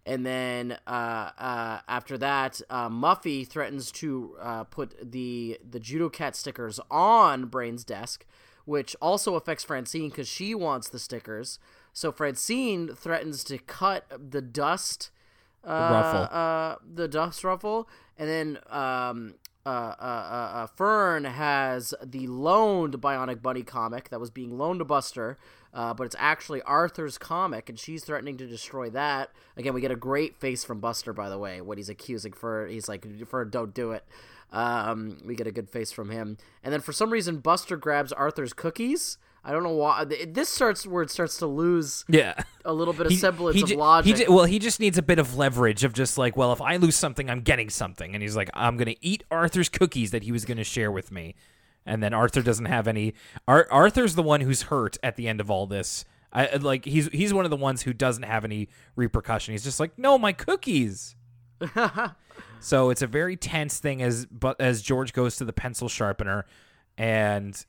and 0.05 0.25
then 0.25 0.77
uh, 0.85 1.29
uh, 1.37 1.79
after 1.87 2.17
that, 2.17 2.61
uh, 2.69 2.89
Muffy 2.89 3.47
threatens 3.47 3.91
to 3.93 4.35
uh, 4.41 4.63
put 4.65 5.11
the 5.11 5.59
the 5.67 5.79
judo 5.79 6.09
cat 6.09 6.35
stickers 6.35 6.79
on 6.91 7.45
Brain's 7.45 7.83
desk, 7.83 8.25
which 8.65 8.95
also 9.01 9.35
affects 9.35 9.63
Francine 9.63 10.09
because 10.09 10.27
she 10.27 10.53
wants 10.53 10.89
the 10.89 10.99
stickers. 10.99 11.59
So 11.93 12.11
Francine 12.11 12.89
threatens 12.95 13.43
to 13.45 13.57
cut 13.59 14.11
the 14.31 14.41
dust, 14.41 15.11
uh, 15.63 15.69
ruffle. 15.69 16.37
uh, 16.37 16.75
the 16.93 17.07
dust 17.07 17.43
ruffle, 17.43 17.87
and 18.17 18.27
then 18.29 18.59
um, 18.69 19.35
uh, 19.65 19.69
uh, 19.69 20.01
uh, 20.01 20.51
uh, 20.55 20.67
Fern 20.67 21.23
has 21.23 21.93
the 22.03 22.27
loaned 22.27 22.99
Bionic 22.99 23.41
Bunny 23.41 23.63
comic 23.63 24.09
that 24.09 24.19
was 24.19 24.29
being 24.29 24.57
loaned 24.57 24.79
to 24.79 24.85
Buster, 24.85 25.37
uh, 25.73 25.93
but 25.93 26.03
it's 26.05 26.15
actually 26.19 26.61
Arthur's 26.63 27.17
comic, 27.17 27.67
and 27.69 27.79
she's 27.79 28.03
threatening 28.03 28.37
to 28.37 28.45
destroy 28.47 28.89
that. 28.91 29.31
Again, 29.57 29.73
we 29.73 29.81
get 29.81 29.91
a 29.91 29.95
great 29.95 30.35
face 30.39 30.63
from 30.63 30.79
Buster, 30.79 31.13
by 31.13 31.29
the 31.29 31.37
way, 31.37 31.61
what 31.61 31.77
he's 31.77 31.89
accusing 31.89 32.33
for. 32.33 32.67
He's 32.67 32.87
like, 32.87 33.05
Fern, 33.27 33.49
don't 33.49 33.73
do 33.73 33.91
it. 33.91 34.03
Um, 34.51 35.17
we 35.25 35.35
get 35.35 35.47
a 35.47 35.51
good 35.51 35.69
face 35.69 35.91
from 35.91 36.11
him. 36.11 36.37
And 36.63 36.71
then 36.71 36.79
for 36.81 36.93
some 36.93 37.09
reason, 37.09 37.37
Buster 37.37 37.75
grabs 37.75 38.11
Arthur's 38.11 38.53
cookies. 38.53 39.17
I 39.43 39.51
don't 39.51 39.63
know 39.63 39.71
why. 39.73 40.05
This 40.05 40.47
starts 40.47 40.85
where 40.87 41.01
it 41.03 41.09
starts 41.09 41.37
to 41.39 41.47
lose 41.47 42.05
Yeah. 42.07 42.35
a 42.63 42.71
little 42.71 42.93
bit 42.93 43.07
of 43.07 43.11
He- 43.11 43.17
semblance 43.17 43.57
he 43.57 43.63
of 43.63 43.71
logic. 43.71 44.15
He 44.17 44.25
well, 44.31 44.45
he 44.45 44.59
just 44.59 44.79
needs 44.79 44.97
a 44.97 45.01
bit 45.01 45.19
of 45.19 45.35
leverage 45.35 45.83
of 45.83 45.91
just 45.91 46.17
like, 46.17 46.37
well, 46.37 46.53
if 46.53 46.61
I 46.61 46.77
lose 46.77 46.95
something, 46.95 47.29
I'm 47.29 47.41
getting 47.41 47.69
something, 47.69 48.13
and 48.13 48.21
he's 48.21 48.35
like, 48.37 48.49
I'm 48.53 48.77
gonna 48.77 48.95
eat 49.01 49.23
Arthur's 49.31 49.67
cookies 49.69 50.11
that 50.11 50.23
he 50.23 50.31
was 50.31 50.45
gonna 50.45 50.63
share 50.63 50.91
with 50.93 51.11
me, 51.11 51.35
and 51.85 52.01
then 52.03 52.13
Arthur 52.13 52.41
doesn't 52.41 52.65
have 52.65 52.87
any. 52.87 53.13
Ar- 53.47 53.67
Arthur's 53.71 54.15
the 54.15 54.23
one 54.23 54.41
who's 54.41 54.63
hurt 54.63 54.97
at 55.03 55.15
the 55.15 55.27
end 55.27 55.41
of 55.41 55.49
all 55.51 55.67
this. 55.67 56.05
I 56.31 56.55
like 56.55 56.85
he's 56.85 57.07
he's 57.09 57.33
one 57.33 57.45
of 57.45 57.51
the 57.51 57.57
ones 57.57 57.83
who 57.83 57.93
doesn't 57.93 58.23
have 58.23 58.43
any 58.43 58.69
repercussion. 58.95 59.51
He's 59.53 59.63
just 59.63 59.79
like, 59.79 59.97
no, 59.99 60.17
my 60.17 60.33
cookies. 60.33 61.15
so 62.59 62.89
it's 62.89 63.01
a 63.01 63.07
very 63.07 63.35
tense 63.35 63.79
thing 63.79 64.01
as 64.01 64.25
but 64.25 64.59
as 64.59 64.81
George 64.81 65.13
goes 65.13 65.37
to 65.37 65.45
the 65.45 65.53
pencil 65.53 65.87
sharpener, 65.89 66.45
and 66.97 67.65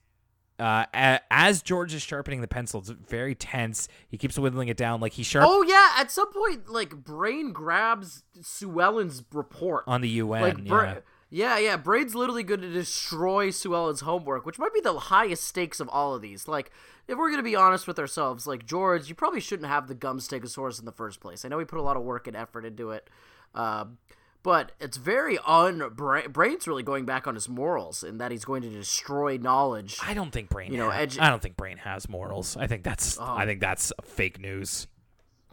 uh, 0.58 0.86
a- 0.94 1.20
as 1.30 1.62
George 1.62 1.92
is 1.94 2.02
sharpening 2.02 2.40
the 2.40 2.48
pencil, 2.48 2.80
it's 2.80 2.90
very 2.90 3.34
tense. 3.34 3.88
He 4.08 4.16
keeps 4.16 4.38
whittling 4.38 4.68
it 4.68 4.76
down, 4.76 5.00
like 5.00 5.12
he 5.12 5.22
sharp 5.22 5.46
Oh 5.48 5.62
yeah, 5.62 6.00
at 6.00 6.10
some 6.10 6.32
point, 6.32 6.68
like 6.70 6.94
Brain 7.04 7.52
grabs 7.52 8.22
Sue 8.40 8.80
Ellen's 8.80 9.22
report. 9.32 9.84
on 9.86 10.00
the 10.00 10.08
UN. 10.08 10.42
like. 10.42 10.64
Bra- 10.64 10.82
yeah, 10.84 10.98
yeah. 11.34 11.58
Yeah, 11.58 11.76
Brain's 11.76 12.14
literally 12.14 12.42
going 12.44 12.60
to 12.60 12.70
destroy 12.72 13.50
Sue 13.50 13.74
Ellen's 13.74 14.00
homework, 14.00 14.46
which 14.46 14.58
might 14.58 14.72
be 14.72 14.80
the 14.80 14.98
highest 14.98 15.44
stakes 15.44 15.80
of 15.80 15.88
all 15.88 16.14
of 16.14 16.22
these. 16.22 16.46
Like, 16.46 16.70
if 17.08 17.18
we're 17.18 17.28
going 17.28 17.38
to 17.38 17.42
be 17.42 17.56
honest 17.56 17.86
with 17.86 17.98
ourselves, 17.98 18.46
like 18.46 18.64
George, 18.66 19.08
you 19.08 19.14
probably 19.14 19.40
shouldn't 19.40 19.68
have 19.68 19.88
the 19.88 19.94
gum 19.94 20.18
stegosaurus 20.20 20.78
in 20.78 20.84
the 20.84 20.92
first 20.92 21.20
place. 21.20 21.44
I 21.44 21.48
know 21.48 21.58
he 21.58 21.64
put 21.64 21.78
a 21.78 21.82
lot 21.82 21.96
of 21.96 22.02
work 22.02 22.26
and 22.26 22.36
effort 22.36 22.64
into 22.64 22.90
it, 22.92 23.10
um, 23.54 23.98
but 24.42 24.72
it's 24.80 24.96
very 24.96 25.38
un. 25.46 25.82
Bra- 25.94 26.28
Brain's 26.28 26.68
really 26.68 26.82
going 26.82 27.04
back 27.04 27.26
on 27.26 27.34
his 27.34 27.48
morals 27.48 28.04
in 28.04 28.18
that 28.18 28.30
he's 28.30 28.44
going 28.44 28.62
to 28.62 28.70
destroy 28.70 29.36
knowledge. 29.36 29.98
I 30.02 30.14
don't 30.14 30.30
think 30.30 30.50
Brain. 30.50 30.70
You 30.70 30.78
know, 30.78 30.90
ha- 30.90 30.98
edge- 31.00 31.18
I 31.18 31.30
don't 31.30 31.42
think 31.42 31.56
Brain 31.56 31.78
has 31.78 32.08
morals. 32.08 32.56
I 32.56 32.66
think 32.66 32.84
that's. 32.84 33.18
Oh. 33.18 33.24
I 33.24 33.44
think 33.46 33.60
that's 33.60 33.92
fake 34.02 34.38
news. 34.38 34.86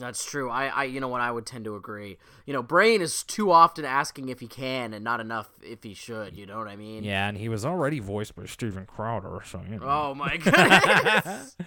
That's 0.02 0.26
true. 0.26 0.50
I, 0.50 0.68
I, 0.68 0.84
you 0.86 1.00
know 1.00 1.08
what, 1.08 1.22
I 1.22 1.32
would 1.32 1.46
tend 1.46 1.66
to 1.66 1.76
agree. 1.76 2.18
You 2.46 2.54
know, 2.54 2.62
Brain 2.62 3.02
is 3.02 3.24
too 3.24 3.52
often 3.52 3.86
asking 3.86 4.30
if 4.30 4.40
he 4.40 4.48
can 4.48 4.94
and 4.94 5.04
not 5.04 5.20
enough 5.20 5.50
if 5.62 5.84
he 5.84 5.94
should. 5.94 6.36
You 6.36 6.46
know 6.46 6.58
what 6.58 6.68
I 6.68 6.76
mean? 6.76 7.04
Yeah, 7.04 7.30
and 7.30 7.38
he 7.38 7.48
was 7.48 7.64
already 7.66 8.00
voiced 8.00 8.36
by 8.36 8.46
Steven 8.46 8.86
Crowder, 8.86 9.42
so 9.46 9.62
you 9.70 9.80
know. 9.80 9.86
Oh 9.88 10.14
my 10.16 10.38
goodness. 10.44 11.56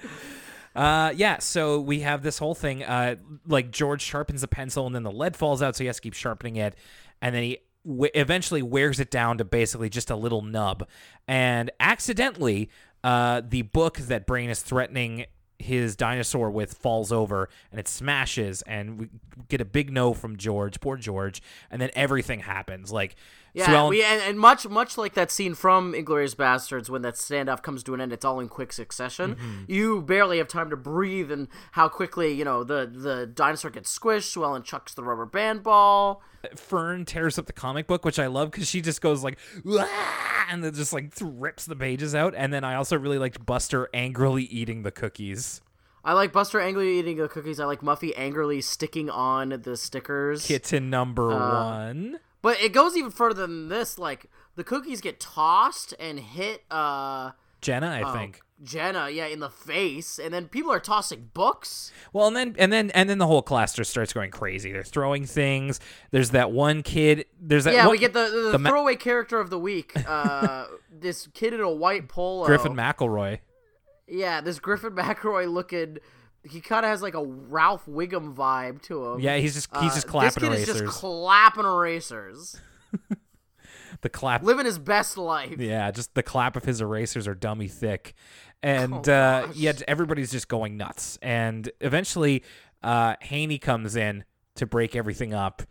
Uh, 0.74 1.12
yeah. 1.14 1.38
So 1.38 1.78
we 1.80 2.00
have 2.00 2.24
this 2.24 2.38
whole 2.38 2.56
thing. 2.56 2.82
Uh, 2.82 3.14
like 3.46 3.70
George 3.70 4.02
sharpens 4.02 4.40
the 4.40 4.48
pencil, 4.48 4.86
and 4.86 4.92
then 4.94 5.04
the 5.04 5.12
lead 5.12 5.36
falls 5.36 5.62
out, 5.62 5.76
so 5.76 5.84
he 5.84 5.86
has 5.86 5.96
to 5.96 6.02
keep 6.02 6.14
sharpening 6.14 6.56
it, 6.56 6.74
and 7.22 7.32
then 7.32 7.44
he 7.44 7.58
w- 7.86 8.10
eventually 8.12 8.60
wears 8.60 8.98
it 8.98 9.08
down 9.08 9.38
to 9.38 9.44
basically 9.44 9.88
just 9.88 10.10
a 10.10 10.16
little 10.16 10.42
nub, 10.42 10.88
and 11.28 11.70
accidentally, 11.78 12.70
uh, 13.04 13.40
the 13.48 13.62
book 13.62 13.98
that 13.98 14.26
Brain 14.26 14.50
is 14.50 14.62
threatening 14.62 15.26
his 15.64 15.96
dinosaur 15.96 16.50
with 16.50 16.74
falls 16.74 17.10
over 17.10 17.48
and 17.70 17.80
it 17.80 17.88
smashes 17.88 18.60
and 18.62 18.98
we 18.98 19.08
get 19.48 19.62
a 19.62 19.64
big 19.64 19.90
no 19.90 20.12
from 20.12 20.36
George 20.36 20.78
poor 20.80 20.96
George 20.96 21.42
and 21.70 21.80
then 21.80 21.90
everything 21.94 22.40
happens. 22.40 22.92
Like 22.92 23.16
Yeah, 23.54 23.86
we 23.88 24.02
and, 24.02 24.20
and 24.20 24.38
much 24.38 24.68
much 24.68 24.98
like 24.98 25.14
that 25.14 25.30
scene 25.30 25.54
from 25.54 25.92
Inglourious 25.92 26.34
Basterds 26.34 26.90
when 26.90 27.02
that 27.02 27.14
standoff 27.14 27.62
comes 27.62 27.84
to 27.84 27.94
an 27.94 28.00
end, 28.00 28.12
it's 28.12 28.24
all 28.24 28.40
in 28.40 28.48
quick 28.48 28.72
succession. 28.72 29.36
Mm-hmm. 29.36 29.62
You 29.68 30.02
barely 30.02 30.38
have 30.38 30.48
time 30.48 30.70
to 30.70 30.76
breathe, 30.76 31.30
and 31.30 31.46
how 31.72 31.88
quickly 31.88 32.32
you 32.32 32.44
know 32.44 32.64
the 32.64 32.90
the 32.92 33.26
dinosaur 33.26 33.70
gets 33.70 33.96
squished. 33.96 34.24
Sue 34.24 34.42
Ellen 34.42 34.64
chucks 34.64 34.92
the 34.94 35.04
rubber 35.04 35.24
band 35.24 35.62
ball. 35.62 36.20
Fern 36.56 37.04
tears 37.04 37.38
up 37.38 37.46
the 37.46 37.52
comic 37.52 37.86
book, 37.86 38.04
which 38.04 38.18
I 38.18 38.26
love 38.26 38.50
because 38.50 38.68
she 38.68 38.80
just 38.80 39.00
goes 39.00 39.22
like, 39.22 39.38
"Wah!" 39.64 39.86
and 40.50 40.64
then 40.64 40.74
just 40.74 40.92
like 40.92 41.12
rips 41.20 41.64
the 41.64 41.76
pages 41.76 42.14
out. 42.14 42.34
And 42.36 42.52
then 42.52 42.64
I 42.64 42.74
also 42.74 42.98
really 42.98 43.18
liked 43.18 43.46
Buster 43.46 43.88
angrily 43.94 44.42
eating 44.44 44.82
the 44.82 44.90
cookies. 44.90 45.60
I 46.04 46.12
like 46.12 46.32
Buster 46.32 46.60
angrily 46.60 46.98
eating 46.98 47.16
the 47.16 47.28
cookies. 47.28 47.58
I 47.60 47.64
like 47.64 47.80
Muffy 47.80 48.12
angrily 48.16 48.60
sticking 48.60 49.08
on 49.08 49.60
the 49.62 49.76
stickers. 49.76 50.44
Kitten 50.46 50.90
number 50.90 51.30
Uh, 51.32 51.64
one. 51.64 52.18
But 52.44 52.60
it 52.60 52.74
goes 52.74 52.94
even 52.94 53.10
further 53.10 53.46
than 53.46 53.70
this. 53.70 53.98
Like 53.98 54.26
the 54.54 54.64
cookies 54.64 55.00
get 55.00 55.18
tossed 55.18 55.94
and 55.98 56.20
hit 56.20 56.62
uh 56.70 57.30
Jenna, 57.62 57.88
I 58.04 58.12
think. 58.12 58.42
Jenna, 58.62 59.08
yeah, 59.08 59.24
in 59.26 59.40
the 59.40 59.48
face, 59.48 60.18
and 60.18 60.32
then 60.32 60.48
people 60.48 60.70
are 60.70 60.78
tossing 60.78 61.30
books. 61.32 61.90
Well, 62.12 62.26
and 62.26 62.36
then 62.36 62.54
and 62.58 62.70
then 62.70 62.90
and 62.90 63.08
then 63.08 63.16
the 63.16 63.26
whole 63.26 63.40
class 63.40 63.72
just 63.72 63.90
starts 63.90 64.12
going 64.12 64.30
crazy. 64.30 64.72
They're 64.72 64.82
throwing 64.82 65.24
things. 65.24 65.80
There's 66.10 66.32
that 66.32 66.52
one 66.52 66.82
kid. 66.82 67.24
There's 67.40 67.64
that 67.64 67.72
Yeah, 67.72 67.86
one, 67.86 67.92
we 67.92 67.98
get 67.98 68.12
the 68.12 68.28
the, 68.28 68.50
the 68.52 68.58
ma- 68.58 68.68
throwaway 68.68 68.96
character 68.96 69.40
of 69.40 69.48
the 69.48 69.58
week. 69.58 69.94
Uh, 70.06 70.66
this 70.92 71.26
kid 71.32 71.54
in 71.54 71.60
a 71.60 71.70
white 71.70 72.08
polo. 72.08 72.44
Griffin 72.44 72.74
McElroy. 72.74 73.38
Yeah, 74.06 74.42
this 74.42 74.58
Griffin 74.58 74.92
McElroy 74.94 75.50
looking. 75.50 75.96
He 76.48 76.60
kind 76.60 76.84
of 76.84 76.90
has 76.90 77.00
like 77.02 77.14
a 77.14 77.24
Ralph 77.24 77.86
Wiggum 77.86 78.34
vibe 78.34 78.82
to 78.82 79.04
him. 79.12 79.20
Yeah, 79.20 79.36
he's 79.36 79.54
just 79.54 79.68
he's 79.80 79.92
Uh, 79.92 79.94
just 79.94 80.06
clapping 80.06 80.28
this 80.28 80.34
kid 80.66 80.68
erasers. 80.68 80.76
is 80.76 80.80
just 80.82 80.92
clapping 80.98 81.64
erasers, 81.64 82.60
the 84.02 84.08
clap. 84.08 84.42
living 84.42 84.66
his 84.66 84.78
best 84.78 85.16
life. 85.16 85.58
Yeah, 85.58 85.90
just 85.90 86.14
the 86.14 86.22
clap 86.22 86.56
of 86.56 86.64
his 86.64 86.80
erasers 86.80 87.26
are 87.28 87.34
dummy 87.34 87.68
thick. 87.68 88.14
And 88.62 89.08
Oh, 89.08 89.12
uh, 89.12 89.48
yeah, 89.54 89.72
everybody's 89.86 90.30
just 90.30 90.48
going 90.48 90.76
nuts. 90.76 91.18
And 91.22 91.70
eventually, 91.80 92.42
uh, 92.82 93.14
Haney 93.20 93.58
comes 93.58 93.94
in 93.96 94.24
to 94.56 94.66
break 94.66 94.96
everything 94.96 95.34
up. 95.34 95.62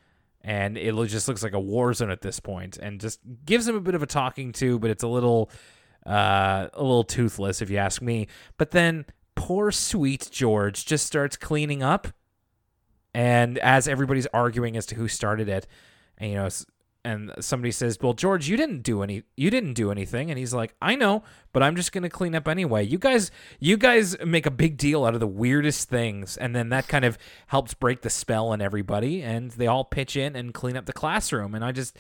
And 0.46 0.78
it 0.78 0.94
just 1.08 1.28
looks 1.30 1.42
like 1.42 1.54
a 1.54 1.60
war 1.60 1.94
zone 1.94 2.12
at 2.12 2.22
this 2.22 2.40
point, 2.42 2.76
and 2.78 3.00
just 3.00 3.22
gives 3.46 3.66
him 3.66 3.76
a 3.78 3.80
bit 3.80 3.96
of 3.96 4.04
a 4.04 4.06
talking 4.06 4.52
to, 4.54 4.78
but 4.78 4.90
it's 4.90 5.02
a 5.04 5.08
little, 5.08 5.50
uh, 6.06 6.68
a 6.74 6.82
little 6.84 7.06
toothless, 7.06 7.62
if 7.62 7.70
you 7.70 7.78
ask 7.78 8.02
me. 8.02 8.28
But 8.58 8.72
then 8.72 9.06
poor 9.44 9.72
sweet 9.72 10.30
George 10.32 10.86
just 10.86 11.06
starts 11.06 11.36
cleaning 11.36 11.84
up, 11.84 12.08
and 13.14 13.58
as 13.58 13.90
everybody's 13.90 14.26
arguing 14.28 14.78
as 14.78 14.86
to 14.86 14.96
who 14.96 15.10
started 15.10 15.50
it, 15.50 15.68
and 16.18 16.32
you 16.32 16.38
know, 16.38 16.50
and 17.04 17.34
somebody 17.42 17.72
says, 17.72 17.98
"Well, 18.02 18.14
George, 18.14 18.48
you 18.48 18.56
didn't 18.56 18.84
do 18.84 19.04
any, 19.04 19.24
you 19.36 19.50
didn't 19.50 19.74
do 19.74 19.92
anything," 19.92 20.30
and 20.30 20.40
he's 20.40 20.54
like, 20.54 20.76
"I 20.82 20.96
know, 20.96 21.24
but 21.52 21.62
I'm 21.62 21.76
just 21.76 21.92
gonna 21.92 22.10
clean 22.10 22.36
up 22.36 22.48
anyway. 22.48 22.86
You 22.86 22.98
guys, 22.98 23.32
you 23.60 23.76
guys 23.76 24.16
make 24.24 24.46
a 24.46 24.52
big 24.52 24.78
deal 24.78 25.04
out 25.04 25.14
of 25.14 25.20
the 25.20 25.28
weirdest 25.28 25.90
things, 25.90 26.38
and 26.38 26.56
then 26.56 26.70
that 26.70 26.88
kind 26.88 27.04
of 27.04 27.18
helps 27.48 27.74
break 27.74 28.02
the 28.02 28.10
spell 28.10 28.48
on 28.48 28.62
everybody, 28.62 29.22
and 29.22 29.52
they 29.52 29.68
all 29.68 29.84
pitch 29.84 30.16
in 30.16 30.38
and 30.38 30.54
clean 30.54 30.78
up 30.78 30.86
the 30.86 30.94
classroom, 30.94 31.54
and 31.54 31.66
I 31.66 31.74
just, 31.74 31.98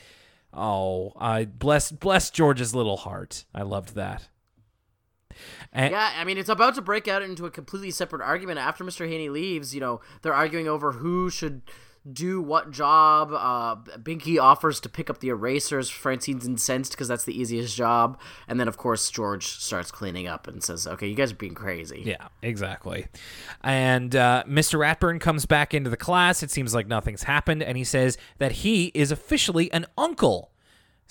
oh, 0.54 1.12
I 1.20 1.44
bless, 1.44 1.92
bless 1.92 2.30
George's 2.30 2.74
little 2.74 2.96
heart. 2.96 3.44
I 3.54 3.64
loved 3.64 3.96
that. 3.96 4.30
And, 5.72 5.92
Yeah, 5.92 6.12
I 6.18 6.24
mean, 6.24 6.38
it's 6.38 6.50
about 6.50 6.76
to 6.76 6.82
break 6.82 7.08
out 7.08 7.22
into 7.22 7.46
a 7.46 7.52
completely 7.52 7.92
separate 7.92 8.22
argument 8.22 8.60
after 8.60 8.84
Mr. 8.84 9.08
Haney 9.08 9.30
leaves. 9.30 9.74
You 9.74 9.82
know, 9.82 10.02
they're 10.22 10.34
arguing 10.34 10.68
over 10.68 10.94
who 10.94 11.30
should 11.30 11.62
do 12.12 12.42
what 12.42 12.72
job. 12.72 13.32
Uh, 13.34 13.76
Binky 13.98 14.40
offers 14.42 14.80
to 14.82 14.90
pick 14.90 15.10
up 15.10 15.20
the 15.20 15.30
erasers. 15.30 15.90
Francine's 15.90 16.46
incensed 16.46 16.92
because 16.92 17.08
that's 17.08 17.24
the 17.24 17.38
easiest 17.38 17.76
job. 17.76 18.20
And 18.48 18.60
then, 18.60 18.68
of 18.68 18.78
course, 18.78 19.10
George 19.10 19.48
starts 19.48 19.92
cleaning 19.92 20.28
up 20.28 20.48
and 20.48 20.64
says, 20.64 20.86
"Okay, 20.86 21.08
you 21.08 21.16
guys 21.16 21.32
are 21.32 21.36
being 21.36 21.56
crazy." 21.56 22.04
Yeah, 22.06 22.28
exactly. 22.42 23.08
And 23.62 24.16
uh, 24.16 24.44
Mr. 24.48 24.80
Ratburn 24.80 25.20
comes 25.20 25.46
back 25.46 25.74
into 25.74 25.90
the 25.90 25.98
class. 25.98 26.44
It 26.44 26.52
seems 26.52 26.74
like 26.74 26.88
nothing's 26.88 27.24
happened, 27.24 27.64
and 27.64 27.78
he 27.78 27.84
says 27.84 28.18
that 28.38 28.52
he 28.52 28.92
is 28.94 29.12
officially 29.12 29.72
an 29.72 29.86
uncle. 29.98 30.50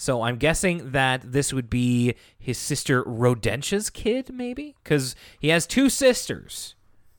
So 0.03 0.23
I'm 0.23 0.37
guessing 0.37 0.91
that 0.91 1.31
this 1.31 1.53
would 1.53 1.71
be 1.71 2.17
his 2.37 2.59
sister 2.59 3.05
Rodentia's 3.05 3.89
kid, 3.89 4.35
maybe, 4.35 4.75
because 4.83 5.15
he 5.39 5.51
has 5.51 5.65
two 5.65 5.89
sisters. 5.89 6.75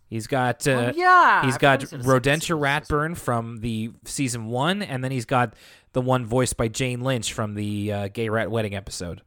He's 0.10 0.28
got 0.28 0.68
uh, 0.68 0.72
Oh, 0.72 0.92
yeah, 0.94 1.46
he's 1.46 1.56
I 1.56 1.60
got 1.60 1.82
forgot 1.82 1.82
he 1.82 1.86
said 1.88 2.00
a 2.02 2.04
Rodentia. 2.04 2.60
Ratburn 2.60 3.16
from 3.16 3.62
the 3.62 3.94
season 4.04 4.48
one, 4.48 4.82
and 4.82 5.02
then 5.02 5.12
he's 5.12 5.24
got 5.24 5.54
the 5.94 6.02
one 6.02 6.26
voiced 6.26 6.58
by 6.58 6.68
Jane 6.68 7.00
Lynch 7.00 7.32
from 7.32 7.54
the 7.54 7.94
uh, 7.94 8.08
Gay 8.10 8.28
Rat 8.28 8.52
Wedding 8.52 8.76
episode. 8.76 9.22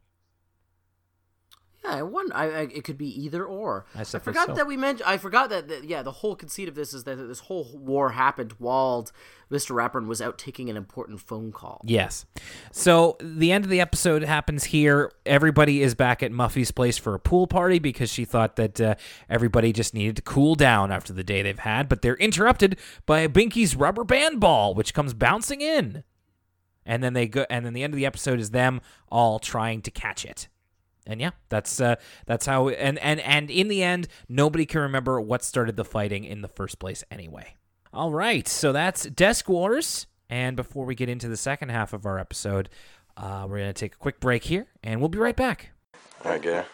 Yeah, 1.87 1.95
I 1.95 2.03
won. 2.03 2.31
I, 2.31 2.43
I 2.45 2.61
it 2.61 2.83
could 2.83 2.97
be 2.97 3.07
either 3.23 3.45
or. 3.45 3.85
I 3.95 4.01
I 4.01 4.03
forgot 4.03 4.47
so. 4.47 4.53
that 4.53 4.67
we 4.67 4.77
mentioned. 4.77 5.07
I 5.07 5.17
forgot 5.17 5.49
that, 5.49 5.67
that. 5.67 5.83
Yeah, 5.83 6.03
the 6.03 6.11
whole 6.11 6.35
conceit 6.35 6.67
of 6.67 6.75
this 6.75 6.93
is 6.93 7.03
that 7.05 7.15
this 7.15 7.39
whole 7.39 7.67
war 7.73 8.11
happened 8.11 8.53
while 8.57 9.07
Mr. 9.51 9.75
Ratburn 9.75 10.07
was 10.07 10.21
out 10.21 10.37
taking 10.37 10.69
an 10.69 10.77
important 10.77 11.21
phone 11.21 11.51
call. 11.51 11.81
Yes. 11.85 12.25
So 12.71 13.17
the 13.21 13.51
end 13.51 13.63
of 13.63 13.69
the 13.69 13.79
episode 13.79 14.23
happens 14.23 14.65
here. 14.65 15.11
Everybody 15.25 15.81
is 15.81 15.95
back 15.95 16.21
at 16.21 16.31
Muffy's 16.31 16.71
place 16.71 16.97
for 16.97 17.13
a 17.13 17.19
pool 17.19 17.47
party 17.47 17.79
because 17.79 18.09
she 18.11 18.25
thought 18.25 18.57
that 18.57 18.81
uh, 18.81 18.95
everybody 19.29 19.71
just 19.71 19.93
needed 19.93 20.17
to 20.17 20.21
cool 20.21 20.55
down 20.55 20.91
after 20.91 21.13
the 21.13 21.23
day 21.23 21.41
they've 21.41 21.59
had. 21.59 21.87
But 21.87 22.01
they're 22.01 22.17
interrupted 22.17 22.77
by 23.05 23.27
Binky's 23.27 23.75
rubber 23.75 24.03
band 24.03 24.39
ball, 24.39 24.73
which 24.73 24.93
comes 24.93 25.13
bouncing 25.13 25.61
in. 25.61 26.03
And 26.85 27.03
then 27.03 27.13
they 27.13 27.27
go. 27.27 27.45
And 27.49 27.65
then 27.65 27.73
the 27.73 27.83
end 27.83 27.93
of 27.93 27.97
the 27.97 28.05
episode 28.05 28.39
is 28.39 28.51
them 28.51 28.81
all 29.09 29.39
trying 29.39 29.81
to 29.81 29.91
catch 29.91 30.23
it. 30.23 30.47
And 31.07 31.21
yeah, 31.21 31.31
that's 31.49 31.79
uh, 31.79 31.95
that's 32.25 32.45
how. 32.45 32.69
And 32.69 32.99
and 32.99 33.19
and 33.21 33.49
in 33.49 33.69
the 33.69 33.81
end, 33.81 34.07
nobody 34.27 34.65
can 34.65 34.81
remember 34.81 35.19
what 35.21 35.43
started 35.43 35.77
the 35.77 35.85
fighting 35.85 36.25
in 36.25 36.41
the 36.41 36.47
first 36.47 36.79
place 36.79 37.03
anyway. 37.09 37.55
All 37.93 38.11
right, 38.11 38.47
so 38.47 38.71
that's 38.73 39.03
Desk 39.05 39.47
Wars. 39.47 40.05
And 40.29 40.57
before 40.57 40.85
we 40.85 40.93
get 40.93 41.07
into 41.07 41.29
the 41.29 41.37
second 41.37 41.69
half 41.69 41.93
of 41.93 42.05
our 42.05 42.19
episode, 42.19 42.69
uh, 43.15 43.47
we're 43.49 43.59
gonna 43.59 43.73
take 43.73 43.95
a 43.95 43.97
quick 43.97 44.19
break 44.19 44.43
here, 44.43 44.67
and 44.83 44.99
we'll 44.99 45.09
be 45.09 45.17
right 45.17 45.35
back. 45.35 45.71
I 46.25 46.37
guess. 46.37 46.67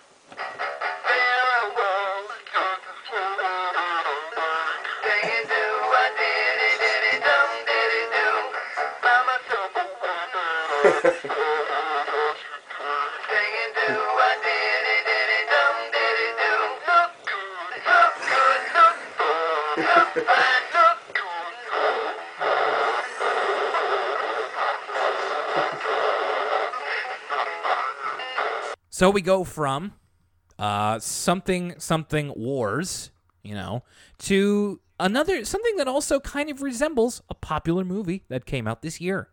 So 29.03 29.09
we 29.09 29.19
go 29.19 29.43
from 29.43 29.91
uh, 30.57 30.97
something 30.97 31.73
something 31.77 32.31
wars, 32.37 33.11
you 33.43 33.53
know, 33.53 33.83
to 34.19 34.79
another 34.97 35.43
something 35.43 35.75
that 35.75 35.89
also 35.89 36.21
kind 36.21 36.49
of 36.49 36.61
resembles 36.61 37.21
a 37.27 37.33
popular 37.33 37.83
movie 37.83 38.23
that 38.29 38.45
came 38.45 38.65
out 38.65 38.81
this 38.81 39.01
year. 39.01 39.27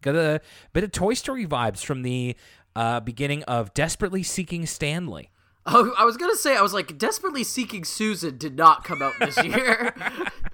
Got 0.00 0.14
a 0.14 0.40
bit 0.72 0.82
of 0.82 0.92
Toy 0.92 1.12
Story 1.12 1.46
vibes 1.46 1.84
from 1.84 2.00
the 2.00 2.36
uh, 2.74 3.00
beginning 3.00 3.42
of 3.42 3.74
Desperately 3.74 4.22
Seeking 4.22 4.64
Stanley. 4.64 5.28
Oh, 5.66 5.92
I 5.98 6.06
was 6.06 6.16
gonna 6.16 6.34
say, 6.34 6.56
I 6.56 6.62
was 6.62 6.72
like, 6.72 6.96
desperately 6.96 7.44
seeking 7.44 7.84
Susan 7.84 8.38
did 8.38 8.56
not 8.56 8.82
come 8.82 9.02
out 9.02 9.12
this 9.20 9.36
year. 9.44 9.94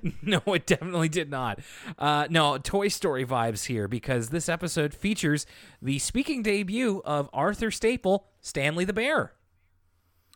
no, 0.22 0.40
it 0.46 0.66
definitely 0.66 1.08
did 1.08 1.30
not. 1.30 1.60
Uh, 1.98 2.26
no, 2.30 2.58
Toy 2.58 2.88
Story 2.88 3.24
vibes 3.24 3.66
here 3.66 3.88
because 3.88 4.28
this 4.30 4.48
episode 4.48 4.94
features 4.94 5.46
the 5.80 5.98
speaking 5.98 6.42
debut 6.42 7.02
of 7.04 7.28
Arthur 7.32 7.70
Staple, 7.70 8.26
Stanley 8.40 8.84
the 8.84 8.92
Bear. 8.92 9.32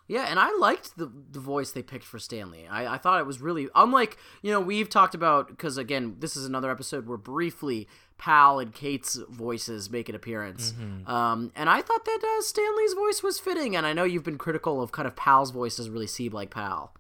yeah, 0.08 0.26
and 0.28 0.38
I 0.38 0.54
liked 0.58 0.96
the 0.96 1.10
the 1.30 1.40
voice 1.40 1.72
they 1.72 1.82
picked 1.82 2.04
for 2.04 2.18
Stanley. 2.18 2.66
I, 2.68 2.94
I 2.94 2.98
thought 2.98 3.20
it 3.20 3.26
was 3.26 3.40
really 3.40 3.68
unlike 3.74 4.16
you 4.42 4.50
know 4.52 4.60
we've 4.60 4.88
talked 4.88 5.14
about 5.14 5.48
because 5.48 5.76
again 5.78 6.16
this 6.20 6.36
is 6.36 6.46
another 6.46 6.70
episode 6.70 7.06
where 7.08 7.18
briefly 7.18 7.88
Pal 8.18 8.60
and 8.60 8.72
Kate's 8.72 9.18
voices 9.28 9.90
make 9.90 10.08
an 10.08 10.14
appearance, 10.14 10.72
um, 11.06 11.52
and 11.54 11.68
I 11.68 11.82
thought 11.82 12.04
that 12.04 12.20
uh, 12.38 12.42
Stanley's 12.42 12.94
voice 12.94 13.22
was 13.22 13.38
fitting. 13.38 13.76
And 13.76 13.84
I 13.86 13.92
know 13.92 14.04
you've 14.04 14.24
been 14.24 14.38
critical 14.38 14.80
of 14.80 14.90
kind 14.92 15.06
of 15.06 15.16
Pal's 15.16 15.50
voice 15.50 15.76
doesn't 15.76 15.92
really 15.92 16.06
seem 16.06 16.32
like 16.32 16.50
Pal. 16.50 16.94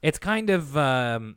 It's 0.00 0.18
kind 0.18 0.48
of 0.48 0.76
um, 0.76 1.36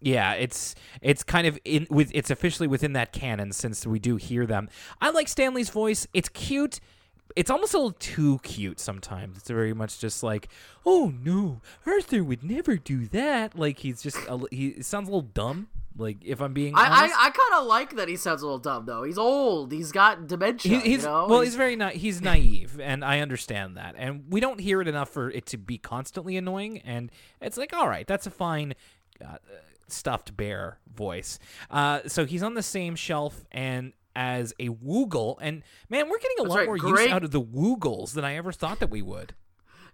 yeah, 0.00 0.34
it's 0.34 0.74
it's 1.00 1.22
kind 1.22 1.46
of 1.46 1.58
in 1.64 1.86
with 1.90 2.10
it's 2.14 2.30
officially 2.30 2.68
within 2.68 2.92
that 2.94 3.12
canon 3.12 3.52
since 3.52 3.86
we 3.86 3.98
do 3.98 4.16
hear 4.16 4.46
them. 4.46 4.68
I 5.00 5.10
like 5.10 5.28
Stanley's 5.28 5.70
voice. 5.70 6.06
It's 6.12 6.28
cute. 6.28 6.80
It's 7.34 7.50
almost 7.50 7.74
a 7.74 7.76
little 7.78 7.92
too 7.92 8.38
cute 8.42 8.80
sometimes. 8.80 9.36
It's 9.38 9.48
very 9.48 9.74
much 9.74 9.98
just 9.98 10.22
like, 10.22 10.48
"Oh 10.86 11.12
no, 11.22 11.60
Arthur 11.86 12.22
would 12.24 12.42
never 12.44 12.76
do 12.76 13.06
that." 13.08 13.58
Like 13.58 13.78
he's 13.80 14.02
just 14.02 14.16
a, 14.28 14.40
he 14.50 14.80
sounds 14.82 15.08
a 15.08 15.12
little 15.12 15.28
dumb, 15.34 15.68
Like 15.98 16.18
if 16.24 16.40
I'm 16.40 16.54
being 16.54 16.74
I, 16.74 16.86
honest. 16.86 17.14
I, 17.18 17.26
I 17.26 17.30
kind 17.30 17.60
of 17.60 17.66
like 17.66 17.96
that 17.96 18.08
he 18.08 18.16
sounds 18.16 18.40
a 18.42 18.46
little 18.46 18.58
dumb 18.58 18.86
though. 18.86 19.02
He's 19.02 19.18
old. 19.18 19.72
He's 19.72 19.92
got 19.92 20.26
dementia. 20.28 20.78
He- 20.78 20.90
he's 20.92 21.02
you 21.02 21.08
know? 21.08 21.26
well, 21.28 21.40
he's 21.40 21.56
very 21.56 21.76
na- 21.76 21.90
he's 21.90 22.22
naive, 22.22 22.78
and 22.80 23.04
I 23.04 23.20
understand 23.20 23.76
that, 23.76 23.96
and 23.98 24.24
we 24.30 24.40
don't 24.40 24.60
hear 24.60 24.80
it 24.80 24.88
enough 24.88 25.08
for 25.10 25.30
it 25.30 25.44
to 25.46 25.58
be 25.58 25.76
constantly 25.78 26.36
annoying. 26.38 26.78
And 26.86 27.10
it's 27.42 27.56
like, 27.58 27.74
all 27.74 27.88
right, 27.88 28.06
that's 28.06 28.26
a 28.26 28.30
fine 28.30 28.74
uh, 29.22 29.36
stuffed 29.88 30.36
bear 30.36 30.78
voice. 30.92 31.38
Uh, 31.70 32.00
so 32.06 32.24
he's 32.24 32.42
on 32.42 32.54
the 32.54 32.62
same 32.62 32.96
shelf 32.96 33.44
and 33.52 33.92
as 34.16 34.54
a 34.58 34.70
Woogle, 34.70 35.36
and 35.42 35.62
man, 35.90 36.08
we're 36.08 36.18
getting 36.18 36.38
a 36.46 36.48
lot 36.48 36.56
right, 36.56 36.66
more 36.66 36.78
use 36.78 37.10
out 37.10 37.22
of 37.22 37.32
the 37.32 37.40
Woogles 37.40 38.14
than 38.14 38.24
I 38.24 38.34
ever 38.36 38.50
thought 38.50 38.80
that 38.80 38.88
we 38.88 39.02
would. 39.02 39.34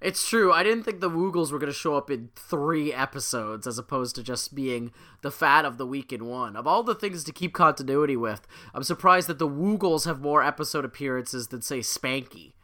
It's 0.00 0.28
true. 0.28 0.52
I 0.52 0.62
didn't 0.64 0.82
think 0.82 1.00
the 1.00 1.10
Woogles 1.10 1.52
were 1.52 1.58
going 1.58 1.72
to 1.72 1.78
show 1.78 1.96
up 1.96 2.10
in 2.10 2.30
three 2.34 2.92
episodes 2.92 3.68
as 3.68 3.78
opposed 3.78 4.16
to 4.16 4.22
just 4.22 4.54
being 4.54 4.92
the 5.22 5.30
fad 5.30 5.64
of 5.64 5.78
the 5.78 5.86
week 5.86 6.12
in 6.12 6.26
one. 6.26 6.56
Of 6.56 6.66
all 6.66 6.82
the 6.82 6.94
things 6.94 7.22
to 7.24 7.32
keep 7.32 7.52
continuity 7.52 8.16
with, 8.16 8.46
I'm 8.74 8.82
surprised 8.82 9.28
that 9.28 9.38
the 9.38 9.48
Woogles 9.48 10.04
have 10.06 10.20
more 10.20 10.42
episode 10.42 10.84
appearances 10.84 11.48
than, 11.48 11.62
say, 11.62 11.80
Spanky. 11.80 12.54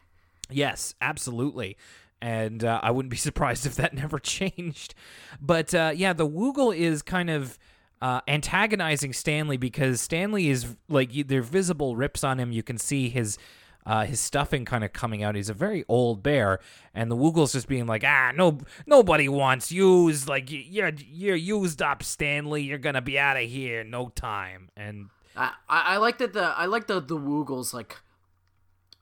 Yes, 0.51 0.95
absolutely. 1.01 1.77
And 2.21 2.65
uh, 2.65 2.81
I 2.83 2.91
wouldn't 2.91 3.11
be 3.11 3.17
surprised 3.29 3.67
if 3.67 3.77
that 3.77 3.95
never 3.95 4.19
changed. 4.19 4.95
But 5.41 5.75
uh, 5.75 5.93
yeah, 5.95 6.13
the 6.13 6.27
Woogle 6.27 6.77
is 6.77 7.03
kind 7.03 7.31
of 7.31 7.59
uh, 8.01 8.21
antagonizing 8.29 9.13
Stanley 9.13 9.57
because 9.57 10.01
Stanley 10.01 10.49
is 10.49 10.77
like 10.89 11.13
there 11.27 11.41
are 11.41 11.43
visible 11.43 11.97
rips 11.97 12.23
on 12.25 12.39
him. 12.39 12.53
You 12.53 12.63
can 12.63 12.79
see 12.79 13.09
his. 13.09 13.39
Uh, 13.87 14.05
his 14.05 14.21
stuffing 14.21 14.67
kind 14.67 14.85
of 14.85 14.93
coming 14.93 15.23
out. 15.23 15.35
He's 15.35 15.49
a 15.49 15.55
very 15.55 15.83
old 15.89 16.23
bear, 16.23 16.59
and 16.93 17.11
the 17.11 17.17
Woogle's 17.17 17.55
just 17.55 17.69
being 17.69 17.87
like, 17.87 18.05
"Ah, 18.05 18.33
no, 18.37 18.59
nobody 18.87 19.31
wants 19.31 19.73
used. 19.73 20.29
Like 20.29 20.49
you're 20.51 20.93
you're 21.11 21.37
used 21.37 21.81
up, 21.81 22.03
Stanley. 22.03 22.65
You're 22.65 22.77
gonna 22.77 23.01
be 23.01 23.19
out 23.19 23.39
of 23.39 23.45
here 23.45 23.81
in 23.81 23.89
no 23.89 24.11
time." 24.11 24.69
And 24.77 25.09
I, 25.35 25.53
I 25.69 25.97
like 25.97 26.19
that 26.19 26.35
the 26.35 26.43
I 26.43 26.67
like 26.67 26.87
the 26.87 27.01
the 27.01 27.17
Woogles 27.17 27.73
like 27.73 27.97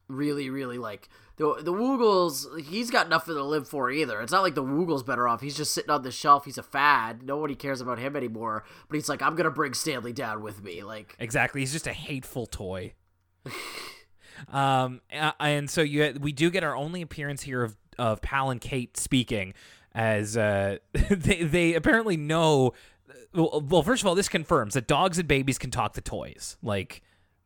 really 0.06 0.50
really 0.50 0.78
like 0.78 1.08
the 1.36 1.56
the 1.62 1.72
Woogles. 1.72 2.60
He's 2.64 2.90
got 2.90 3.08
nothing 3.08 3.34
to 3.34 3.42
live 3.42 3.68
for 3.68 3.90
either. 3.90 4.20
It's 4.20 4.32
not 4.32 4.42
like 4.42 4.54
the 4.54 4.64
Woogles 4.64 5.04
better 5.04 5.28
off. 5.28 5.40
He's 5.40 5.56
just 5.56 5.72
sitting 5.72 5.90
on 5.90 6.02
the 6.02 6.10
shelf. 6.10 6.44
He's 6.44 6.58
a 6.58 6.62
fad. 6.62 7.22
Nobody 7.22 7.54
cares 7.54 7.80
about 7.80 7.98
him 7.98 8.16
anymore. 8.16 8.64
But 8.88 8.94
he's 8.96 9.08
like, 9.08 9.22
I'm 9.22 9.36
gonna 9.36 9.50
bring 9.50 9.74
Stanley 9.74 10.12
down 10.12 10.42
with 10.42 10.62
me. 10.62 10.82
Like 10.82 11.14
Exactly. 11.18 11.60
He's 11.60 11.72
just 11.72 11.86
a 11.86 11.92
hateful 11.92 12.46
toy. 12.46 12.94
um, 14.52 15.00
and 15.10 15.68
so 15.70 15.82
you 15.82 16.16
we 16.20 16.32
do 16.32 16.50
get 16.50 16.64
our 16.64 16.76
only 16.76 17.02
appearance 17.02 17.42
here 17.42 17.62
of 17.62 17.76
of 17.98 18.20
Pal 18.22 18.50
and 18.50 18.60
Kate 18.60 18.96
speaking, 18.96 19.54
as 19.94 20.36
uh, 20.36 20.78
they 21.10 21.42
they 21.42 21.74
apparently 21.74 22.16
know. 22.16 22.72
Well, 23.34 23.62
well, 23.68 23.82
first 23.82 24.02
of 24.02 24.06
all, 24.06 24.14
this 24.14 24.28
confirms 24.28 24.74
that 24.74 24.86
dogs 24.86 25.18
and 25.18 25.28
babies 25.28 25.58
can 25.58 25.70
talk 25.70 25.92
to 25.94 26.00
toys. 26.00 26.56
Like, 26.62 27.02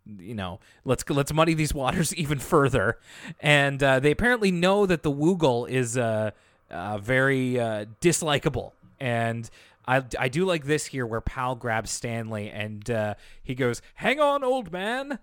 you 0.06 0.34
know, 0.34 0.60
let's 0.84 1.08
let's 1.08 1.32
muddy 1.32 1.54
these 1.54 1.74
waters 1.82 2.14
even 2.14 2.38
further. 2.38 2.98
And 3.40 3.82
uh, 3.82 4.00
they 4.00 4.10
apparently 4.10 4.50
know 4.50 4.86
that 4.86 5.02
the 5.02 5.10
Woogle 5.10 5.68
is 5.68 5.96
uh, 5.96 6.30
uh, 6.70 6.98
very 6.98 7.58
uh, 7.58 7.86
dislikable. 8.00 8.72
And 8.98 9.48
I, 9.86 10.02
I 10.18 10.28
do 10.28 10.44
like 10.44 10.64
this 10.64 10.86
here 10.86 11.06
where 11.06 11.20
Pal 11.20 11.54
grabs 11.54 11.90
Stanley 11.90 12.50
and 12.50 12.88
uh, 12.90 13.14
he 13.42 13.54
goes, 13.54 13.82
"Hang 13.94 14.20
on, 14.20 14.44
old 14.44 14.72
man." 14.72 15.18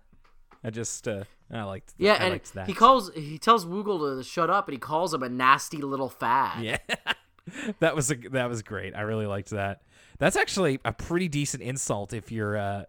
I 0.63 0.69
just 0.69 1.07
uh, 1.07 1.23
I 1.51 1.63
liked 1.63 1.93
yeah, 1.97 2.13
I 2.13 2.15
and 2.17 2.29
liked 2.31 2.53
that. 2.53 2.67
he 2.67 2.73
calls 2.73 3.11
he 3.13 3.37
tells 3.37 3.65
Woogle 3.65 4.17
to 4.17 4.23
shut 4.23 4.49
up, 4.49 4.67
and 4.67 4.73
he 4.73 4.79
calls 4.79 5.13
him 5.13 5.23
a 5.23 5.29
nasty 5.29 5.77
little 5.77 6.09
fag. 6.09 6.63
Yeah. 6.63 6.77
that 7.79 7.95
was 7.95 8.11
a, 8.11 8.15
that 8.31 8.49
was 8.49 8.61
great. 8.61 8.95
I 8.95 9.01
really 9.01 9.27
liked 9.27 9.51
that. 9.51 9.81
That's 10.19 10.35
actually 10.35 10.79
a 10.83 10.91
pretty 10.91 11.27
decent 11.27 11.61
insult 11.63 12.11
if 12.11 12.31
you're 12.31 12.57
uh, 12.57 12.83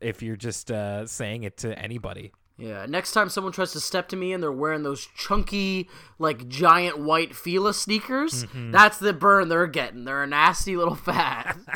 if 0.00 0.22
you're 0.22 0.36
just 0.36 0.70
uh, 0.70 1.06
saying 1.06 1.42
it 1.44 1.56
to 1.58 1.78
anybody. 1.78 2.32
Yeah, 2.56 2.86
next 2.86 3.12
time 3.12 3.28
someone 3.28 3.52
tries 3.52 3.70
to 3.72 3.80
step 3.80 4.08
to 4.08 4.16
me 4.16 4.32
and 4.32 4.42
they're 4.42 4.50
wearing 4.50 4.82
those 4.82 5.06
chunky, 5.16 5.88
like 6.18 6.48
giant 6.48 6.98
white 6.98 7.34
Fila 7.36 7.72
sneakers, 7.72 8.44
Mm-hmm. 8.46 8.72
that's 8.72 8.98
the 8.98 9.12
burn 9.12 9.48
they're 9.48 9.66
getting. 9.68 10.04
They're 10.04 10.24
a 10.24 10.26
nasty 10.26 10.76
little 10.76 10.94
fat. 11.10 11.56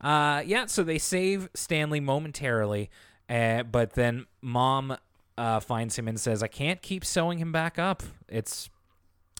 Uh, 0.00 0.42
yeah, 0.44 0.66
so 0.66 0.82
they 0.82 0.98
save 0.98 1.48
Stanley 1.54 2.00
momentarily, 2.00 2.90
uh, 3.30 3.62
but 3.62 3.92
then 3.92 4.26
mom 4.40 4.96
uh, 5.38 5.60
finds 5.60 5.96
him 5.96 6.08
and 6.08 6.18
says, 6.18 6.42
"I 6.42 6.48
can't 6.48 6.82
keep 6.82 7.04
sewing 7.04 7.38
him 7.38 7.52
back 7.52 7.78
up." 7.78 8.02
It's 8.28 8.68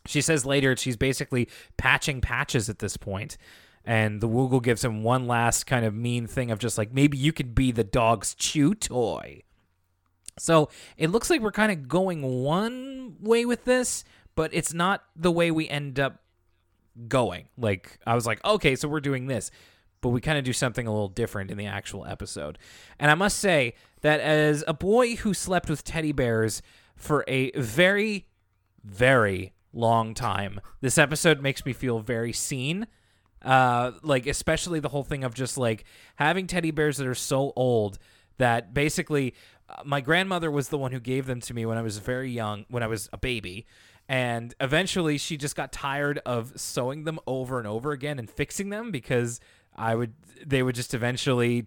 she 0.06 0.20
says 0.20 0.46
later 0.46 0.76
she's 0.76 0.96
basically 0.96 1.48
patching 1.78 2.20
patches 2.20 2.68
at 2.68 2.78
this 2.78 2.96
point, 2.96 3.36
and 3.84 4.20
the 4.20 4.28
Woogle 4.28 4.62
gives 4.62 4.84
him 4.84 5.02
one 5.02 5.26
last 5.26 5.66
kind 5.66 5.84
of 5.84 5.94
mean 5.94 6.26
thing 6.26 6.50
of 6.50 6.58
just 6.58 6.78
like 6.78 6.92
maybe 6.92 7.16
you 7.18 7.32
could 7.32 7.54
be 7.54 7.72
the 7.72 7.84
dog's 7.84 8.34
chew 8.34 8.74
toy. 8.74 9.42
So 10.38 10.68
it 10.96 11.10
looks 11.10 11.30
like 11.30 11.40
we're 11.40 11.52
kind 11.52 11.72
of 11.72 11.88
going 11.88 12.22
one 12.22 13.16
way 13.20 13.44
with 13.44 13.64
this, 13.64 14.04
but 14.34 14.52
it's 14.54 14.72
not 14.72 15.04
the 15.14 15.30
way 15.30 15.50
we 15.50 15.68
end 15.68 16.00
up 16.00 16.22
going. 17.08 17.48
Like 17.58 17.98
I 18.06 18.14
was 18.14 18.26
like, 18.26 18.42
okay, 18.44 18.76
so 18.76 18.88
we're 18.88 19.00
doing 19.00 19.26
this, 19.26 19.50
but 20.00 20.10
we 20.10 20.20
kind 20.20 20.38
of 20.38 20.44
do 20.44 20.52
something 20.52 20.86
a 20.86 20.90
little 20.90 21.08
different 21.08 21.50
in 21.50 21.58
the 21.58 21.66
actual 21.66 22.06
episode. 22.06 22.58
And 22.98 23.10
I 23.10 23.14
must 23.14 23.38
say 23.38 23.74
that 24.00 24.20
as 24.20 24.64
a 24.66 24.74
boy 24.74 25.16
who 25.16 25.34
slept 25.34 25.68
with 25.68 25.84
teddy 25.84 26.12
bears 26.12 26.62
for 26.96 27.24
a 27.28 27.50
very, 27.52 28.26
very 28.84 29.52
long 29.72 30.14
time, 30.14 30.60
this 30.80 30.98
episode 30.98 31.40
makes 31.40 31.64
me 31.66 31.72
feel 31.72 32.00
very 32.00 32.32
seen. 32.32 32.86
Uh, 33.44 33.92
like 34.02 34.26
especially 34.26 34.78
the 34.78 34.88
whole 34.88 35.02
thing 35.02 35.24
of 35.24 35.34
just 35.34 35.58
like 35.58 35.84
having 36.16 36.46
teddy 36.46 36.70
bears 36.70 36.96
that 36.98 37.06
are 37.06 37.14
so 37.14 37.52
old 37.56 37.98
that 38.38 38.72
basically 38.72 39.34
uh, 39.68 39.82
my 39.84 40.00
grandmother 40.00 40.50
was 40.50 40.68
the 40.68 40.78
one 40.78 40.92
who 40.92 41.00
gave 41.00 41.26
them 41.26 41.40
to 41.40 41.54
me 41.54 41.66
when 41.66 41.78
I 41.78 41.82
was 41.82 41.98
very 41.98 42.30
young, 42.30 42.66
when 42.68 42.82
I 42.82 42.86
was 42.86 43.08
a 43.12 43.18
baby. 43.18 43.66
And 44.08 44.54
eventually 44.60 45.18
she 45.18 45.36
just 45.36 45.56
got 45.56 45.72
tired 45.72 46.18
of 46.26 46.52
sewing 46.56 47.04
them 47.04 47.18
over 47.26 47.58
and 47.58 47.66
over 47.66 47.92
again 47.92 48.18
and 48.18 48.28
fixing 48.28 48.68
them 48.68 48.90
because 48.90 49.40
I 49.74 49.94
would, 49.94 50.14
they 50.44 50.62
would 50.62 50.74
just 50.74 50.94
eventually, 50.94 51.66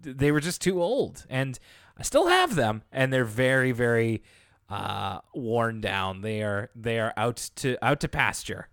they 0.00 0.30
were 0.32 0.40
just 0.40 0.60
too 0.60 0.82
old. 0.82 1.24
And 1.30 1.58
I 1.96 2.02
still 2.02 2.26
have 2.28 2.54
them 2.54 2.82
and 2.92 3.12
they're 3.12 3.24
very, 3.24 3.72
very, 3.72 4.22
uh, 4.68 5.20
worn 5.34 5.80
down. 5.80 6.20
They 6.20 6.42
are, 6.42 6.70
they 6.74 7.00
are 7.00 7.14
out 7.16 7.50
to, 7.56 7.76
out 7.82 8.00
to 8.00 8.08
pasture. 8.08 8.68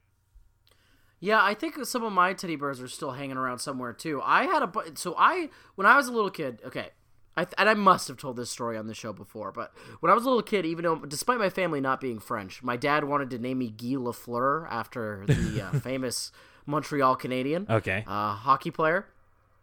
Yeah, 1.26 1.44
I 1.44 1.56
think 1.56 1.84
some 1.86 2.04
of 2.04 2.14
my 2.14 2.34
teddy 2.34 2.56
bears 2.56 2.80
are 2.82 2.88
still 2.88 3.12
hanging 3.12 3.36
around 3.38 3.58
somewhere 3.60 3.94
too. 3.94 4.22
I 4.24 4.44
had 4.46 4.62
a 4.62 4.68
bu- 4.68 4.92
so 4.96 5.16
I 5.18 5.50
when 5.76 5.88
I 5.88 5.98
was 5.98 6.08
a 6.08 6.12
little 6.12 6.30
kid. 6.30 6.62
Okay, 6.66 6.90
I 7.36 7.46
th- 7.46 7.56
and 7.58 7.68
I 7.68 7.74
must 7.74 8.08
have 8.10 8.18
told 8.18 8.36
this 8.38 8.52
story 8.52 8.78
on 8.78 8.86
the 8.86 8.94
show 8.94 9.12
before, 9.12 9.52
but 9.52 9.74
when 10.02 10.12
I 10.12 10.14
was 10.14 10.24
a 10.24 10.28
little 10.28 10.44
kid, 10.44 10.66
even 10.66 10.84
though 10.84 10.98
despite 10.98 11.40
my 11.40 11.50
family 11.50 11.82
not 11.82 12.00
being 12.00 12.20
French, 12.20 12.62
my 12.62 12.78
dad 12.78 13.06
wanted 13.06 13.32
to 13.32 13.40
name 13.40 13.58
me 13.58 13.70
Guy 13.70 13.96
Lafleur 13.98 14.68
after 14.70 15.24
the 15.26 15.62
uh, 15.66 15.80
famous 15.80 16.32
Montreal 16.68 17.16
Canadian 17.16 17.66
Okay. 17.70 18.04
uh, 18.08 18.36
hockey 18.36 18.70
player. 18.72 19.08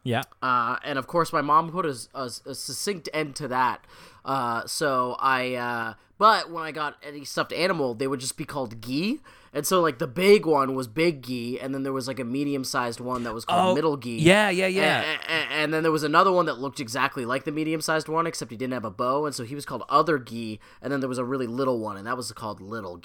Yeah. 0.03 0.23
Uh, 0.41 0.75
and 0.83 0.99
of 0.99 1.07
course, 1.07 1.31
my 1.31 1.41
mom 1.41 1.71
put 1.71 1.85
a, 1.85 1.95
a, 2.13 2.25
a 2.45 2.53
succinct 2.55 3.07
end 3.13 3.37
to 3.37 3.47
that. 3.47 3.85
Uh, 4.25 4.65
so 4.67 5.15
I, 5.17 5.53
uh, 5.55 5.93
but 6.17 6.51
when 6.51 6.61
I 6.65 6.73
got 6.73 6.97
any 7.01 7.23
stuffed 7.23 7.53
animal, 7.53 7.93
they 7.93 8.07
would 8.07 8.19
just 8.19 8.35
be 8.35 8.43
called 8.43 8.81
Guy. 8.81 9.19
And 9.55 9.67
so, 9.67 9.81
like, 9.81 9.99
the 9.99 10.07
big 10.07 10.47
one 10.47 10.73
was 10.73 10.87
Big 10.87 11.21
Guy, 11.21 11.59
and 11.61 11.75
then 11.75 11.83
there 11.83 11.93
was 11.93 12.07
like 12.07 12.19
a 12.19 12.23
medium 12.23 12.63
sized 12.63 12.99
one 12.99 13.23
that 13.23 13.35
was 13.35 13.45
called 13.45 13.71
Oh, 13.71 13.75
Middle 13.75 13.97
Guy. 13.97 14.17
yeah, 14.19 14.49
yeah, 14.49 14.65
yeah. 14.65 15.03
A- 15.03 15.31
a- 15.31 15.51
and 15.61 15.71
then 15.71 15.83
there 15.83 15.91
was 15.91 16.01
another 16.03 16.31
one 16.31 16.47
that 16.47 16.57
looked 16.57 16.79
exactly 16.79 17.23
like 17.23 17.43
the 17.43 17.51
medium 17.51 17.79
sized 17.79 18.07
one, 18.07 18.25
except 18.25 18.49
he 18.49 18.57
didn't 18.57 18.73
have 18.73 18.83
a 18.85 18.89
bow, 18.89 19.27
and 19.27 19.35
so 19.35 19.43
he 19.43 19.53
was 19.53 19.63
called 19.65 19.83
Other 19.89 20.17
Guy. 20.17 20.57
And 20.81 20.91
then 20.91 21.01
there 21.01 21.09
was 21.09 21.19
a 21.19 21.23
really 21.23 21.45
little 21.45 21.79
one, 21.79 21.97
and 21.97 22.07
that 22.07 22.17
was 22.17 22.31
called 22.31 22.61
Little. 22.61 22.99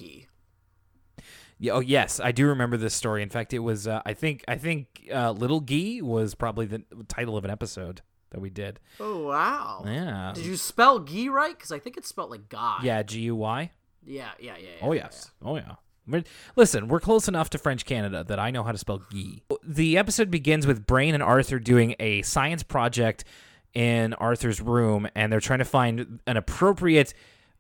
Yeah, 1.58 1.72
oh 1.72 1.80
yes, 1.80 2.20
I 2.20 2.32
do 2.32 2.46
remember 2.46 2.76
this 2.76 2.94
story. 2.94 3.22
In 3.22 3.30
fact, 3.30 3.52
it 3.52 3.58
was 3.58 3.86
uh, 3.88 4.00
I 4.06 4.14
think 4.14 4.44
I 4.46 4.56
think 4.56 5.08
uh, 5.12 5.32
Little 5.32 5.60
Gee 5.60 6.00
was 6.00 6.34
probably 6.34 6.66
the 6.66 6.82
title 7.08 7.36
of 7.36 7.44
an 7.44 7.50
episode 7.50 8.00
that 8.30 8.40
we 8.40 8.48
did. 8.48 8.78
Oh 9.00 9.26
wow! 9.26 9.82
Yeah. 9.84 10.32
Did 10.34 10.46
you 10.46 10.56
spell 10.56 11.00
Guy 11.00 11.26
right? 11.28 11.56
Because 11.56 11.72
I 11.72 11.78
think 11.80 11.96
it's 11.96 12.08
spelled 12.08 12.30
like 12.30 12.48
guy. 12.48 12.78
Yeah, 12.82 13.02
G 13.02 13.20
U 13.22 13.36
Y. 13.36 13.72
Yeah, 14.06 14.28
yeah, 14.38 14.54
yeah. 14.56 14.68
yeah 14.80 14.86
Oh 14.86 14.92
yeah, 14.92 15.02
yes. 15.04 15.30
Oh 15.42 15.56
yeah. 15.56 15.74
Listen, 16.56 16.88
we're 16.88 17.00
close 17.00 17.28
enough 17.28 17.50
to 17.50 17.58
French 17.58 17.84
Canada 17.84 18.24
that 18.24 18.38
I 18.38 18.50
know 18.50 18.62
how 18.62 18.72
to 18.72 18.78
spell 18.78 19.02
Guy. 19.12 19.42
The 19.62 19.98
episode 19.98 20.30
begins 20.30 20.66
with 20.66 20.86
Brain 20.86 21.14
and 21.14 21.22
Arthur 21.22 21.58
doing 21.58 21.94
a 22.00 22.22
science 22.22 22.62
project 22.62 23.24
in 23.74 24.14
Arthur's 24.14 24.60
room, 24.60 25.08
and 25.14 25.32
they're 25.32 25.40
trying 25.40 25.60
to 25.60 25.64
find 25.64 26.20
an 26.26 26.36
appropriate 26.36 27.14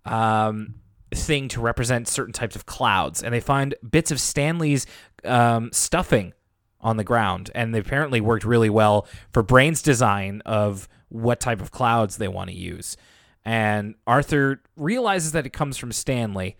um, 0.04 0.76
thing 1.14 1.48
to 1.48 1.60
represent 1.60 2.08
certain 2.08 2.32
types 2.32 2.56
of 2.56 2.66
clouds. 2.66 3.22
And 3.22 3.34
they 3.34 3.40
find 3.40 3.74
bits 3.88 4.10
of 4.10 4.20
Stanley's 4.20 4.86
um, 5.24 5.70
stuffing 5.72 6.32
on 6.80 6.96
the 6.96 7.04
ground, 7.04 7.50
and 7.54 7.74
they 7.74 7.80
apparently 7.80 8.20
worked 8.20 8.44
really 8.44 8.70
well 8.70 9.06
for 9.32 9.42
Brain's 9.42 9.82
design 9.82 10.42
of 10.46 10.88
what 11.08 11.40
type 11.40 11.60
of 11.60 11.70
clouds 11.70 12.16
they 12.16 12.28
want 12.28 12.50
to 12.50 12.56
use. 12.56 12.96
And 13.44 13.94
Arthur 14.06 14.62
realizes 14.76 15.32
that 15.32 15.46
it 15.46 15.52
comes 15.52 15.76
from 15.76 15.90
Stanley, 15.92 16.56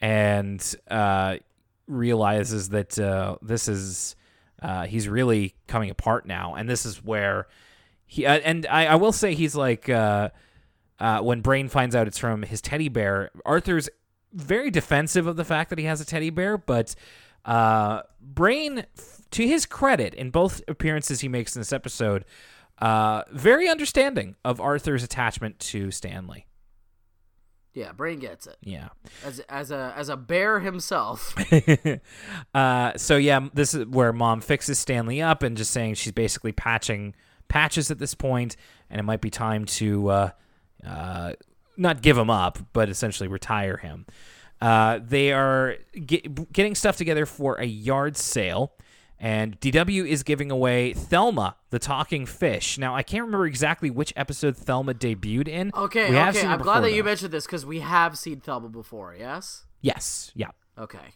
and 0.00 0.76
uh, 0.90 1.36
realizes 1.86 2.70
that 2.70 2.98
uh, 2.98 3.36
this 3.42 3.68
is 3.68 4.16
uh, 4.62 4.86
he's 4.86 5.08
really 5.08 5.54
coming 5.66 5.90
apart 5.90 6.26
now, 6.26 6.54
and 6.54 6.68
this 6.68 6.86
is 6.86 7.02
where 7.04 7.46
he 8.06 8.26
uh, 8.26 8.38
and 8.38 8.66
I, 8.66 8.86
I 8.86 8.94
will 8.94 9.12
say 9.12 9.34
he's 9.34 9.54
like 9.54 9.88
uh, 9.88 10.30
uh, 10.98 11.20
when 11.20 11.40
Brain 11.40 11.68
finds 11.68 11.94
out 11.94 12.06
it's 12.06 12.18
from 12.18 12.42
his 12.42 12.60
teddy 12.60 12.88
bear. 12.88 13.30
Arthur's 13.44 13.88
very 14.32 14.70
defensive 14.70 15.26
of 15.26 15.36
the 15.36 15.44
fact 15.44 15.70
that 15.70 15.78
he 15.78 15.84
has 15.86 16.00
a 16.00 16.04
teddy 16.04 16.30
bear, 16.30 16.56
but 16.56 16.94
Brain, 18.20 18.84
to 19.30 19.46
his 19.46 19.66
credit, 19.66 20.14
in 20.14 20.30
both 20.30 20.62
appearances 20.68 21.20
he 21.20 21.28
makes 21.28 21.56
in 21.56 21.60
this 21.60 21.72
episode, 21.72 22.24
very 22.80 23.68
understanding 23.68 24.36
of 24.44 24.60
Arthur's 24.60 25.02
attachment 25.02 25.58
to 25.58 25.90
Stanley. 25.90 26.46
Yeah, 27.72 27.92
Brain 27.92 28.18
gets 28.18 28.46
it. 28.46 28.56
Yeah. 28.62 28.88
As 29.24 29.40
as 29.48 29.70
a 29.70 29.94
as 29.96 30.08
a 30.08 30.16
bear 30.16 30.60
himself. 30.60 31.34
uh, 32.54 32.96
so 32.96 33.16
yeah, 33.16 33.48
this 33.54 33.74
is 33.74 33.86
where 33.86 34.12
mom 34.12 34.40
fixes 34.40 34.78
Stanley 34.78 35.22
up 35.22 35.42
and 35.42 35.56
just 35.56 35.70
saying 35.70 35.94
she's 35.94 36.12
basically 36.12 36.52
patching 36.52 37.14
patches 37.48 37.90
at 37.90 37.98
this 37.98 38.14
point, 38.14 38.56
and 38.88 38.98
it 38.98 39.04
might 39.04 39.20
be 39.20 39.30
time 39.30 39.66
to 39.66 40.08
uh, 40.08 40.30
uh, 40.84 41.34
not 41.76 42.02
give 42.02 42.18
him 42.18 42.30
up, 42.30 42.58
but 42.72 42.88
essentially 42.88 43.28
retire 43.28 43.76
him. 43.76 44.06
Uh, 44.60 44.98
they 45.02 45.32
are 45.32 45.76
get, 46.06 46.52
getting 46.52 46.74
stuff 46.74 46.96
together 46.96 47.24
for 47.24 47.54
a 47.54 47.64
yard 47.64 48.16
sale. 48.16 48.72
And 49.22 49.60
DW 49.60 50.06
is 50.06 50.22
giving 50.22 50.50
away 50.50 50.94
Thelma, 50.94 51.56
the 51.68 51.78
talking 51.78 52.24
fish. 52.24 52.78
Now, 52.78 52.96
I 52.96 53.02
can't 53.02 53.24
remember 53.24 53.46
exactly 53.46 53.90
which 53.90 54.14
episode 54.16 54.56
Thelma 54.56 54.94
debuted 54.94 55.46
in. 55.46 55.70
Okay, 55.76 56.08
We 56.10 56.16
okay. 56.16 56.46
I'm 56.46 56.60
glad 56.60 56.80
that 56.80 56.94
you 56.94 57.04
mentioned 57.04 57.30
this 57.30 57.44
because 57.44 57.66
we 57.66 57.80
have 57.80 58.16
seen 58.16 58.40
Thelma 58.40 58.70
before. 58.70 59.14
Yes. 59.18 59.66
Yes, 59.82 60.32
yeah. 60.34 60.50
Okay. 60.78 61.14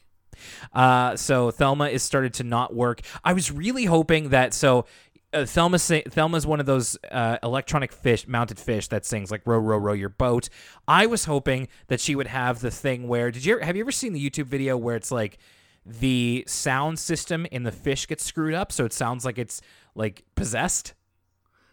Uh, 0.73 1.17
so 1.17 1.51
Thelma 1.51 1.89
is 1.89 2.03
started 2.03 2.35
to 2.35 2.45
not 2.45 2.75
work. 2.75 3.01
I 3.25 3.33
was 3.33 3.51
really 3.51 3.87
hoping 3.87 4.31
that 4.31 4.53
so 4.53 4.85
uh, 5.33 5.47
Thelma 5.47 5.79
Thelma's 5.79 6.47
one 6.47 6.61
of 6.61 6.67
those 6.67 6.99
uh, 7.11 7.39
electronic 7.43 7.93
fish 7.93 8.27
mounted 8.29 8.59
fish 8.59 8.89
that 8.89 9.07
sings 9.07 9.31
like 9.31 9.43
row 9.47 9.59
row 9.59 9.79
row 9.79 9.93
your 9.93 10.09
boat. 10.09 10.49
I 10.87 11.07
was 11.07 11.25
hoping 11.25 11.69
that 11.89 12.01
she 12.01 12.15
would 12.15 12.27
have 12.27 12.61
the 12.61 12.71
thing 12.71 13.09
where 13.09 13.31
did 13.31 13.45
you 13.45 13.59
have 13.59 13.77
you 13.77 13.83
ever 13.83 13.93
seen 13.93 14.13
the 14.13 14.31
YouTube 14.31 14.47
video 14.47 14.77
where 14.77 14.97
it's 14.97 15.11
like 15.11 15.39
the 15.87 16.45
sound 16.47 16.99
system 16.99 17.47
in 17.51 17.63
the 17.65 17.73
fish 17.73 18.07
gets 18.07 18.25
screwed 18.25 18.55
up 18.55 18.73
so 18.73 18.85
it 18.85 18.93
sounds 18.93 19.25
like 19.25 19.39
it's 19.39 19.61
like 19.95 20.25
possessed. 20.35 20.95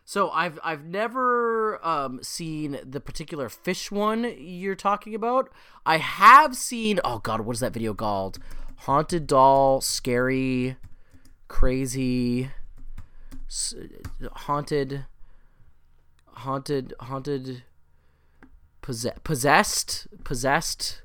So 0.04 0.30
I've 0.32 0.60
I've 0.64 0.84
never 0.84 1.84
um, 1.86 2.22
seen 2.22 2.80
the 2.84 3.00
particular 3.00 3.48
fish 3.48 3.92
one 3.92 4.36
you're 4.38 4.76
talking 4.76 5.16
about. 5.16 5.50
I 5.86 5.98
have 5.98 6.56
seen 6.56 7.00
oh 7.06 7.20
god, 7.20 7.42
what 7.42 7.56
is 7.56 7.62
that 7.62 7.74
video 7.74 7.94
called? 7.94 8.40
Haunted 8.80 9.28
doll, 9.28 9.80
scary, 9.80 10.76
crazy, 11.48 12.50
haunted, 14.34 15.06
haunted, 16.26 16.94
haunted, 17.00 17.64
possess- 18.82 19.20
possessed, 19.24 20.08
possessed. 20.24 21.04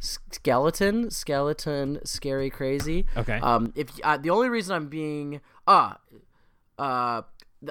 Skeleton, 0.00 1.10
skeleton, 1.10 1.98
scary, 2.04 2.50
crazy. 2.50 3.06
Okay. 3.16 3.38
Um, 3.40 3.72
if 3.74 3.90
uh, 4.04 4.16
the 4.16 4.30
only 4.30 4.48
reason 4.48 4.76
I'm 4.76 4.88
being 4.88 5.40
ah, 5.66 5.98
uh, 6.78 7.22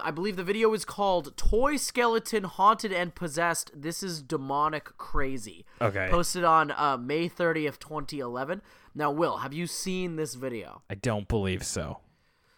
I 0.04 0.12
believe 0.12 0.36
the 0.36 0.44
video 0.44 0.74
is 0.74 0.84
called 0.84 1.38
"Toy 1.38 1.78
Skeleton 1.78 2.44
Haunted 2.44 2.92
and 2.92 3.16
Possessed." 3.16 3.72
This 3.74 4.04
is 4.04 4.22
demonic 4.22 4.98
crazy. 4.98 5.66
Okay. 5.82 6.08
Posted 6.10 6.44
on 6.44 6.72
uh, 6.72 6.98
May 6.98 7.30
30th, 7.30 7.80
2011. 7.80 8.62
Now, 8.94 9.12
Will, 9.12 9.38
have 9.38 9.54
you 9.54 9.68
seen 9.68 10.18
this 10.18 10.36
video? 10.36 10.82
I 10.90 10.96
don't 10.96 11.28
believe 11.28 11.64
so. 11.64 12.00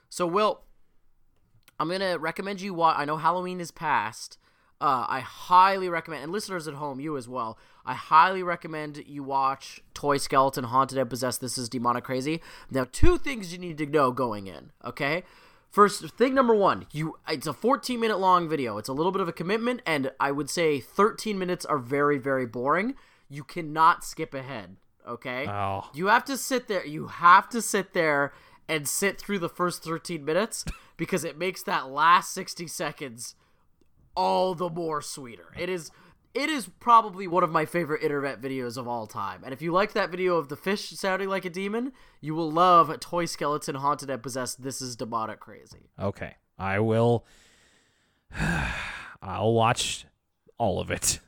So, 0.09 0.25
Will, 0.25 0.61
I'm 1.79 1.89
gonna 1.89 2.17
recommend 2.17 2.61
you 2.61 2.73
watch. 2.73 2.95
I 2.97 3.05
know 3.05 3.17
Halloween 3.17 3.59
is 3.59 3.69
past. 3.69 4.39
Uh, 4.81 5.05
I 5.09 5.19
highly 5.19 5.89
recommend, 5.89 6.23
and 6.23 6.31
listeners 6.31 6.67
at 6.67 6.73
home, 6.75 6.99
you 7.01 7.17
as 7.17 7.27
well. 7.27 7.57
I 7.85 7.93
highly 7.95 8.43
recommend 8.43 9.03
you 9.05 9.23
watch 9.23 9.81
Toy 9.93 10.17
Skeleton 10.17 10.63
Haunted 10.65 10.97
and 10.97 11.09
Possessed. 11.09 11.41
This 11.41 11.57
is 11.57 11.67
demonic 11.67 12.05
crazy. 12.05 12.41
Now, 12.71 12.85
two 12.89 13.17
things 13.17 13.51
you 13.51 13.59
need 13.59 13.77
to 13.79 13.85
know 13.85 14.11
going 14.11 14.47
in. 14.47 14.71
Okay, 14.85 15.23
first 15.69 16.07
thing 16.15 16.33
number 16.33 16.55
one, 16.55 16.85
you 16.91 17.17
it's 17.27 17.45
a 17.47 17.51
14 17.53 17.99
minute 17.99 18.19
long 18.19 18.47
video. 18.47 18.77
It's 18.77 18.87
a 18.89 18.93
little 18.93 19.11
bit 19.11 19.21
of 19.21 19.27
a 19.27 19.33
commitment, 19.33 19.81
and 19.85 20.11
I 20.19 20.31
would 20.31 20.49
say 20.49 20.79
13 20.79 21.37
minutes 21.37 21.65
are 21.65 21.77
very 21.77 22.17
very 22.17 22.45
boring. 22.45 22.95
You 23.27 23.43
cannot 23.43 24.05
skip 24.05 24.33
ahead. 24.33 24.77
Okay, 25.07 25.45
Oh. 25.47 25.89
you 25.93 26.07
have 26.07 26.23
to 26.25 26.37
sit 26.37 26.67
there. 26.69 26.85
You 26.85 27.07
have 27.07 27.49
to 27.49 27.61
sit 27.61 27.93
there 27.93 28.31
and 28.69 28.87
sit 28.87 29.19
through 29.19 29.39
the 29.39 29.49
first 29.49 29.83
13 29.83 30.23
minutes 30.23 30.63
because 30.95 31.23
it 31.25 31.37
makes 31.37 31.63
that 31.63 31.89
last 31.89 32.31
60 32.33 32.67
seconds 32.67 33.35
all 34.19 34.53
the 34.53 34.69
more 34.69 35.01
sweeter. 35.01 35.47
It 35.57 35.69
is 35.69 35.91
it 36.33 36.49
is 36.49 36.69
probably 36.79 37.25
one 37.25 37.43
of 37.43 37.49
my 37.49 37.65
favorite 37.65 38.03
internet 38.03 38.39
videos 38.39 38.77
of 38.77 38.87
all 38.87 39.07
time. 39.07 39.41
And 39.43 39.53
if 39.53 39.61
you 39.61 39.71
like 39.71 39.93
that 39.93 40.11
video 40.11 40.35
of 40.35 40.49
the 40.49 40.55
fish 40.55 40.89
sounding 40.89 41.27
like 41.29 41.45
a 41.45 41.49
demon, 41.49 41.93
you 42.21 42.35
will 42.35 42.51
love 42.51 42.97
Toy 42.99 43.25
Skeleton 43.25 43.75
Haunted 43.75 44.09
and 44.09 44.21
Possessed. 44.21 44.61
This 44.61 44.81
is 44.81 44.95
demonic 44.95 45.39
crazy. 45.39 45.89
Okay. 45.99 46.35
I 46.57 46.79
will 46.79 47.25
I'll 49.21 49.53
watch 49.53 50.05
all 50.57 50.79
of 50.79 50.91
it. 50.91 51.19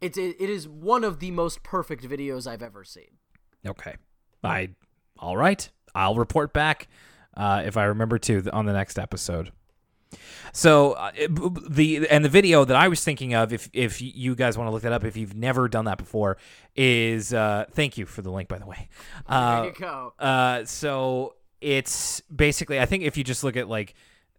It's 0.00 0.18
it, 0.18 0.36
it 0.40 0.50
is 0.50 0.66
one 0.66 1.04
of 1.04 1.20
the 1.20 1.30
most 1.30 1.62
perfect 1.62 2.04
videos 2.04 2.50
I've 2.50 2.62
ever 2.62 2.82
seen. 2.82 3.18
Okay. 3.64 3.94
I 4.42 4.70
all 5.16 5.36
right. 5.36 5.68
I'll 5.94 6.16
report 6.16 6.52
back 6.52 6.88
uh, 7.36 7.62
if 7.64 7.76
I 7.76 7.84
remember 7.84 8.18
to 8.18 8.50
on 8.52 8.66
the 8.66 8.72
next 8.72 8.98
episode. 8.98 9.52
So 10.52 10.92
uh, 10.92 11.10
it- 11.16 11.34
b- 11.34 11.48
b- 11.48 11.60
the 11.68 12.08
and 12.08 12.24
the 12.24 12.28
video 12.28 12.64
that 12.64 12.76
I 12.76 12.88
was 12.88 13.02
thinking 13.04 13.34
of, 13.34 13.52
if 13.52 13.68
if 13.72 14.00
you 14.02 14.34
guys 14.34 14.56
want 14.58 14.68
to 14.68 14.72
look 14.72 14.82
that 14.82 14.92
up, 14.92 15.04
if 15.04 15.16
you've 15.16 15.34
never 15.34 15.68
done 15.68 15.84
that 15.86 15.98
before, 15.98 16.36
is 16.76 17.32
uh, 17.32 17.64
thank 17.72 17.96
you 17.98 18.06
for 18.06 18.22
the 18.22 18.30
link 18.30 18.48
by 18.48 18.58
the 18.58 18.66
way. 18.66 18.88
Uh, 19.26 19.62
There 19.62 19.70
you 19.70 19.76
go. 19.78 20.12
uh, 20.18 20.64
so 20.64 21.34
it's 21.60 22.20
basically, 22.22 22.80
I 22.80 22.86
think 22.86 23.04
if 23.04 23.16
you 23.16 23.24
just 23.24 23.44
look 23.44 23.56
at 23.56 23.68
like 23.68 23.94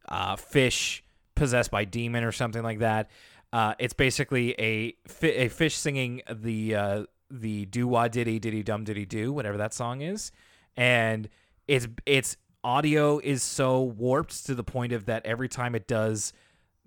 uh, 0.10 0.36
fish 0.36 1.04
possessed 1.36 1.72
by 1.72 1.86
demon 1.86 2.24
or 2.24 2.32
something 2.32 2.62
like 2.64 2.80
that, 2.80 3.10
uh, 3.54 3.74
it's 3.80 3.94
basically 3.94 4.52
a 4.60 4.94
fi- 5.08 5.46
a 5.46 5.48
fish 5.50 5.76
singing 5.76 6.22
the 6.32 6.76
uh, 6.76 7.04
the 7.32 7.66
doo 7.66 7.88
wah 7.88 8.08
diddy 8.08 8.40
diddy 8.40 8.62
dum 8.62 8.84
diddy 8.84 9.06
do 9.06 9.32
whatever 9.34 9.58
that 9.58 9.74
song 9.74 10.02
is, 10.02 10.32
and 10.78 11.30
it's 11.68 11.88
it's 12.06 12.38
audio 12.64 13.20
is 13.20 13.44
so 13.44 13.82
warped 13.82 14.46
to 14.46 14.56
the 14.56 14.64
point 14.64 14.94
of 14.94 15.06
that 15.06 15.26
every 15.26 15.50
time 15.50 15.76
it 15.76 15.88
does 15.88 16.34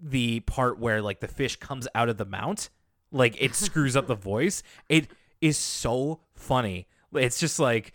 the 0.00 0.40
part 0.40 0.78
where 0.78 1.00
like 1.00 1.20
the 1.20 1.28
fish 1.28 1.56
comes 1.56 1.88
out 1.94 2.08
of 2.08 2.16
the 2.16 2.24
mount, 2.24 2.70
like 3.12 3.40
it 3.40 3.54
screws 3.54 3.96
up 3.96 4.06
the 4.06 4.14
voice. 4.14 4.62
It 4.88 5.08
is 5.40 5.58
so 5.58 6.20
funny. 6.34 6.86
It's 7.12 7.38
just 7.38 7.58
like 7.58 7.92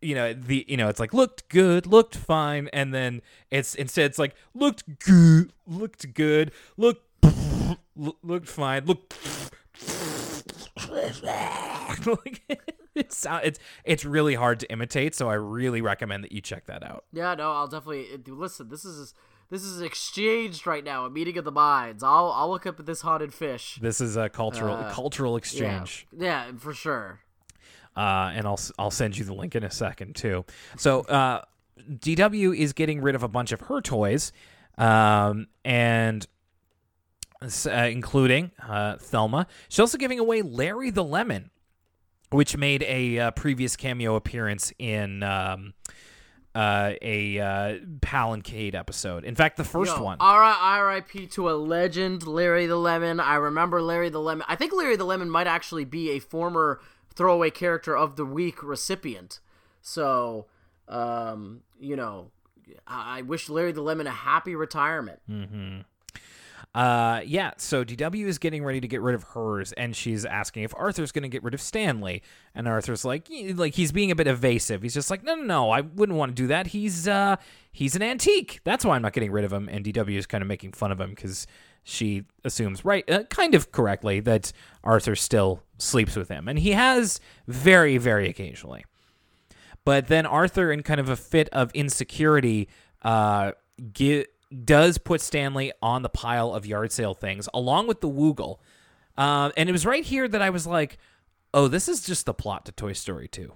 you 0.00 0.14
know 0.14 0.34
the 0.34 0.64
you 0.68 0.76
know 0.76 0.88
it's 0.88 1.00
like 1.00 1.14
looked 1.14 1.48
good, 1.48 1.86
looked 1.86 2.16
fine, 2.16 2.68
and 2.72 2.92
then 2.92 3.22
it's 3.50 3.74
instead 3.74 4.06
it's 4.06 4.18
like 4.18 4.34
looked 4.52 4.98
good, 5.00 5.52
looked 5.66 6.12
good, 6.14 6.52
looked 6.76 7.02
looked 7.96 8.48
fine, 8.48 8.84
looked 8.84 9.14
like 12.06 12.42
it's 12.94 13.16
sound- 13.16 13.44
it's 13.44 13.58
it's 13.84 14.04
really 14.04 14.34
hard 14.34 14.60
to 14.60 14.70
imitate. 14.72 15.14
So 15.14 15.28
I 15.30 15.34
really 15.34 15.80
recommend 15.80 16.24
that 16.24 16.32
you 16.32 16.40
check 16.40 16.66
that 16.66 16.82
out. 16.82 17.04
Yeah, 17.12 17.34
no, 17.34 17.52
I'll 17.52 17.68
definitely 17.68 18.06
uh, 18.14 18.32
listen. 18.32 18.68
This 18.68 18.84
is 18.84 19.14
this 19.50 19.62
is 19.62 19.80
exchanged 19.80 20.66
right 20.66 20.82
now, 20.82 21.04
a 21.04 21.10
meeting 21.10 21.38
of 21.38 21.44
the 21.44 21.52
minds. 21.52 22.02
I'll 22.02 22.32
I'll 22.34 22.50
look 22.50 22.66
up 22.66 22.80
at 22.80 22.86
this 22.86 23.02
haunted 23.02 23.32
fish. 23.34 23.78
This 23.80 24.00
is 24.00 24.16
a 24.16 24.28
cultural 24.28 24.74
Uh, 24.74 24.92
cultural 24.92 25.32
Yeah, 25.32 25.38
exchange. 25.38 26.06
yeah, 26.16 26.50
for 26.58 26.72
sure. 26.74 27.20
uh, 27.96 28.32
and 28.34 28.46
I'll 28.46 28.58
I'll 28.78 28.90
send 28.90 29.16
you 29.16 29.24
the 29.24 29.34
link 29.34 29.54
in 29.54 29.62
a 29.62 29.70
second 29.70 30.16
too. 30.16 30.44
So 30.76 31.02
uh, 31.02 31.42
DW 31.78 32.56
is 32.56 32.72
getting 32.72 33.00
rid 33.00 33.14
of 33.14 33.22
a 33.22 33.28
bunch 33.28 33.52
of 33.52 33.60
her 33.62 33.80
toys, 33.80 34.32
um, 34.78 35.46
and 35.64 36.26
uh, 37.66 37.88
including 37.90 38.50
uh, 38.66 38.96
Thelma. 38.96 39.46
She's 39.68 39.80
also 39.80 39.98
giving 39.98 40.18
away 40.18 40.42
Larry 40.42 40.90
the 40.90 41.04
Lemon, 41.04 41.50
which 42.30 42.56
made 42.56 42.82
a 42.84 43.18
uh, 43.18 43.30
previous 43.32 43.76
cameo 43.76 44.14
appearance 44.16 44.72
in. 44.78 45.22
Um, 45.22 45.74
uh, 46.54 46.92
a 47.02 47.40
uh, 47.40 47.78
Pal 48.00 48.32
and 48.32 48.44
Kate 48.44 48.76
episode. 48.76 49.24
In 49.24 49.34
fact, 49.34 49.56
the 49.56 49.64
first 49.64 49.96
Yo, 49.96 50.02
one. 50.02 50.18
R.I- 50.20 50.78
R.I.P. 50.78 51.26
to 51.26 51.50
a 51.50 51.54
legend, 51.54 52.26
Larry 52.26 52.66
the 52.66 52.76
Lemon. 52.76 53.18
I 53.18 53.34
remember 53.34 53.82
Larry 53.82 54.08
the 54.08 54.20
Lemon. 54.20 54.46
I 54.48 54.54
think 54.54 54.72
Larry 54.72 54.94
the 54.94 55.04
Lemon 55.04 55.28
might 55.28 55.48
actually 55.48 55.84
be 55.84 56.10
a 56.10 56.20
former 56.20 56.80
throwaway 57.14 57.50
character 57.50 57.96
of 57.96 58.16
the 58.16 58.24
week 58.24 58.62
recipient. 58.62 59.40
So, 59.82 60.46
um, 60.88 61.62
you 61.78 61.96
know, 61.96 62.30
I, 62.86 63.18
I 63.18 63.22
wish 63.22 63.48
Larry 63.48 63.72
the 63.72 63.82
Lemon 63.82 64.06
a 64.06 64.10
happy 64.10 64.54
retirement. 64.54 65.20
Hmm. 65.26 65.80
Uh, 66.74 67.20
yeah, 67.24 67.52
so 67.56 67.84
DW 67.84 68.26
is 68.26 68.38
getting 68.38 68.64
ready 68.64 68.80
to 68.80 68.88
get 68.88 69.00
rid 69.00 69.14
of 69.14 69.22
hers, 69.22 69.72
and 69.72 69.94
she's 69.94 70.24
asking 70.24 70.64
if 70.64 70.74
Arthur's 70.76 71.12
going 71.12 71.22
to 71.22 71.28
get 71.28 71.44
rid 71.44 71.54
of 71.54 71.60
Stanley. 71.60 72.20
And 72.52 72.66
Arthur's 72.66 73.04
like, 73.04 73.28
like 73.54 73.74
he's 73.74 73.92
being 73.92 74.10
a 74.10 74.16
bit 74.16 74.26
evasive. 74.26 74.82
He's 74.82 74.94
just 74.94 75.08
like, 75.08 75.22
no, 75.22 75.36
no, 75.36 75.42
no, 75.44 75.70
I 75.70 75.82
wouldn't 75.82 76.18
want 76.18 76.34
to 76.34 76.42
do 76.42 76.48
that. 76.48 76.68
He's 76.68 77.06
uh, 77.06 77.36
he's 77.70 77.94
an 77.94 78.02
antique. 78.02 78.60
That's 78.64 78.84
why 78.84 78.96
I'm 78.96 79.02
not 79.02 79.12
getting 79.12 79.30
rid 79.30 79.44
of 79.44 79.52
him. 79.52 79.68
And 79.68 79.84
DW 79.84 80.16
is 80.16 80.26
kind 80.26 80.42
of 80.42 80.48
making 80.48 80.72
fun 80.72 80.90
of 80.90 81.00
him 81.00 81.10
because 81.10 81.46
she 81.84 82.24
assumes, 82.42 82.84
right, 82.84 83.08
uh, 83.08 83.22
kind 83.24 83.54
of 83.54 83.70
correctly, 83.70 84.18
that 84.20 84.52
Arthur 84.82 85.14
still 85.14 85.62
sleeps 85.78 86.16
with 86.16 86.28
him, 86.28 86.48
and 86.48 86.58
he 86.58 86.72
has 86.72 87.20
very, 87.46 87.98
very 87.98 88.28
occasionally. 88.28 88.84
But 89.84 90.08
then 90.08 90.26
Arthur, 90.26 90.72
in 90.72 90.82
kind 90.82 90.98
of 90.98 91.08
a 91.08 91.16
fit 91.16 91.48
of 91.50 91.70
insecurity, 91.72 92.68
uh, 93.02 93.52
get 93.92 94.33
does 94.54 94.98
put 94.98 95.20
Stanley 95.20 95.72
on 95.82 96.02
the 96.02 96.08
pile 96.08 96.52
of 96.52 96.66
yard 96.66 96.92
sale 96.92 97.14
things 97.14 97.48
along 97.54 97.86
with 97.86 98.00
the 98.00 98.08
Woogle. 98.08 98.58
Uh, 99.16 99.50
and 99.56 99.68
it 99.68 99.72
was 99.72 99.86
right 99.86 100.04
here 100.04 100.28
that 100.28 100.42
I 100.42 100.50
was 100.50 100.66
like, 100.66 100.98
oh, 101.52 101.68
this 101.68 101.88
is 101.88 102.04
just 102.04 102.26
the 102.26 102.34
plot 102.34 102.66
to 102.66 102.72
Toy 102.72 102.92
Story 102.92 103.28
2. 103.28 103.52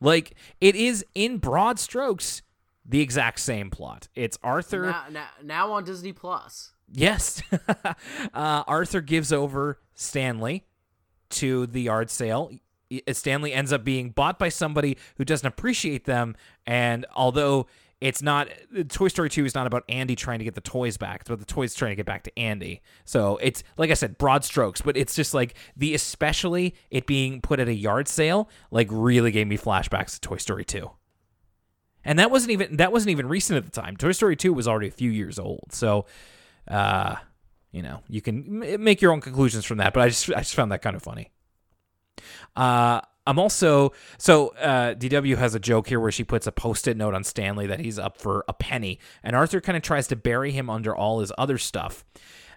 Like, 0.00 0.34
it 0.60 0.74
is 0.74 1.04
in 1.14 1.38
broad 1.38 1.78
strokes 1.78 2.42
the 2.84 3.00
exact 3.00 3.40
same 3.40 3.68
plot. 3.70 4.08
It's 4.14 4.38
Arthur. 4.42 4.86
Now, 4.86 5.04
now, 5.10 5.26
now 5.42 5.72
on 5.72 5.84
Disney 5.84 6.12
Plus. 6.12 6.72
Yes. 6.90 7.42
uh, 8.32 8.64
Arthur 8.66 9.00
gives 9.00 9.32
over 9.32 9.80
Stanley 9.94 10.64
to 11.30 11.66
the 11.66 11.82
yard 11.82 12.10
sale. 12.10 12.50
Stanley 13.12 13.52
ends 13.52 13.72
up 13.72 13.84
being 13.84 14.10
bought 14.10 14.38
by 14.38 14.48
somebody 14.48 14.96
who 15.16 15.24
doesn't 15.24 15.46
appreciate 15.46 16.06
them. 16.06 16.34
And 16.66 17.04
although 17.14 17.66
it's 18.00 18.22
not 18.22 18.48
Toy 18.88 19.08
Story 19.08 19.28
2 19.28 19.44
is 19.44 19.54
not 19.54 19.66
about 19.66 19.82
Andy 19.88 20.14
trying 20.14 20.38
to 20.38 20.44
get 20.44 20.54
the 20.54 20.60
toys 20.60 20.96
back. 20.96 21.22
It's 21.22 21.30
about 21.30 21.40
the 21.40 21.44
toys 21.52 21.74
trying 21.74 21.90
to 21.92 21.96
get 21.96 22.06
back 22.06 22.22
to 22.24 22.38
Andy. 22.38 22.80
So 23.04 23.38
it's 23.38 23.64
like 23.76 23.90
I 23.90 23.94
said, 23.94 24.18
broad 24.18 24.44
strokes, 24.44 24.80
but 24.80 24.96
it's 24.96 25.16
just 25.16 25.34
like 25.34 25.54
the 25.76 25.94
especially 25.94 26.76
it 26.90 27.06
being 27.06 27.40
put 27.40 27.58
at 27.58 27.66
a 27.68 27.74
yard 27.74 28.06
sale, 28.06 28.48
like 28.70 28.86
really 28.90 29.32
gave 29.32 29.48
me 29.48 29.58
flashbacks 29.58 30.14
to 30.14 30.20
Toy 30.20 30.36
Story 30.36 30.64
2. 30.64 30.88
And 32.04 32.18
that 32.20 32.30
wasn't 32.30 32.52
even 32.52 32.76
that 32.76 32.92
wasn't 32.92 33.10
even 33.10 33.26
recent 33.26 33.56
at 33.56 33.64
the 33.64 33.80
time. 33.80 33.96
Toy 33.96 34.12
Story 34.12 34.36
2 34.36 34.52
was 34.52 34.68
already 34.68 34.88
a 34.88 34.92
few 34.92 35.10
years 35.10 35.38
old. 35.38 35.72
So 35.72 36.06
uh 36.68 37.16
you 37.72 37.82
know, 37.82 38.00
you 38.08 38.22
can 38.22 38.80
make 38.82 39.02
your 39.02 39.12
own 39.12 39.20
conclusions 39.20 39.64
from 39.64 39.78
that, 39.78 39.92
but 39.92 40.02
I 40.02 40.08
just 40.08 40.30
I 40.30 40.38
just 40.38 40.54
found 40.54 40.70
that 40.70 40.82
kind 40.82 40.94
of 40.94 41.02
funny. 41.02 41.32
Uh 42.54 43.00
I'm 43.28 43.38
also 43.38 43.92
so 44.16 44.48
uh, 44.58 44.94
DW 44.94 45.36
has 45.36 45.54
a 45.54 45.60
joke 45.60 45.88
here 45.88 46.00
where 46.00 46.10
she 46.10 46.24
puts 46.24 46.46
a 46.46 46.52
post-it 46.52 46.96
note 46.96 47.12
on 47.12 47.24
Stanley 47.24 47.66
that 47.66 47.78
he's 47.78 47.98
up 47.98 48.16
for 48.16 48.42
a 48.48 48.54
penny, 48.54 48.98
and 49.22 49.36
Arthur 49.36 49.60
kind 49.60 49.76
of 49.76 49.82
tries 49.82 50.08
to 50.08 50.16
bury 50.16 50.50
him 50.50 50.70
under 50.70 50.96
all 50.96 51.20
his 51.20 51.30
other 51.36 51.58
stuff, 51.58 52.06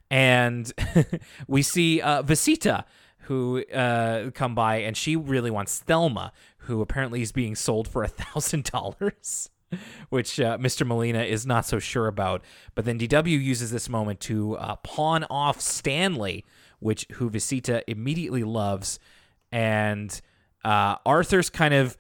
and 0.10 0.72
we 1.48 1.62
see 1.62 2.00
uh, 2.00 2.24
Vicita 2.24 2.86
who 3.24 3.64
uh, 3.66 4.32
come 4.32 4.56
by, 4.56 4.78
and 4.78 4.96
she 4.96 5.16
really 5.16 5.52
wants 5.52 5.80
Thelma, 5.80 6.32
who 6.60 6.82
apparently 6.82 7.22
is 7.22 7.32
being 7.32 7.56
sold 7.56 7.88
for 7.88 8.04
a 8.04 8.08
thousand 8.08 8.64
dollars. 8.64 9.50
Which 10.10 10.38
uh, 10.38 10.58
Mr. 10.58 10.86
Molina 10.86 11.24
is 11.24 11.46
not 11.46 11.66
so 11.66 11.80
sure 11.80 12.08
about, 12.08 12.44
but 12.76 12.84
then 12.84 13.00
DW 13.00 13.42
uses 13.42 13.72
this 13.72 13.88
moment 13.88 14.20
to 14.22 14.58
uh, 14.58 14.76
pawn 14.78 15.26
off 15.30 15.62
Stanley, 15.62 16.44
which 16.80 17.08
who 17.14 17.30
Vicita 17.30 17.82
immediately 17.88 18.44
loves, 18.44 19.00
and 19.50 20.20
uh, 20.64 20.95
Arthur's 21.05 21.49
kind 21.49 21.74
of 21.74 21.97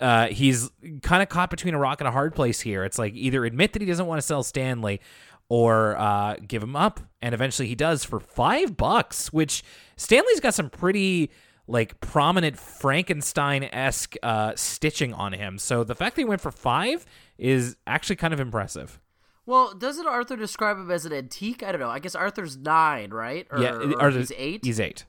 uh, 0.00 0.26
he's 0.26 0.70
kind 1.02 1.22
of 1.22 1.28
caught 1.28 1.50
between 1.50 1.74
a 1.74 1.78
rock 1.78 2.00
and 2.00 2.08
a 2.08 2.10
hard 2.10 2.34
place 2.34 2.60
here. 2.60 2.84
It's 2.84 2.98
like 2.98 3.14
either 3.14 3.44
admit 3.44 3.72
that 3.72 3.82
he 3.82 3.86
doesn't 3.86 4.06
want 4.06 4.18
to 4.18 4.26
sell 4.26 4.42
Stanley 4.42 5.00
or 5.48 5.96
uh, 5.98 6.36
give 6.46 6.62
him 6.62 6.74
up, 6.74 7.00
and 7.22 7.34
eventually 7.34 7.68
he 7.68 7.74
does 7.74 8.04
for 8.04 8.20
five 8.20 8.76
bucks. 8.76 9.32
Which 9.32 9.62
Stanley's 9.96 10.40
got 10.40 10.54
some 10.54 10.70
pretty 10.70 11.30
like 11.66 12.00
prominent 12.00 12.58
Frankenstein 12.58 13.64
esque 13.64 14.16
uh, 14.22 14.52
stitching 14.56 15.14
on 15.14 15.32
him. 15.32 15.58
So 15.58 15.84
the 15.84 15.94
fact 15.94 16.16
that 16.16 16.22
he 16.22 16.26
went 16.26 16.40
for 16.40 16.50
five 16.50 17.06
is 17.38 17.76
actually 17.86 18.16
kind 18.16 18.34
of 18.34 18.40
impressive. 18.40 19.00
Well, 19.46 19.74
doesn't 19.74 20.06
Arthur 20.06 20.36
describe 20.36 20.78
him 20.78 20.90
as 20.90 21.04
an 21.04 21.12
antique? 21.12 21.62
I 21.62 21.72
don't 21.72 21.80
know. 21.80 21.90
I 21.90 21.98
guess 21.98 22.14
Arthur's 22.14 22.56
nine, 22.56 23.10
right? 23.10 23.46
Or, 23.50 23.60
yeah, 23.60 23.92
or 24.00 24.10
he's 24.10 24.32
eight. 24.36 24.64
He's 24.64 24.80
eight. 24.80 25.04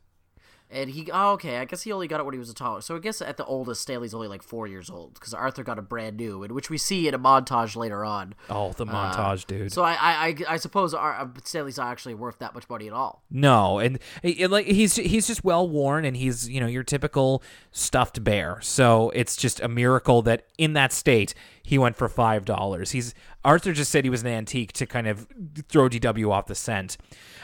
And 0.75 0.89
he, 0.89 1.09
oh, 1.11 1.31
okay, 1.33 1.57
I 1.57 1.65
guess 1.65 1.83
he 1.83 1.93
only 1.93 2.07
got 2.09 2.19
it 2.19 2.25
when 2.25 2.33
he 2.33 2.39
was 2.39 2.49
a 2.49 2.53
toddler. 2.53 2.81
So 2.81 2.97
I 2.97 2.99
guess 2.99 3.21
at 3.21 3.37
the 3.37 3.45
oldest, 3.45 3.81
Stanley's 3.81 4.13
only 4.13 4.27
like 4.27 4.43
four 4.43 4.67
years 4.67 4.89
old 4.89 5.13
because 5.13 5.33
Arthur 5.33 5.63
got 5.63 5.79
a 5.79 5.81
brand 5.81 6.17
new, 6.17 6.43
in 6.43 6.53
which 6.53 6.69
we 6.69 6.77
see 6.77 7.07
in 7.07 7.13
a 7.13 7.19
montage 7.19 7.77
later 7.77 8.03
on. 8.03 8.35
Oh, 8.49 8.73
the 8.73 8.85
montage, 8.85 9.43
uh, 9.43 9.45
dude. 9.47 9.71
So 9.71 9.83
I, 9.83 9.95
I, 10.01 10.35
I 10.49 10.57
suppose 10.57 10.93
our, 10.93 11.15
uh, 11.15 11.27
Stanley's 11.45 11.77
not 11.77 11.87
actually 11.87 12.15
worth 12.15 12.39
that 12.39 12.53
much 12.53 12.69
money 12.69 12.87
at 12.87 12.93
all. 12.93 13.23
No, 13.31 13.79
and 13.79 13.99
it, 14.21 14.51
like 14.51 14.65
he's 14.65 14.97
he's 14.97 15.27
just 15.27 15.45
well 15.45 15.67
worn, 15.67 16.03
and 16.03 16.17
he's 16.17 16.49
you 16.49 16.59
know 16.59 16.67
your 16.67 16.83
typical 16.83 17.41
stuffed 17.71 18.21
bear. 18.21 18.59
So 18.61 19.11
it's 19.11 19.37
just 19.37 19.61
a 19.61 19.69
miracle 19.69 20.21
that 20.23 20.45
in 20.57 20.73
that 20.73 20.91
state 20.91 21.33
he 21.65 21.79
went 21.79 21.95
for 21.95 22.07
five 22.07 22.45
dollars. 22.45 22.91
He's 22.91 23.15
Arthur 23.43 23.73
just 23.73 23.91
said 23.91 24.03
he 24.03 24.09
was 24.11 24.21
an 24.21 24.27
antique 24.27 24.71
to 24.73 24.85
kind 24.85 25.07
of 25.07 25.27
throw 25.67 25.89
DW 25.89 26.31
off 26.31 26.45
the 26.45 26.53
scent. 26.53 26.95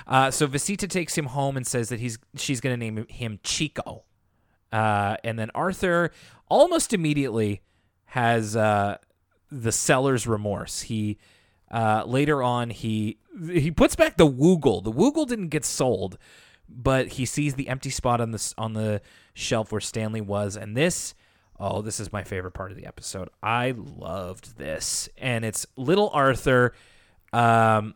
Uh, 0.06 0.30
so 0.30 0.48
Vicita 0.48 0.88
takes 0.88 1.18
him 1.18 1.26
home 1.26 1.58
and 1.58 1.66
says 1.66 1.90
that 1.90 2.00
he's 2.00 2.20
she's 2.36 2.62
going 2.62 2.74
to 2.74 2.78
name 2.78 3.08
him 3.10 3.40
Chico. 3.44 4.04
Uh, 4.72 5.18
and 5.24 5.40
then 5.40 5.50
Arthur 5.56 6.12
almost 6.48 6.94
immediately 6.94 7.62
has 8.06 8.56
uh, 8.56 8.98
the 9.52 9.72
seller's 9.72 10.28
remorse. 10.28 10.82
He 10.82 11.18
uh, 11.72 12.04
later 12.06 12.44
on 12.44 12.70
he 12.70 13.18
he 13.50 13.72
puts 13.72 13.96
back 13.96 14.18
the 14.18 14.28
Woogle. 14.28 14.84
The 14.84 14.92
Woogle 14.92 15.28
didn't 15.28 15.50
get 15.50 15.66
sold, 15.66 16.20
but 16.70 17.08
he 17.14 17.26
sees 17.26 17.56
the 17.56 17.70
empty 17.70 17.90
spot 17.90 18.22
on 18.22 18.30
the 18.30 18.54
on 18.56 18.74
the 18.74 19.02
shelf 19.34 19.72
where 19.72 19.82
Stanley 19.82 20.22
was, 20.22 20.56
and 20.56 20.78
this. 20.78 21.16
Oh, 21.64 21.82
this 21.82 22.00
is 22.00 22.12
my 22.12 22.24
favorite 22.24 22.54
part 22.54 22.72
of 22.72 22.78
the 22.78 22.88
episode. 22.88 23.30
I 23.44 23.76
loved 23.78 24.58
this, 24.58 25.08
and 25.18 25.46
it's 25.46 25.66
little 25.78 26.10
Arthur. 26.12 26.74
Um, 27.32 27.96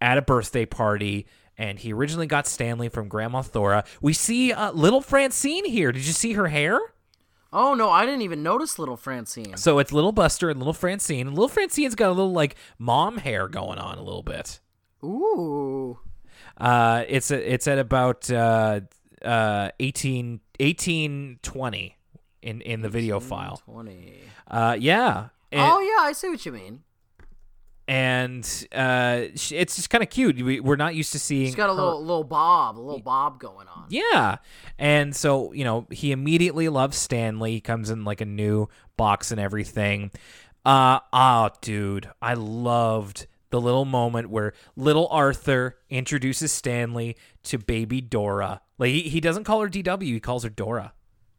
at 0.00 0.18
a 0.18 0.22
birthday 0.22 0.64
party 0.64 1.26
and 1.58 1.78
he 1.78 1.92
originally 1.92 2.26
got 2.26 2.46
Stanley 2.46 2.88
from 2.88 3.08
Grandma 3.08 3.42
Thora. 3.42 3.84
We 4.00 4.12
see 4.12 4.52
uh, 4.52 4.72
little 4.72 5.02
Francine 5.02 5.66
here. 5.66 5.92
Did 5.92 6.06
you 6.06 6.12
see 6.12 6.32
her 6.32 6.48
hair? 6.48 6.80
Oh 7.52 7.74
no, 7.74 7.90
I 7.90 8.06
didn't 8.06 8.22
even 8.22 8.42
notice 8.42 8.78
little 8.78 8.96
Francine. 8.96 9.56
So 9.56 9.78
it's 9.78 9.92
little 9.92 10.12
Buster 10.12 10.48
and 10.48 10.58
little 10.58 10.72
Francine. 10.72 11.26
And 11.26 11.36
little 11.36 11.48
Francine's 11.48 11.94
got 11.94 12.08
a 12.08 12.14
little 12.14 12.32
like 12.32 12.56
mom 12.78 13.18
hair 13.18 13.46
going 13.48 13.78
on 13.78 13.98
a 13.98 14.02
little 14.02 14.22
bit. 14.22 14.60
Ooh. 15.04 15.98
Uh, 16.56 17.04
it's 17.08 17.30
a, 17.30 17.52
it's 17.52 17.66
at 17.68 17.78
about 17.78 18.30
uh, 18.30 18.80
uh 19.22 19.70
18, 19.78 20.40
1820 20.58 21.96
in 22.42 22.60
in 22.60 22.82
the 22.82 22.88
video 22.88 23.20
file. 23.20 23.62
Twenty. 23.64 24.14
Uh, 24.46 24.76
yeah. 24.78 25.28
And, 25.52 25.62
oh 25.62 25.80
yeah, 25.80 26.06
I 26.06 26.12
see 26.12 26.28
what 26.28 26.44
you 26.46 26.52
mean 26.52 26.82
and 27.90 28.68
uh, 28.72 29.22
it's 29.24 29.48
just 29.48 29.90
kind 29.90 30.00
of 30.00 30.10
cute. 30.10 30.40
We, 30.40 30.60
are 30.60 30.76
not 30.76 30.94
used 30.94 31.10
to 31.10 31.18
seeing. 31.18 31.46
She's 31.46 31.56
got 31.56 31.70
a 31.70 31.74
her. 31.74 31.82
little 31.82 32.00
little 32.00 32.22
bob, 32.22 32.78
a 32.78 32.80
little 32.80 33.00
bob 33.00 33.40
going 33.40 33.66
on. 33.66 33.86
Yeah, 33.88 34.36
and 34.78 35.14
so 35.14 35.52
you 35.52 35.64
know 35.64 35.88
he 35.90 36.12
immediately 36.12 36.68
loves 36.68 36.96
Stanley. 36.96 37.50
He 37.54 37.60
comes 37.60 37.90
in 37.90 38.04
like 38.04 38.20
a 38.20 38.24
new 38.24 38.68
box 38.96 39.32
and 39.32 39.40
everything. 39.40 40.12
Uh 40.64 41.00
oh, 41.12 41.50
dude, 41.62 42.08
I 42.22 42.34
loved 42.34 43.26
the 43.50 43.60
little 43.60 43.84
moment 43.84 44.30
where 44.30 44.52
little 44.76 45.08
Arthur 45.08 45.76
introduces 45.88 46.52
Stanley 46.52 47.16
to 47.42 47.58
baby 47.58 48.00
Dora. 48.00 48.60
Like 48.78 48.92
he, 48.92 49.00
he 49.02 49.20
doesn't 49.20 49.42
call 49.42 49.62
her 49.62 49.68
DW, 49.68 50.02
he 50.04 50.20
calls 50.20 50.44
her 50.44 50.50
Dora. 50.50 50.92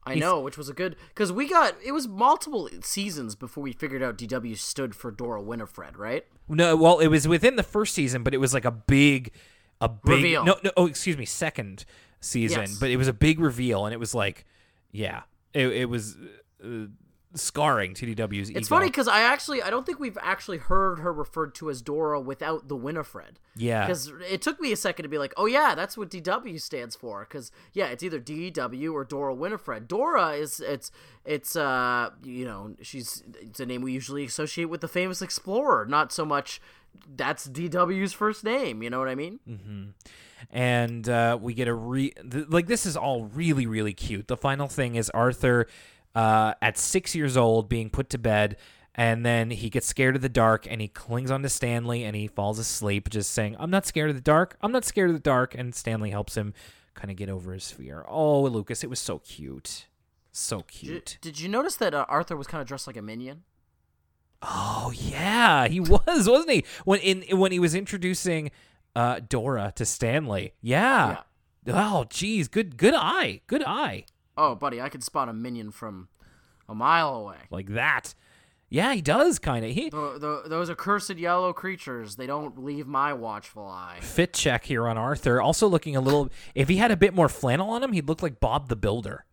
I 0.04 0.16
know, 0.16 0.40
which 0.40 0.58
was 0.58 0.68
a 0.68 0.74
good 0.74 0.96
because 1.10 1.32
we 1.32 1.48
got 1.48 1.76
it 1.84 1.92
was 1.92 2.08
multiple 2.08 2.70
seasons 2.82 3.36
before 3.36 3.64
we 3.64 3.72
figured 3.72 4.02
out 4.02 4.18
DW 4.18 4.58
stood 4.58 4.96
for 4.96 5.12
Dora 5.12 5.42
Winifred, 5.42 5.98
right? 5.98 6.26
No, 6.50 6.76
well, 6.76 7.00
it 7.00 7.08
was 7.08 7.28
within 7.28 7.56
the 7.56 7.64
first 7.64 7.94
season, 7.94 8.24
but 8.24 8.34
it 8.34 8.38
was 8.38 8.54
like 8.54 8.66
a 8.66 8.72
big, 8.72 9.32
a 9.80 9.88
big 9.88 10.16
reveal. 10.16 10.44
No, 10.44 10.58
no, 10.64 10.72
oh, 10.76 10.88
excuse 10.88 11.18
me, 11.18 11.26
second 11.26 11.86
season, 12.20 12.62
yes. 12.62 12.80
but 12.80 12.90
it 12.90 12.98
was 12.98 13.08
a 13.08 13.14
big 13.14 13.40
reveal, 13.40 13.86
and 13.86 13.94
it 13.94 14.00
was 14.00 14.16
like, 14.16 14.46
yeah, 14.92 15.22
it, 15.54 15.68
it 15.68 15.86
was. 15.90 16.18
Uh, 16.64 16.88
scarring 17.34 17.94
TDW's 17.94 18.50
It's 18.50 18.68
funny 18.68 18.88
because 18.88 19.08
I 19.08 19.22
actually 19.22 19.62
I 19.62 19.70
don't 19.70 19.86
think 19.86 20.00
we've 20.00 20.18
actually 20.22 20.58
heard 20.58 21.00
her 21.00 21.14
referred 21.14 21.56
to 21.56 21.70
as 21.70 21.82
Dora 21.82 22.20
without 22.20 22.68
the 22.68 22.76
Winifred. 22.76 23.40
Yeah, 23.56 23.86
because 23.86 24.12
it 24.30 24.42
took 24.42 24.60
me 24.60 24.72
a 24.72 24.76
second 24.76 25.04
to 25.04 25.10
be 25.10 25.18
like, 25.18 25.34
oh 25.38 25.46
yeah, 25.46 25.76
that's 25.76 25.98
what 25.98 26.10
DW 26.10 26.62
stands 26.62 26.96
for. 26.96 27.22
Because 27.22 27.52
yeah, 27.74 27.88
it's 27.88 28.04
either 28.04 28.20
DW 28.20 28.94
or 28.94 29.04
Dora 29.04 29.34
Winifred. 29.34 29.88
Dora 29.88 30.32
is 30.32 30.60
it's 30.60 30.92
it's 31.26 31.56
uh 31.56 32.10
you 32.24 32.46
know 32.46 32.76
she's 32.82 33.24
it's 33.40 33.60
a 33.60 33.66
name 33.66 33.82
we 33.82 33.94
usually 33.94 34.26
associate 34.26 34.66
with 34.66 34.82
the 34.82 34.88
famous 34.88 35.22
explorer, 35.22 35.86
not 35.86 36.12
so 36.12 36.26
much 36.26 36.62
that's 37.16 37.48
DW's 37.48 38.14
first 38.14 38.44
name. 38.44 38.84
You 38.84 38.90
know 38.90 39.00
what 39.00 39.08
I 39.08 39.16
mean? 39.16 39.40
Mm-hmm 39.48 39.90
and 40.50 41.08
uh, 41.08 41.38
we 41.40 41.54
get 41.54 41.68
a 41.68 41.74
re 41.74 42.12
th- 42.30 42.48
like 42.50 42.68
this 42.68 42.86
is 42.86 42.98
all 42.98 43.26
really 43.26 43.66
really 43.66 43.94
cute. 43.94 44.28
The 44.28 44.38
final 44.38 44.68
thing 44.68 44.96
is 44.96 45.10
Arthur 45.12 45.68
uh, 46.16 46.54
at 46.62 46.78
six 46.78 47.16
years 47.16 47.38
old 47.38 47.70
being 47.70 47.90
put 47.90 48.10
to 48.10 48.18
bed 48.18 48.58
And 48.94 49.26
then 49.26 49.52
he 49.52 49.70
gets 49.70 49.88
scared 49.88 50.18
of 50.18 50.22
the 50.22 50.30
dark 50.30 50.68
and 50.70 50.82
he 50.82 50.88
clings 50.90 51.32
onto 51.32 51.48
Stanley 51.48 52.04
and 52.04 52.16
he 52.16 52.28
falls 52.28 52.60
asleep, 52.60 53.10
just 53.10 53.32
saying, 53.32 53.56
I'm 53.58 53.72
not 53.72 53.86
scared 53.86 54.10
of 54.10 54.16
the 54.18 54.22
dark. 54.22 54.58
I'm 54.62 54.74
not 54.74 54.84
scared 54.84 55.10
of 55.10 55.16
the 55.16 55.22
dark. 55.22 55.56
And 55.56 55.74
Stanley 55.74 56.10
helps 56.12 56.36
him 56.36 56.54
kind 56.94 57.10
of 57.10 57.16
get 57.16 57.30
over 57.30 57.54
his 57.54 57.72
fear. 57.72 58.04
Oh, 58.08 58.42
Lucas, 58.44 58.84
it 58.84 58.90
was 58.90 59.00
so 59.00 59.20
cute. 59.20 59.88
So 60.34 60.62
cute. 60.62 61.18
Did, 61.22 61.34
did 61.34 61.40
you 61.40 61.48
notice 61.50 61.78
that 61.78 61.94
uh, 61.94 62.06
Arthur 62.10 62.36
was 62.36 62.48
kind 62.48 62.62
of 62.62 62.68
dressed 62.68 62.86
like 62.88 62.98
a 62.98 63.02
minion? 63.02 63.44
Oh 64.42 64.92
yeah, 64.96 65.68
he 65.68 65.80
was, 65.94 66.28
wasn't 66.28 66.52
he? 66.52 66.66
When 66.84 67.00
in 67.00 67.38
when 67.38 67.52
he 67.52 67.60
was 67.60 67.76
introducing 67.76 68.52
uh, 68.96 69.20
Dora 69.28 69.72
to 69.76 69.86
Stanley. 69.86 70.54
Yeah. 70.62 71.18
yeah. 71.66 71.92
Oh, 71.94 72.06
geez, 72.10 72.48
good 72.48 72.76
good 72.78 72.94
eye, 72.96 73.42
good 73.48 73.64
eye. 73.64 74.06
Oh, 74.38 74.56
buddy, 74.56 74.82
I 74.82 74.90
could 74.90 75.04
spot 75.04 75.30
a 75.30 75.34
minion 75.34 75.72
from 75.72 76.08
a 76.68 76.76
mile 76.76 77.16
away. 77.16 77.38
Like 77.50 77.68
that. 77.70 78.16
Yeah, 78.70 78.94
he 78.94 79.02
does 79.02 79.38
kind 79.38 79.66
of. 79.66 79.72
He 79.72 79.90
the, 79.90 80.18
the, 80.18 80.50
those 80.50 80.70
accursed 80.70 81.18
yellow 81.18 81.52
creatures. 81.52 82.16
They 82.16 82.26
don't 82.26 82.64
leave 82.64 82.88
my 82.88 83.12
watchful 83.12 83.68
eye. 83.68 83.98
Fit 84.00 84.34
check 84.34 84.64
here 84.64 84.88
on 84.88 84.98
Arthur. 84.98 85.42
Also 85.42 85.68
looking 85.68 85.98
a 85.98 86.02
little. 86.02 86.30
If 86.56 86.70
he 86.70 86.78
had 86.78 86.90
a 86.90 86.96
bit 86.96 87.14
more 87.14 87.28
flannel 87.28 87.70
on 87.72 87.84
him, 87.84 87.92
he'd 87.92 88.08
look 88.08 88.24
like 88.24 88.40
Bob 88.40 88.70
the 88.70 88.78
Builder. 88.78 89.26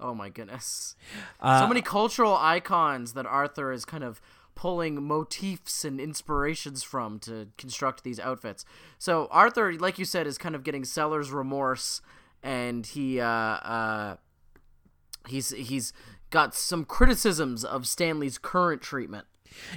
Oh 0.00 0.14
my 0.14 0.30
goodness! 0.30 0.96
Uh, 1.38 1.60
so 1.60 1.68
many 1.68 1.82
cultural 1.82 2.34
icons 2.34 3.12
that 3.12 3.26
Arthur 3.26 3.72
is 3.72 3.84
kind 3.84 4.04
of 4.04 4.22
pulling 4.54 5.02
motifs 5.02 5.84
and 5.84 6.00
inspirations 6.00 6.82
from 6.82 7.18
to 7.20 7.48
construct 7.58 8.04
these 8.04 8.18
outfits. 8.18 8.64
So 8.98 9.28
Arthur, 9.30 9.74
like 9.74 9.98
you 9.98 10.06
said, 10.06 10.26
is 10.26 10.38
kind 10.38 10.54
of 10.54 10.64
getting 10.64 10.84
seller's 10.84 11.30
remorse, 11.30 12.00
and 12.42 12.86
he 12.86 13.20
uh, 13.20 13.26
uh, 13.26 14.16
he's 15.28 15.50
he's 15.50 15.92
got 16.30 16.54
some 16.54 16.84
criticisms 16.84 17.64
of 17.64 17.86
Stanley's 17.86 18.38
current 18.38 18.82
treatment. 18.82 19.26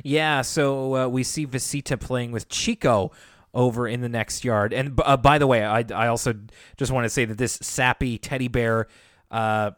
Yeah, 0.04 0.42
so 0.42 0.96
uh, 0.96 1.08
we 1.08 1.24
see 1.24 1.48
Vicita 1.48 2.00
playing 2.00 2.32
with 2.32 2.50
Chico 2.50 3.12
over 3.54 3.88
in 3.88 4.02
the 4.02 4.10
next 4.10 4.44
yard. 4.44 4.74
And 4.74 5.00
uh, 5.04 5.18
by 5.18 5.38
the 5.38 5.48
way, 5.48 5.64
I, 5.64 5.84
I 5.94 6.08
also 6.08 6.34
just 6.78 6.92
want 6.92 7.06
to 7.06 7.10
say 7.10 7.26
that 7.26 7.38
this 7.38 7.54
sappy 7.62 8.18
teddy 8.18 8.48
bear 8.48 8.88
uh, 9.30 9.72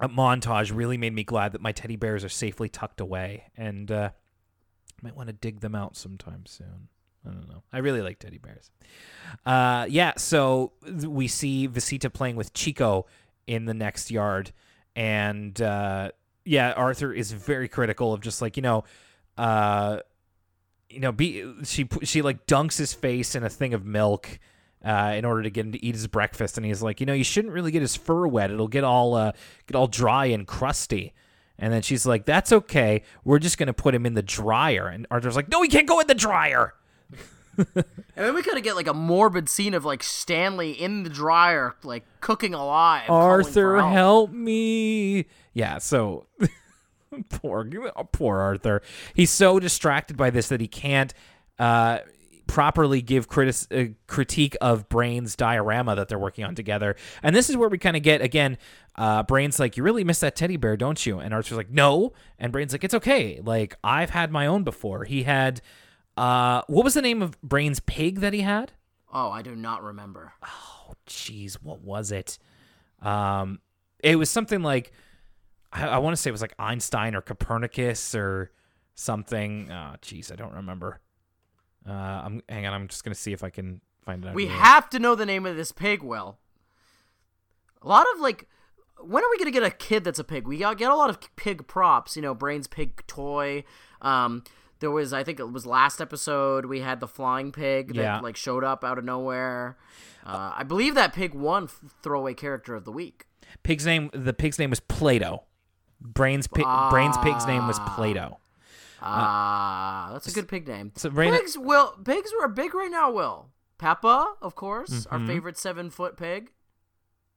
montage 0.00 0.74
really 0.74 0.98
made 0.98 1.14
me 1.14 1.24
glad 1.24 1.52
that 1.52 1.60
my 1.60 1.72
teddy 1.72 1.96
bears 1.96 2.24
are 2.24 2.28
safely 2.30 2.68
tucked 2.68 3.00
away. 3.00 3.44
And 3.56 3.90
uh, 3.90 4.10
might 5.02 5.16
want 5.16 5.28
to 5.28 5.32
dig 5.32 5.60
them 5.60 5.74
out 5.74 5.96
sometime 5.96 6.46
soon. 6.46 6.88
I 7.26 7.30
don't 7.30 7.48
know. 7.48 7.62
I 7.72 7.78
really 7.78 8.02
like 8.02 8.18
teddy 8.18 8.38
bears. 8.38 8.70
Uh, 9.46 9.86
yeah, 9.88 10.12
so 10.16 10.72
we 11.06 11.28
see 11.28 11.68
Vicita 11.68 12.12
playing 12.12 12.36
with 12.36 12.52
Chico 12.52 13.06
in 13.46 13.64
the 13.64 13.74
next 13.74 14.10
yard 14.10 14.52
and 14.94 15.60
uh, 15.60 16.10
yeah, 16.44 16.72
Arthur 16.72 17.12
is 17.12 17.32
very 17.32 17.68
critical 17.68 18.12
of 18.12 18.20
just 18.20 18.42
like 18.42 18.56
you 18.56 18.62
know, 18.62 18.84
uh, 19.38 19.98
you 20.90 21.00
know, 21.00 21.12
be 21.12 21.44
she 21.64 21.88
she 22.02 22.22
like 22.22 22.46
dunks 22.46 22.78
his 22.78 22.92
face 22.92 23.34
in 23.34 23.44
a 23.44 23.50
thing 23.50 23.74
of 23.74 23.84
milk. 23.84 24.38
Uh, 24.84 25.14
in 25.16 25.24
order 25.24 25.44
to 25.44 25.50
get 25.50 25.64
him 25.64 25.70
to 25.70 25.84
eat 25.84 25.94
his 25.94 26.08
breakfast, 26.08 26.56
and 26.56 26.66
he's 26.66 26.82
like, 26.82 26.98
you 26.98 27.06
know, 27.06 27.12
you 27.12 27.22
shouldn't 27.22 27.54
really 27.54 27.70
get 27.70 27.82
his 27.82 27.94
fur 27.94 28.26
wet; 28.26 28.50
it'll 28.50 28.66
get 28.66 28.82
all 28.82 29.14
uh, 29.14 29.30
get 29.68 29.76
all 29.76 29.86
dry 29.86 30.26
and 30.26 30.44
crusty. 30.44 31.12
And 31.56 31.72
then 31.72 31.82
she's 31.82 32.04
like, 32.04 32.26
"That's 32.26 32.50
okay. 32.50 33.02
We're 33.22 33.38
just 33.38 33.58
gonna 33.58 33.72
put 33.72 33.94
him 33.94 34.06
in 34.06 34.14
the 34.14 34.24
dryer." 34.24 34.88
And 34.88 35.06
Arthur's 35.08 35.36
like, 35.36 35.48
"No, 35.48 35.62
he 35.62 35.68
can't 35.68 35.86
go 35.86 36.00
in 36.00 36.08
the 36.08 36.16
dryer." 36.16 36.74
and 37.56 37.84
then 38.14 38.34
we 38.34 38.42
kind 38.42 38.56
of 38.56 38.64
get 38.64 38.76
like 38.76 38.86
a 38.86 38.94
morbid 38.94 39.48
scene 39.48 39.74
of 39.74 39.84
like 39.84 40.02
Stanley 40.02 40.72
in 40.72 41.02
the 41.02 41.10
dryer, 41.10 41.74
like 41.82 42.04
cooking 42.20 42.54
alive. 42.54 43.10
Arthur, 43.10 43.78
help. 43.78 43.92
help 43.92 44.30
me! 44.32 45.26
Yeah, 45.52 45.78
so 45.78 46.26
poor, 47.28 47.68
poor 48.12 48.38
Arthur. 48.38 48.82
He's 49.14 49.30
so 49.30 49.60
distracted 49.60 50.16
by 50.16 50.30
this 50.30 50.48
that 50.48 50.60
he 50.60 50.68
can't 50.68 51.12
uh, 51.58 51.98
properly 52.46 53.02
give 53.02 53.28
critis- 53.28 53.66
uh, 53.70 53.92
critique 54.06 54.56
of 54.60 54.88
Brain's 54.88 55.36
diorama 55.36 55.94
that 55.96 56.08
they're 56.08 56.18
working 56.18 56.44
on 56.44 56.54
together. 56.54 56.96
And 57.22 57.36
this 57.36 57.50
is 57.50 57.56
where 57.56 57.68
we 57.68 57.78
kind 57.78 57.96
of 57.96 58.02
get 58.02 58.22
again. 58.22 58.58
Uh, 58.96 59.22
Brain's 59.22 59.58
like, 59.60 59.76
"You 59.76 59.82
really 59.82 60.04
miss 60.04 60.20
that 60.20 60.36
teddy 60.36 60.56
bear, 60.56 60.76
don't 60.76 61.04
you?" 61.04 61.18
And 61.18 61.32
Arthur's 61.34 61.56
like, 61.56 61.70
"No." 61.70 62.12
And 62.38 62.52
Brain's 62.52 62.72
like, 62.72 62.84
"It's 62.84 62.94
okay. 62.94 63.40
Like 63.42 63.76
I've 63.84 64.10
had 64.10 64.30
my 64.30 64.46
own 64.46 64.64
before. 64.64 65.04
He 65.04 65.24
had." 65.24 65.60
Uh, 66.16 66.62
what 66.66 66.84
was 66.84 66.94
the 66.94 67.02
name 67.02 67.22
of 67.22 67.40
Brain's 67.42 67.80
pig 67.80 68.20
that 68.20 68.32
he 68.32 68.40
had? 68.40 68.72
Oh, 69.12 69.30
I 69.30 69.42
do 69.42 69.54
not 69.54 69.82
remember. 69.82 70.32
Oh, 70.42 70.94
jeez, 71.06 71.54
what 71.54 71.80
was 71.80 72.12
it? 72.12 72.38
Um, 73.00 73.60
it 74.02 74.16
was 74.16 74.30
something 74.30 74.62
like 74.62 74.92
I, 75.72 75.86
I 75.88 75.98
want 75.98 76.14
to 76.14 76.20
say 76.20 76.28
it 76.28 76.32
was 76.32 76.42
like 76.42 76.54
Einstein 76.58 77.14
or 77.14 77.20
Copernicus 77.20 78.14
or 78.14 78.50
something. 78.94 79.70
Oh, 79.70 79.96
jeez, 80.02 80.30
I 80.30 80.36
don't 80.36 80.54
remember. 80.54 81.00
Uh, 81.88 81.92
I'm 81.92 82.42
hang 82.48 82.66
on. 82.66 82.74
I'm 82.74 82.88
just 82.88 83.04
gonna 83.04 83.14
see 83.14 83.32
if 83.32 83.42
I 83.42 83.50
can 83.50 83.80
find 84.04 84.24
it. 84.24 84.34
We 84.34 84.46
have 84.46 84.88
to 84.90 84.98
know 84.98 85.14
the 85.14 85.26
name 85.26 85.46
of 85.46 85.56
this 85.56 85.72
pig. 85.72 86.02
Well, 86.02 86.38
a 87.80 87.88
lot 87.88 88.06
of 88.14 88.20
like, 88.20 88.48
when 89.00 89.24
are 89.24 89.30
we 89.30 89.38
gonna 89.38 89.50
get 89.50 89.62
a 89.64 89.70
kid 89.70 90.04
that's 90.04 90.18
a 90.18 90.24
pig? 90.24 90.46
We 90.46 90.58
got 90.58 90.78
get 90.78 90.90
a 90.90 90.96
lot 90.96 91.10
of 91.10 91.18
pig 91.36 91.66
props. 91.66 92.16
You 92.16 92.22
know, 92.22 92.34
Brain's 92.34 92.66
pig 92.66 93.04
toy. 93.06 93.64
Um, 94.00 94.44
there 94.82 94.90
was 94.90 95.14
I 95.14 95.24
think 95.24 95.40
it 95.40 95.50
was 95.50 95.64
last 95.64 96.00
episode 96.02 96.66
we 96.66 96.80
had 96.80 97.00
the 97.00 97.08
flying 97.08 97.52
pig 97.52 97.94
that 97.94 98.02
yeah. 98.02 98.20
like 98.20 98.36
showed 98.36 98.64
up 98.64 98.84
out 98.84 98.98
of 98.98 99.04
nowhere. 99.04 99.78
Uh, 100.26 100.52
I 100.56 100.64
believe 100.64 100.94
that 100.96 101.14
pig 101.14 101.32
won 101.32 101.68
throwaway 102.02 102.34
character 102.34 102.74
of 102.74 102.84
the 102.84 102.92
week. 102.92 103.26
Pig's 103.62 103.86
name 103.86 104.10
the 104.12 104.34
pig's 104.34 104.58
name 104.58 104.68
was 104.68 104.80
Plato. 104.80 105.44
Brains 106.00 106.48
pig, 106.48 106.64
ah. 106.66 106.90
Brains 106.90 107.16
pig's 107.18 107.46
name 107.46 107.66
was 107.66 107.78
Plato. 107.94 108.40
Ah, 109.00 110.08
uh, 110.08 110.12
that's 110.12 110.28
a 110.28 110.32
good 110.32 110.48
pig 110.48 110.66
name. 110.68 110.92
So 110.96 111.10
Brain, 111.10 111.32
pigs 111.32 111.56
will 111.56 111.94
pigs 112.04 112.30
are 112.42 112.48
big 112.48 112.74
right 112.74 112.90
now. 112.90 113.10
Will 113.10 113.50
Peppa, 113.78 114.34
of 114.42 114.54
course, 114.54 114.90
mm-hmm. 114.90 115.14
our 115.14 115.26
favorite 115.26 115.56
seven 115.56 115.90
foot 115.90 116.16
pig. 116.16 116.50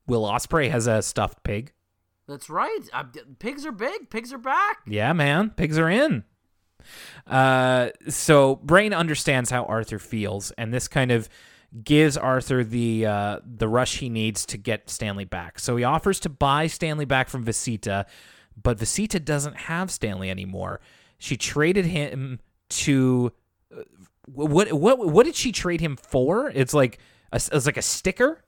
Will 0.08 0.26
Osprey 0.26 0.70
has 0.70 0.88
a 0.88 1.02
stuffed 1.02 1.44
pig. 1.44 1.74
That's 2.28 2.50
right. 2.50 2.80
Uh, 2.92 3.04
pigs 3.38 3.66
are 3.68 3.72
big. 3.72 4.10
Pigs 4.10 4.34
are 4.34 4.40
back. 4.40 4.80
Yeah, 4.88 5.14
man. 5.14 5.52
Pigs 5.52 5.78
are 5.78 5.90
in. 5.90 6.24
Uh, 7.28 7.90
so 8.08 8.58
Brain 8.58 8.94
understands 8.94 9.50
how 9.50 9.66
Arthur 9.66 10.00
feels, 10.00 10.52
and 10.52 10.74
this 10.74 10.88
kind 10.88 11.12
of 11.12 11.30
gives 11.84 12.16
Arthur 12.16 12.64
the 12.64 13.06
uh, 13.06 13.40
the 13.46 13.68
rush 13.68 13.98
he 13.98 14.10
needs 14.10 14.46
to 14.48 14.58
get 14.58 14.90
Stanley 14.90 15.26
back. 15.26 15.60
So 15.60 15.76
he 15.76 15.84
offers 15.84 16.20
to 16.22 16.30
buy 16.30 16.68
Stanley 16.68 17.06
back 17.06 17.30
from 17.30 17.44
Vicita, 17.44 18.06
but 18.62 18.78
Vicita 18.78 19.24
doesn't 19.24 19.56
have 19.56 19.92
Stanley 19.92 20.30
anymore. 20.30 20.80
She 21.18 21.38
traded 21.38 21.86
him 21.86 22.40
to 22.70 23.32
uh, 23.76 23.82
what 24.26 24.72
what 24.74 25.00
what 25.00 25.26
did 25.26 25.36
she 25.36 25.52
trade 25.52 25.82
him 25.82 25.96
for? 25.96 26.50
It's 26.50 26.74
like 26.74 27.00
a, 27.32 27.36
it's 27.36 27.66
like 27.66 27.78
a 27.78 27.82
sticker 27.82 28.44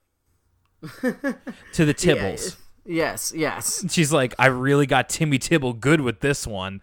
to 1.01 1.85
the 1.85 1.93
Tibbles. 1.93 2.57
Yeah, 2.85 2.93
yes, 3.11 3.33
yes. 3.35 3.85
She's 3.89 4.13
like, 4.13 4.33
I 4.39 4.47
really 4.47 4.85
got 4.85 5.09
Timmy 5.09 5.39
Tibble 5.39 5.73
good 5.73 6.01
with 6.01 6.19
this 6.19 6.47
one 6.47 6.81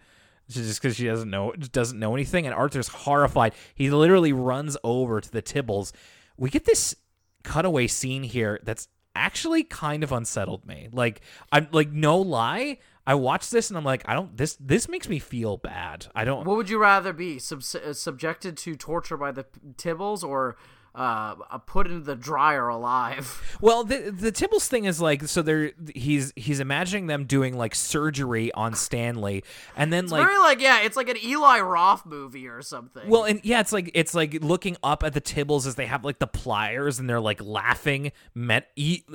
just 0.49 0.81
because 0.81 0.95
she 0.95 1.05
doesn't 1.05 1.29
know 1.29 1.51
doesn't 1.53 1.99
know 1.99 2.13
anything. 2.13 2.45
And 2.45 2.53
Arthur's 2.53 2.87
horrified. 2.87 3.53
He 3.73 3.89
literally 3.89 4.33
runs 4.33 4.77
over 4.83 5.21
to 5.21 5.31
the 5.31 5.41
Tibbles. 5.41 5.91
We 6.37 6.49
get 6.49 6.65
this 6.65 6.95
cutaway 7.43 7.87
scene 7.87 8.23
here 8.23 8.59
that's 8.63 8.87
actually 9.15 9.63
kind 9.63 10.03
of 10.03 10.11
unsettled 10.11 10.65
me. 10.65 10.89
Like 10.91 11.21
I'm 11.51 11.67
like 11.71 11.91
no 11.91 12.17
lie. 12.17 12.79
I 13.07 13.13
watched 13.15 13.51
this 13.51 13.69
and 13.69 13.77
I'm 13.77 13.83
like, 13.83 14.03
I 14.07 14.13
don't. 14.13 14.35
This 14.35 14.57
this 14.59 14.89
makes 14.89 15.07
me 15.07 15.19
feel 15.19 15.57
bad. 15.57 16.07
I 16.15 16.25
don't. 16.25 16.45
What 16.45 16.57
would 16.57 16.69
you 16.69 16.79
rather 16.79 17.13
be 17.13 17.37
sub- 17.37 17.61
uh, 17.75 17.93
subjected 17.93 18.57
to 18.57 18.75
torture 18.75 19.17
by 19.17 19.31
the 19.31 19.45
Tibbles 19.77 20.23
or 20.23 20.57
uh, 20.95 21.35
put 21.59 21.87
into 21.87 21.99
the 21.99 22.15
dryer 22.15 22.67
alive. 22.67 23.41
Well, 23.61 23.83
the 23.83 24.11
the 24.11 24.31
Tibbles 24.31 24.67
thing 24.67 24.85
is 24.85 25.01
like 25.01 25.27
so 25.27 25.41
they're 25.41 25.71
he's 25.95 26.33
he's 26.35 26.59
imagining 26.59 27.07
them 27.07 27.25
doing 27.25 27.57
like 27.57 27.73
surgery 27.73 28.51
on 28.51 28.75
Stanley, 28.75 29.43
and 29.75 29.91
then 29.91 30.03
it's 30.03 30.11
like 30.11 30.23
very 30.23 30.37
like 30.37 30.61
yeah, 30.61 30.81
it's 30.81 30.97
like 30.97 31.09
an 31.09 31.17
Eli 31.23 31.61
Roth 31.61 32.05
movie 32.05 32.47
or 32.47 32.61
something. 32.61 33.07
Well, 33.07 33.23
and 33.23 33.39
yeah, 33.43 33.61
it's 33.61 33.71
like 33.71 33.89
it's 33.93 34.13
like 34.13 34.43
looking 34.43 34.77
up 34.83 35.03
at 35.03 35.13
the 35.13 35.21
Tibbles 35.21 35.65
as 35.65 35.75
they 35.75 35.85
have 35.85 36.03
like 36.03 36.19
the 36.19 36.27
pliers 36.27 36.99
and 36.99 37.09
they're 37.09 37.21
like 37.21 37.41
laughing 37.41 38.11
met- 38.35 38.71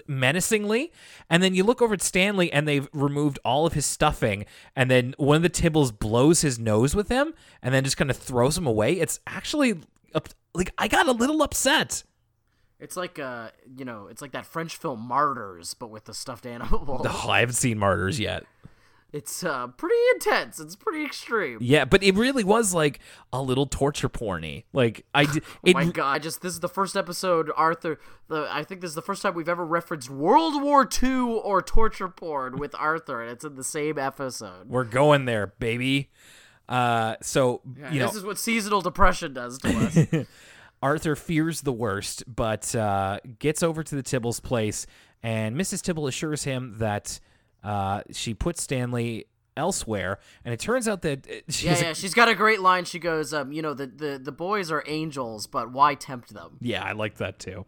menacingly, 0.07 0.91
and 1.29 1.43
then 1.43 1.55
you 1.55 1.63
look 1.63 1.83
over 1.83 1.95
at 1.95 2.03
Stanley 2.03 2.53
and 2.53 2.67
they've 2.67 2.89
removed 2.93 3.39
all 3.45 3.67
of 3.67 3.75
his 3.75 3.87
stuffing, 3.87 4.47
and 4.75 4.91
then 4.91 5.15
one 5.19 5.37
of 5.37 5.43
the 5.43 5.51
Tibbles 5.51 5.97
blows 5.97 6.41
his 6.41 6.59
nose 6.59 6.97
with 6.97 7.09
him, 7.09 7.35
and 7.63 7.75
then 7.75 7.85
just 7.85 7.97
kind 7.97 8.11
of 8.11 8.17
throws 8.17 8.57
him 8.59 8.67
away. 8.67 8.95
It's 8.95 9.21
actually 9.27 9.75
like 10.55 10.73
I 10.79 10.89
got 10.89 11.09
a 11.09 11.13
little 11.13 11.43
upset. 11.43 12.05
It's 12.79 12.97
like 12.97 13.19
uh, 13.19 13.51
you 13.77 13.85
know, 13.85 14.07
it's 14.07 14.23
like 14.23 14.33
that 14.33 14.47
French 14.47 14.77
film 14.77 15.01
Martyrs, 15.07 15.75
but 15.75 15.91
with 15.91 16.05
the 16.05 16.15
stuffed 16.15 16.47
animal. 16.47 17.03
Oh, 17.05 17.29
I 17.29 17.41
haven't 17.41 17.55
seen 17.55 17.79
Martyrs 17.79 18.19
yet. 18.19 18.45
It's 19.13 19.43
uh, 19.43 19.67
pretty 19.67 19.97
intense. 20.15 20.61
It's 20.61 20.77
pretty 20.77 21.05
extreme. 21.05 21.59
Yeah, 21.61 21.85
but 21.85 22.03
it 22.03 22.15
really 22.15 22.45
was 22.45 22.73
like 22.73 23.01
a 23.33 23.43
little 23.43 23.67
torture 23.67 24.09
porny. 24.09 24.65
Like 24.73 25.05
I, 25.13 25.25
d- 25.25 25.41
oh 25.67 25.73
my 25.73 25.87
god! 25.87 26.07
I 26.07 26.19
just 26.21 26.43
this 26.43 26.55
is 26.55 26.61
the 26.61 26.69
first 26.69 26.97
episode, 26.97 27.51
Arthur. 27.57 27.99
The 28.29 28.47
I 28.51 28.63
think 28.63 28.81
this 28.81 28.91
is 28.91 28.95
the 28.95 29.03
first 29.03 29.23
time 29.23 29.35
we've 29.35 29.49
ever 29.49 29.67
referenced 29.67 30.11
World 30.11 30.63
War 30.63 30.89
II 31.03 31.21
or 31.21 31.61
torture 31.61 32.09
porn 32.09 32.59
with 32.59 32.75
Arthur, 32.77 33.21
and 33.21 33.31
it's 33.33 33.45
in 33.45 33.57
the 33.57 33.65
same 33.65 33.99
episode. 33.99 34.69
We're 34.69 34.85
going 34.85 35.25
there, 35.25 35.49
baby. 35.59 36.11
Uh, 36.71 37.17
so 37.21 37.61
Yeah, 37.79 37.93
you 37.93 38.01
know, 38.01 38.07
this 38.07 38.15
is 38.15 38.25
what 38.25 38.39
seasonal 38.39 38.81
depression 38.81 39.35
does 39.35 39.59
to 39.59 39.69
us. 39.77 40.27
Arthur 40.83 41.15
fears 41.17 41.61
the 41.61 41.73
worst, 41.73 42.25
but 42.27 42.75
uh, 42.75 43.19
gets 43.39 43.63
over 43.63 43.83
to 43.83 43.95
the 43.95 44.03
Tibble's 44.03 44.41
place, 44.41 44.87
and 45.23 45.55
Mrs. 45.57 45.83
Tibble 45.83 46.07
assures 46.07 46.45
him 46.45 46.77
that 46.79 47.21
uh, 47.63 48.03
she 48.13 48.33
put 48.33 48.57
Stanley 48.57 49.27
elsewhere, 49.57 50.19
and 50.45 50.55
it 50.55 50.61
turns 50.61 50.89
out 50.89 51.03
that 51.03 51.27
uh, 51.29 51.35
she's 51.49 51.65
yeah, 51.65 51.89
yeah, 51.89 51.93
she's 51.93 52.15
got 52.15 52.29
a 52.29 52.35
great 52.35 52.61
line. 52.61 52.85
She 52.85 52.99
goes, 52.99 53.33
um, 53.35 53.53
you 53.53 53.63
know, 53.63 53.75
the, 53.75 53.87
the, 53.87 54.21
the 54.23 54.33
boys 54.33 54.71
are 54.71 54.83
angels, 54.87 55.47
but 55.47 55.73
why 55.73 55.95
tempt 55.95 56.33
them? 56.33 56.57
Yeah, 56.61 56.83
I 56.83 56.93
like 56.93 57.17
that 57.17 57.39
too. 57.39 57.65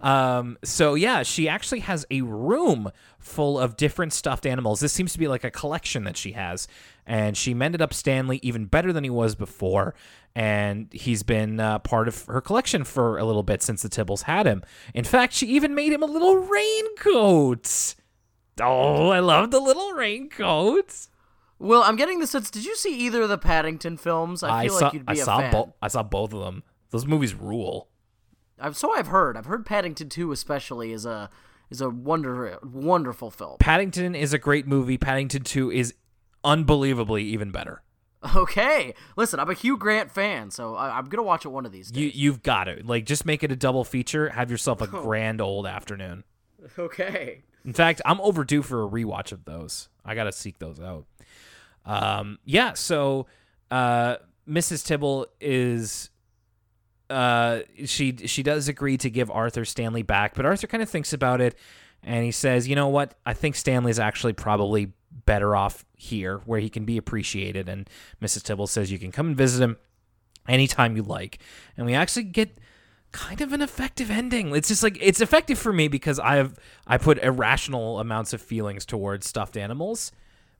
Um, 0.00 0.58
so 0.64 0.94
yeah, 0.94 1.22
she 1.22 1.48
actually 1.48 1.80
has 1.80 2.06
a 2.10 2.22
room 2.22 2.90
full 3.18 3.58
of 3.58 3.76
different 3.76 4.12
stuffed 4.12 4.46
animals. 4.46 4.80
This 4.80 4.92
seems 4.92 5.12
to 5.12 5.18
be 5.18 5.28
like 5.28 5.44
a 5.44 5.50
collection 5.50 6.04
that 6.04 6.16
she 6.16 6.32
has, 6.32 6.68
and 7.06 7.36
she 7.36 7.54
mended 7.54 7.82
up 7.82 7.92
Stanley 7.94 8.40
even 8.42 8.66
better 8.66 8.92
than 8.92 9.04
he 9.04 9.10
was 9.10 9.34
before. 9.34 9.94
And 10.34 10.88
he's 10.92 11.24
been 11.24 11.58
uh, 11.58 11.80
part 11.80 12.06
of 12.06 12.24
her 12.26 12.40
collection 12.40 12.84
for 12.84 13.18
a 13.18 13.24
little 13.24 13.42
bit 13.42 13.60
since 13.60 13.82
the 13.82 13.88
Tibbles 13.88 14.22
had 14.22 14.46
him. 14.46 14.62
In 14.94 15.04
fact, 15.04 15.32
she 15.32 15.46
even 15.48 15.74
made 15.74 15.92
him 15.92 16.02
a 16.02 16.06
little 16.06 16.36
raincoat. 16.36 17.96
Oh, 18.60 19.08
I 19.08 19.18
love 19.18 19.50
the 19.50 19.60
little 19.60 19.92
raincoat. 19.92 21.08
Well, 21.58 21.82
I'm 21.82 21.96
getting 21.96 22.20
the 22.20 22.26
sense. 22.26 22.50
Did 22.50 22.64
you 22.64 22.76
see 22.76 22.96
either 22.96 23.22
of 23.22 23.28
the 23.28 23.38
Paddington 23.38 23.96
films? 23.96 24.42
I 24.42 24.64
feel 24.68 24.78
saw, 24.78 24.84
like 24.86 24.94
you'd 24.94 25.06
be 25.06 25.18
I 25.18 25.22
a 25.22 25.24
saw 25.24 25.38
fan. 25.40 25.52
both. 25.52 25.70
I 25.82 25.88
saw 25.88 26.02
both 26.02 26.32
of 26.32 26.40
them. 26.40 26.62
Those 26.90 27.06
movies 27.06 27.34
rule. 27.34 27.88
I've, 28.60 28.76
so 28.76 28.92
I've 28.92 29.08
heard. 29.08 29.36
I've 29.36 29.46
heard 29.46 29.66
Paddington 29.66 30.08
2 30.08 30.32
especially 30.32 30.92
is 30.92 31.04
a 31.06 31.30
is 31.70 31.80
a 31.80 31.90
wonder 31.90 32.58
wonderful 32.62 33.30
film. 33.30 33.56
Paddington 33.58 34.14
is 34.14 34.32
a 34.32 34.38
great 34.38 34.66
movie. 34.66 34.96
Paddington 34.98 35.42
Two 35.42 35.70
is 35.70 35.94
unbelievably 36.44 37.24
even 37.24 37.50
better. 37.50 37.82
Okay, 38.34 38.94
listen, 39.16 39.38
I'm 39.38 39.48
a 39.48 39.54
Hugh 39.54 39.76
Grant 39.76 40.10
fan, 40.10 40.50
so 40.50 40.74
I, 40.74 40.98
I'm 40.98 41.04
gonna 41.06 41.22
watch 41.22 41.44
it 41.44 41.50
one 41.50 41.64
of 41.66 41.70
these 41.72 41.90
days. 41.90 42.02
You 42.02 42.10
you've 42.12 42.42
got 42.42 42.64
to 42.64 42.80
like 42.84 43.04
just 43.04 43.24
make 43.24 43.44
it 43.44 43.52
a 43.52 43.56
double 43.56 43.84
feature. 43.84 44.30
Have 44.30 44.50
yourself 44.50 44.80
a 44.80 44.84
Oh. 44.92 45.02
grand 45.02 45.40
old 45.40 45.66
afternoon. 45.66 46.24
okay. 46.78 47.42
In 47.64 47.72
fact, 47.72 48.00
I'm 48.04 48.20
overdue 48.20 48.62
for 48.62 48.82
a 48.82 48.88
rewatch 48.88 49.30
of 49.30 49.44
those. 49.44 49.88
I 50.04 50.14
gotta 50.16 50.32
seek 50.32 50.58
those 50.58 50.80
out. 50.80 51.04
Um, 51.88 52.38
yeah. 52.44 52.74
So, 52.74 53.26
uh, 53.70 54.16
Mrs. 54.48 54.84
Tibble 54.86 55.26
is, 55.40 56.10
uh, 57.10 57.60
she 57.86 58.14
she 58.26 58.42
does 58.42 58.68
agree 58.68 58.98
to 58.98 59.10
give 59.10 59.30
Arthur 59.30 59.64
Stanley 59.64 60.02
back, 60.02 60.34
but 60.34 60.44
Arthur 60.46 60.66
kind 60.66 60.82
of 60.82 60.88
thinks 60.90 61.12
about 61.12 61.40
it, 61.40 61.56
and 62.02 62.24
he 62.24 62.30
says, 62.30 62.68
you 62.68 62.76
know 62.76 62.88
what? 62.88 63.14
I 63.26 63.32
think 63.32 63.56
Stanley's 63.56 63.98
actually 63.98 64.34
probably 64.34 64.92
better 65.24 65.56
off 65.56 65.84
here, 65.96 66.38
where 66.44 66.60
he 66.60 66.68
can 66.68 66.84
be 66.84 66.98
appreciated. 66.98 67.68
And 67.68 67.88
Mrs. 68.22 68.42
Tibble 68.42 68.66
says 68.66 68.92
you 68.92 68.98
can 68.98 69.10
come 69.10 69.28
and 69.28 69.36
visit 69.36 69.62
him 69.62 69.78
anytime 70.46 70.96
you 70.96 71.02
like, 71.02 71.38
and 71.76 71.86
we 71.86 71.94
actually 71.94 72.24
get 72.24 72.58
kind 73.12 73.40
of 73.40 73.54
an 73.54 73.62
effective 73.62 74.10
ending. 74.10 74.54
It's 74.54 74.68
just 74.68 74.82
like 74.82 74.98
it's 75.00 75.20
effective 75.22 75.58
for 75.58 75.72
me 75.72 75.88
because 75.88 76.18
I 76.18 76.36
have 76.36 76.58
I 76.86 76.98
put 76.98 77.18
irrational 77.22 78.00
amounts 78.00 78.32
of 78.32 78.42
feelings 78.42 78.84
towards 78.84 79.26
stuffed 79.26 79.56
animals, 79.56 80.12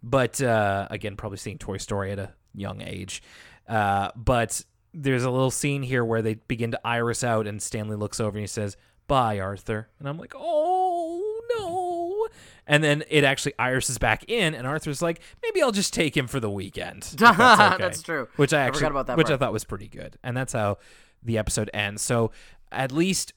but 0.03 0.41
uh, 0.41 0.87
again, 0.91 1.17
probably 1.17 1.39
seeing 1.39 1.59
Toy 1.59 1.77
Story 1.77 2.13
at 2.13 2.19
a 2.19 2.35
young 2.55 2.83
age. 2.83 3.23
Uh, 3.69 4.11
but 4.17 4.63
there's 4.95 5.25
a 5.25 5.31
little 5.31 5.51
scene 5.51 5.83
here 5.83 6.05
where 6.05 6.23
they 6.23 6.35
begin 6.35 6.71
to 6.73 6.81
iris 6.87 7.23
out, 7.23 7.47
and 7.47 7.61
Stanley 7.61 7.97
looks 7.97 8.21
over 8.21 8.37
and 8.37 8.43
he 8.43 8.47
says, 8.47 8.77
"Bye, 9.07 9.39
Arthur," 9.39 9.89
and 9.99 10.09
I'm 10.09 10.19
like, 10.19 10.35
"Oh 10.37 11.41
no." 11.57 12.29
And 12.67 12.85
then 12.85 13.05
it 13.09 13.25
actually 13.25 13.55
irises 13.59 13.99
back 13.99 14.25
in, 14.29 14.55
and 14.55 14.67
Arthur's 14.67 15.03
like, 15.03 15.21
"Maybe 15.43 15.63
I'll 15.63 15.73
just 15.73 15.95
take 15.95 16.17
him 16.17 16.27
for 16.27 16.41
the 16.41 16.51
weekend." 16.51 17.03
that's, 17.17 17.41
okay." 17.75 17.83
That's 17.83 18.03
true. 18.03 18.29
Which 18.37 18.53
I 18.53 18.61
I 18.61 18.67
actually, 18.67 19.03
that 19.03 19.17
which 19.17 19.31
I 19.31 19.37
thought 19.37 19.53
was 19.53 19.65
pretty 19.65 19.89
good, 19.89 20.19
and 20.23 20.37
that's 20.37 20.53
how 20.53 20.79
the 21.23 21.39
episode 21.39 21.71
ends. 21.75 22.03
So 22.03 22.31
at 22.71 22.93
least 22.93 23.33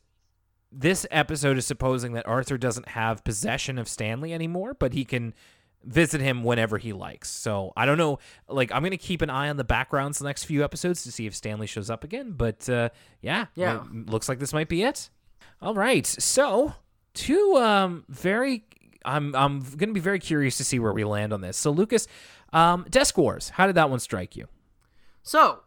this 0.72 1.06
episode 1.12 1.58
is 1.58 1.66
supposing 1.66 2.14
that 2.14 2.26
Arthur 2.28 2.58
doesn't 2.58 2.90
have 2.90 3.24
possession 3.24 3.78
of 3.78 3.88
Stanley 3.88 4.34
anymore, 4.34 4.74
but 4.74 4.94
he 4.94 5.04
can 5.04 5.34
visit 5.84 6.22
him 6.22 6.44
whenever 6.44 6.78
he 6.78 6.94
likes. 6.94 7.30
So 7.30 7.74
I 7.76 7.86
don't 7.86 7.98
know. 7.98 8.20
Like 8.48 8.72
I'm 8.72 8.84
gonna 8.84 8.98
keep 8.98 9.22
an 9.22 9.30
eye 9.30 9.50
on 9.50 9.58
the 9.58 9.64
backgrounds 9.64 10.20
the 10.20 10.26
next 10.26 10.44
few 10.46 10.64
episodes 10.64 11.04
to 11.04 11.12
see 11.12 11.26
if 11.26 11.36
Stanley 11.36 11.68
shows 11.68 11.90
up 11.90 12.04
again. 12.04 12.32
But 12.38 12.68
uh, 12.70 12.90
yeah, 13.22 13.46
Yeah. 13.56 13.84
looks 13.92 14.30
like 14.30 14.40
this 14.40 14.54
might 14.54 14.70
be 14.70 14.84
it. 14.84 15.10
All 15.62 15.74
right, 15.76 16.06
so 16.06 16.74
two 17.14 17.56
um 17.58 18.06
very. 18.10 18.64
I'm 19.04 19.36
I'm 19.36 19.62
gonna 19.78 19.94
be 19.94 20.00
very 20.00 20.20
curious 20.20 20.58
to 20.58 20.64
see 20.64 20.78
where 20.80 20.94
we 20.94 21.04
land 21.04 21.34
on 21.34 21.42
this. 21.42 21.58
So 21.58 21.72
Lucas, 21.72 22.08
um, 22.54 22.86
Desk 22.90 23.18
Wars. 23.18 23.50
How 23.50 23.66
did 23.66 23.76
that 23.76 23.90
one 23.90 24.00
strike 24.00 24.36
you? 24.36 24.48
So, 25.24 25.62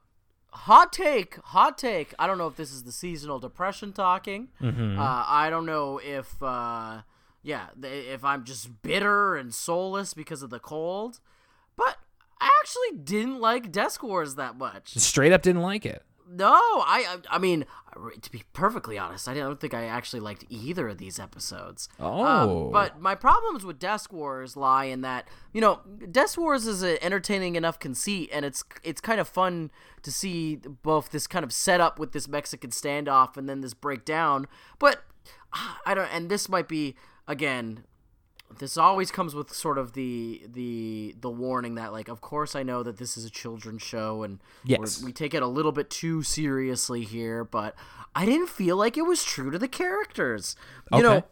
hot 0.50 0.92
take, 0.92 1.36
hot 1.36 1.76
take. 1.78 2.14
I 2.18 2.26
don't 2.28 2.38
know 2.38 2.46
if 2.46 2.56
this 2.56 2.72
is 2.72 2.84
the 2.84 2.92
seasonal 2.92 3.38
depression 3.40 3.92
talking. 3.92 4.48
Mm-hmm. 4.62 4.98
Uh, 4.98 5.24
I 5.26 5.48
don't 5.50 5.66
know 5.66 6.00
if, 6.02 6.40
uh, 6.42 7.02
yeah, 7.44 7.66
if 7.82 8.24
I'm 8.24 8.44
just 8.44 8.82
bitter 8.82 9.36
and 9.36 9.54
soulless 9.54 10.14
because 10.14 10.42
of 10.42 10.50
the 10.50 10.58
cold. 10.58 11.20
But 11.76 11.98
I 12.40 12.48
actually 12.60 12.98
didn't 12.98 13.38
like 13.38 13.70
Desk 13.70 14.02
Wars 14.02 14.34
that 14.36 14.56
much. 14.56 14.94
Straight 14.94 15.32
up 15.32 15.42
didn't 15.42 15.62
like 15.62 15.84
it. 15.84 16.02
No, 16.26 16.54
I, 16.54 17.18
I 17.28 17.38
mean, 17.38 17.66
to 18.22 18.30
be 18.30 18.44
perfectly 18.54 18.96
honest, 18.96 19.28
I 19.28 19.34
don't 19.34 19.60
think 19.60 19.74
I 19.74 19.84
actually 19.84 20.20
liked 20.20 20.46
either 20.48 20.88
of 20.88 20.96
these 20.96 21.18
episodes. 21.18 21.90
Oh. 22.00 22.24
Um, 22.24 22.72
but 22.72 22.98
my 22.98 23.14
problems 23.14 23.62
with 23.62 23.78
Desk 23.78 24.10
Wars 24.10 24.56
lie 24.56 24.86
in 24.86 25.02
that 25.02 25.28
you 25.52 25.60
know 25.60 25.80
Desk 26.10 26.38
Wars 26.38 26.66
is 26.66 26.82
an 26.82 26.96
entertaining 27.02 27.56
enough 27.56 27.78
conceit, 27.78 28.30
and 28.32 28.46
it's 28.46 28.64
it's 28.82 29.02
kind 29.02 29.20
of 29.20 29.28
fun 29.28 29.70
to 30.02 30.10
see 30.10 30.56
both 30.56 31.10
this 31.10 31.26
kind 31.26 31.44
of 31.44 31.52
setup 31.52 31.98
with 31.98 32.12
this 32.12 32.26
Mexican 32.26 32.70
standoff 32.70 33.36
and 33.36 33.46
then 33.46 33.60
this 33.60 33.74
breakdown. 33.74 34.46
But 34.78 35.04
ah, 35.52 35.80
I 35.84 35.92
don't, 35.92 36.08
and 36.10 36.30
this 36.30 36.48
might 36.48 36.68
be 36.68 36.94
again 37.26 37.84
this 38.58 38.76
always 38.76 39.10
comes 39.10 39.34
with 39.34 39.52
sort 39.52 39.78
of 39.78 39.94
the 39.94 40.42
the 40.46 41.14
the 41.20 41.30
warning 41.30 41.74
that 41.74 41.92
like 41.92 42.08
of 42.08 42.20
course 42.20 42.54
I 42.54 42.62
know 42.62 42.82
that 42.84 42.98
this 42.98 43.16
is 43.16 43.24
a 43.24 43.30
children's 43.30 43.82
show 43.82 44.22
and 44.22 44.38
Yes. 44.64 45.02
we 45.02 45.12
take 45.12 45.34
it 45.34 45.42
a 45.42 45.46
little 45.48 45.72
bit 45.72 45.90
too 45.90 46.22
seriously 46.22 47.02
here, 47.02 47.42
but 47.44 47.74
I 48.14 48.24
didn't 48.26 48.48
feel 48.50 48.76
like 48.76 48.96
it 48.96 49.02
was 49.06 49.24
true 49.24 49.50
to 49.50 49.58
the 49.58 49.66
characters. 49.66 50.54
You 50.92 51.02
know, 51.02 51.16
Okay. 51.16 51.26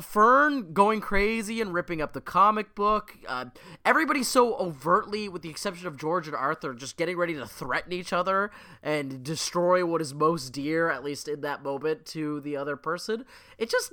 Fern 0.00 0.72
going 0.72 1.00
crazy 1.00 1.60
and 1.60 1.72
ripping 1.72 2.00
up 2.00 2.12
the 2.12 2.20
comic 2.20 2.74
book. 2.74 3.16
Uh, 3.26 3.46
everybody's 3.84 4.28
so 4.28 4.54
overtly, 4.56 5.28
with 5.28 5.42
the 5.42 5.50
exception 5.50 5.86
of 5.86 5.96
George 5.96 6.26
and 6.26 6.36
Arthur, 6.36 6.74
just 6.74 6.96
getting 6.96 7.16
ready 7.16 7.34
to 7.34 7.46
threaten 7.46 7.92
each 7.92 8.12
other 8.12 8.50
and 8.82 9.22
destroy 9.22 9.84
what 9.84 10.00
is 10.00 10.14
most 10.14 10.50
dear, 10.50 10.90
at 10.90 11.04
least 11.04 11.28
in 11.28 11.40
that 11.42 11.62
moment, 11.62 12.06
to 12.06 12.40
the 12.40 12.56
other 12.56 12.76
person. 12.76 13.24
It 13.58 13.70
just 13.70 13.92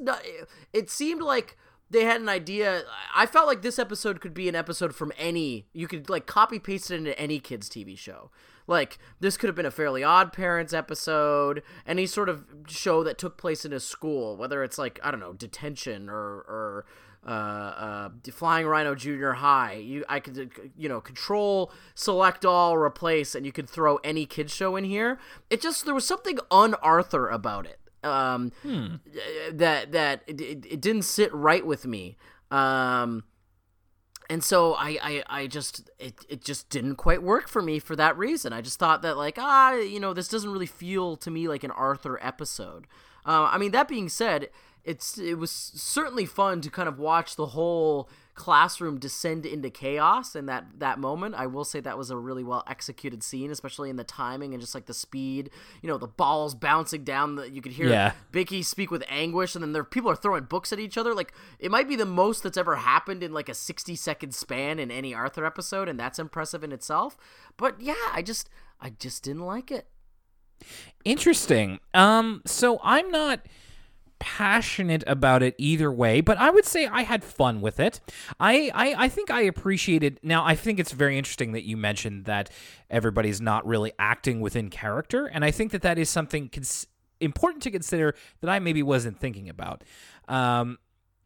it 0.73 0.89
seemed 0.89 1.21
like 1.21 1.57
they 1.91 2.05
had 2.05 2.21
an 2.21 2.29
idea. 2.29 2.83
I 3.13 3.25
felt 3.25 3.47
like 3.47 3.61
this 3.61 3.77
episode 3.77 4.21
could 4.21 4.33
be 4.33 4.47
an 4.47 4.55
episode 4.55 4.95
from 4.95 5.11
any. 5.17 5.67
You 5.73 5.87
could 5.87 6.09
like 6.09 6.25
copy 6.25 6.57
paste 6.57 6.89
it 6.89 6.95
into 6.95 7.17
any 7.19 7.39
kids 7.39 7.69
TV 7.69 7.97
show. 7.97 8.31
Like 8.65 8.97
this 9.19 9.35
could 9.35 9.47
have 9.47 9.55
been 9.55 9.65
a 9.65 9.71
Fairly 9.71 10.03
Odd 10.03 10.31
Parents 10.31 10.73
episode, 10.73 11.61
any 11.85 12.05
sort 12.05 12.29
of 12.29 12.45
show 12.67 13.03
that 13.03 13.17
took 13.17 13.37
place 13.37 13.65
in 13.65 13.73
a 13.73 13.79
school, 13.79 14.37
whether 14.37 14.63
it's 14.63 14.77
like 14.77 14.99
I 15.03 15.11
don't 15.11 15.19
know 15.19 15.33
detention 15.33 16.09
or 16.09 16.15
or 16.15 16.85
uh, 17.27 17.29
uh, 17.29 18.09
Flying 18.31 18.65
Rhino 18.65 18.95
Junior 18.95 19.33
High. 19.33 19.73
You 19.73 20.05
I 20.07 20.21
could 20.21 20.39
uh, 20.39 20.61
you 20.77 20.87
know 20.87 21.01
control, 21.01 21.73
select 21.93 22.45
all, 22.45 22.77
replace, 22.77 23.35
and 23.35 23.45
you 23.45 23.51
could 23.51 23.69
throw 23.69 23.97
any 23.97 24.25
kids 24.25 24.53
show 24.53 24.77
in 24.77 24.85
here. 24.85 25.19
It 25.49 25.61
just 25.61 25.83
there 25.83 25.93
was 25.93 26.07
something 26.07 26.39
un-Arthur 26.49 27.27
about 27.27 27.65
it. 27.65 27.80
Um, 28.03 28.51
that 29.51 29.91
that 29.91 30.23
it, 30.27 30.41
it, 30.41 30.65
it 30.69 30.81
didn't 30.81 31.03
sit 31.03 31.33
right 31.33 31.65
with 31.65 31.85
me. 31.85 32.17
Um, 32.49 33.23
and 34.31 34.43
so 34.43 34.75
I, 34.75 34.97
I, 35.01 35.23
I 35.27 35.47
just 35.47 35.89
it, 35.99 36.25
it 36.29 36.43
just 36.43 36.69
didn't 36.69 36.95
quite 36.95 37.21
work 37.21 37.49
for 37.49 37.61
me 37.61 37.79
for 37.79 37.97
that 37.97 38.17
reason. 38.17 38.53
I 38.53 38.61
just 38.61 38.79
thought 38.79 39.01
that 39.01 39.17
like 39.17 39.35
ah 39.37 39.73
you 39.73 39.99
know 39.99 40.13
this 40.13 40.29
doesn't 40.29 40.51
really 40.51 40.65
feel 40.65 41.17
to 41.17 41.29
me 41.29 41.47
like 41.47 41.63
an 41.63 41.71
Arthur 41.71 42.17
episode. 42.23 42.87
Uh, 43.25 43.49
I 43.51 43.57
mean 43.57 43.71
that 43.71 43.87
being 43.87 44.09
said, 44.09 44.49
it's 44.83 45.17
it 45.17 45.35
was 45.35 45.51
certainly 45.51 46.25
fun 46.25 46.61
to 46.61 46.69
kind 46.69 46.87
of 46.87 46.97
watch 46.97 47.35
the 47.35 47.47
whole 47.47 48.09
classroom 48.33 48.99
descend 48.99 49.45
into 49.45 49.69
chaos 49.69 50.35
in 50.35 50.45
that 50.47 50.65
that 50.79 50.99
moment. 50.99 51.35
I 51.35 51.47
will 51.47 51.65
say 51.65 51.79
that 51.79 51.97
was 51.97 52.09
a 52.09 52.17
really 52.17 52.43
well 52.43 52.63
executed 52.67 53.23
scene, 53.23 53.51
especially 53.51 53.89
in 53.89 53.95
the 53.97 54.03
timing 54.03 54.53
and 54.53 54.61
just 54.61 54.73
like 54.73 54.85
the 54.85 54.93
speed. 54.93 55.49
You 55.81 55.89
know 55.89 55.97
the 55.97 56.07
balls 56.07 56.55
bouncing 56.55 57.03
down. 57.03 57.35
The, 57.35 57.49
you 57.49 57.61
could 57.61 57.73
hear 57.73 57.89
Yeah. 57.89 58.13
Binky 58.31 58.63
speak 58.63 58.91
with 58.91 59.03
anguish, 59.09 59.55
and 59.55 59.63
then 59.63 59.73
there 59.73 59.83
people 59.83 60.09
are 60.09 60.15
throwing 60.15 60.45
books 60.45 60.71
at 60.71 60.79
each 60.79 60.97
other. 60.97 61.13
Like 61.13 61.33
it 61.59 61.71
might 61.71 61.87
be 61.87 61.95
the 61.95 62.05
most 62.05 62.43
that's 62.43 62.57
ever 62.57 62.77
happened 62.77 63.23
in 63.23 63.33
like 63.33 63.49
a 63.49 63.53
sixty 63.53 63.95
second 63.95 64.33
span 64.33 64.79
in 64.79 64.91
any 64.91 65.13
Arthur 65.13 65.45
episode, 65.45 65.87
and 65.89 65.99
that's 65.99 66.19
impressive 66.19 66.63
in 66.63 66.71
itself. 66.71 67.17
But 67.57 67.81
yeah, 67.81 67.95
I 68.13 68.21
just 68.21 68.49
I 68.79 68.91
just 68.91 69.23
didn't 69.23 69.45
like 69.45 69.71
it. 69.71 69.87
Interesting. 71.03 71.79
Um, 71.93 72.41
so 72.45 72.79
I'm 72.83 73.09
not 73.09 73.41
passionate 74.21 75.03
about 75.07 75.41
it 75.41 75.55
either 75.57 75.91
way, 75.91 76.21
but 76.21 76.37
I 76.37 76.51
would 76.51 76.65
say 76.65 76.85
I 76.85 77.01
had 77.01 77.23
fun 77.23 77.59
with 77.59 77.79
it. 77.79 77.99
I, 78.39 78.71
I, 78.73 79.05
I 79.05 79.09
think 79.09 79.31
I 79.31 79.41
appreciated. 79.41 80.19
Now, 80.21 80.45
I 80.45 80.53
think 80.55 80.79
it's 80.79 80.91
very 80.91 81.17
interesting 81.17 81.53
that 81.53 81.63
you 81.63 81.75
mentioned 81.75 82.25
that 82.25 82.51
everybody's 82.89 83.41
not 83.41 83.65
really 83.65 83.91
acting 83.97 84.39
within 84.39 84.69
character, 84.69 85.25
and 85.25 85.43
I 85.43 85.49
think 85.49 85.71
that 85.71 85.81
that 85.81 85.97
is 85.97 86.07
something 86.07 86.49
cons- 86.49 86.85
important 87.19 87.63
to 87.63 87.71
consider 87.71 88.13
that 88.41 88.49
I 88.49 88.59
maybe 88.59 88.83
wasn't 88.83 89.19
thinking 89.19 89.49
about. 89.49 89.83
Um, 90.27 90.77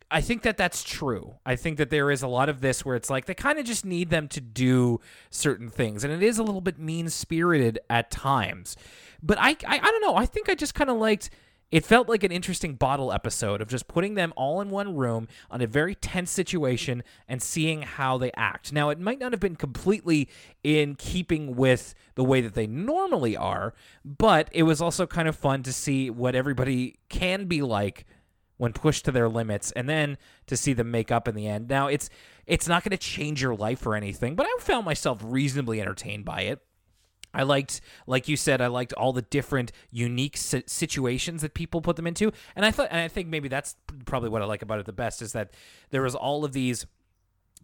I 0.10 0.22
think 0.22 0.44
that 0.44 0.56
that's 0.56 0.82
true. 0.82 1.36
I 1.46 1.58
think 1.58 1.78
that 1.78 1.90
there 1.90 2.10
is 2.12 2.22
a 2.22 2.28
lot 2.30 2.48
of 2.48 2.62
this 2.62 2.86
where 2.86 2.96
it's 2.96 3.10
like 3.10 3.26
they 3.26 3.34
kind 3.34 3.60
of 3.60 3.66
just 3.66 3.84
need 3.84 4.10
them 4.10 4.30
to 4.30 4.40
do 4.40 5.02
certain 5.30 5.70
things, 5.70 6.06
and 6.06 6.14
it 6.14 6.24
is 6.24 6.38
a 6.38 6.44
little 6.44 6.62
bit 6.62 6.80
mean 6.80 7.10
spirited 7.10 7.80
at 7.90 8.10
times. 8.10 8.78
But 9.22 9.38
I, 9.38 9.50
I, 9.68 9.80
I 9.80 9.92
don't 9.92 10.02
know. 10.02 10.16
I 10.16 10.26
think 10.26 10.50
I 10.50 10.56
just 10.56 10.74
kind 10.76 10.90
of 10.90 10.96
liked 10.96 11.30
it 11.72 11.86
felt 11.86 12.08
like 12.08 12.24
an 12.24 12.32
interesting 12.32 12.76
bottle 12.76 13.12
episode 13.12 13.62
of 13.62 13.68
just 13.68 13.88
putting 13.88 14.14
them 14.14 14.34
all 14.36 14.62
in 14.62 14.70
one 14.70 14.96
room 14.96 15.28
on 15.50 15.62
a 15.62 15.68
very 15.68 15.96
tense 15.96 16.32
situation 16.32 17.04
and 17.28 17.42
seeing 17.42 17.82
how 17.82 18.18
they 18.18 18.32
act. 18.38 18.72
Now, 18.72 18.90
it 18.90 19.00
might 19.00 19.20
not 19.20 19.34
have 19.34 19.40
been 19.40 19.56
completely 19.56 20.30
in 20.64 20.96
keeping 20.96 21.56
with 21.56 21.96
the 22.16 22.24
way 22.24 22.42
that 22.42 22.54
they 22.54 22.68
normally 22.68 23.36
are, 23.36 23.74
but 24.04 24.48
it 24.52 24.64
was 24.64 24.82
also 24.82 25.08
kind 25.08 25.28
of 25.28 25.36
fun 25.36 25.64
to 25.64 25.74
see 25.74 26.10
what 26.10 26.36
everybody 26.36 26.96
can 27.10 27.46
be 27.46 27.62
like 27.62 28.06
when 28.58 28.72
pushed 28.72 29.06
to 29.06 29.12
their 29.12 29.28
limits 29.28 29.72
and 29.72 29.90
then 29.90 30.18
to 30.48 30.56
see 30.56 30.74
them 30.74 30.92
make 30.92 31.12
up 31.12 31.28
in 31.28 31.36
the 31.36 31.48
end. 31.48 31.68
Now, 31.68 31.88
it's 31.88 32.10
it's 32.46 32.68
not 32.68 32.84
going 32.84 32.92
to 32.92 32.98
change 32.98 33.42
your 33.42 33.56
life 33.56 33.86
or 33.86 33.96
anything, 33.96 34.36
but 34.36 34.46
I 34.46 34.56
found 34.60 34.86
myself 34.86 35.20
reasonably 35.24 35.82
entertained 35.82 36.26
by 36.26 36.42
it. 36.42 36.62
I 37.36 37.44
liked, 37.44 37.82
like 38.08 38.28
you 38.28 38.38
said, 38.38 38.62
I 38.62 38.68
liked 38.68 38.94
all 38.94 39.14
the 39.14 39.22
different 39.22 39.72
unique 39.92 40.38
situations 40.38 41.42
that 41.42 41.54
people 41.54 41.82
put 41.82 41.98
them 41.98 42.08
into, 42.08 42.32
and 42.56 42.66
I 42.66 42.72
thought, 42.72 42.88
and 42.90 43.00
I 43.00 43.08
think 43.08 43.28
maybe 43.28 43.50
that's 43.50 43.76
probably 44.06 44.30
what 44.30 44.42
I 44.42 44.46
like 44.46 44.62
about 44.62 44.80
it 44.80 44.86
the 44.86 44.94
best 44.94 45.22
is 45.22 45.34
that 45.34 45.54
there 45.90 46.02
was 46.02 46.16
all 46.16 46.46
of 46.46 46.54
these 46.54 46.86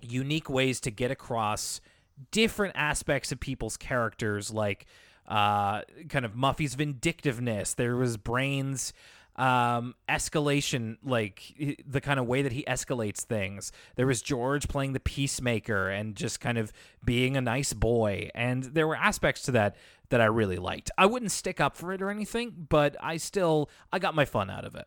unique 0.02 0.50
ways 0.50 0.80
to 0.82 0.92
get 0.92 1.12
across 1.12 1.82
different 2.32 2.76
aspects 2.76 3.32
of 3.32 3.40
people's 3.40 3.78
characters, 3.78 4.52
like 4.52 4.86
uh, 5.28 5.82
kind 6.10 6.26
of 6.26 6.36
Muffy's 6.36 6.76
vindictiveness. 6.76 7.74
There 7.74 7.96
was 7.96 8.18
Brain's 8.18 8.94
um, 9.42 9.96
escalation, 10.08 10.98
like 11.04 11.80
the 11.84 12.00
kind 12.00 12.20
of 12.20 12.28
way 12.28 12.44
that 12.44 12.52
he 12.52 12.64
escalates 12.66 13.22
things. 13.22 13.72
There 13.96 14.06
was 14.06 14.22
George 14.22 14.68
playing 14.68 14.94
the 14.94 15.00
peacemaker 15.00 15.90
and 15.90 16.16
just 16.16 16.40
kind 16.40 16.60
of 16.60 16.72
being 17.04 17.36
a 17.36 17.42
nice 17.42 17.74
boy, 17.74 18.30
and 18.36 18.64
there 18.64 18.88
were 18.88 18.96
aspects 18.96 19.42
to 19.44 19.52
that 19.54 19.76
that 20.10 20.22
I 20.22 20.26
really 20.26 20.58
liked. 20.58 20.92
I 20.96 21.08
wouldn't 21.08 21.32
stick 21.32 21.60
up 21.60 21.76
for 21.76 21.92
it 21.92 22.04
or 22.04 22.12
anything, 22.12 22.68
but 22.70 22.96
I 23.02 23.18
still 23.18 23.72
I 23.92 23.98
got 23.98 24.14
my 24.14 24.26
fun 24.26 24.52
out 24.52 24.64
of 24.64 24.76
it. 24.76 24.86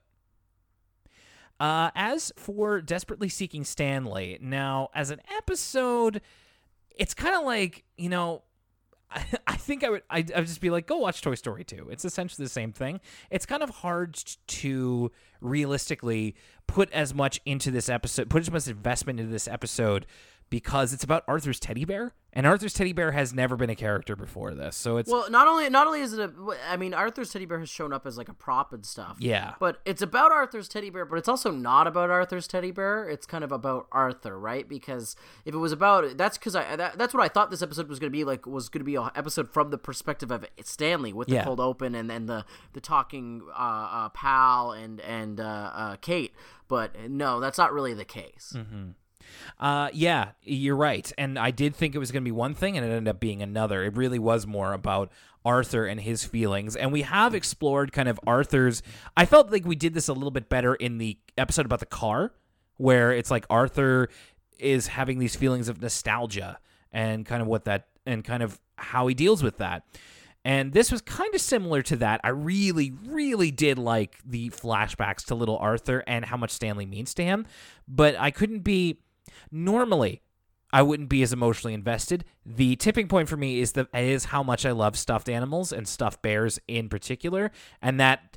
Uh, 1.59 1.91
as 1.97 2.33
for 2.37 2.81
Desperately 2.81 3.29
Seeking 3.29 3.65
Stanley, 3.65 4.39
now 4.41 4.89
as 4.95 5.11
an 5.11 5.21
episode, 5.37 6.21
it's 6.91 7.13
kind 7.13 7.35
of 7.35 7.45
like 7.45 7.83
you 7.97 8.09
know 8.09 8.45
I, 9.47 9.57
think 9.57 9.85
I 9.85 9.91
would 9.91 10.03
I'd, 10.11 10.33
I'd, 10.33 10.47
just 10.47 10.61
be 10.61 10.71
like, 10.71 10.87
go 10.87 10.99
watch 10.99 11.23
Toy 11.23 11.35
Story 11.35 11.65
2. 11.65 11.89
It's 11.91 12.05
essentially 12.05 12.45
the 12.45 12.51
same 12.51 12.73
thing. 12.73 13.01
It's 13.31 13.47
kind 13.47 13.63
of 13.63 13.71
hard 13.71 14.15
to 14.47 15.13
realistically 15.41 16.35
put 16.67 16.91
as 16.93 17.15
much 17.15 17.41
into 17.45 17.71
this 17.71 17.89
episode, 17.89 18.31
put 18.31 18.43
as 18.43 18.51
much 18.51 18.67
investment 18.67 19.21
into 19.21 19.31
this 19.33 19.47
episode 19.47 20.07
because 20.55 20.93
it's 20.93 21.03
about 21.03 21.25
Arthur's 21.27 21.59
teddy 21.59 21.85
bear, 21.85 22.15
and 22.33 22.47
Arthur's 22.47 22.73
teddy 22.73 22.93
bear 22.93 23.11
has 23.11 23.35
never 23.35 23.57
been 23.57 23.71
a 23.71 23.75
character 23.75 24.15
before 24.15 24.55
this. 24.55 24.77
So 24.77 24.99
it's 24.99 25.11
well, 25.11 25.29
not 25.29 25.49
only 25.49 25.69
not 25.69 25.89
only 25.89 26.01
is 26.01 26.13
it 26.13 26.21
a, 26.21 26.33
I 26.71 26.77
mean, 26.77 26.95
Arthur's 26.95 27.33
teddy 27.33 27.45
bear 27.45 27.59
has 27.59 27.69
shown 27.69 27.93
up 27.93 28.07
as 28.07 28.17
like 28.17 28.29
a 28.29 28.35
prop 28.35 28.73
and 28.73 28.87
stuff. 28.87 29.17
Yeah, 29.19 29.55
but 29.59 29.81
it's 29.85 30.01
about 30.01 30.31
Arthur's 30.31 30.69
teddy 30.69 30.91
bear, 30.91 31.07
but 31.07 31.19
it's 31.19 31.29
also 31.29 31.51
not 31.51 31.89
about 31.89 32.09
Arthur's 32.09 32.47
teddy 32.47 32.71
bear. 32.71 33.09
It's 33.09 33.27
kind 33.27 33.43
of 33.43 33.51
about 33.51 33.89
Arthur, 33.91 34.39
right? 34.39 34.69
Because 34.69 35.17
if 35.45 35.57
it 35.57 35.59
was 35.59 35.73
about 35.73 36.17
that's 36.17 36.39
because 36.39 36.55
I 36.55 36.77
that, 36.77 36.99
that's 36.99 37.13
what 37.13 37.25
I 37.25 37.27
thought 37.27 37.51
this 37.51 37.61
episode 37.61 37.89
was 37.89 37.99
going 37.99 38.13
to 38.13 38.17
be 38.17 38.23
like 38.23 38.47
was 38.47 38.69
going 38.69 38.79
to 38.79 38.85
be 38.85 38.95
an 38.95 39.11
episode 39.17 39.51
from 39.51 39.71
the 39.71 39.79
perspective 39.79 40.31
of 40.31 40.47
Stanley 40.63 41.13
with 41.13 41.27
the 41.27 41.35
yeah. 41.35 41.45
cold 41.45 41.59
open 41.59 41.97
and 41.97 42.09
then 42.09 42.27
the 42.27 42.45
the 42.75 42.81
talking 42.81 43.43
uh, 43.59 43.89
uh, 43.91 44.09
pal 44.11 44.71
and 44.71 45.01
and 45.01 45.41
uh, 45.41 45.71
uh 45.75 45.97
Kate. 45.97 46.33
But 46.69 47.11
no, 47.11 47.41
that's 47.41 47.59
not 47.59 47.73
really 47.73 47.93
the 47.93 48.05
case. 48.05 48.53
Mm-hmm. 48.55 48.91
Uh, 49.59 49.89
yeah, 49.93 50.31
you're 50.43 50.77
right. 50.77 51.11
And 51.17 51.39
I 51.39 51.51
did 51.51 51.75
think 51.75 51.95
it 51.95 51.99
was 51.99 52.11
going 52.11 52.23
to 52.23 52.29
be 52.29 52.33
one 52.33 52.55
thing, 52.55 52.77
and 52.77 52.87
it 52.87 52.91
ended 52.91 53.09
up 53.09 53.21
being 53.21 53.43
another. 53.43 53.85
It 53.85 53.97
really 53.97 54.19
was 54.19 54.47
more 54.47 54.73
about 54.73 55.11
Arthur 55.45 55.87
and 55.87 56.01
his 56.01 56.25
feelings. 56.25 56.77
And 56.77 56.93
we 56.93 57.03
have 57.03 57.35
explored 57.35 57.93
kind 57.93 58.09
of 58.09 58.19
Arthur's. 58.27 58.83
I 59.17 59.27
felt 59.27 59.53
like 59.53 59.65
we 59.65 59.77
did 59.77 59.95
this 59.95 60.09
a 60.09 60.13
little 60.13 60.31
bit 60.31 60.49
better 60.49 60.75
in 60.75 60.99
the 60.99 61.19
episode 61.37 61.67
about 61.67 61.81
the 61.81 61.87
car, 61.87 62.33
where 62.77 63.13
it's 63.13 63.31
like 63.31 63.47
Arthur 63.51 64.09
is 64.59 64.87
having 64.89 65.19
these 65.19 65.37
feelings 65.37 65.69
of 65.69 65.83
nostalgia 65.83 66.59
and 66.93 67.27
kind 67.27 67.43
of 67.43 67.49
what 67.49 67.65
that, 67.65 67.89
and 68.07 68.25
kind 68.25 68.43
of 68.43 68.61
how 68.77 69.07
he 69.07 69.15
deals 69.15 69.43
with 69.43 69.59
that. 69.59 69.85
And 70.47 70.73
this 70.75 70.93
was 70.93 71.01
kind 71.01 71.35
of 71.35 71.41
similar 71.41 71.81
to 71.83 71.97
that. 71.97 72.21
I 72.23 72.29
really, 72.29 72.93
really 73.07 73.51
did 73.51 73.79
like 73.79 74.19
the 74.27 74.51
flashbacks 74.51 75.25
to 75.27 75.35
little 75.35 75.57
Arthur 75.57 76.05
and 76.07 76.25
how 76.25 76.37
much 76.37 76.51
Stanley 76.51 76.85
means 76.85 77.15
to 77.15 77.25
him. 77.25 77.47
But 77.89 78.17
I 78.19 78.31
couldn't 78.31 78.61
be 78.61 78.99
Normally, 79.51 80.23
I 80.73 80.83
wouldn't 80.83 81.09
be 81.09 81.23
as 81.23 81.33
emotionally 81.33 81.73
invested. 81.73 82.25
The 82.45 82.75
tipping 82.77 83.07
point 83.07 83.29
for 83.29 83.37
me 83.37 83.61
is 83.61 83.73
the 83.73 83.89
is 83.95 84.27
how 84.27 84.43
much 84.43 84.67
I 84.67 84.73
love 84.73 84.99
stuffed 84.99 85.29
animals 85.29 85.73
and 85.73 85.87
stuffed 85.87 86.21
bears 86.21 86.59
in 86.67 86.89
particular, 86.89 87.53
and 87.81 88.01
that 88.01 88.37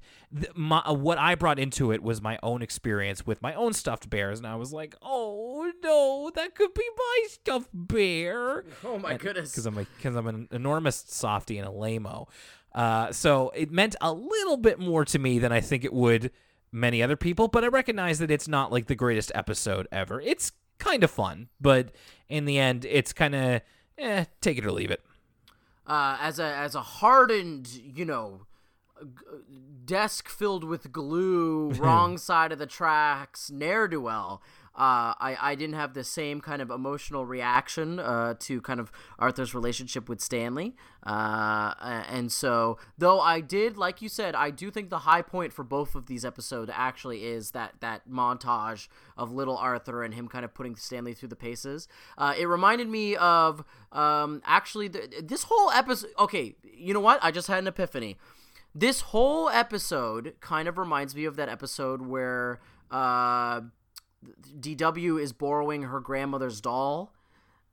my, 0.54 0.84
what 0.92 1.18
I 1.18 1.36
brought 1.36 1.58
into 1.58 1.92
it 1.92 2.04
was 2.04 2.22
my 2.22 2.38
own 2.44 2.62
experience 2.62 3.26
with 3.26 3.42
my 3.42 3.54
own 3.54 3.74
stuffed 3.74 4.10
bears, 4.10 4.38
and 4.38 4.48
I 4.48 4.56
was 4.56 4.72
like, 4.72 4.96
"Oh 5.02 5.72
no, 5.84 6.32
that 6.36 6.54
could 6.54 6.76
be 6.76 6.88
my 6.96 7.28
stuffed 7.30 7.70
bear!" 7.74 8.66
Oh 8.84 9.00
my 9.00 9.12
and, 9.12 9.20
goodness! 9.20 9.52
Because 9.52 9.66
I'm 9.66 9.76
because 9.76 10.16
I'm 10.16 10.28
an 10.28 10.48
enormous 10.52 11.06
softy 11.08 11.58
and 11.58 11.68
a 11.68 11.72
lameo. 11.72 12.28
Uh, 12.76 13.12
so 13.12 13.52
it 13.56 13.72
meant 13.72 13.96
a 14.00 14.14
little 14.14 14.58
bit 14.58 14.78
more 14.78 15.06
to 15.06 15.18
me 15.18 15.40
than 15.40 15.52
I 15.52 15.62
think 15.62 15.84
it 15.84 15.94
would 15.94 16.30
many 16.72 17.02
other 17.02 17.16
people, 17.16 17.48
but 17.48 17.64
I 17.64 17.68
recognize 17.68 18.20
that 18.20 18.30
it's 18.30 18.48
not 18.48 18.72
like 18.72 18.86
the 18.86 18.96
greatest 18.96 19.32
episode 19.34 19.88
ever. 19.92 20.22
It's 20.22 20.52
kind 20.80 21.04
of 21.04 21.12
fun, 21.12 21.50
but 21.60 21.92
in 22.30 22.46
the 22.46 22.58
end, 22.60 22.86
it's 22.86 23.14
kind 23.14 23.36
of 23.36 23.62
eh, 23.98 24.26
take 24.42 24.58
it 24.58 24.66
or 24.66 24.72
leave 24.72 24.92
it. 24.92 25.02
Uh, 25.86 26.18
as 26.20 26.38
a 26.40 26.46
as 26.46 26.76
a 26.76 26.82
hardened, 26.82 27.68
you 27.70 28.04
know, 28.06 28.42
g- 29.02 29.08
desk 29.86 30.28
filled 30.28 30.64
with 30.64 30.92
glue, 30.92 31.72
wrong 31.78 32.18
side 32.18 32.52
of 32.52 32.60
the 32.60 32.66
tracks, 32.66 33.50
ne'er 33.50 33.88
do 33.88 34.02
well. 34.02 34.42
Uh, 34.78 35.18
I, 35.20 35.38
I 35.42 35.56
didn't 35.56 35.76
have 35.76 35.96
the 35.96 36.04
same 36.04 36.40
kind 36.40 36.62
of 36.62 36.70
emotional 36.70 37.26
reaction 37.26 38.00
uh, 38.00 38.36
to 38.42 38.62
kind 38.62 38.80
of 38.80 38.92
Arthur's 39.18 39.56
relationship 39.56 40.08
with 40.08 40.22
Stanley. 40.22 40.76
Uh, 41.04 41.74
and 42.08 42.32
so, 42.32 42.78
though 42.98 43.20
I 43.20 43.42
did, 43.42 43.76
like 43.76 44.04
you 44.04 44.10
said, 44.10 44.36
I 44.36 44.52
do 44.52 44.70
think 44.70 44.92
the 44.92 45.00
high 45.00 45.24
point 45.24 45.52
for 45.52 45.64
both 45.64 45.96
of 45.96 46.06
these 46.06 46.24
episodes 46.24 46.70
actually 46.74 47.26
is 47.26 47.52
that, 47.52 47.76
that 47.80 48.08
montage 48.08 48.88
of 49.18 49.32
little 49.32 49.58
Arthur 49.58 50.04
and 50.04 50.14
him 50.14 50.28
kind 50.28 50.46
of 50.46 50.54
putting 50.54 50.76
Stanley 50.76 51.16
through 51.16 51.30
the 51.30 51.36
paces. 51.36 51.88
Uh, 52.16 52.36
it 52.38 52.46
reminded 52.46 52.88
me 52.88 53.16
of 53.16 53.64
um, 53.92 54.44
actually 54.46 54.90
this 54.90 55.44
whole 55.44 55.72
episode. 55.72 56.12
Okay, 56.20 56.56
you 56.64 56.94
know 56.94 57.00
what? 57.00 57.18
I 57.24 57.32
just 57.32 57.48
had 57.48 57.60
an 57.60 57.68
epiphany. 57.68 58.18
This 58.76 59.02
whole 59.02 59.50
episode 59.50 60.36
kind 60.40 60.68
of 60.68 60.78
reminds 60.78 61.16
me 61.16 61.26
of 61.26 61.36
that 61.38 61.50
episode 61.50 62.04
where 62.04 62.60
uh, 62.92 63.62
DW 64.60 65.22
is 65.22 65.34
borrowing 65.34 65.84
her 65.84 66.00
grandmother's 66.00 66.62
doll 66.62 67.14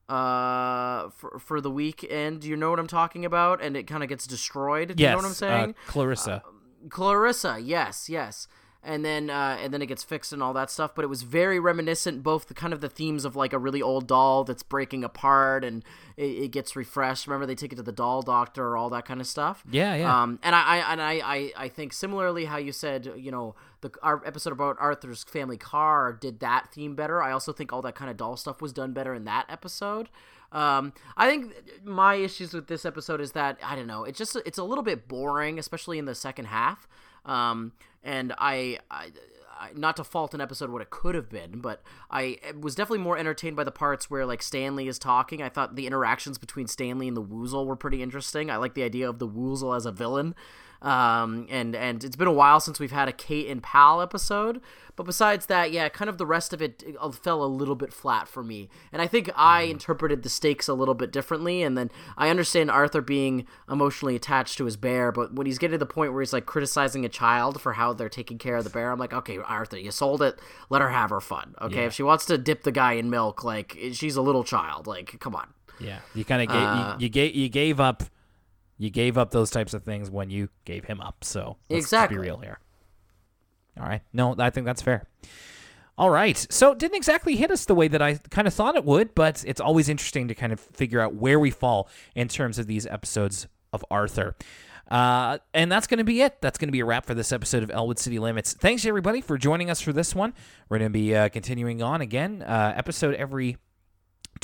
uh 0.07 1.09
for 1.09 1.39
for 1.39 1.61
the 1.63 1.71
weekend. 1.71 2.45
You 2.45 2.57
know 2.57 2.69
what 2.69 2.79
I'm 2.79 2.87
talking 2.87 3.25
about? 3.25 3.63
And 3.63 3.77
it 3.77 3.85
kind 3.85 4.03
of 4.03 4.09
gets 4.09 4.27
destroyed. 4.27 4.89
Do 4.89 5.03
yes, 5.03 5.09
you 5.09 5.11
know 5.13 5.17
what 5.17 5.25
I'm 5.25 5.33
saying? 5.33 5.71
Uh, 5.71 5.91
Clarissa. 5.91 6.43
Uh, 6.47 6.89
Clarissa, 6.91 7.59
yes, 7.61 8.11
yes 8.11 8.47
and 8.85 9.05
then 9.05 9.31
uh, 9.31 9.59
and 9.61 9.73
then 9.73 9.83
it 9.83 9.87
gets 9.87 10.03
fixed 10.03 10.33
and 10.33 10.43
all 10.43 10.53
that 10.53 10.71
stuff. 10.71 10.95
But 10.95 11.05
it 11.05 11.09
was 11.09 11.23
very 11.23 11.59
reminiscent, 11.59 12.23
both 12.23 12.47
the 12.49 12.55
kind 12.55 12.73
of 12.73 12.81
the 12.81 12.89
themes 12.89 13.25
of 13.25 13.37
like 13.37 13.53
a 13.53 13.59
really 13.59 13.83
old 13.83 14.07
doll 14.07 14.45
that's 14.45 14.63
breaking 14.63 15.05
apart 15.05 15.65
and 15.65 15.85
it, 16.17 16.23
it 16.23 16.49
gets 16.49 16.77
refreshed. 16.77 17.27
Remember 17.27 17.47
they 17.47 17.55
take 17.55 17.73
it 17.73 17.77
to 17.77 17.83
the 17.83 17.93
doll 17.93 18.23
doctor 18.23 18.67
or 18.67 18.77
all 18.77 18.91
that 18.91 19.05
kind 19.05 19.21
of 19.21 19.27
stuff. 19.27 19.65
Yeah, 19.71 19.95
yeah. 19.95 20.23
Um, 20.23 20.39
and 20.43 20.55
I, 20.55 20.63
I 20.63 20.93
and 20.93 21.03
I, 21.03 21.13
I, 21.13 21.53
I 21.57 21.69
think 21.69 21.93
similarly 21.93 22.45
how 22.45 22.59
you 22.59 22.73
said 22.73 23.13
you 23.17 23.31
know 23.31 23.55
the 23.81 23.91
our 24.03 24.25
episode 24.27 24.53
about 24.53 24.77
Arthur's 24.79 25.25
family 25.25 25.57
car 25.57 26.13
did 26.13 26.41
that 26.41 26.73
theme 26.73 26.95
better. 26.95 27.23
I 27.23 27.33
also 27.33 27.53
think 27.53 27.73
all 27.73 27.83
that 27.83 27.95
kind 27.95 28.11
of 28.11 28.17
doll 28.17 28.37
stuff 28.37 28.61
was 28.61 28.73
done 28.73 28.93
better 28.93 29.15
in 29.15 29.25
that 29.25 29.47
episode. 29.49 30.09
Um, 30.53 30.93
I 31.17 31.29
think 31.29 31.53
my 31.85 32.15
issues 32.15 32.55
with 32.55 32.69
this 32.69 32.85
episode 32.85 33.21
is 33.21 33.33
that 33.33 33.59
I 33.63 33.75
don't 33.75 33.89
know. 33.89 34.05
It's 34.05 34.19
just 34.19 34.37
it's 34.47 34.59
a 34.59 34.65
little 34.65 34.85
bit 34.85 35.09
boring, 35.09 35.59
especially 35.59 35.99
in 35.99 36.05
the 36.05 36.15
second 36.15 36.47
half. 36.47 36.87
Um, 37.25 37.73
and 38.05 38.35
I, 38.39 38.79
I, 38.91 39.11
I, 39.59 39.71
not 39.75 39.97
to 39.97 40.05
fault 40.05 40.35
an 40.35 40.41
episode 40.41 40.71
what 40.71 40.83
it 40.83 40.91
could 40.91 41.15
have 41.15 41.31
been, 41.31 41.61
but 41.61 41.83
I 42.11 42.39
was 42.61 42.75
definitely 42.75 43.03
more 43.03 43.17
entertained 43.17 43.57
by 43.57 43.65
the 43.65 43.71
parts 43.73 44.11
where 44.11 44.27
like 44.27 44.43
Stanley 44.43 44.87
is 44.87 44.99
talking. 44.99 45.43
I 45.43 45.49
thought 45.49 45.75
the 45.75 45.87
interactions 45.87 46.39
between 46.39 46.67
Stanley 46.67 47.09
and 47.09 47.17
the 47.17 47.23
Woozle 47.23 47.67
were 47.67 47.77
pretty 47.77 48.03
interesting. 48.03 48.51
I 48.51 48.57
like 48.57 48.75
the 48.75 48.83
idea 48.83 49.09
of 49.09 49.19
the 49.19 49.29
Woozle 49.29 49.75
as 49.75 49.87
a 49.87 49.93
villain. 49.93 50.35
Um, 50.83 51.47
and 51.51 51.75
and 51.75 52.05
it's 52.05 52.17
been 52.17 52.29
a 52.29 52.33
while 52.33 52.61
since 52.61 52.79
we've 52.79 52.93
had 52.93 53.09
a 53.09 53.13
Kate 53.13 53.49
and 53.49 53.63
Pal 53.63 54.01
episode. 54.03 54.61
But 54.97 55.07
besides 55.07 55.47
that, 55.47 55.73
yeah, 55.73 55.89
kind 55.89 56.09
of 56.09 56.19
the 56.19 56.27
rest 56.27 56.53
of 56.53 56.63
it 56.63 56.85
uh, 57.01 57.11
fell 57.11 57.43
a 57.43 57.47
little 57.47 57.75
bit 57.75 57.93
flat 57.93 58.29
for 58.29 58.45
me. 58.45 58.69
And 58.93 59.03
I 59.03 59.09
think 59.09 59.29
I 59.35 59.63
interpreted 59.63 60.23
the 60.23 60.29
stakes 60.29 60.69
a 60.69 60.75
little 60.75 60.95
bit 60.95 61.11
differently. 61.11 61.63
And 61.65 61.77
then 61.77 61.91
I 62.17 62.29
understand 62.29 62.71
Arthur 62.71 63.01
being 63.01 63.45
emotionally 63.69 64.15
attached 64.15 64.57
to 64.59 64.67
his 64.67 64.77
bear, 64.77 65.11
but 65.11 65.35
when 65.35 65.47
he's 65.47 65.59
getting 65.59 65.73
to 65.75 65.79
the 65.79 65.87
point 65.87 66.13
where 66.13 66.23
he's 66.23 66.33
like 66.33 66.47
criticizing 66.47 67.05
a 67.05 67.09
child 67.09 67.61
for 67.61 67.73
how 67.73 67.93
they're 67.93 68.09
taking 68.09 68.39
care 68.39 68.55
of 68.55 68.63
the 68.63 68.71
bear, 68.71 68.93
I'm 68.93 68.99
like, 69.01 69.13
okay, 69.13 69.37
Arthur, 69.39 69.79
you 69.79 69.91
sold 69.91 70.23
it. 70.23 70.39
Let 70.71 70.81
her 70.81 70.91
have 70.91 71.11
her 71.11 71.21
fun. 71.21 71.57
Okay, 71.61 71.81
Yeah. 71.81 71.87
if 71.87 71.95
she 71.95 72.05
wants 72.05 72.25
to 72.27 72.39
dip 72.39 72.63
the 72.63 72.71
guy 72.71 72.93
in 72.93 73.11
milk, 73.11 73.43
like 73.43 73.77
she's 73.95 74.15
a 74.15 74.23
little 74.23 74.45
child. 74.45 74.87
Like, 74.87 75.19
come 75.19 75.35
on. 75.35 75.49
Yeah, 75.81 75.99
you 76.15 76.25
kind 76.25 76.41
of 76.41 76.47
gave 76.49 76.57
Uh, 76.57 76.97
you, 77.01 77.05
you 77.05 77.09
gave 77.09 77.35
you 77.35 77.49
gave 77.49 77.81
up 77.81 78.05
you 78.79 78.91
gave 78.91 79.17
up 79.19 79.31
those 79.31 79.51
types 79.51 79.75
of 79.75 79.83
things 79.83 80.11
when 80.11 80.31
you 80.31 80.49
gave 80.65 80.85
him 80.85 81.01
up. 81.01 81.25
So 81.25 81.57
let's 81.71 81.85
Exactly. 81.85 82.17
be 82.17 82.23
real 82.23 82.39
here. 82.39 82.59
All 83.79 83.87
right, 83.87 84.03
no, 84.13 84.35
I 84.39 84.51
think 84.51 84.67
that's 84.67 84.83
fair. 84.83 85.07
All 85.97 86.11
right, 86.11 86.37
so 86.51 86.73
it 86.73 86.79
didn't 86.79 86.97
exactly 86.97 87.37
hit 87.37 87.51
us 87.53 87.65
the 87.67 87.75
way 87.75 87.87
that 87.89 88.03
I 88.03 88.15
kind 88.31 88.49
of 88.49 88.55
thought 88.55 88.75
it 88.75 88.85
would, 88.85 89.15
but 89.15 89.45
it's 89.47 89.61
always 89.61 89.89
interesting 89.89 90.27
to 90.29 90.35
kind 90.35 90.53
of 90.53 90.59
figure 90.61 91.01
out 91.01 91.15
where 91.15 91.39
we 91.39 91.51
fall 91.51 91.89
in 92.17 92.27
terms 92.29 92.59
of 92.59 92.67
these 92.67 92.85
episodes 92.87 93.47
of 93.73 93.85
Arthur. 93.91 94.35
Uh, 94.91 95.39
and 95.55 95.73
that's 95.73 95.87
going 95.87 95.99
to 95.99 96.05
be 96.05 96.21
it. 96.21 96.41
That's 96.43 96.59
going 96.59 96.69
to 96.69 96.73
be 96.73 96.81
a 96.81 96.85
wrap 96.85 97.07
for 97.07 97.15
this 97.15 97.33
episode 97.33 97.63
of 97.63 97.71
Elwood 97.71 97.99
City 97.99 98.19
Limits. 98.19 98.53
Thanks, 98.53 98.85
everybody, 98.85 99.21
for 99.21 99.39
joining 99.39 99.71
us 99.71 99.81
for 99.81 99.93
this 99.93 100.15
one. 100.15 100.35
We're 100.69 100.79
going 100.79 100.91
to 100.93 100.99
be 100.99 101.15
uh, 101.15 101.29
continuing 101.31 101.81
on 101.83 102.01
again, 102.01 102.43
uh, 102.43 102.75
episode 102.77 103.15
every 103.15 103.57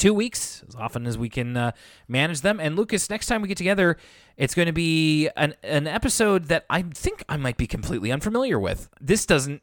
two 0.00 0.14
weeks 0.14 0.64
as 0.66 0.74
often 0.74 1.06
as 1.06 1.18
we 1.18 1.28
can 1.28 1.56
uh, 1.56 1.72
manage 2.08 2.40
them. 2.40 2.58
And 2.58 2.74
Lucas, 2.74 3.10
next 3.10 3.26
time 3.26 3.42
we 3.42 3.48
get 3.48 3.58
together, 3.58 3.98
it's 4.36 4.54
going 4.54 4.66
to 4.66 4.72
be 4.72 5.28
an 5.36 5.54
an 5.62 5.86
episode 5.86 6.46
that 6.46 6.64
I 6.70 6.82
think 6.82 7.22
I 7.28 7.36
might 7.36 7.58
be 7.58 7.66
completely 7.66 8.10
unfamiliar 8.10 8.58
with. 8.58 8.88
This 9.00 9.26
doesn't. 9.26 9.62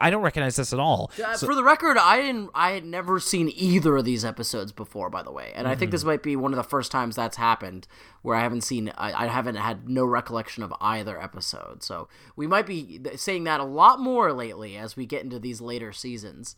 I 0.00 0.08
don't 0.08 0.22
recognize 0.22 0.56
this 0.56 0.72
at 0.72 0.78
all. 0.78 1.10
Uh, 1.22 1.36
for 1.36 1.54
the 1.54 1.64
record, 1.64 1.98
I 1.98 2.22
didn't. 2.22 2.50
I 2.54 2.70
had 2.72 2.84
never 2.84 3.18
seen 3.18 3.50
either 3.54 3.96
of 3.96 4.04
these 4.04 4.24
episodes 4.24 4.72
before, 4.72 5.10
by 5.10 5.22
the 5.22 5.32
way, 5.32 5.52
and 5.54 5.66
I 5.66 5.74
think 5.74 5.90
this 5.90 6.04
might 6.04 6.22
be 6.22 6.36
one 6.36 6.52
of 6.52 6.56
the 6.56 6.62
first 6.62 6.92
times 6.92 7.16
that's 7.16 7.36
happened 7.36 7.86
where 8.22 8.36
I 8.36 8.40
haven't 8.40 8.62
seen. 8.62 8.92
I, 8.96 9.24
I 9.24 9.26
haven't 9.26 9.56
had 9.56 9.88
no 9.88 10.04
recollection 10.04 10.62
of 10.62 10.72
either 10.80 11.20
episode. 11.20 11.82
So 11.82 12.08
we 12.36 12.46
might 12.46 12.66
be 12.66 13.00
saying 13.16 13.44
that 13.44 13.60
a 13.60 13.64
lot 13.64 14.00
more 14.00 14.32
lately 14.32 14.76
as 14.76 14.96
we 14.96 15.06
get 15.06 15.24
into 15.24 15.38
these 15.38 15.60
later 15.60 15.92
seasons. 15.92 16.56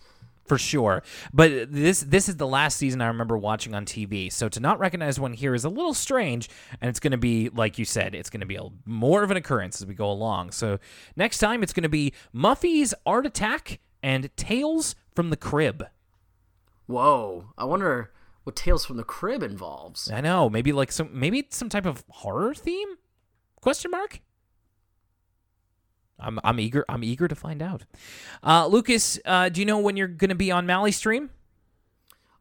For 0.48 0.58
sure. 0.58 1.02
But 1.32 1.72
this 1.72 2.00
this 2.00 2.28
is 2.28 2.36
the 2.36 2.46
last 2.46 2.76
season 2.76 3.00
I 3.00 3.06
remember 3.06 3.36
watching 3.36 3.74
on 3.74 3.84
TV. 3.84 4.32
So 4.32 4.48
to 4.48 4.60
not 4.60 4.78
recognize 4.78 5.20
one 5.20 5.32
here 5.32 5.54
is 5.54 5.64
a 5.64 5.68
little 5.68 5.94
strange, 5.94 6.48
and 6.80 6.88
it's 6.88 7.00
going 7.00 7.12
to 7.12 7.18
be 7.18 7.50
like 7.50 7.78
you 7.78 7.84
said, 7.84 8.14
it's 8.14 8.30
going 8.30 8.40
to 8.40 8.46
be 8.46 8.56
a, 8.56 8.68
more 8.84 9.22
of 9.22 9.30
an 9.30 9.36
occurrence 9.36 9.80
as 9.80 9.86
we 9.86 9.94
go 9.94 10.10
along. 10.10 10.52
So 10.52 10.78
next 11.16 11.38
time 11.38 11.62
it's 11.62 11.72
going 11.72 11.82
to 11.82 11.88
be 11.88 12.12
Muffy's 12.32 12.94
Art 13.06 13.26
Attack 13.26 13.80
and 14.02 14.34
Tales 14.36 14.94
from 15.14 15.30
the 15.30 15.36
Crib. 15.36 15.86
Whoa! 16.86 17.52
I 17.58 17.64
wonder 17.64 18.12
what 18.44 18.56
Tales 18.56 18.86
from 18.86 18.96
the 18.96 19.04
Crib 19.04 19.42
involves. 19.42 20.10
I 20.10 20.22
know, 20.22 20.48
maybe 20.48 20.72
like 20.72 20.90
some 20.90 21.10
maybe 21.12 21.46
some 21.50 21.68
type 21.68 21.84
of 21.84 22.04
horror 22.08 22.54
theme? 22.54 22.96
Question 23.60 23.90
mark? 23.90 24.20
I'm 26.18 26.38
I'm 26.44 26.58
eager 26.60 26.84
I'm 26.88 27.04
eager 27.04 27.28
to 27.28 27.34
find 27.34 27.62
out. 27.62 27.84
Uh, 28.42 28.66
Lucas, 28.66 29.18
uh, 29.24 29.48
do 29.48 29.60
you 29.60 29.66
know 29.66 29.78
when 29.78 29.96
you're 29.96 30.08
going 30.08 30.30
to 30.30 30.34
be 30.34 30.50
on 30.50 30.66
Mally 30.66 30.92
Stream? 30.92 31.30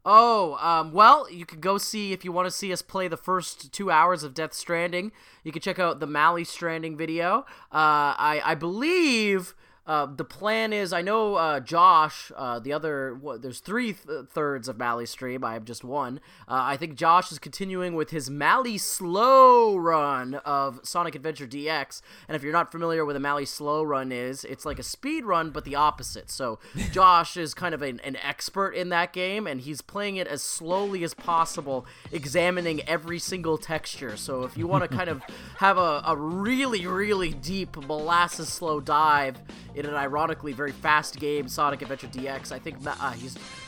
Oh, 0.10 0.56
um, 0.62 0.94
well, 0.94 1.30
you 1.30 1.46
can 1.46 1.60
go 1.60 1.78
see 1.78 2.14
if 2.14 2.24
you 2.24 2.32
want 2.32 2.46
to 2.46 2.52
see 2.52 2.72
us 2.72 2.82
play 2.82 3.10
the 3.10 3.18
first 3.18 3.74
two 3.74 3.92
hours 3.92 4.24
of 4.24 4.34
Death 4.34 4.54
Stranding. 4.54 5.12
You 5.44 5.52
can 5.52 5.62
check 5.62 5.80
out 5.80 6.00
the 6.00 6.08
Mally 6.08 6.46
Stranding 6.46 6.96
video. 6.96 7.40
Uh, 7.74 8.16
I, 8.16 8.42
I 8.46 8.56
believe 8.56 9.54
uh, 9.88 10.06
the 10.06 10.26
plan 10.26 10.74
is 10.74 10.92
I 10.92 11.02
know 11.02 11.36
uh, 11.36 11.62
Josh, 11.62 12.30
uh, 12.36 12.60
the 12.60 12.74
other, 12.74 13.16
what, 13.16 13.42
there's 13.42 13.62
three 13.62 13.94
th- 13.94 14.26
thirds 14.30 14.68
of 14.68 14.78
Mally 14.78 15.06
Stream. 15.06 15.46
I 15.46 15.54
have 15.54 15.64
just 15.64 15.84
one. 15.84 16.20
Uh, 16.48 16.60
I 16.62 16.76
think 16.76 16.96
Josh 16.96 17.32
is 17.32 17.40
continuing 17.40 17.96
with 17.96 18.10
his 18.10 18.30
Mally 18.30 18.78
Slow 18.78 19.78
run 19.78 20.36
of 20.36 20.82
Sonic 20.84 21.16
Adventure 21.16 21.48
DX. 21.48 22.02
And 22.28 22.36
if 22.36 22.44
you're 22.44 22.52
not 22.52 22.70
familiar 22.70 23.06
with 23.06 23.16
a 23.16 23.20
Mally 23.22 23.46
Slow 23.46 23.82
run 23.82 24.12
is, 24.12 24.44
it's 24.44 24.66
like 24.66 24.78
a 24.78 24.84
speed 24.84 25.24
run, 25.24 25.52
but 25.52 25.64
the 25.64 25.76
opposite. 25.76 26.30
So 26.30 26.60
Josh 26.92 27.38
is 27.38 27.54
kind 27.54 27.74
of 27.74 27.82
an, 27.82 28.02
an 28.02 28.18
expert 28.18 28.72
in 28.72 28.90
that 28.90 29.14
game, 29.14 29.48
and 29.48 29.62
he's 29.62 29.82
playing 29.82 30.18
it 30.18 30.28
as 30.28 30.42
slowly 30.42 31.06
as 31.06 31.14
possible, 31.14 31.86
examining 32.12 32.82
every 32.90 33.20
single 33.20 33.58
texture. 33.58 34.18
So 34.18 34.44
if 34.44 34.58
you 34.58 34.68
want 34.68 34.84
to 34.84 34.90
kind 34.90 35.10
of 35.10 35.22
have 35.60 35.78
a, 35.78 36.04
a 36.06 36.18
really, 36.18 36.86
really 36.86 37.32
deep 37.32 37.78
molasses 37.78 38.50
slow 38.50 38.82
dive 38.82 39.38
in 39.78 39.86
an 39.86 39.94
ironically 39.94 40.54
very 40.54 40.72
fast 40.72 41.20
game, 41.20 41.48
Sonic 41.48 41.84
Adventure 41.84 42.08
DX, 42.08 42.52
I 42.52 42.58
think 42.58 42.78
uh, 42.86 43.14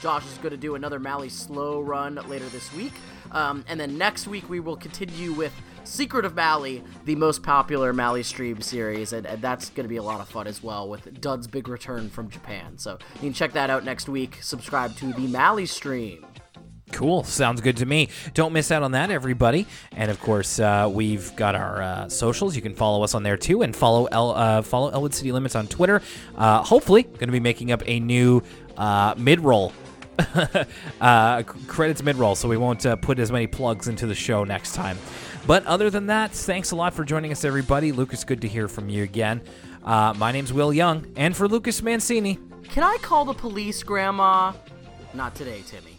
Josh 0.01 0.25
is 0.25 0.37
going 0.39 0.49
to 0.49 0.57
do 0.57 0.73
another 0.73 0.99
Mally 0.99 1.29
slow 1.29 1.81
run 1.81 2.15
later 2.27 2.49
this 2.49 2.73
week. 2.73 2.93
Um, 3.31 3.63
and 3.67 3.79
then 3.79 3.95
next 3.95 4.27
week 4.27 4.49
we 4.49 4.59
will 4.59 4.75
continue 4.75 5.33
with 5.33 5.53
Secret 5.83 6.25
of 6.25 6.35
Mally, 6.35 6.83
the 7.05 7.15
most 7.15 7.43
popular 7.43 7.93
Mally 7.93 8.23
stream 8.23 8.59
series, 8.61 9.13
and, 9.13 9.27
and 9.27 9.39
that's 9.39 9.69
going 9.69 9.85
to 9.85 9.89
be 9.89 9.97
a 9.97 10.03
lot 10.03 10.19
of 10.19 10.27
fun 10.27 10.47
as 10.47 10.63
well 10.63 10.89
with 10.89 11.21
Dud's 11.21 11.45
big 11.45 11.67
return 11.67 12.09
from 12.09 12.27
Japan. 12.29 12.77
So 12.77 12.97
you 13.15 13.21
can 13.21 13.33
check 13.33 13.53
that 13.53 13.69
out 13.69 13.85
next 13.85 14.09
week. 14.09 14.39
Subscribe 14.41 14.95
to 14.97 15.13
the 15.13 15.27
Mally 15.27 15.67
stream. 15.67 16.25
Cool. 16.91 17.23
Sounds 17.23 17.61
good 17.61 17.77
to 17.77 17.85
me. 17.85 18.09
Don't 18.33 18.53
miss 18.53 18.71
out 18.71 18.83
on 18.83 18.91
that, 18.91 19.11
everybody. 19.11 19.67
And 19.91 20.11
of 20.11 20.19
course, 20.19 20.59
uh, 20.59 20.89
we've 20.91 21.35
got 21.35 21.55
our 21.55 21.81
uh, 21.81 22.09
socials. 22.09 22.55
You 22.55 22.61
can 22.61 22.73
follow 22.73 23.03
us 23.03 23.13
on 23.15 23.23
there 23.23 23.37
too, 23.37 23.61
and 23.61 23.75
follow 23.75 24.05
El- 24.05 24.35
uh, 24.35 24.61
follow 24.61 24.89
Elwood 24.89 25.13
City 25.13 25.31
Limits 25.31 25.55
on 25.55 25.67
Twitter. 25.67 26.01
Uh, 26.35 26.63
hopefully, 26.63 27.03
going 27.03 27.27
to 27.27 27.31
be 27.31 27.39
making 27.39 27.71
up 27.71 27.83
a 27.85 27.99
new 27.99 28.41
uh, 28.77 29.13
mid 29.17 29.39
roll. 29.41 29.71
uh, 31.01 31.43
credits 31.67 32.03
mid 32.03 32.17
roll, 32.17 32.35
so 32.35 32.49
we 32.49 32.57
won't 32.57 32.85
put 33.01 33.19
as 33.19 33.31
many 33.31 33.47
plugs 33.47 33.87
into 33.87 34.05
the 34.05 34.15
show 34.15 34.43
next 34.43 34.73
time. 34.75 34.97
But 35.47 35.65
other 35.65 35.89
than 35.89 36.07
that, 36.07 36.31
thanks 36.31 36.71
a 36.71 36.75
lot 36.75 36.93
for 36.93 37.05
joining 37.05 37.31
us, 37.31 37.45
everybody. 37.45 37.93
Lucas, 37.93 38.25
good 38.25 38.41
to 38.41 38.47
hear 38.47 38.67
from 38.67 38.89
you 38.89 39.03
again. 39.03 39.41
My 39.85 40.31
name's 40.31 40.51
Will 40.51 40.73
Young, 40.73 41.05
and 41.15 41.35
for 41.35 41.47
Lucas 41.47 41.81
Mancini. 41.81 42.37
Can 42.63 42.83
I 42.83 42.97
call 43.01 43.23
the 43.25 43.33
police, 43.33 43.81
Grandma? 43.81 44.53
Not 45.13 45.35
today, 45.35 45.63
Timmy. 45.65 45.98